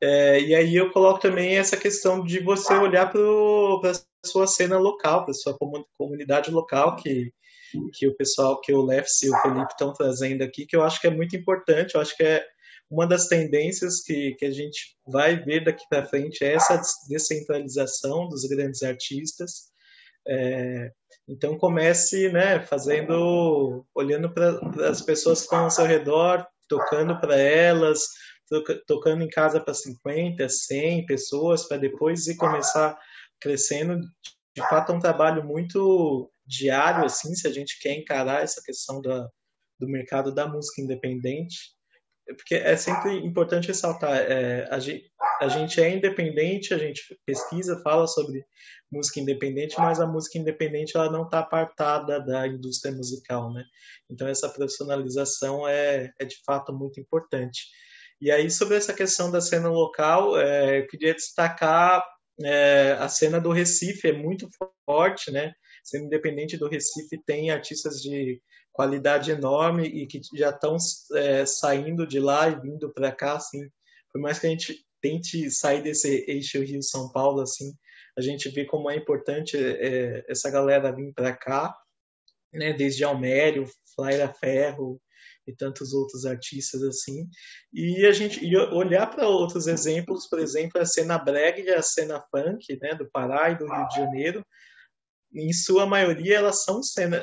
É, 0.00 0.40
e 0.40 0.54
aí 0.54 0.74
eu 0.74 0.90
coloco 0.90 1.20
também 1.20 1.56
essa 1.56 1.76
questão 1.76 2.24
de 2.24 2.40
você 2.40 2.74
olhar 2.74 3.10
para 3.10 3.20
a 3.20 4.26
sua 4.26 4.46
cena 4.46 4.78
local, 4.78 5.24
para 5.24 5.32
a 5.32 5.34
sua 5.34 5.56
comunidade 5.96 6.50
local, 6.50 6.96
que, 6.96 7.32
que 7.94 8.08
o 8.08 8.16
pessoal, 8.16 8.60
que 8.60 8.72
o 8.72 8.82
Lefs 8.82 9.22
e 9.22 9.30
o 9.30 9.38
Felipe 9.40 9.72
estão 9.72 9.92
trazendo 9.92 10.42
aqui, 10.42 10.66
que 10.66 10.76
eu 10.76 10.82
acho 10.82 11.00
que 11.00 11.06
é 11.06 11.10
muito 11.10 11.36
importante, 11.36 11.94
eu 11.94 12.00
acho 12.00 12.16
que 12.16 12.22
é 12.22 12.44
uma 12.90 13.06
das 13.06 13.26
tendências 13.26 14.02
que, 14.02 14.34
que 14.34 14.44
a 14.44 14.50
gente 14.50 14.96
vai 15.06 15.36
ver 15.42 15.64
daqui 15.64 15.84
para 15.88 16.04
frente 16.04 16.44
é 16.44 16.52
essa 16.54 16.80
descentralização 17.08 18.28
dos 18.28 18.44
grandes 18.44 18.82
artistas, 18.82 19.71
é, 20.26 20.92
então 21.28 21.58
comece, 21.58 22.30
né, 22.30 22.60
fazendo, 22.60 23.86
olhando 23.94 24.32
para 24.32 24.58
as 24.88 25.00
pessoas 25.00 25.40
que 25.40 25.44
estão 25.44 25.64
ao 25.64 25.70
seu 25.70 25.84
redor, 25.84 26.46
tocando 26.68 27.18
para 27.20 27.36
elas, 27.36 28.00
tocando 28.86 29.22
em 29.22 29.28
casa 29.28 29.60
para 29.60 29.74
50, 29.74 30.48
100 30.48 31.06
pessoas, 31.06 31.66
para 31.66 31.76
depois 31.76 32.26
ir 32.26 32.36
começar 32.36 32.98
crescendo. 33.40 33.98
De 34.54 34.62
fato, 34.68 34.92
é 34.92 34.94
um 34.94 35.00
trabalho 35.00 35.44
muito 35.44 36.30
diário, 36.46 37.04
assim, 37.04 37.34
se 37.34 37.46
a 37.46 37.52
gente 37.52 37.78
quer 37.80 37.94
encarar 37.94 38.42
essa 38.42 38.60
questão 38.62 39.00
da, 39.00 39.28
do 39.78 39.88
mercado 39.88 40.34
da 40.34 40.46
música 40.46 40.82
independente 40.82 41.72
porque 42.26 42.54
é 42.54 42.76
sempre 42.76 43.16
importante 43.18 43.68
ressaltar, 43.68 44.16
é, 44.16 44.68
a, 44.70 44.78
gente, 44.78 45.10
a 45.40 45.48
gente 45.48 45.80
é 45.80 45.90
independente, 45.90 46.72
a 46.72 46.78
gente 46.78 47.18
pesquisa, 47.26 47.80
fala 47.82 48.06
sobre 48.06 48.44
música 48.90 49.20
independente, 49.20 49.74
mas 49.78 50.00
a 50.00 50.06
música 50.06 50.38
independente 50.38 50.96
ela 50.96 51.10
não 51.10 51.24
está 51.24 51.40
apartada 51.40 52.20
da 52.20 52.46
indústria 52.46 52.94
musical, 52.94 53.52
né? 53.52 53.64
Então 54.10 54.28
essa 54.28 54.48
profissionalização 54.48 55.66
é, 55.66 56.12
é 56.20 56.24
de 56.24 56.36
fato 56.44 56.72
muito 56.72 57.00
importante. 57.00 57.62
E 58.20 58.30
aí 58.30 58.50
sobre 58.50 58.76
essa 58.76 58.92
questão 58.92 59.30
da 59.30 59.40
cena 59.40 59.68
local, 59.68 60.38
é, 60.38 60.80
eu 60.80 60.86
queria 60.86 61.14
destacar 61.14 62.04
é, 62.44 62.96
a 62.98 63.08
cena 63.08 63.40
do 63.40 63.50
Recife, 63.50 64.08
é 64.08 64.12
muito 64.12 64.48
forte, 64.84 65.30
né? 65.30 65.52
Sendo 65.82 66.06
independente 66.06 66.56
do 66.56 66.68
Recife 66.68 67.20
tem 67.26 67.50
artistas 67.50 68.00
de 68.00 68.40
qualidade 68.72 69.30
enorme 69.30 69.84
e 69.84 70.06
que 70.06 70.20
já 70.34 70.50
estão 70.50 70.76
é, 71.14 71.44
saindo 71.44 72.06
de 72.06 72.18
lá 72.18 72.48
e 72.48 72.58
vindo 72.58 72.92
para 72.92 73.12
cá, 73.12 73.34
assim, 73.34 73.68
por 74.10 74.20
mais 74.20 74.38
que 74.38 74.46
a 74.46 74.50
gente 74.50 74.84
tente 75.00 75.50
sair 75.50 75.82
desse 75.82 76.24
eixo 76.28 76.62
Rio-São 76.62 77.10
Paulo, 77.10 77.40
assim, 77.42 77.72
a 78.16 78.20
gente 78.20 78.48
vê 78.48 78.64
como 78.64 78.90
é 78.90 78.96
importante 78.96 79.56
é, 79.56 80.24
essa 80.28 80.50
galera 80.50 80.94
vir 80.94 81.12
para 81.12 81.34
cá, 81.36 81.74
né, 82.52 82.72
desde 82.72 83.04
Almério, 83.04 83.66
Flaira 83.94 84.32
Ferro 84.32 85.00
e 85.46 85.52
tantos 85.54 85.92
outros 85.92 86.24
artistas 86.24 86.82
assim, 86.82 87.28
e 87.72 88.06
a 88.06 88.12
gente 88.12 88.44
e 88.44 88.56
olhar 88.56 89.08
para 89.08 89.26
outros 89.26 89.66
exemplos, 89.66 90.28
por 90.28 90.38
exemplo, 90.38 90.80
a 90.80 90.84
cena 90.84 91.18
brega 91.18 91.60
e 91.60 91.70
a 91.70 91.82
cena 91.82 92.22
funk, 92.30 92.78
né, 92.80 92.94
do 92.94 93.10
Pará 93.10 93.50
e 93.50 93.58
do 93.58 93.66
Rio 93.66 93.88
de 93.88 93.96
Janeiro, 93.96 94.46
em 95.34 95.52
sua 95.52 95.86
maioria 95.86 96.36
elas 96.36 96.64
são 96.64 96.80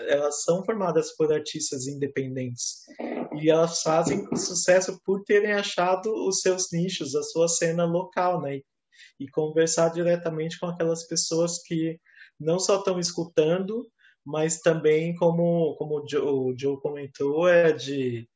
elas 0.08 0.44
são 0.44 0.64
formadas 0.64 1.16
por 1.16 1.32
artistas 1.32 1.88
independentes 1.88 2.86
e 3.40 3.50
elas 3.50 3.82
fazem 3.82 4.26
sucesso 4.36 5.00
por 5.06 5.24
terem 5.24 5.54
achado 5.54 6.12
os 6.28 6.42
seus 6.42 6.72
nichos, 6.72 7.16
a 7.16 7.24
sua 7.24 7.48
cena 7.48 7.86
local, 7.86 8.42
né? 8.42 8.62
E 9.20 9.30
conversar 9.30 9.90
diretamente 9.90 10.60
com 10.60 10.66
aquelas 10.66 11.08
pessoas 11.08 11.62
que 11.62 12.00
não 12.40 12.60
só 12.60 12.78
estão 12.80 13.00
escutando, 13.00 13.88
mas 14.26 14.60
também 14.60 15.16
como 15.16 15.76
como 15.76 16.02
o 16.02 16.08
Joe, 16.08 16.22
o 16.22 16.56
Joe 16.58 16.80
comentou 16.82 17.48
é 17.48 17.72
de 17.72 18.28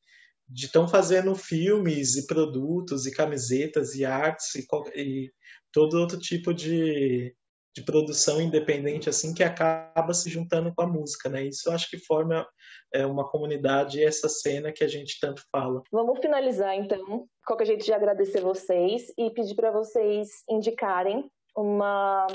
de 0.47 0.65
estão 0.65 0.87
fazendo 0.87 1.33
filmes 1.35 2.15
e 2.15 2.27
produtos 2.27 3.05
e 3.05 3.11
camisetas 3.11 3.95
e 3.95 4.05
artes 4.05 4.53
e, 4.55 4.67
e 4.95 5.31
todo 5.71 5.99
outro 5.99 6.19
tipo 6.19 6.53
de, 6.53 7.33
de 7.75 7.83
produção 7.83 8.39
independente 8.39 9.09
assim 9.09 9.33
que 9.33 9.43
acaba 9.43 10.13
se 10.13 10.29
juntando 10.29 10.73
com 10.73 10.83
a 10.83 10.87
música, 10.87 11.29
né? 11.29 11.43
Isso 11.43 11.69
eu 11.69 11.73
acho 11.73 11.89
que 11.89 11.97
forma 11.97 12.47
é, 12.93 13.05
uma 13.05 13.27
comunidade 13.27 14.03
essa 14.03 14.29
cena 14.29 14.71
que 14.71 14.83
a 14.83 14.87
gente 14.87 15.19
tanto 15.19 15.43
fala. 15.51 15.81
Vamos 15.91 16.19
finalizar 16.19 16.75
então. 16.75 17.25
Qualquer 17.45 17.65
jeito 17.65 17.85
de 17.85 17.93
agradecer 17.93 18.41
vocês 18.41 19.11
e 19.17 19.29
pedir 19.31 19.55
para 19.55 19.71
vocês 19.71 20.29
indicarem 20.49 21.29
uma 21.55 22.27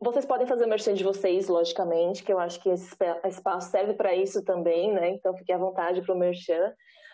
vocês 0.00 0.24
podem 0.24 0.46
fazer 0.46 0.64
o 0.64 0.68
merchan 0.68 0.94
de 0.94 1.02
vocês, 1.02 1.48
logicamente, 1.48 2.22
que 2.22 2.32
eu 2.32 2.38
acho 2.38 2.62
que 2.62 2.68
esse 2.68 2.94
espaço 3.26 3.72
serve 3.72 3.94
para 3.94 4.14
isso 4.14 4.44
também, 4.44 4.92
né? 4.92 5.08
Então 5.08 5.36
fique 5.36 5.52
à 5.52 5.58
vontade 5.58 6.02
para 6.02 6.14
o 6.14 6.18
merchan 6.18 6.72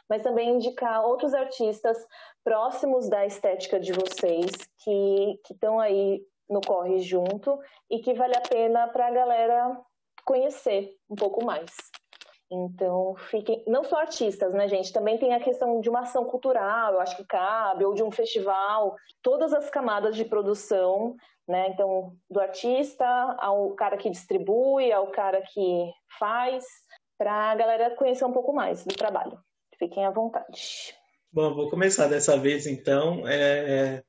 mas 0.09 0.23
também 0.23 0.57
indicar 0.57 1.05
outros 1.05 1.35
artistas 1.35 1.97
próximos 2.43 3.09
da 3.09 3.25
estética 3.25 3.81
de 3.81 3.93
vocês 3.93 4.51
que 4.79 5.41
estão 5.51 5.81
aí 5.81 6.23
no 6.49 6.61
Corre 6.61 7.01
Junto 7.01 7.59
e 7.91 7.99
que 7.99 8.15
vale 8.15 8.37
a 8.37 8.41
pena 8.41 8.89
para 8.89 9.07
a 9.07 9.11
galera 9.11 9.81
conhecer 10.25 10.97
um 11.09 11.15
pouco 11.15 11.45
mais. 11.45 11.71
Então, 12.51 13.17
fiquem. 13.17 13.65
Não 13.67 13.83
só 13.83 13.99
artistas, 13.99 14.53
né, 14.53 14.69
gente? 14.69 14.93
Também 14.93 15.19
tem 15.19 15.35
a 15.35 15.41
questão 15.41 15.81
de 15.81 15.89
uma 15.89 16.01
ação 16.01 16.25
cultural, 16.25 16.95
eu 16.95 17.01
acho 17.01 17.17
que 17.17 17.25
cabe, 17.25 17.85
ou 17.85 17.95
de 17.95 18.03
um 18.03 18.11
festival, 18.11 18.95
todas 19.23 19.53
as 19.53 19.71
camadas 19.71 20.15
de 20.15 20.25
produção, 20.25 21.17
né? 21.49 21.69
Então, 21.69 22.17
do 22.31 22.41
artista 22.41 23.07
ao 23.39 23.71
cara 23.75 23.97
que 23.97 24.11
distribui, 24.11 24.93
ao 24.93 25.09
cara 25.09 25.43
que 25.43 25.91
faz, 26.19 26.65
para 27.19 27.51
a 27.51 27.55
galera 27.55 27.97
conhecer 27.97 28.25
um 28.25 28.33
pouco 28.33 28.53
mais 28.53 28.85
do 28.85 28.95
trabalho. 28.95 29.39
Fiquem 29.79 30.05
à 30.05 30.11
vontade. 30.11 30.95
Bom, 31.33 31.55
vou 31.55 31.69
começar 31.69 32.07
dessa 32.07 32.37
vez 32.37 32.67
então. 32.67 33.27
É, 33.27 34.05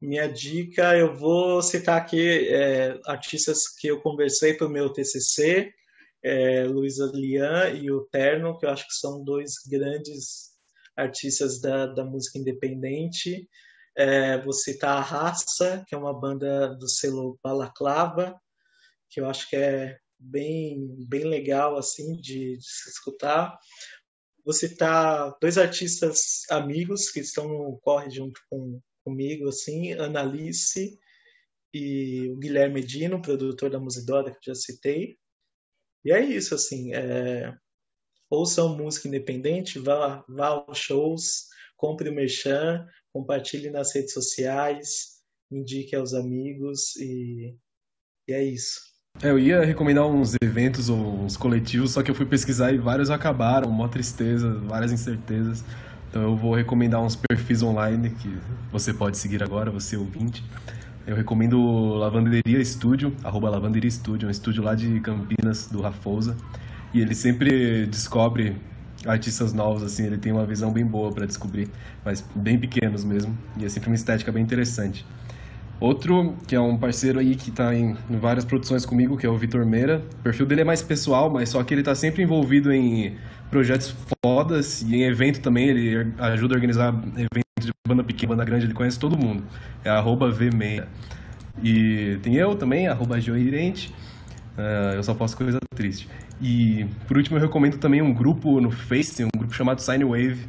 minha 0.00 0.26
dica, 0.26 0.96
eu 0.96 1.16
vou 1.16 1.62
citar 1.62 1.98
aqui 1.98 2.48
é, 2.48 3.00
artistas 3.06 3.68
que 3.68 3.86
eu 3.88 4.00
conversei 4.00 4.54
para 4.54 4.66
o 4.66 4.70
meu 4.70 4.90
TCC, 4.90 5.72
é, 6.22 6.64
Luísa 6.64 7.10
Lian 7.14 7.70
e 7.70 7.90
o 7.90 8.04
Terno, 8.06 8.58
que 8.58 8.66
eu 8.66 8.70
acho 8.70 8.86
que 8.86 8.94
são 8.94 9.22
dois 9.22 9.54
grandes 9.66 10.54
artistas 10.96 11.60
da, 11.60 11.86
da 11.86 12.04
música 12.04 12.38
independente. 12.38 13.48
É, 13.96 14.38
vou 14.38 14.52
citar 14.52 14.96
a 14.96 15.00
Raça, 15.00 15.84
que 15.86 15.94
é 15.94 15.98
uma 15.98 16.18
banda 16.18 16.74
do 16.74 16.88
selo 16.88 17.38
Balaclava, 17.42 18.38
que 19.10 19.20
eu 19.20 19.28
acho 19.28 19.48
que 19.48 19.56
é 19.56 19.98
bem, 20.18 20.96
bem 21.06 21.24
legal 21.24 21.76
assim 21.76 22.16
de, 22.16 22.56
de 22.56 22.64
se 22.64 22.90
escutar. 22.90 23.56
Vou 24.44 24.52
citar 24.52 25.36
dois 25.40 25.56
artistas 25.56 26.42
amigos 26.50 27.10
que 27.10 27.20
estão 27.20 27.48
no 27.48 27.78
corre 27.82 28.10
junto 28.10 28.40
com, 28.50 28.80
comigo, 29.04 29.48
assim, 29.48 29.92
Annalise 29.92 30.98
e 31.72 32.30
o 32.30 32.36
Guilherme 32.38 32.82
Dino, 32.82 33.20
produtor 33.20 33.70
da 33.70 33.80
Musidora, 33.80 34.30
que 34.30 34.46
já 34.46 34.54
citei. 34.54 35.16
E 36.04 36.12
é 36.12 36.20
isso, 36.20 36.54
assim, 36.54 36.94
é... 36.94 37.52
ouçam 38.30 38.76
música 38.76 39.08
independente, 39.08 39.78
vá, 39.78 40.24
vá 40.28 40.48
aos 40.48 40.78
shows, 40.78 41.46
compre 41.76 42.08
o 42.08 42.14
merchan, 42.14 42.86
compartilhe 43.12 43.70
nas 43.70 43.94
redes 43.94 44.12
sociais, 44.12 45.14
indique 45.50 45.94
aos 45.94 46.14
amigos 46.14 46.96
e, 46.96 47.56
e 48.28 48.32
é 48.32 48.42
isso. 48.42 48.80
É, 49.22 49.30
eu 49.30 49.38
ia 49.38 49.64
recomendar 49.64 50.06
uns 50.06 50.34
eventos 50.42 50.88
ou 50.88 50.98
uns 50.98 51.36
coletivos, 51.36 51.92
só 51.92 52.02
que 52.02 52.10
eu 52.10 52.14
fui 52.14 52.26
pesquisar 52.26 52.72
e 52.72 52.78
vários 52.78 53.10
acabaram, 53.10 53.70
uma 53.70 53.88
tristeza, 53.88 54.52
várias 54.60 54.90
incertezas. 54.90 55.64
Então 56.14 56.22
eu 56.22 56.36
vou 56.36 56.54
recomendar 56.54 57.02
uns 57.02 57.16
perfis 57.16 57.60
online 57.60 58.10
que 58.10 58.32
você 58.70 58.94
pode 58.94 59.18
seguir 59.18 59.42
agora, 59.42 59.68
você 59.68 59.96
ouvinte. 59.96 60.44
Eu 61.04 61.16
recomendo 61.16 61.58
Lavanderia 61.94 62.60
Estúdio, 62.60 63.12
arroba 63.24 63.50
Lavanderia 63.50 63.88
Estúdio, 63.88 64.28
um 64.28 64.30
estúdio 64.30 64.62
lá 64.62 64.76
de 64.76 65.00
Campinas, 65.00 65.66
do 65.66 65.80
Rafosa. 65.80 66.36
E 66.92 67.00
ele 67.00 67.16
sempre 67.16 67.84
descobre 67.86 68.54
artistas 69.04 69.52
novos, 69.52 69.82
assim, 69.82 70.06
ele 70.06 70.16
tem 70.16 70.30
uma 70.30 70.46
visão 70.46 70.72
bem 70.72 70.86
boa 70.86 71.10
para 71.10 71.26
descobrir, 71.26 71.68
mas 72.04 72.24
bem 72.32 72.60
pequenos 72.60 73.02
mesmo. 73.02 73.36
E 73.58 73.64
é 73.64 73.68
sempre 73.68 73.90
uma 73.90 73.96
estética 73.96 74.30
bem 74.30 74.44
interessante. 74.44 75.04
Outro, 75.80 76.36
que 76.46 76.54
é 76.54 76.60
um 76.60 76.78
parceiro 76.78 77.18
aí 77.18 77.34
que 77.34 77.50
está 77.50 77.74
em, 77.74 77.96
várias 78.08 78.44
produções 78.44 78.86
comigo, 78.86 79.16
que 79.16 79.26
é 79.26 79.28
o 79.28 79.36
Vitor 79.36 79.66
Meira. 79.66 80.00
O 80.20 80.22
perfil 80.22 80.46
dele 80.46 80.60
é 80.60 80.64
mais 80.64 80.80
pessoal, 80.80 81.28
mas 81.28 81.48
só 81.48 81.62
que 81.64 81.74
ele 81.74 81.80
está 81.80 81.94
sempre 81.94 82.22
envolvido 82.22 82.72
em 82.72 83.16
projetos 83.54 83.94
fodas 84.20 84.82
e 84.82 84.96
em 84.96 85.04
evento 85.04 85.40
também. 85.40 85.68
Ele 85.68 86.12
ajuda 86.18 86.54
a 86.54 86.56
organizar 86.56 86.88
eventos 86.88 87.66
de 87.66 87.70
banda 87.86 88.02
pequena, 88.02 88.30
banda 88.30 88.44
grande, 88.44 88.66
ele 88.66 88.74
conhece 88.74 88.98
todo 88.98 89.16
mundo. 89.16 89.44
É 89.84 89.90
arroba 89.90 90.28
VMeia. 90.28 90.88
E 91.62 92.18
tem 92.20 92.34
eu 92.34 92.56
também, 92.56 92.88
arroba 92.88 93.20
Joirente. 93.20 93.94
Uh, 94.58 94.96
eu 94.96 95.02
só 95.04 95.14
posto 95.14 95.36
coisa 95.36 95.60
triste. 95.72 96.08
E 96.42 96.84
por 97.06 97.16
último, 97.16 97.36
eu 97.38 97.42
recomendo 97.42 97.78
também 97.78 98.02
um 98.02 98.12
grupo 98.12 98.60
no 98.60 98.72
Face, 98.72 99.22
um 99.22 99.28
grupo 99.38 99.54
chamado 99.54 99.80
Sine 99.80 100.04
Wave 100.04 100.48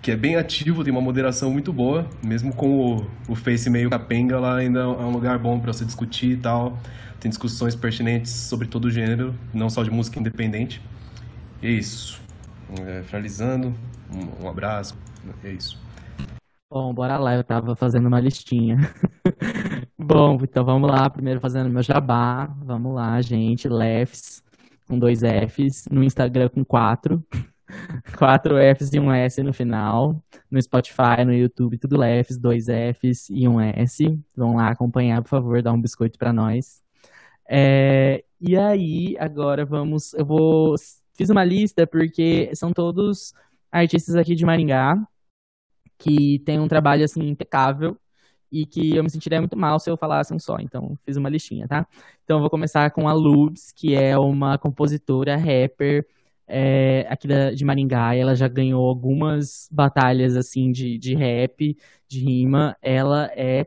que 0.00 0.12
é 0.12 0.16
bem 0.16 0.36
ativo, 0.36 0.84
tem 0.84 0.92
uma 0.92 1.00
moderação 1.00 1.50
muito 1.50 1.72
boa, 1.72 2.08
mesmo 2.22 2.54
com 2.54 2.94
o, 2.96 3.06
o 3.26 3.34
Face 3.34 3.68
meio 3.68 3.90
capenga, 3.90 4.38
lá 4.38 4.58
ainda 4.58 4.78
é 4.78 4.84
um 4.84 5.10
lugar 5.10 5.36
bom 5.36 5.58
para 5.58 5.72
você 5.72 5.84
discutir 5.84 6.30
e 6.30 6.36
tal. 6.36 6.78
Tem 7.18 7.28
discussões 7.28 7.74
pertinentes 7.74 8.30
sobre 8.30 8.68
todo 8.68 8.84
o 8.84 8.90
gênero, 8.90 9.34
não 9.52 9.68
só 9.68 9.82
de 9.82 9.90
música 9.90 10.20
independente. 10.20 10.80
É 11.60 11.68
isso. 11.68 12.24
É, 12.80 13.02
finalizando, 13.04 13.74
um, 14.12 14.44
um 14.44 14.48
abraço, 14.48 14.96
é 15.44 15.52
isso. 15.52 15.78
Bom, 16.68 16.92
bora 16.92 17.16
lá, 17.16 17.34
eu 17.34 17.44
tava 17.44 17.76
fazendo 17.76 18.06
uma 18.06 18.18
listinha. 18.18 18.76
Bom, 19.96 20.36
então 20.42 20.64
vamos 20.64 20.90
lá, 20.90 21.08
primeiro 21.08 21.40
fazendo 21.40 21.70
meu 21.70 21.82
jabá. 21.82 22.46
Vamos 22.64 22.92
lá, 22.92 23.20
gente. 23.22 23.68
Lefs, 23.68 24.42
com 24.88 24.98
dois 24.98 25.20
Fs, 25.20 25.86
no 25.90 26.02
Instagram 26.02 26.48
com 26.48 26.64
quatro. 26.64 27.24
quatro 28.18 28.56
Fs 28.76 28.92
e 28.92 29.00
um 29.00 29.12
S 29.12 29.42
no 29.42 29.52
final. 29.52 30.20
No 30.50 30.60
Spotify, 30.60 31.24
no 31.24 31.32
YouTube, 31.32 31.78
tudo 31.78 32.02
Fs, 32.24 32.36
dois 32.36 32.66
Fs 32.66 33.30
e 33.30 33.46
um 33.46 33.60
S. 33.60 34.18
Vão 34.36 34.56
lá 34.56 34.68
acompanhar, 34.68 35.22
por 35.22 35.28
favor, 35.28 35.62
dar 35.62 35.72
um 35.72 35.80
biscoito 35.80 36.18
para 36.18 36.32
nós. 36.32 36.82
É, 37.48 38.24
e 38.40 38.56
aí, 38.56 39.16
agora 39.18 39.64
vamos. 39.64 40.12
Eu 40.14 40.26
vou. 40.26 40.74
Fiz 41.16 41.30
uma 41.30 41.44
lista 41.44 41.86
porque 41.86 42.50
são 42.54 42.72
todos 42.72 43.32
artistas 43.70 44.14
aqui 44.16 44.34
de 44.34 44.44
Maringá 44.44 44.96
que 45.98 46.40
tem 46.40 46.60
um 46.60 46.68
trabalho 46.68 47.04
assim 47.04 47.26
impecável 47.28 47.96
e 48.50 48.64
que 48.66 48.94
eu 48.96 49.02
me 49.02 49.10
sentiria 49.10 49.40
muito 49.40 49.56
mal 49.56 49.78
se 49.80 49.90
eu 49.90 49.96
falasse 49.96 50.32
um 50.32 50.38
só. 50.38 50.58
Então, 50.60 50.98
fiz 51.04 51.16
uma 51.16 51.28
listinha, 51.28 51.66
tá? 51.66 51.86
Então, 52.24 52.40
vou 52.40 52.50
começar 52.50 52.90
com 52.90 53.08
a 53.08 53.12
Lubs, 53.12 53.72
que 53.72 53.94
é 53.94 54.16
uma 54.18 54.58
compositora, 54.58 55.36
rapper, 55.36 56.06
é, 56.46 57.06
aqui 57.08 57.26
da, 57.26 57.50
de 57.50 57.64
Maringá, 57.64 58.14
ela 58.14 58.34
já 58.36 58.46
ganhou 58.46 58.86
algumas 58.86 59.68
batalhas 59.70 60.36
assim 60.36 60.70
de, 60.70 60.96
de 60.96 61.14
rap, 61.14 61.76
de 62.08 62.20
rima. 62.20 62.76
Ela 62.80 63.30
é 63.34 63.66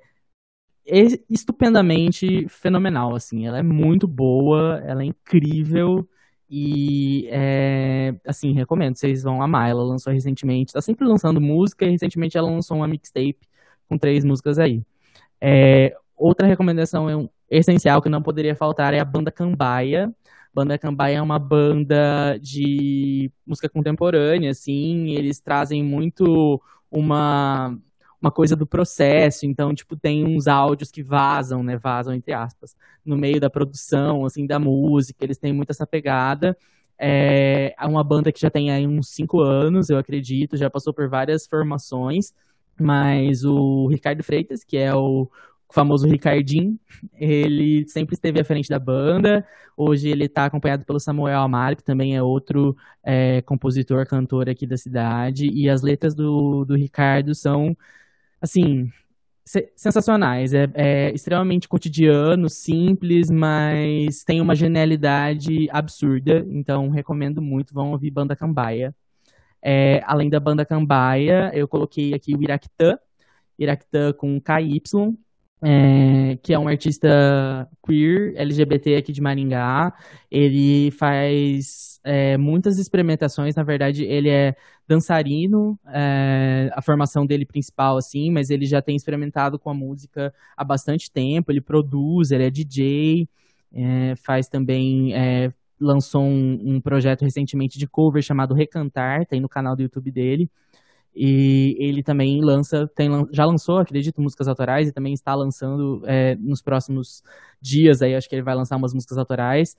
estupendamente 1.30 2.48
fenomenal, 2.48 3.16
assim. 3.16 3.46
Ela 3.46 3.60
é 3.60 3.64
muito 3.64 4.08
boa, 4.08 4.82
ela 4.86 5.04
é 5.04 5.06
incrível 5.06 6.08
e 6.50 7.28
é, 7.32 8.16
assim 8.26 8.54
recomendo, 8.54 8.96
vocês 8.96 9.24
vão 9.24 9.42
amar. 9.42 9.70
Ela 9.70 9.84
lançou 9.84 10.12
recentemente, 10.12 10.74
tá 10.74 10.82
sempre 10.82 11.06
lançando 11.06 11.40
música 11.40 11.86
e 11.86 11.92
recentemente 11.92 12.38
ela 12.38 12.50
lançou 12.50 12.78
uma 12.78 12.88
mixtape 12.88 13.40
com 13.88 13.98
três 13.98 14.26
músicas 14.26 14.58
aí. 14.58 14.82
É, 15.40 15.96
outra 16.18 16.48
recomendação 16.48 17.10
é 17.10 17.16
um, 17.16 17.30
essencial 17.50 18.02
que 18.02 18.10
não 18.10 18.22
poderia 18.22 18.56
faltar 18.56 18.94
é 18.94 19.00
a 19.00 19.06
banda 19.06 19.32
Cambaia. 19.32 20.14
Banda 20.54 20.78
Cambaia 20.78 21.18
é 21.18 21.22
uma 21.22 21.40
banda 21.40 22.38
de 22.42 23.32
música 23.46 23.70
contemporânea, 23.70 24.52
assim, 24.52 25.12
eles 25.12 25.40
trazem 25.40 25.84
muito 25.84 26.62
uma 26.92 27.78
uma 28.22 28.32
coisa 28.32 28.56
do 28.56 28.68
processo, 28.68 29.46
então, 29.46 29.74
tipo, 29.74 29.96
tem 29.96 30.26
uns 30.26 30.48
áudios 30.48 30.92
que 30.92 31.02
vazam, 31.02 31.64
né, 31.64 31.78
vazam 31.78 32.14
entre 32.14 32.34
aspas, 32.34 32.76
no 33.06 33.18
meio 33.18 33.40
da 33.40 33.50
produção, 33.50 34.26
assim, 34.26 34.46
da 34.46 34.60
música, 34.60 35.24
eles 35.24 35.38
têm 35.38 35.54
muito 35.54 35.72
essa 35.72 35.88
pegada, 35.88 36.58
é, 36.98 37.74
uma 37.82 38.04
banda 38.04 38.32
que 38.32 38.42
já 38.42 38.50
tem 38.50 38.72
aí 38.72 38.86
uns 38.86 39.10
cinco 39.10 39.40
anos, 39.40 39.90
eu 39.90 39.98
acredito, 39.98 40.58
já 40.58 40.70
passou 40.70 40.94
por 40.94 41.08
várias 41.08 41.48
formações, 41.48 42.34
mas 42.80 43.46
o 43.46 43.88
Ricardo 43.88 44.24
Freitas, 44.24 44.64
que 44.64 44.78
é 44.78 44.94
o, 44.94 45.30
o 45.70 45.74
famoso 45.74 46.08
Ricardinho. 46.08 46.80
Ele 47.14 47.88
sempre 47.88 48.16
esteve 48.16 48.40
à 48.40 48.46
frente 48.46 48.70
da 48.70 48.80
banda. 48.80 49.46
Hoje 49.78 50.10
ele 50.10 50.26
está 50.26 50.46
acompanhado 50.46 50.86
pelo 50.86 51.00
Samuel 51.00 51.40
Amaro, 51.42 51.76
que 51.76 51.84
também 51.84 52.16
é 52.16 52.24
outro 52.24 52.76
é, 53.04 53.42
compositor, 53.44 54.06
cantor 54.08 54.50
aqui 54.50 54.66
da 54.66 54.78
cidade. 54.78 55.48
E 55.50 55.70
as 55.70 55.82
letras 55.82 56.16
do, 56.16 56.66
do 56.66 56.76
Ricardo 56.76 57.36
são, 57.36 57.76
assim, 58.42 58.92
sensacionais. 59.76 60.54
É, 60.54 60.70
é, 60.74 61.12
extremamente 61.12 61.68
cotidiano, 61.68 62.50
simples, 62.50 63.30
mas 63.30 64.24
tem 64.24 64.42
uma 64.42 64.56
genialidade 64.56 65.70
absurda. 65.72 66.46
Então, 66.50 66.90
recomendo 66.90 67.42
muito. 67.42 67.74
Vão 67.74 67.92
ouvir 67.92 68.12
Banda 68.12 68.36
Cambaia. 68.36 68.96
É, 69.62 70.02
além 70.06 70.30
da 70.30 70.40
banda 70.40 70.66
Cambaia, 70.66 71.52
eu 71.54 71.68
coloquei 71.68 72.14
aqui 72.14 72.34
o 72.34 72.42
Iraquitã, 72.42 72.98
Iraquitã 73.58 74.14
com 74.14 74.40
KY, 74.40 74.82
é, 75.62 76.38
que 76.42 76.54
é 76.54 76.60
um 76.60 76.68
artista 76.68 77.68
queer, 77.86 78.34
LGBT 78.36 78.96
aqui 78.96 79.12
de 79.12 79.22
Maringá. 79.22 79.94
Ele 80.32 80.92
faz 80.92 82.00
é, 82.04 82.38
muitas 82.38 82.78
experimentações, 82.78 83.56
na 83.56 83.64
verdade, 83.64 84.04
ele 84.06 84.30
é 84.30 84.56
dançarino, 84.88 85.78
é, 85.88 86.72
a 86.74 86.82
formação 86.82 87.26
dele 87.26 87.46
principal, 87.46 87.98
assim, 87.98 88.32
mas 88.32 88.50
ele 88.50 88.66
já 88.66 88.82
tem 88.82 88.96
experimentado 88.96 89.60
com 89.60 89.70
a 89.70 89.74
música 89.74 90.34
há 90.58 90.64
bastante 90.64 91.12
tempo, 91.12 91.52
ele 91.52 91.62
produz, 91.62 92.32
ele 92.32 92.46
é 92.46 92.50
DJ, 92.50 93.28
é, 93.72 94.16
faz 94.16 94.48
também, 94.48 95.14
é, 95.14 95.54
lançou 95.80 96.24
um, 96.24 96.76
um 96.76 96.82
projeto 96.82 97.22
recentemente 97.22 97.78
de 97.78 97.88
cover 97.88 98.24
chamado 98.24 98.54
Recantar, 98.54 99.26
tem 99.26 99.40
no 99.40 99.50
canal 99.50 99.76
do 99.76 99.84
YouTube 99.84 100.10
dele. 100.12 100.50
E 101.16 101.76
ele 101.80 102.04
também 102.04 102.42
lança, 102.42 102.88
tem, 102.96 103.10
já 103.32 103.46
lançou, 103.46 103.78
acredito, 103.80 104.22
músicas 104.22 104.48
autorais 104.48 104.88
e 104.88 104.92
também 104.92 105.14
está 105.14 105.34
lançando 105.36 106.02
é, 106.06 106.36
nos 106.36 106.62
próximos 106.62 107.24
dias 107.62 108.02
aí, 108.02 108.16
acho 108.16 108.30
que 108.30 108.36
ele 108.36 108.44
vai 108.44 108.56
lançar 108.56 108.78
umas 108.78 108.94
músicas 108.94 109.18
autorais. 109.18 109.76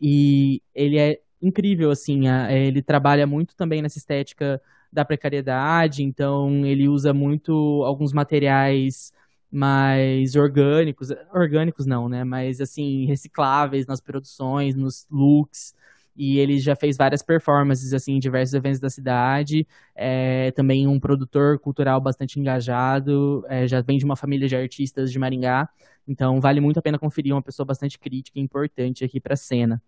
E 0.00 0.62
ele 0.74 0.98
é 0.98 1.20
incrível, 1.40 1.90
assim, 1.90 2.28
a, 2.28 2.52
ele 2.52 2.82
trabalha 2.82 3.26
muito 3.26 3.54
também 3.56 3.82
nessa 3.82 3.98
estética 3.98 4.60
da 4.92 5.04
precariedade, 5.04 6.02
então 6.02 6.66
ele 6.66 6.88
usa 6.88 7.12
muito 7.12 7.84
alguns 7.84 8.12
materiais 8.12 9.12
mais 9.50 10.36
orgânicos, 10.36 11.10
orgânicos 11.32 11.86
não, 11.86 12.08
né, 12.08 12.24
mas 12.24 12.60
assim, 12.60 13.04
recicláveis 13.06 13.86
nas 13.86 14.00
produções, 14.00 14.74
nos 14.74 15.06
looks, 15.10 15.74
e 16.16 16.38
ele 16.38 16.58
já 16.58 16.74
fez 16.76 16.96
várias 16.96 17.22
performances 17.22 17.92
assim 17.92 18.14
em 18.14 18.18
diversos 18.18 18.54
eventos 18.54 18.80
da 18.80 18.90
cidade. 18.90 19.66
É, 19.94 20.50
também 20.52 20.86
um 20.86 20.98
produtor 21.00 21.58
cultural 21.58 22.00
bastante 22.00 22.38
engajado, 22.38 23.44
é, 23.48 23.66
já 23.66 23.80
vem 23.80 23.98
de 23.98 24.04
uma 24.04 24.16
família 24.16 24.48
de 24.48 24.56
artistas 24.56 25.12
de 25.12 25.18
Maringá, 25.18 25.68
então 26.06 26.40
vale 26.40 26.60
muito 26.60 26.78
a 26.78 26.82
pena 26.82 26.98
conferir 26.98 27.34
uma 27.34 27.42
pessoa 27.42 27.66
bastante 27.66 27.98
crítica 27.98 28.38
e 28.38 28.42
importante 28.42 29.04
aqui 29.04 29.20
para 29.20 29.34
a 29.34 29.36
cena. 29.36 29.82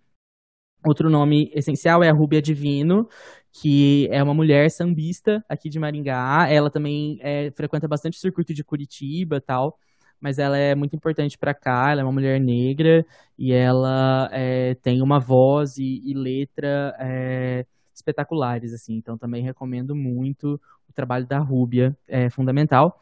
Outro 0.84 1.08
nome 1.08 1.50
essencial 1.54 2.02
é 2.02 2.08
a 2.08 2.12
Rúbia 2.12 2.42
Divino, 2.42 3.08
que 3.52 4.08
é 4.10 4.20
uma 4.20 4.34
mulher 4.34 4.68
sambista 4.68 5.44
aqui 5.48 5.68
de 5.68 5.78
Maringá. 5.78 6.48
Ela 6.50 6.70
também 6.70 7.18
é, 7.20 7.52
frequenta 7.52 7.86
bastante 7.86 8.18
o 8.18 8.20
circuito 8.20 8.52
de 8.52 8.64
Curitiba 8.64 9.40
tal 9.40 9.78
mas 10.22 10.38
ela 10.38 10.56
é 10.56 10.74
muito 10.74 10.94
importante 10.94 11.36
para 11.36 11.52
cá. 11.52 11.90
Ela 11.90 12.02
é 12.02 12.04
uma 12.04 12.12
mulher 12.12 12.40
negra 12.40 13.04
e 13.36 13.52
ela 13.52 14.28
é, 14.32 14.74
tem 14.76 15.02
uma 15.02 15.18
voz 15.18 15.76
e, 15.76 16.00
e 16.04 16.14
letra 16.14 16.94
é, 16.98 17.66
espetaculares, 17.92 18.72
assim. 18.72 18.94
Então 18.94 19.18
também 19.18 19.42
recomendo 19.42 19.94
muito 19.96 20.60
o 20.88 20.92
trabalho 20.94 21.26
da 21.26 21.38
Rúbia, 21.38 21.96
é 22.06 22.30
fundamental. 22.30 23.00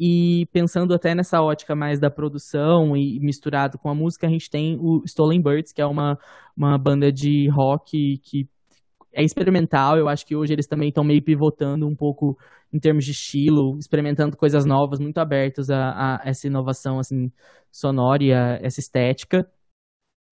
E 0.00 0.48
pensando 0.52 0.92
até 0.94 1.14
nessa 1.14 1.40
ótica 1.40 1.74
mais 1.74 2.00
da 2.00 2.10
produção 2.10 2.96
e 2.96 3.20
misturado 3.20 3.78
com 3.78 3.88
a 3.88 3.94
música, 3.94 4.26
a 4.26 4.30
gente 4.30 4.50
tem 4.50 4.76
o 4.80 5.02
Stolen 5.04 5.40
Birds, 5.40 5.72
que 5.72 5.82
é 5.82 5.86
uma, 5.86 6.18
uma 6.56 6.76
banda 6.78 7.12
de 7.12 7.48
rock 7.48 8.18
que 8.18 8.48
é 9.14 9.22
experimental. 9.22 9.96
Eu 9.96 10.08
acho 10.08 10.26
que 10.26 10.36
hoje 10.36 10.52
eles 10.52 10.66
também 10.66 10.88
estão 10.88 11.04
meio 11.04 11.22
pivotando 11.22 11.86
um 11.86 11.94
pouco 11.94 12.36
em 12.72 12.78
termos 12.78 13.04
de 13.04 13.12
estilo, 13.12 13.78
experimentando 13.78 14.36
coisas 14.36 14.64
novas, 14.66 14.98
muito 14.98 15.18
abertos 15.18 15.70
a, 15.70 16.18
a 16.18 16.20
essa 16.24 16.46
inovação 16.46 16.98
assim, 16.98 17.30
sonora 17.70 18.22
e 18.24 18.32
a 18.32 18.58
essa 18.60 18.80
estética. 18.80 19.48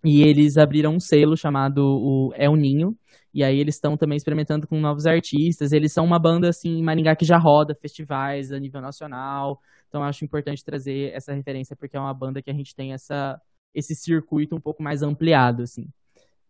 E 0.04 0.22
eles 0.22 0.56
abriram 0.56 0.94
um 0.94 1.00
selo 1.00 1.36
chamado 1.36 1.78
o 1.80 2.32
El 2.34 2.56
Ninho, 2.56 2.96
e 3.32 3.44
aí 3.44 3.58
eles 3.58 3.76
estão 3.76 3.96
também 3.96 4.16
experimentando 4.16 4.66
com 4.66 4.80
novos 4.80 5.06
artistas. 5.06 5.72
Eles 5.72 5.92
são 5.92 6.04
uma 6.04 6.18
banda 6.18 6.48
assim 6.48 6.70
em 6.78 6.82
Maringá 6.82 7.14
que 7.14 7.24
já 7.24 7.38
roda 7.38 7.74
festivais 7.74 8.50
a 8.52 8.58
nível 8.58 8.80
nacional. 8.80 9.60
Então 9.88 10.02
acho 10.02 10.24
importante 10.24 10.64
trazer 10.64 11.12
essa 11.14 11.32
referência 11.32 11.76
porque 11.76 11.96
é 11.96 12.00
uma 12.00 12.14
banda 12.14 12.42
que 12.42 12.50
a 12.50 12.54
gente 12.54 12.74
tem 12.74 12.92
essa 12.92 13.40
esse 13.74 13.94
circuito 13.94 14.54
um 14.54 14.60
pouco 14.60 14.82
mais 14.82 15.02
ampliado 15.02 15.62
assim. 15.62 15.86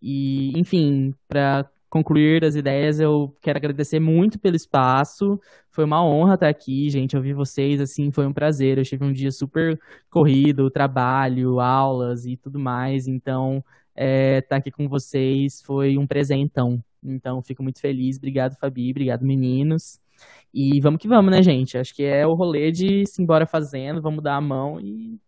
E, 0.02 0.58
enfim, 0.58 1.14
para 1.28 1.70
concluir 1.92 2.42
as 2.42 2.56
ideias, 2.56 2.98
eu 2.98 3.36
quero 3.42 3.58
agradecer 3.58 4.00
muito 4.00 4.38
pelo 4.38 4.56
espaço. 4.56 5.38
Foi 5.70 5.84
uma 5.84 6.02
honra 6.02 6.34
estar 6.34 6.48
aqui, 6.48 6.88
gente. 6.88 7.14
Ouvir 7.14 7.34
vocês, 7.34 7.82
assim, 7.82 8.10
foi 8.10 8.26
um 8.26 8.32
prazer. 8.32 8.78
Eu 8.78 8.84
tive 8.84 9.04
um 9.04 9.12
dia 9.12 9.30
super 9.30 9.78
corrido, 10.08 10.70
trabalho, 10.70 11.60
aulas 11.60 12.24
e 12.24 12.34
tudo 12.34 12.58
mais. 12.58 13.06
Então, 13.06 13.62
é, 13.94 14.38
estar 14.38 14.56
aqui 14.56 14.70
com 14.70 14.88
vocês 14.88 15.60
foi 15.60 15.98
um 15.98 16.06
presentão. 16.06 16.82
Então, 17.04 17.42
fico 17.42 17.62
muito 17.62 17.78
feliz. 17.78 18.16
Obrigado, 18.16 18.56
Fabi. 18.56 18.90
Obrigado, 18.90 19.22
meninos. 19.26 20.00
E 20.54 20.80
vamos 20.80 20.98
que 20.98 21.06
vamos, 21.06 21.30
né, 21.30 21.42
gente? 21.42 21.76
Acho 21.76 21.94
que 21.94 22.04
é 22.04 22.26
o 22.26 22.32
rolê 22.32 22.72
de 22.72 23.04
se 23.04 23.22
embora 23.22 23.44
fazendo. 23.44 24.00
Vamos 24.00 24.24
dar 24.24 24.36
a 24.36 24.40
mão 24.40 24.80
e 24.80 25.20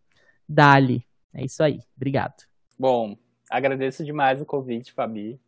dali. 0.49 1.05
É 1.35 1.45
isso 1.45 1.63
aí. 1.63 1.81
Obrigado. 1.95 2.45
Bom, 2.79 3.19
agradeço 3.51 4.03
demais 4.03 4.41
o 4.41 4.47
convite, 4.47 4.95
Fabi 4.95 5.39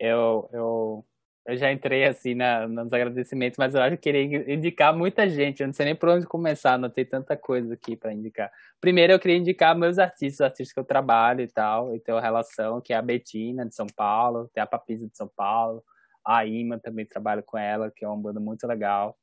eu, 0.00 0.48
eu, 0.52 1.06
eu 1.46 1.56
já 1.56 1.70
entrei 1.70 2.04
assim 2.04 2.34
na, 2.34 2.66
nos 2.66 2.92
agradecimentos, 2.92 3.58
mas 3.58 3.74
eu 3.74 3.82
acho 3.82 3.96
que 3.96 4.04
queria 4.04 4.54
indicar 4.54 4.96
muita 4.96 5.28
gente. 5.28 5.60
Eu 5.60 5.66
não 5.66 5.74
sei 5.74 5.86
nem 5.86 5.94
por 5.94 6.08
onde 6.08 6.26
começar, 6.26 6.78
não 6.78 6.88
tem 6.88 7.04
tanta 7.04 7.36
coisa 7.36 7.74
aqui 7.74 7.94
para 7.94 8.12
indicar. 8.12 8.50
Primeiro, 8.80 9.12
eu 9.12 9.20
queria 9.20 9.36
indicar 9.36 9.76
meus 9.76 9.98
artistas, 9.98 10.34
os 10.34 10.40
artistas 10.40 10.72
que 10.72 10.80
eu 10.80 10.84
trabalho 10.84 11.42
e 11.42 11.48
tal, 11.48 11.94
e 11.94 12.00
tenho 12.00 12.18
relação, 12.18 12.80
que 12.80 12.94
é 12.94 12.96
a 12.96 13.02
Betina 13.02 13.66
de 13.66 13.74
São 13.74 13.86
Paulo, 13.94 14.48
tem 14.54 14.62
a 14.62 14.66
Papisa 14.66 15.06
de 15.06 15.16
São 15.16 15.28
Paulo, 15.36 15.84
a 16.24 16.46
Ima 16.46 16.78
também 16.78 17.04
trabalho 17.04 17.42
com 17.44 17.58
ela, 17.58 17.92
que 17.94 18.04
é 18.04 18.08
uma 18.08 18.16
banda 18.16 18.40
muito 18.40 18.66
legal. 18.66 19.16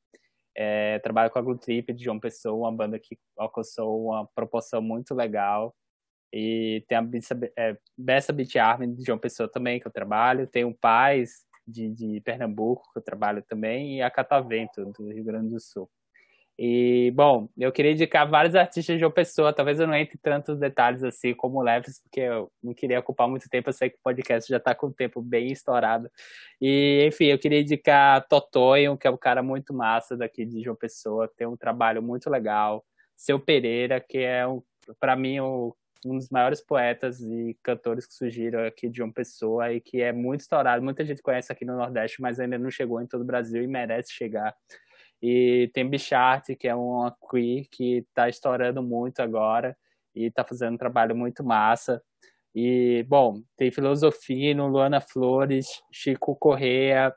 É, 0.55 0.99
trabalho 0.99 1.29
com 1.31 1.39
a 1.39 1.41
Glue 1.41 1.57
Trip 1.57 1.93
de 1.93 2.03
João 2.03 2.19
Pessoa, 2.19 2.69
uma 2.69 2.75
banda 2.75 2.99
que 2.99 3.17
alcançou 3.37 4.07
uma 4.07 4.27
proporção 4.35 4.81
muito 4.81 5.15
legal. 5.15 5.75
E 6.31 6.83
tem 6.87 6.97
a 6.97 7.01
Bessa, 7.01 7.39
é, 7.57 7.77
Bessa 7.97 8.33
de 8.33 8.45
João 9.05 9.17
Pessoa 9.17 9.49
também, 9.49 9.79
que 9.79 9.87
eu 9.87 9.91
trabalho. 9.91 10.47
Tem 10.47 10.65
o 10.65 10.73
Paz 10.73 11.45
de, 11.67 11.89
de 11.89 12.21
Pernambuco, 12.21 12.91
que 12.91 12.99
eu 12.99 13.03
trabalho 13.03 13.43
também. 13.43 13.97
E 13.97 14.01
a 14.01 14.09
Catavento, 14.11 14.85
do 14.97 15.11
Rio 15.11 15.23
Grande 15.23 15.49
do 15.49 15.59
Sul. 15.59 15.89
E, 16.59 17.11
bom, 17.15 17.47
eu 17.55 17.71
queria 17.71 17.91
indicar 17.91 18.27
vários 18.27 18.55
artistas 18.55 18.95
de 18.95 18.99
João 18.99 19.11
Pessoa. 19.11 19.53
Talvez 19.53 19.79
eu 19.79 19.85
não 19.85 19.93
entre 19.93 20.17
tantos 20.17 20.57
detalhes 20.57 21.03
assim 21.03 21.35
como 21.35 21.59
o 21.59 21.61
Leves, 21.61 22.01
porque 22.01 22.21
eu 22.21 22.51
não 22.63 22.73
queria 22.73 22.99
ocupar 22.99 23.27
muito 23.27 23.47
tempo. 23.47 23.69
Eu 23.69 23.73
sei 23.73 23.91
que 23.91 23.97
o 23.97 24.01
podcast 24.03 24.49
já 24.49 24.57
está 24.57 24.73
com 24.73 24.87
o 24.87 24.93
tempo 24.93 25.21
bem 25.21 25.51
estourado. 25.51 26.09
E, 26.59 27.05
enfim, 27.07 27.25
eu 27.25 27.37
queria 27.37 27.61
indicar 27.61 28.27
Totonho, 28.27 28.97
que 28.97 29.07
é 29.07 29.11
um 29.11 29.17
cara 29.17 29.43
muito 29.43 29.71
massa 29.71 30.17
daqui 30.17 30.45
de 30.45 30.63
João 30.63 30.75
Pessoa. 30.75 31.31
Tem 31.37 31.45
um 31.45 31.55
trabalho 31.55 32.01
muito 32.01 32.27
legal. 32.27 32.83
Seu 33.15 33.39
Pereira, 33.39 33.99
que 33.99 34.17
é, 34.17 34.43
para 34.99 35.15
mim, 35.15 35.39
o 35.39 35.67
um 35.67 35.71
dos 36.15 36.29
maiores 36.29 36.61
poetas 36.61 37.21
e 37.21 37.57
cantores 37.63 38.05
que 38.05 38.13
surgiram 38.13 38.65
aqui 38.65 38.89
de 38.89 39.01
uma 39.01 39.11
pessoa 39.11 39.73
e 39.73 39.81
que 39.81 40.01
é 40.01 40.11
muito 40.11 40.41
estourado. 40.41 40.84
Muita 40.84 41.03
gente 41.03 41.21
conhece 41.21 41.51
aqui 41.51 41.65
no 41.65 41.75
Nordeste, 41.75 42.21
mas 42.21 42.39
ainda 42.39 42.57
não 42.57 42.69
chegou 42.69 43.01
em 43.01 43.07
todo 43.07 43.21
o 43.21 43.25
Brasil 43.25 43.63
e 43.63 43.67
merece 43.67 44.13
chegar. 44.13 44.55
E 45.21 45.69
tem 45.73 45.89
Bichart, 45.89 46.55
que 46.59 46.67
é 46.67 46.75
uma 46.75 47.15
queer 47.29 47.65
que 47.71 47.97
está 47.97 48.29
estourando 48.29 48.84
muito 48.84 49.21
agora 49.21 49.75
e 50.13 50.25
está 50.25 50.43
fazendo 50.43 50.75
um 50.75 50.77
trabalho 50.77 51.15
muito 51.15 51.43
massa. 51.43 52.01
E, 52.53 53.05
bom, 53.07 53.41
tem 53.55 53.71
Filosofino, 53.71 54.67
Luana 54.67 54.99
Flores, 54.99 55.67
Chico 55.91 56.35
Correa, 56.35 57.13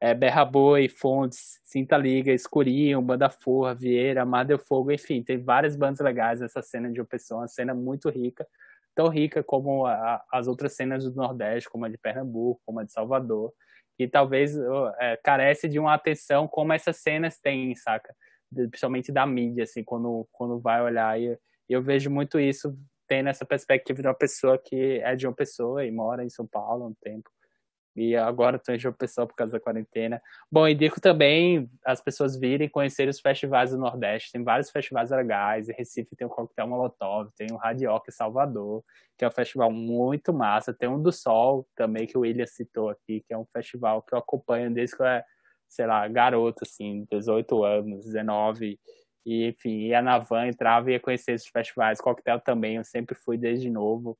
é, 0.00 0.14
Berra 0.14 0.44
Boi, 0.44 0.88
Fontes, 0.88 1.60
Cinta 1.64 1.96
Liga, 1.96 2.32
Escurinho, 2.32 3.02
Banda 3.02 3.28
Forra, 3.28 3.74
Vieira, 3.74 4.24
Mar 4.24 4.44
del 4.44 4.58
Fogo, 4.58 4.92
enfim, 4.92 5.22
tem 5.22 5.42
várias 5.42 5.76
bandas 5.76 6.00
legais 6.00 6.40
essa 6.40 6.62
cena 6.62 6.90
de 6.90 7.02
pessoa, 7.04 7.42
uma 7.42 7.48
cena 7.48 7.74
muito 7.74 8.08
rica, 8.08 8.46
tão 8.94 9.08
rica 9.08 9.42
como 9.42 9.86
a, 9.86 10.22
as 10.32 10.46
outras 10.46 10.74
cenas 10.74 11.04
do 11.04 11.14
Nordeste, 11.14 11.68
como 11.68 11.84
a 11.84 11.88
de 11.88 11.98
Pernambuco, 11.98 12.60
como 12.64 12.80
a 12.80 12.84
de 12.84 12.92
Salvador, 12.92 13.52
e 13.98 14.06
talvez 14.06 14.56
é, 15.00 15.16
carece 15.16 15.68
de 15.68 15.78
uma 15.78 15.94
atenção 15.94 16.46
como 16.46 16.72
essas 16.72 16.98
cenas 16.98 17.38
têm, 17.40 17.74
saca? 17.74 18.14
Principalmente 18.54 19.10
da 19.10 19.26
mídia, 19.26 19.64
assim, 19.64 19.82
quando, 19.82 20.26
quando 20.32 20.60
vai 20.60 20.80
olhar, 20.80 21.20
e 21.20 21.36
eu 21.68 21.82
vejo 21.82 22.08
muito 22.08 22.38
isso 22.38 22.78
tendo 23.08 23.28
essa 23.28 23.44
perspectiva 23.44 24.00
de 24.00 24.06
uma 24.06 24.14
pessoa 24.14 24.56
que 24.58 25.00
é 25.02 25.16
de 25.16 25.26
uma 25.26 25.34
pessoa 25.34 25.84
e 25.84 25.90
mora 25.90 26.24
em 26.24 26.30
São 26.30 26.46
Paulo 26.46 26.84
há 26.84 26.86
um 26.88 26.94
tempo 27.02 27.28
e 27.96 28.14
agora 28.14 28.56
estou 28.56 28.74
em 28.74 28.78
João 28.78 28.94
Pessoa 28.94 29.26
por 29.26 29.34
causa 29.34 29.54
da 29.54 29.60
quarentena. 29.60 30.22
Bom, 30.50 30.68
indico 30.68 31.00
também 31.00 31.68
as 31.84 32.00
pessoas 32.00 32.38
virem 32.38 32.68
conhecer 32.68 33.08
os 33.08 33.20
festivais 33.20 33.70
do 33.70 33.78
Nordeste. 33.78 34.32
Tem 34.32 34.42
vários 34.42 34.70
festivais 34.70 35.10
legais. 35.10 35.68
Em 35.68 35.72
Recife 35.72 36.14
tem 36.14 36.26
o 36.26 36.30
Coquetel 36.30 36.68
Molotov, 36.68 37.30
tem 37.36 37.48
o 37.50 37.56
Radioca 37.56 38.12
Salvador, 38.12 38.84
que 39.16 39.24
é 39.24 39.28
um 39.28 39.32
festival 39.32 39.70
muito 39.72 40.32
massa. 40.32 40.72
Tem 40.72 40.88
o 40.88 40.98
do 40.98 41.10
Sol 41.10 41.66
também, 41.74 42.06
que 42.06 42.16
o 42.16 42.20
William 42.20 42.46
citou 42.46 42.88
aqui, 42.88 43.24
que 43.26 43.34
é 43.34 43.38
um 43.38 43.46
festival 43.52 44.02
que 44.02 44.14
eu 44.14 44.18
acompanho 44.18 44.72
desde 44.72 44.96
que 44.96 45.02
eu 45.02 45.06
era, 45.06 45.24
sei 45.68 45.86
lá, 45.86 46.06
garoto, 46.06 46.64
assim, 46.64 47.06
18 47.10 47.64
anos, 47.64 48.04
19 48.04 48.78
e, 49.26 49.48
enfim, 49.48 49.88
ia 49.88 50.00
na 50.00 50.18
van, 50.18 50.46
entrava 50.46 50.90
e 50.90 50.94
ia 50.94 51.00
conhecer 51.00 51.32
esses 51.32 51.48
festivais. 51.48 52.00
Coquetel 52.00 52.40
também, 52.40 52.76
eu 52.76 52.84
sempre 52.84 53.14
fui 53.14 53.36
desde 53.36 53.68
novo 53.68 54.16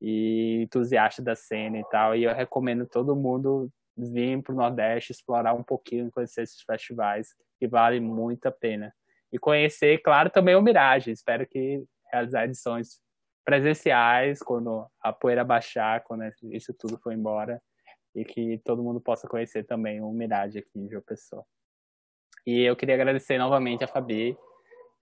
e 0.00 0.62
entusiasta 0.62 1.22
da 1.22 1.34
cena 1.34 1.78
e 1.78 1.84
tal. 1.90 2.14
E 2.14 2.24
eu 2.24 2.34
recomendo 2.34 2.86
todo 2.86 3.16
mundo 3.16 3.70
vir 3.96 4.42
para 4.42 4.52
o 4.52 4.56
Nordeste, 4.56 5.12
explorar 5.12 5.54
um 5.54 5.62
pouquinho, 5.62 6.10
conhecer 6.10 6.42
esses 6.42 6.60
festivais, 6.62 7.28
que 7.58 7.66
vale 7.66 7.98
muito 8.00 8.46
a 8.46 8.52
pena. 8.52 8.92
E 9.32 9.38
conhecer, 9.38 9.98
claro, 10.02 10.30
também 10.30 10.54
o 10.54 10.62
Mirage. 10.62 11.10
Espero 11.10 11.46
que 11.46 11.82
realizar 12.12 12.44
edições 12.44 13.00
presenciais 13.44 14.40
quando 14.40 14.86
a 15.00 15.12
poeira 15.12 15.44
baixar, 15.44 16.02
quando 16.02 16.24
isso 16.52 16.74
tudo 16.74 16.98
for 16.98 17.12
embora, 17.12 17.62
e 18.14 18.24
que 18.24 18.58
todo 18.64 18.82
mundo 18.82 19.00
possa 19.00 19.28
conhecer 19.28 19.64
também 19.64 20.00
o 20.00 20.10
Mirage 20.10 20.58
aqui 20.58 20.78
em 20.78 20.88
João 20.88 21.02
Pessoa. 21.02 21.44
E 22.46 22.62
eu 22.62 22.76
queria 22.76 22.94
agradecer 22.94 23.38
novamente 23.38 23.84
a 23.84 23.88
Fabi 23.88 24.36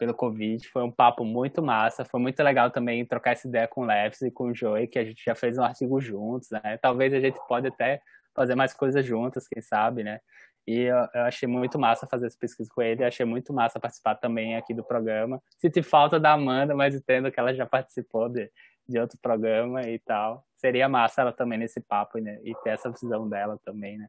pelo 0.05 0.15
convite. 0.15 0.69
Foi 0.69 0.83
um 0.83 0.91
papo 0.91 1.25
muito 1.25 1.63
massa. 1.63 2.05
Foi 2.05 2.21
muito 2.21 2.43
legal 2.43 2.71
também 2.71 3.05
trocar 3.07 3.33
essa 3.33 3.49
ideia 3.49 3.67
com 3.67 3.83
o 3.83 3.87
Leves 3.87 4.21
e 4.21 4.31
com 4.31 4.49
o 4.49 4.55
Joey, 4.55 4.87
que 4.87 4.99
a 4.99 5.05
gente 5.05 5.23
já 5.25 5.35
fez 5.35 5.57
um 5.57 5.63
artigo 5.63 5.99
juntos, 6.01 6.51
né? 6.51 6.79
Talvez 6.81 7.13
a 7.15 7.21
gente 7.21 7.39
pode 7.49 7.69
até 7.69 8.01
fazer 8.35 8.55
mais 8.55 8.75
coisas 8.75 9.05
juntas, 9.05 9.49
quem 9.49 9.63
sabe, 9.63 10.05
né? 10.05 10.21
E 10.67 10.81
eu, 10.83 10.97
achei 11.27 11.49
muito 11.49 11.79
massa 11.79 12.07
fazer 12.07 12.27
essa 12.27 12.39
pesquisa 12.39 12.71
com 12.75 12.83
ele. 12.83 13.05
achei 13.05 13.25
muito 13.25 13.53
massa 13.53 13.81
participar 13.81 14.17
também 14.17 14.57
aqui 14.57 14.75
do 14.75 14.85
programa. 14.85 15.43
Senti 15.59 15.83
falta 15.83 16.21
da 16.21 16.33
Amanda, 16.33 16.75
mas 16.75 16.95
entendo 16.95 17.31
que 17.31 17.41
ela 17.41 17.55
já 17.55 17.67
participou 17.67 18.29
de, 18.29 18.51
de 18.87 18.99
outro 18.99 19.19
programa 19.21 19.83
e 19.89 19.99
tal. 19.99 20.45
Seria 20.57 20.89
massa 20.89 21.23
ela 21.23 21.33
também 21.33 21.59
nesse 21.59 21.81
papo, 21.81 22.19
né? 22.19 22.39
E 22.45 22.55
ter 22.63 22.71
essa 22.71 22.91
visão 22.91 23.29
dela 23.29 23.59
também, 23.65 23.97
né? 23.99 24.09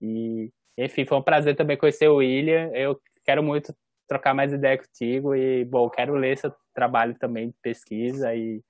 E, 0.00 0.50
enfim, 0.78 1.04
foi 1.04 1.18
um 1.18 1.22
prazer 1.22 1.56
também 1.56 1.76
conhecer 1.76 2.08
o 2.08 2.16
William. 2.16 2.70
Eu 2.74 3.00
quero 3.24 3.42
muito 3.42 3.74
trocar 4.12 4.34
mais 4.34 4.52
ideia 4.52 4.76
contigo 4.76 5.34
e, 5.34 5.64
bom, 5.64 5.88
quero 5.88 6.14
ler 6.14 6.36
seu 6.36 6.54
trabalho 6.74 7.14
também 7.18 7.48
de 7.48 7.56
pesquisa 7.62 8.34
e, 8.34 8.62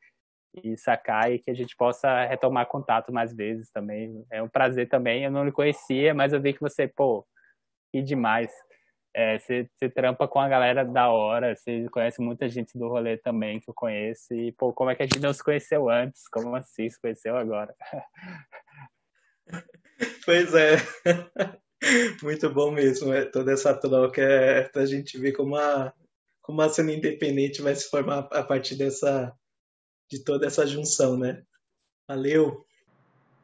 e 0.63 0.77
sacar 0.77 1.33
e 1.33 1.41
que 1.41 1.51
a 1.51 1.55
gente 1.55 1.77
possa 1.77 2.25
retomar 2.27 2.67
contato 2.67 3.13
mais 3.13 3.35
vezes 3.35 3.69
também. 3.73 4.25
É 4.31 4.41
um 4.41 4.49
prazer 4.49 4.89
também, 4.89 5.25
eu 5.25 5.33
não 5.33 5.45
lhe 5.45 5.51
conhecia, 5.51 6.15
mas 6.15 6.33
eu 6.33 6.41
vi 6.41 6.53
que 6.53 6.61
você, 6.61 6.87
pô, 6.87 7.27
e 7.93 8.01
demais. 8.01 8.53
É, 9.15 9.39
você, 9.39 9.69
você 9.77 9.91
trampa 9.91 10.29
com 10.29 10.39
a 10.39 10.49
galera 10.49 10.85
da 10.85 11.11
hora, 11.11 11.57
você 11.57 11.87
conhece 11.91 12.21
muita 12.23 12.49
gente 12.49 12.79
do 12.79 12.89
rolê 12.89 13.17
também 13.19 13.59
que 13.61 13.69
eu 13.69 13.75
conheço 13.75 14.33
e, 14.33 14.53
pô, 14.53 14.73
como 14.73 14.91
é 14.91 14.95
que 14.95 15.03
a 15.03 15.07
gente 15.07 15.21
não 15.21 15.35
se 15.35 15.43
conheceu 15.43 15.91
antes? 15.91 16.29
Como 16.29 16.55
assim 16.55 16.89
se 16.89 17.01
conheceu 17.01 17.37
agora? 17.37 17.75
Pois 20.25 20.53
é. 20.55 20.77
Muito 22.23 22.49
bom 22.51 22.71
mesmo, 22.71 23.13
é, 23.13 23.25
toda 23.25 23.53
essa 23.53 23.75
troca 23.75 24.23
é 24.23 24.63
pra 24.69 24.87
gente 24.87 25.19
ver 25.19 25.33
como 25.33 25.57
a, 25.57 25.93
como 26.41 26.61
a 26.63 26.69
cena 26.69 26.93
independente 26.93 27.63
vai 27.63 27.75
se 27.75 27.89
formar 27.89 28.29
a 28.31 28.43
partir 28.43 28.77
dessa, 28.77 29.33
de 30.11 30.23
toda 30.23 30.47
essa 30.47 30.67
junção, 30.67 31.17
né? 31.17 31.43
Valeu! 32.09 32.65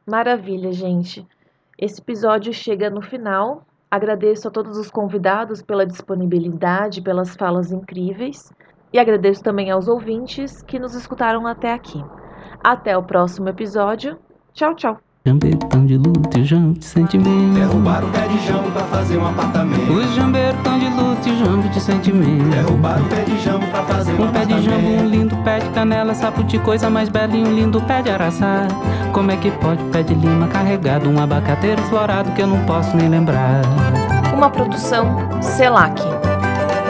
Maravilha, 0.07 0.71
gente. 0.71 1.25
Esse 1.77 2.01
episódio 2.01 2.53
chega 2.53 2.89
no 2.89 3.01
final. 3.01 3.65
Agradeço 3.91 4.47
a 4.47 4.51
todos 4.51 4.77
os 4.77 4.89
convidados 4.89 5.61
pela 5.61 5.85
disponibilidade, 5.85 7.01
pelas 7.01 7.35
falas 7.35 7.71
incríveis. 7.71 8.51
E 8.91 8.99
agradeço 8.99 9.43
também 9.43 9.69
aos 9.69 9.87
ouvintes 9.87 10.61
que 10.63 10.79
nos 10.79 10.95
escutaram 10.95 11.45
até 11.45 11.73
aqui. 11.73 12.03
Até 12.63 12.97
o 12.97 13.03
próximo 13.03 13.49
episódio. 13.49 14.19
Tchau, 14.53 14.75
tchau. 14.75 15.08
Jambertão 15.25 15.85
de 15.85 15.97
luto 15.97 16.39
e 16.39 16.45
jambo 16.45 16.79
de 16.79 16.85
sentimento. 16.85 17.53
Derrubaram 17.53 18.07
o 18.07 18.11
pé 18.11 18.25
de 18.25 18.47
jambo 18.47 18.71
pra 18.71 18.83
fazer 18.83 19.17
um 19.17 19.27
apartamento. 19.27 19.91
Os 19.91 20.15
jambertão 20.15 20.79
de 20.79 20.89
luto 20.89 21.29
e 21.29 21.37
jambo 21.37 21.67
de 21.67 21.81
sentimento. 21.81 22.49
Derrubaram 22.49 23.03
o 23.03 23.09
pé 23.09 23.23
de 23.23 23.37
jambo 23.43 23.67
pra 23.67 23.83
fazer 23.83 24.13
um 24.13 24.23
Um 24.23 24.31
pé 24.31 24.45
de 24.45 24.61
jambo, 24.61 24.87
um 24.87 25.05
lindo 25.05 25.35
pé 25.43 25.59
de 25.59 25.69
canela, 25.71 26.15
sapo 26.15 26.41
de 26.45 26.57
coisa 26.59 26.89
mais 26.89 27.09
bela 27.09 27.35
e 27.35 27.43
um 27.43 27.53
lindo 27.53 27.81
pé 27.81 28.01
de 28.01 28.09
araçá. 28.09 28.65
Como 29.11 29.29
é 29.29 29.35
que 29.35 29.51
pode 29.51 29.83
pé 29.85 30.03
de 30.03 30.13
lima 30.13 30.47
carregado, 30.47 31.09
um 31.09 31.21
abacateiro 31.21 31.81
florado 31.83 32.31
que 32.31 32.41
eu 32.41 32.47
não 32.47 32.63
posso 32.65 32.95
nem 32.95 33.09
lembrar. 33.09 33.61
Uma 34.33 34.49
produção 34.49 35.17
CELAC. 35.41 36.01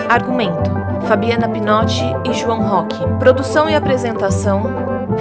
Argumento: 0.07 0.69
Fabiana 1.07 1.49
Pinotti 1.49 2.03
e 2.23 2.33
João 2.33 2.61
Roque. 2.61 2.99
Produção 3.17 3.67
e 3.67 3.75
apresentação: 3.75 4.63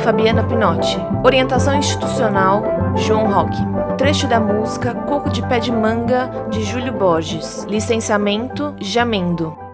Fabiana 0.04 0.42
Pinotti. 0.42 1.00
Orientação 1.24 1.74
institucional: 1.74 2.77
João 2.96 3.30
Roque. 3.30 3.62
Trecho 3.96 4.26
da 4.26 4.40
música 4.40 4.94
Coco 4.94 5.30
de 5.30 5.42
Pé 5.46 5.58
de 5.58 5.72
Manga 5.72 6.30
de 6.50 6.62
Júlio 6.62 6.92
Borges. 6.92 7.64
Licenciamento: 7.68 8.74
Jamendo. 8.80 9.67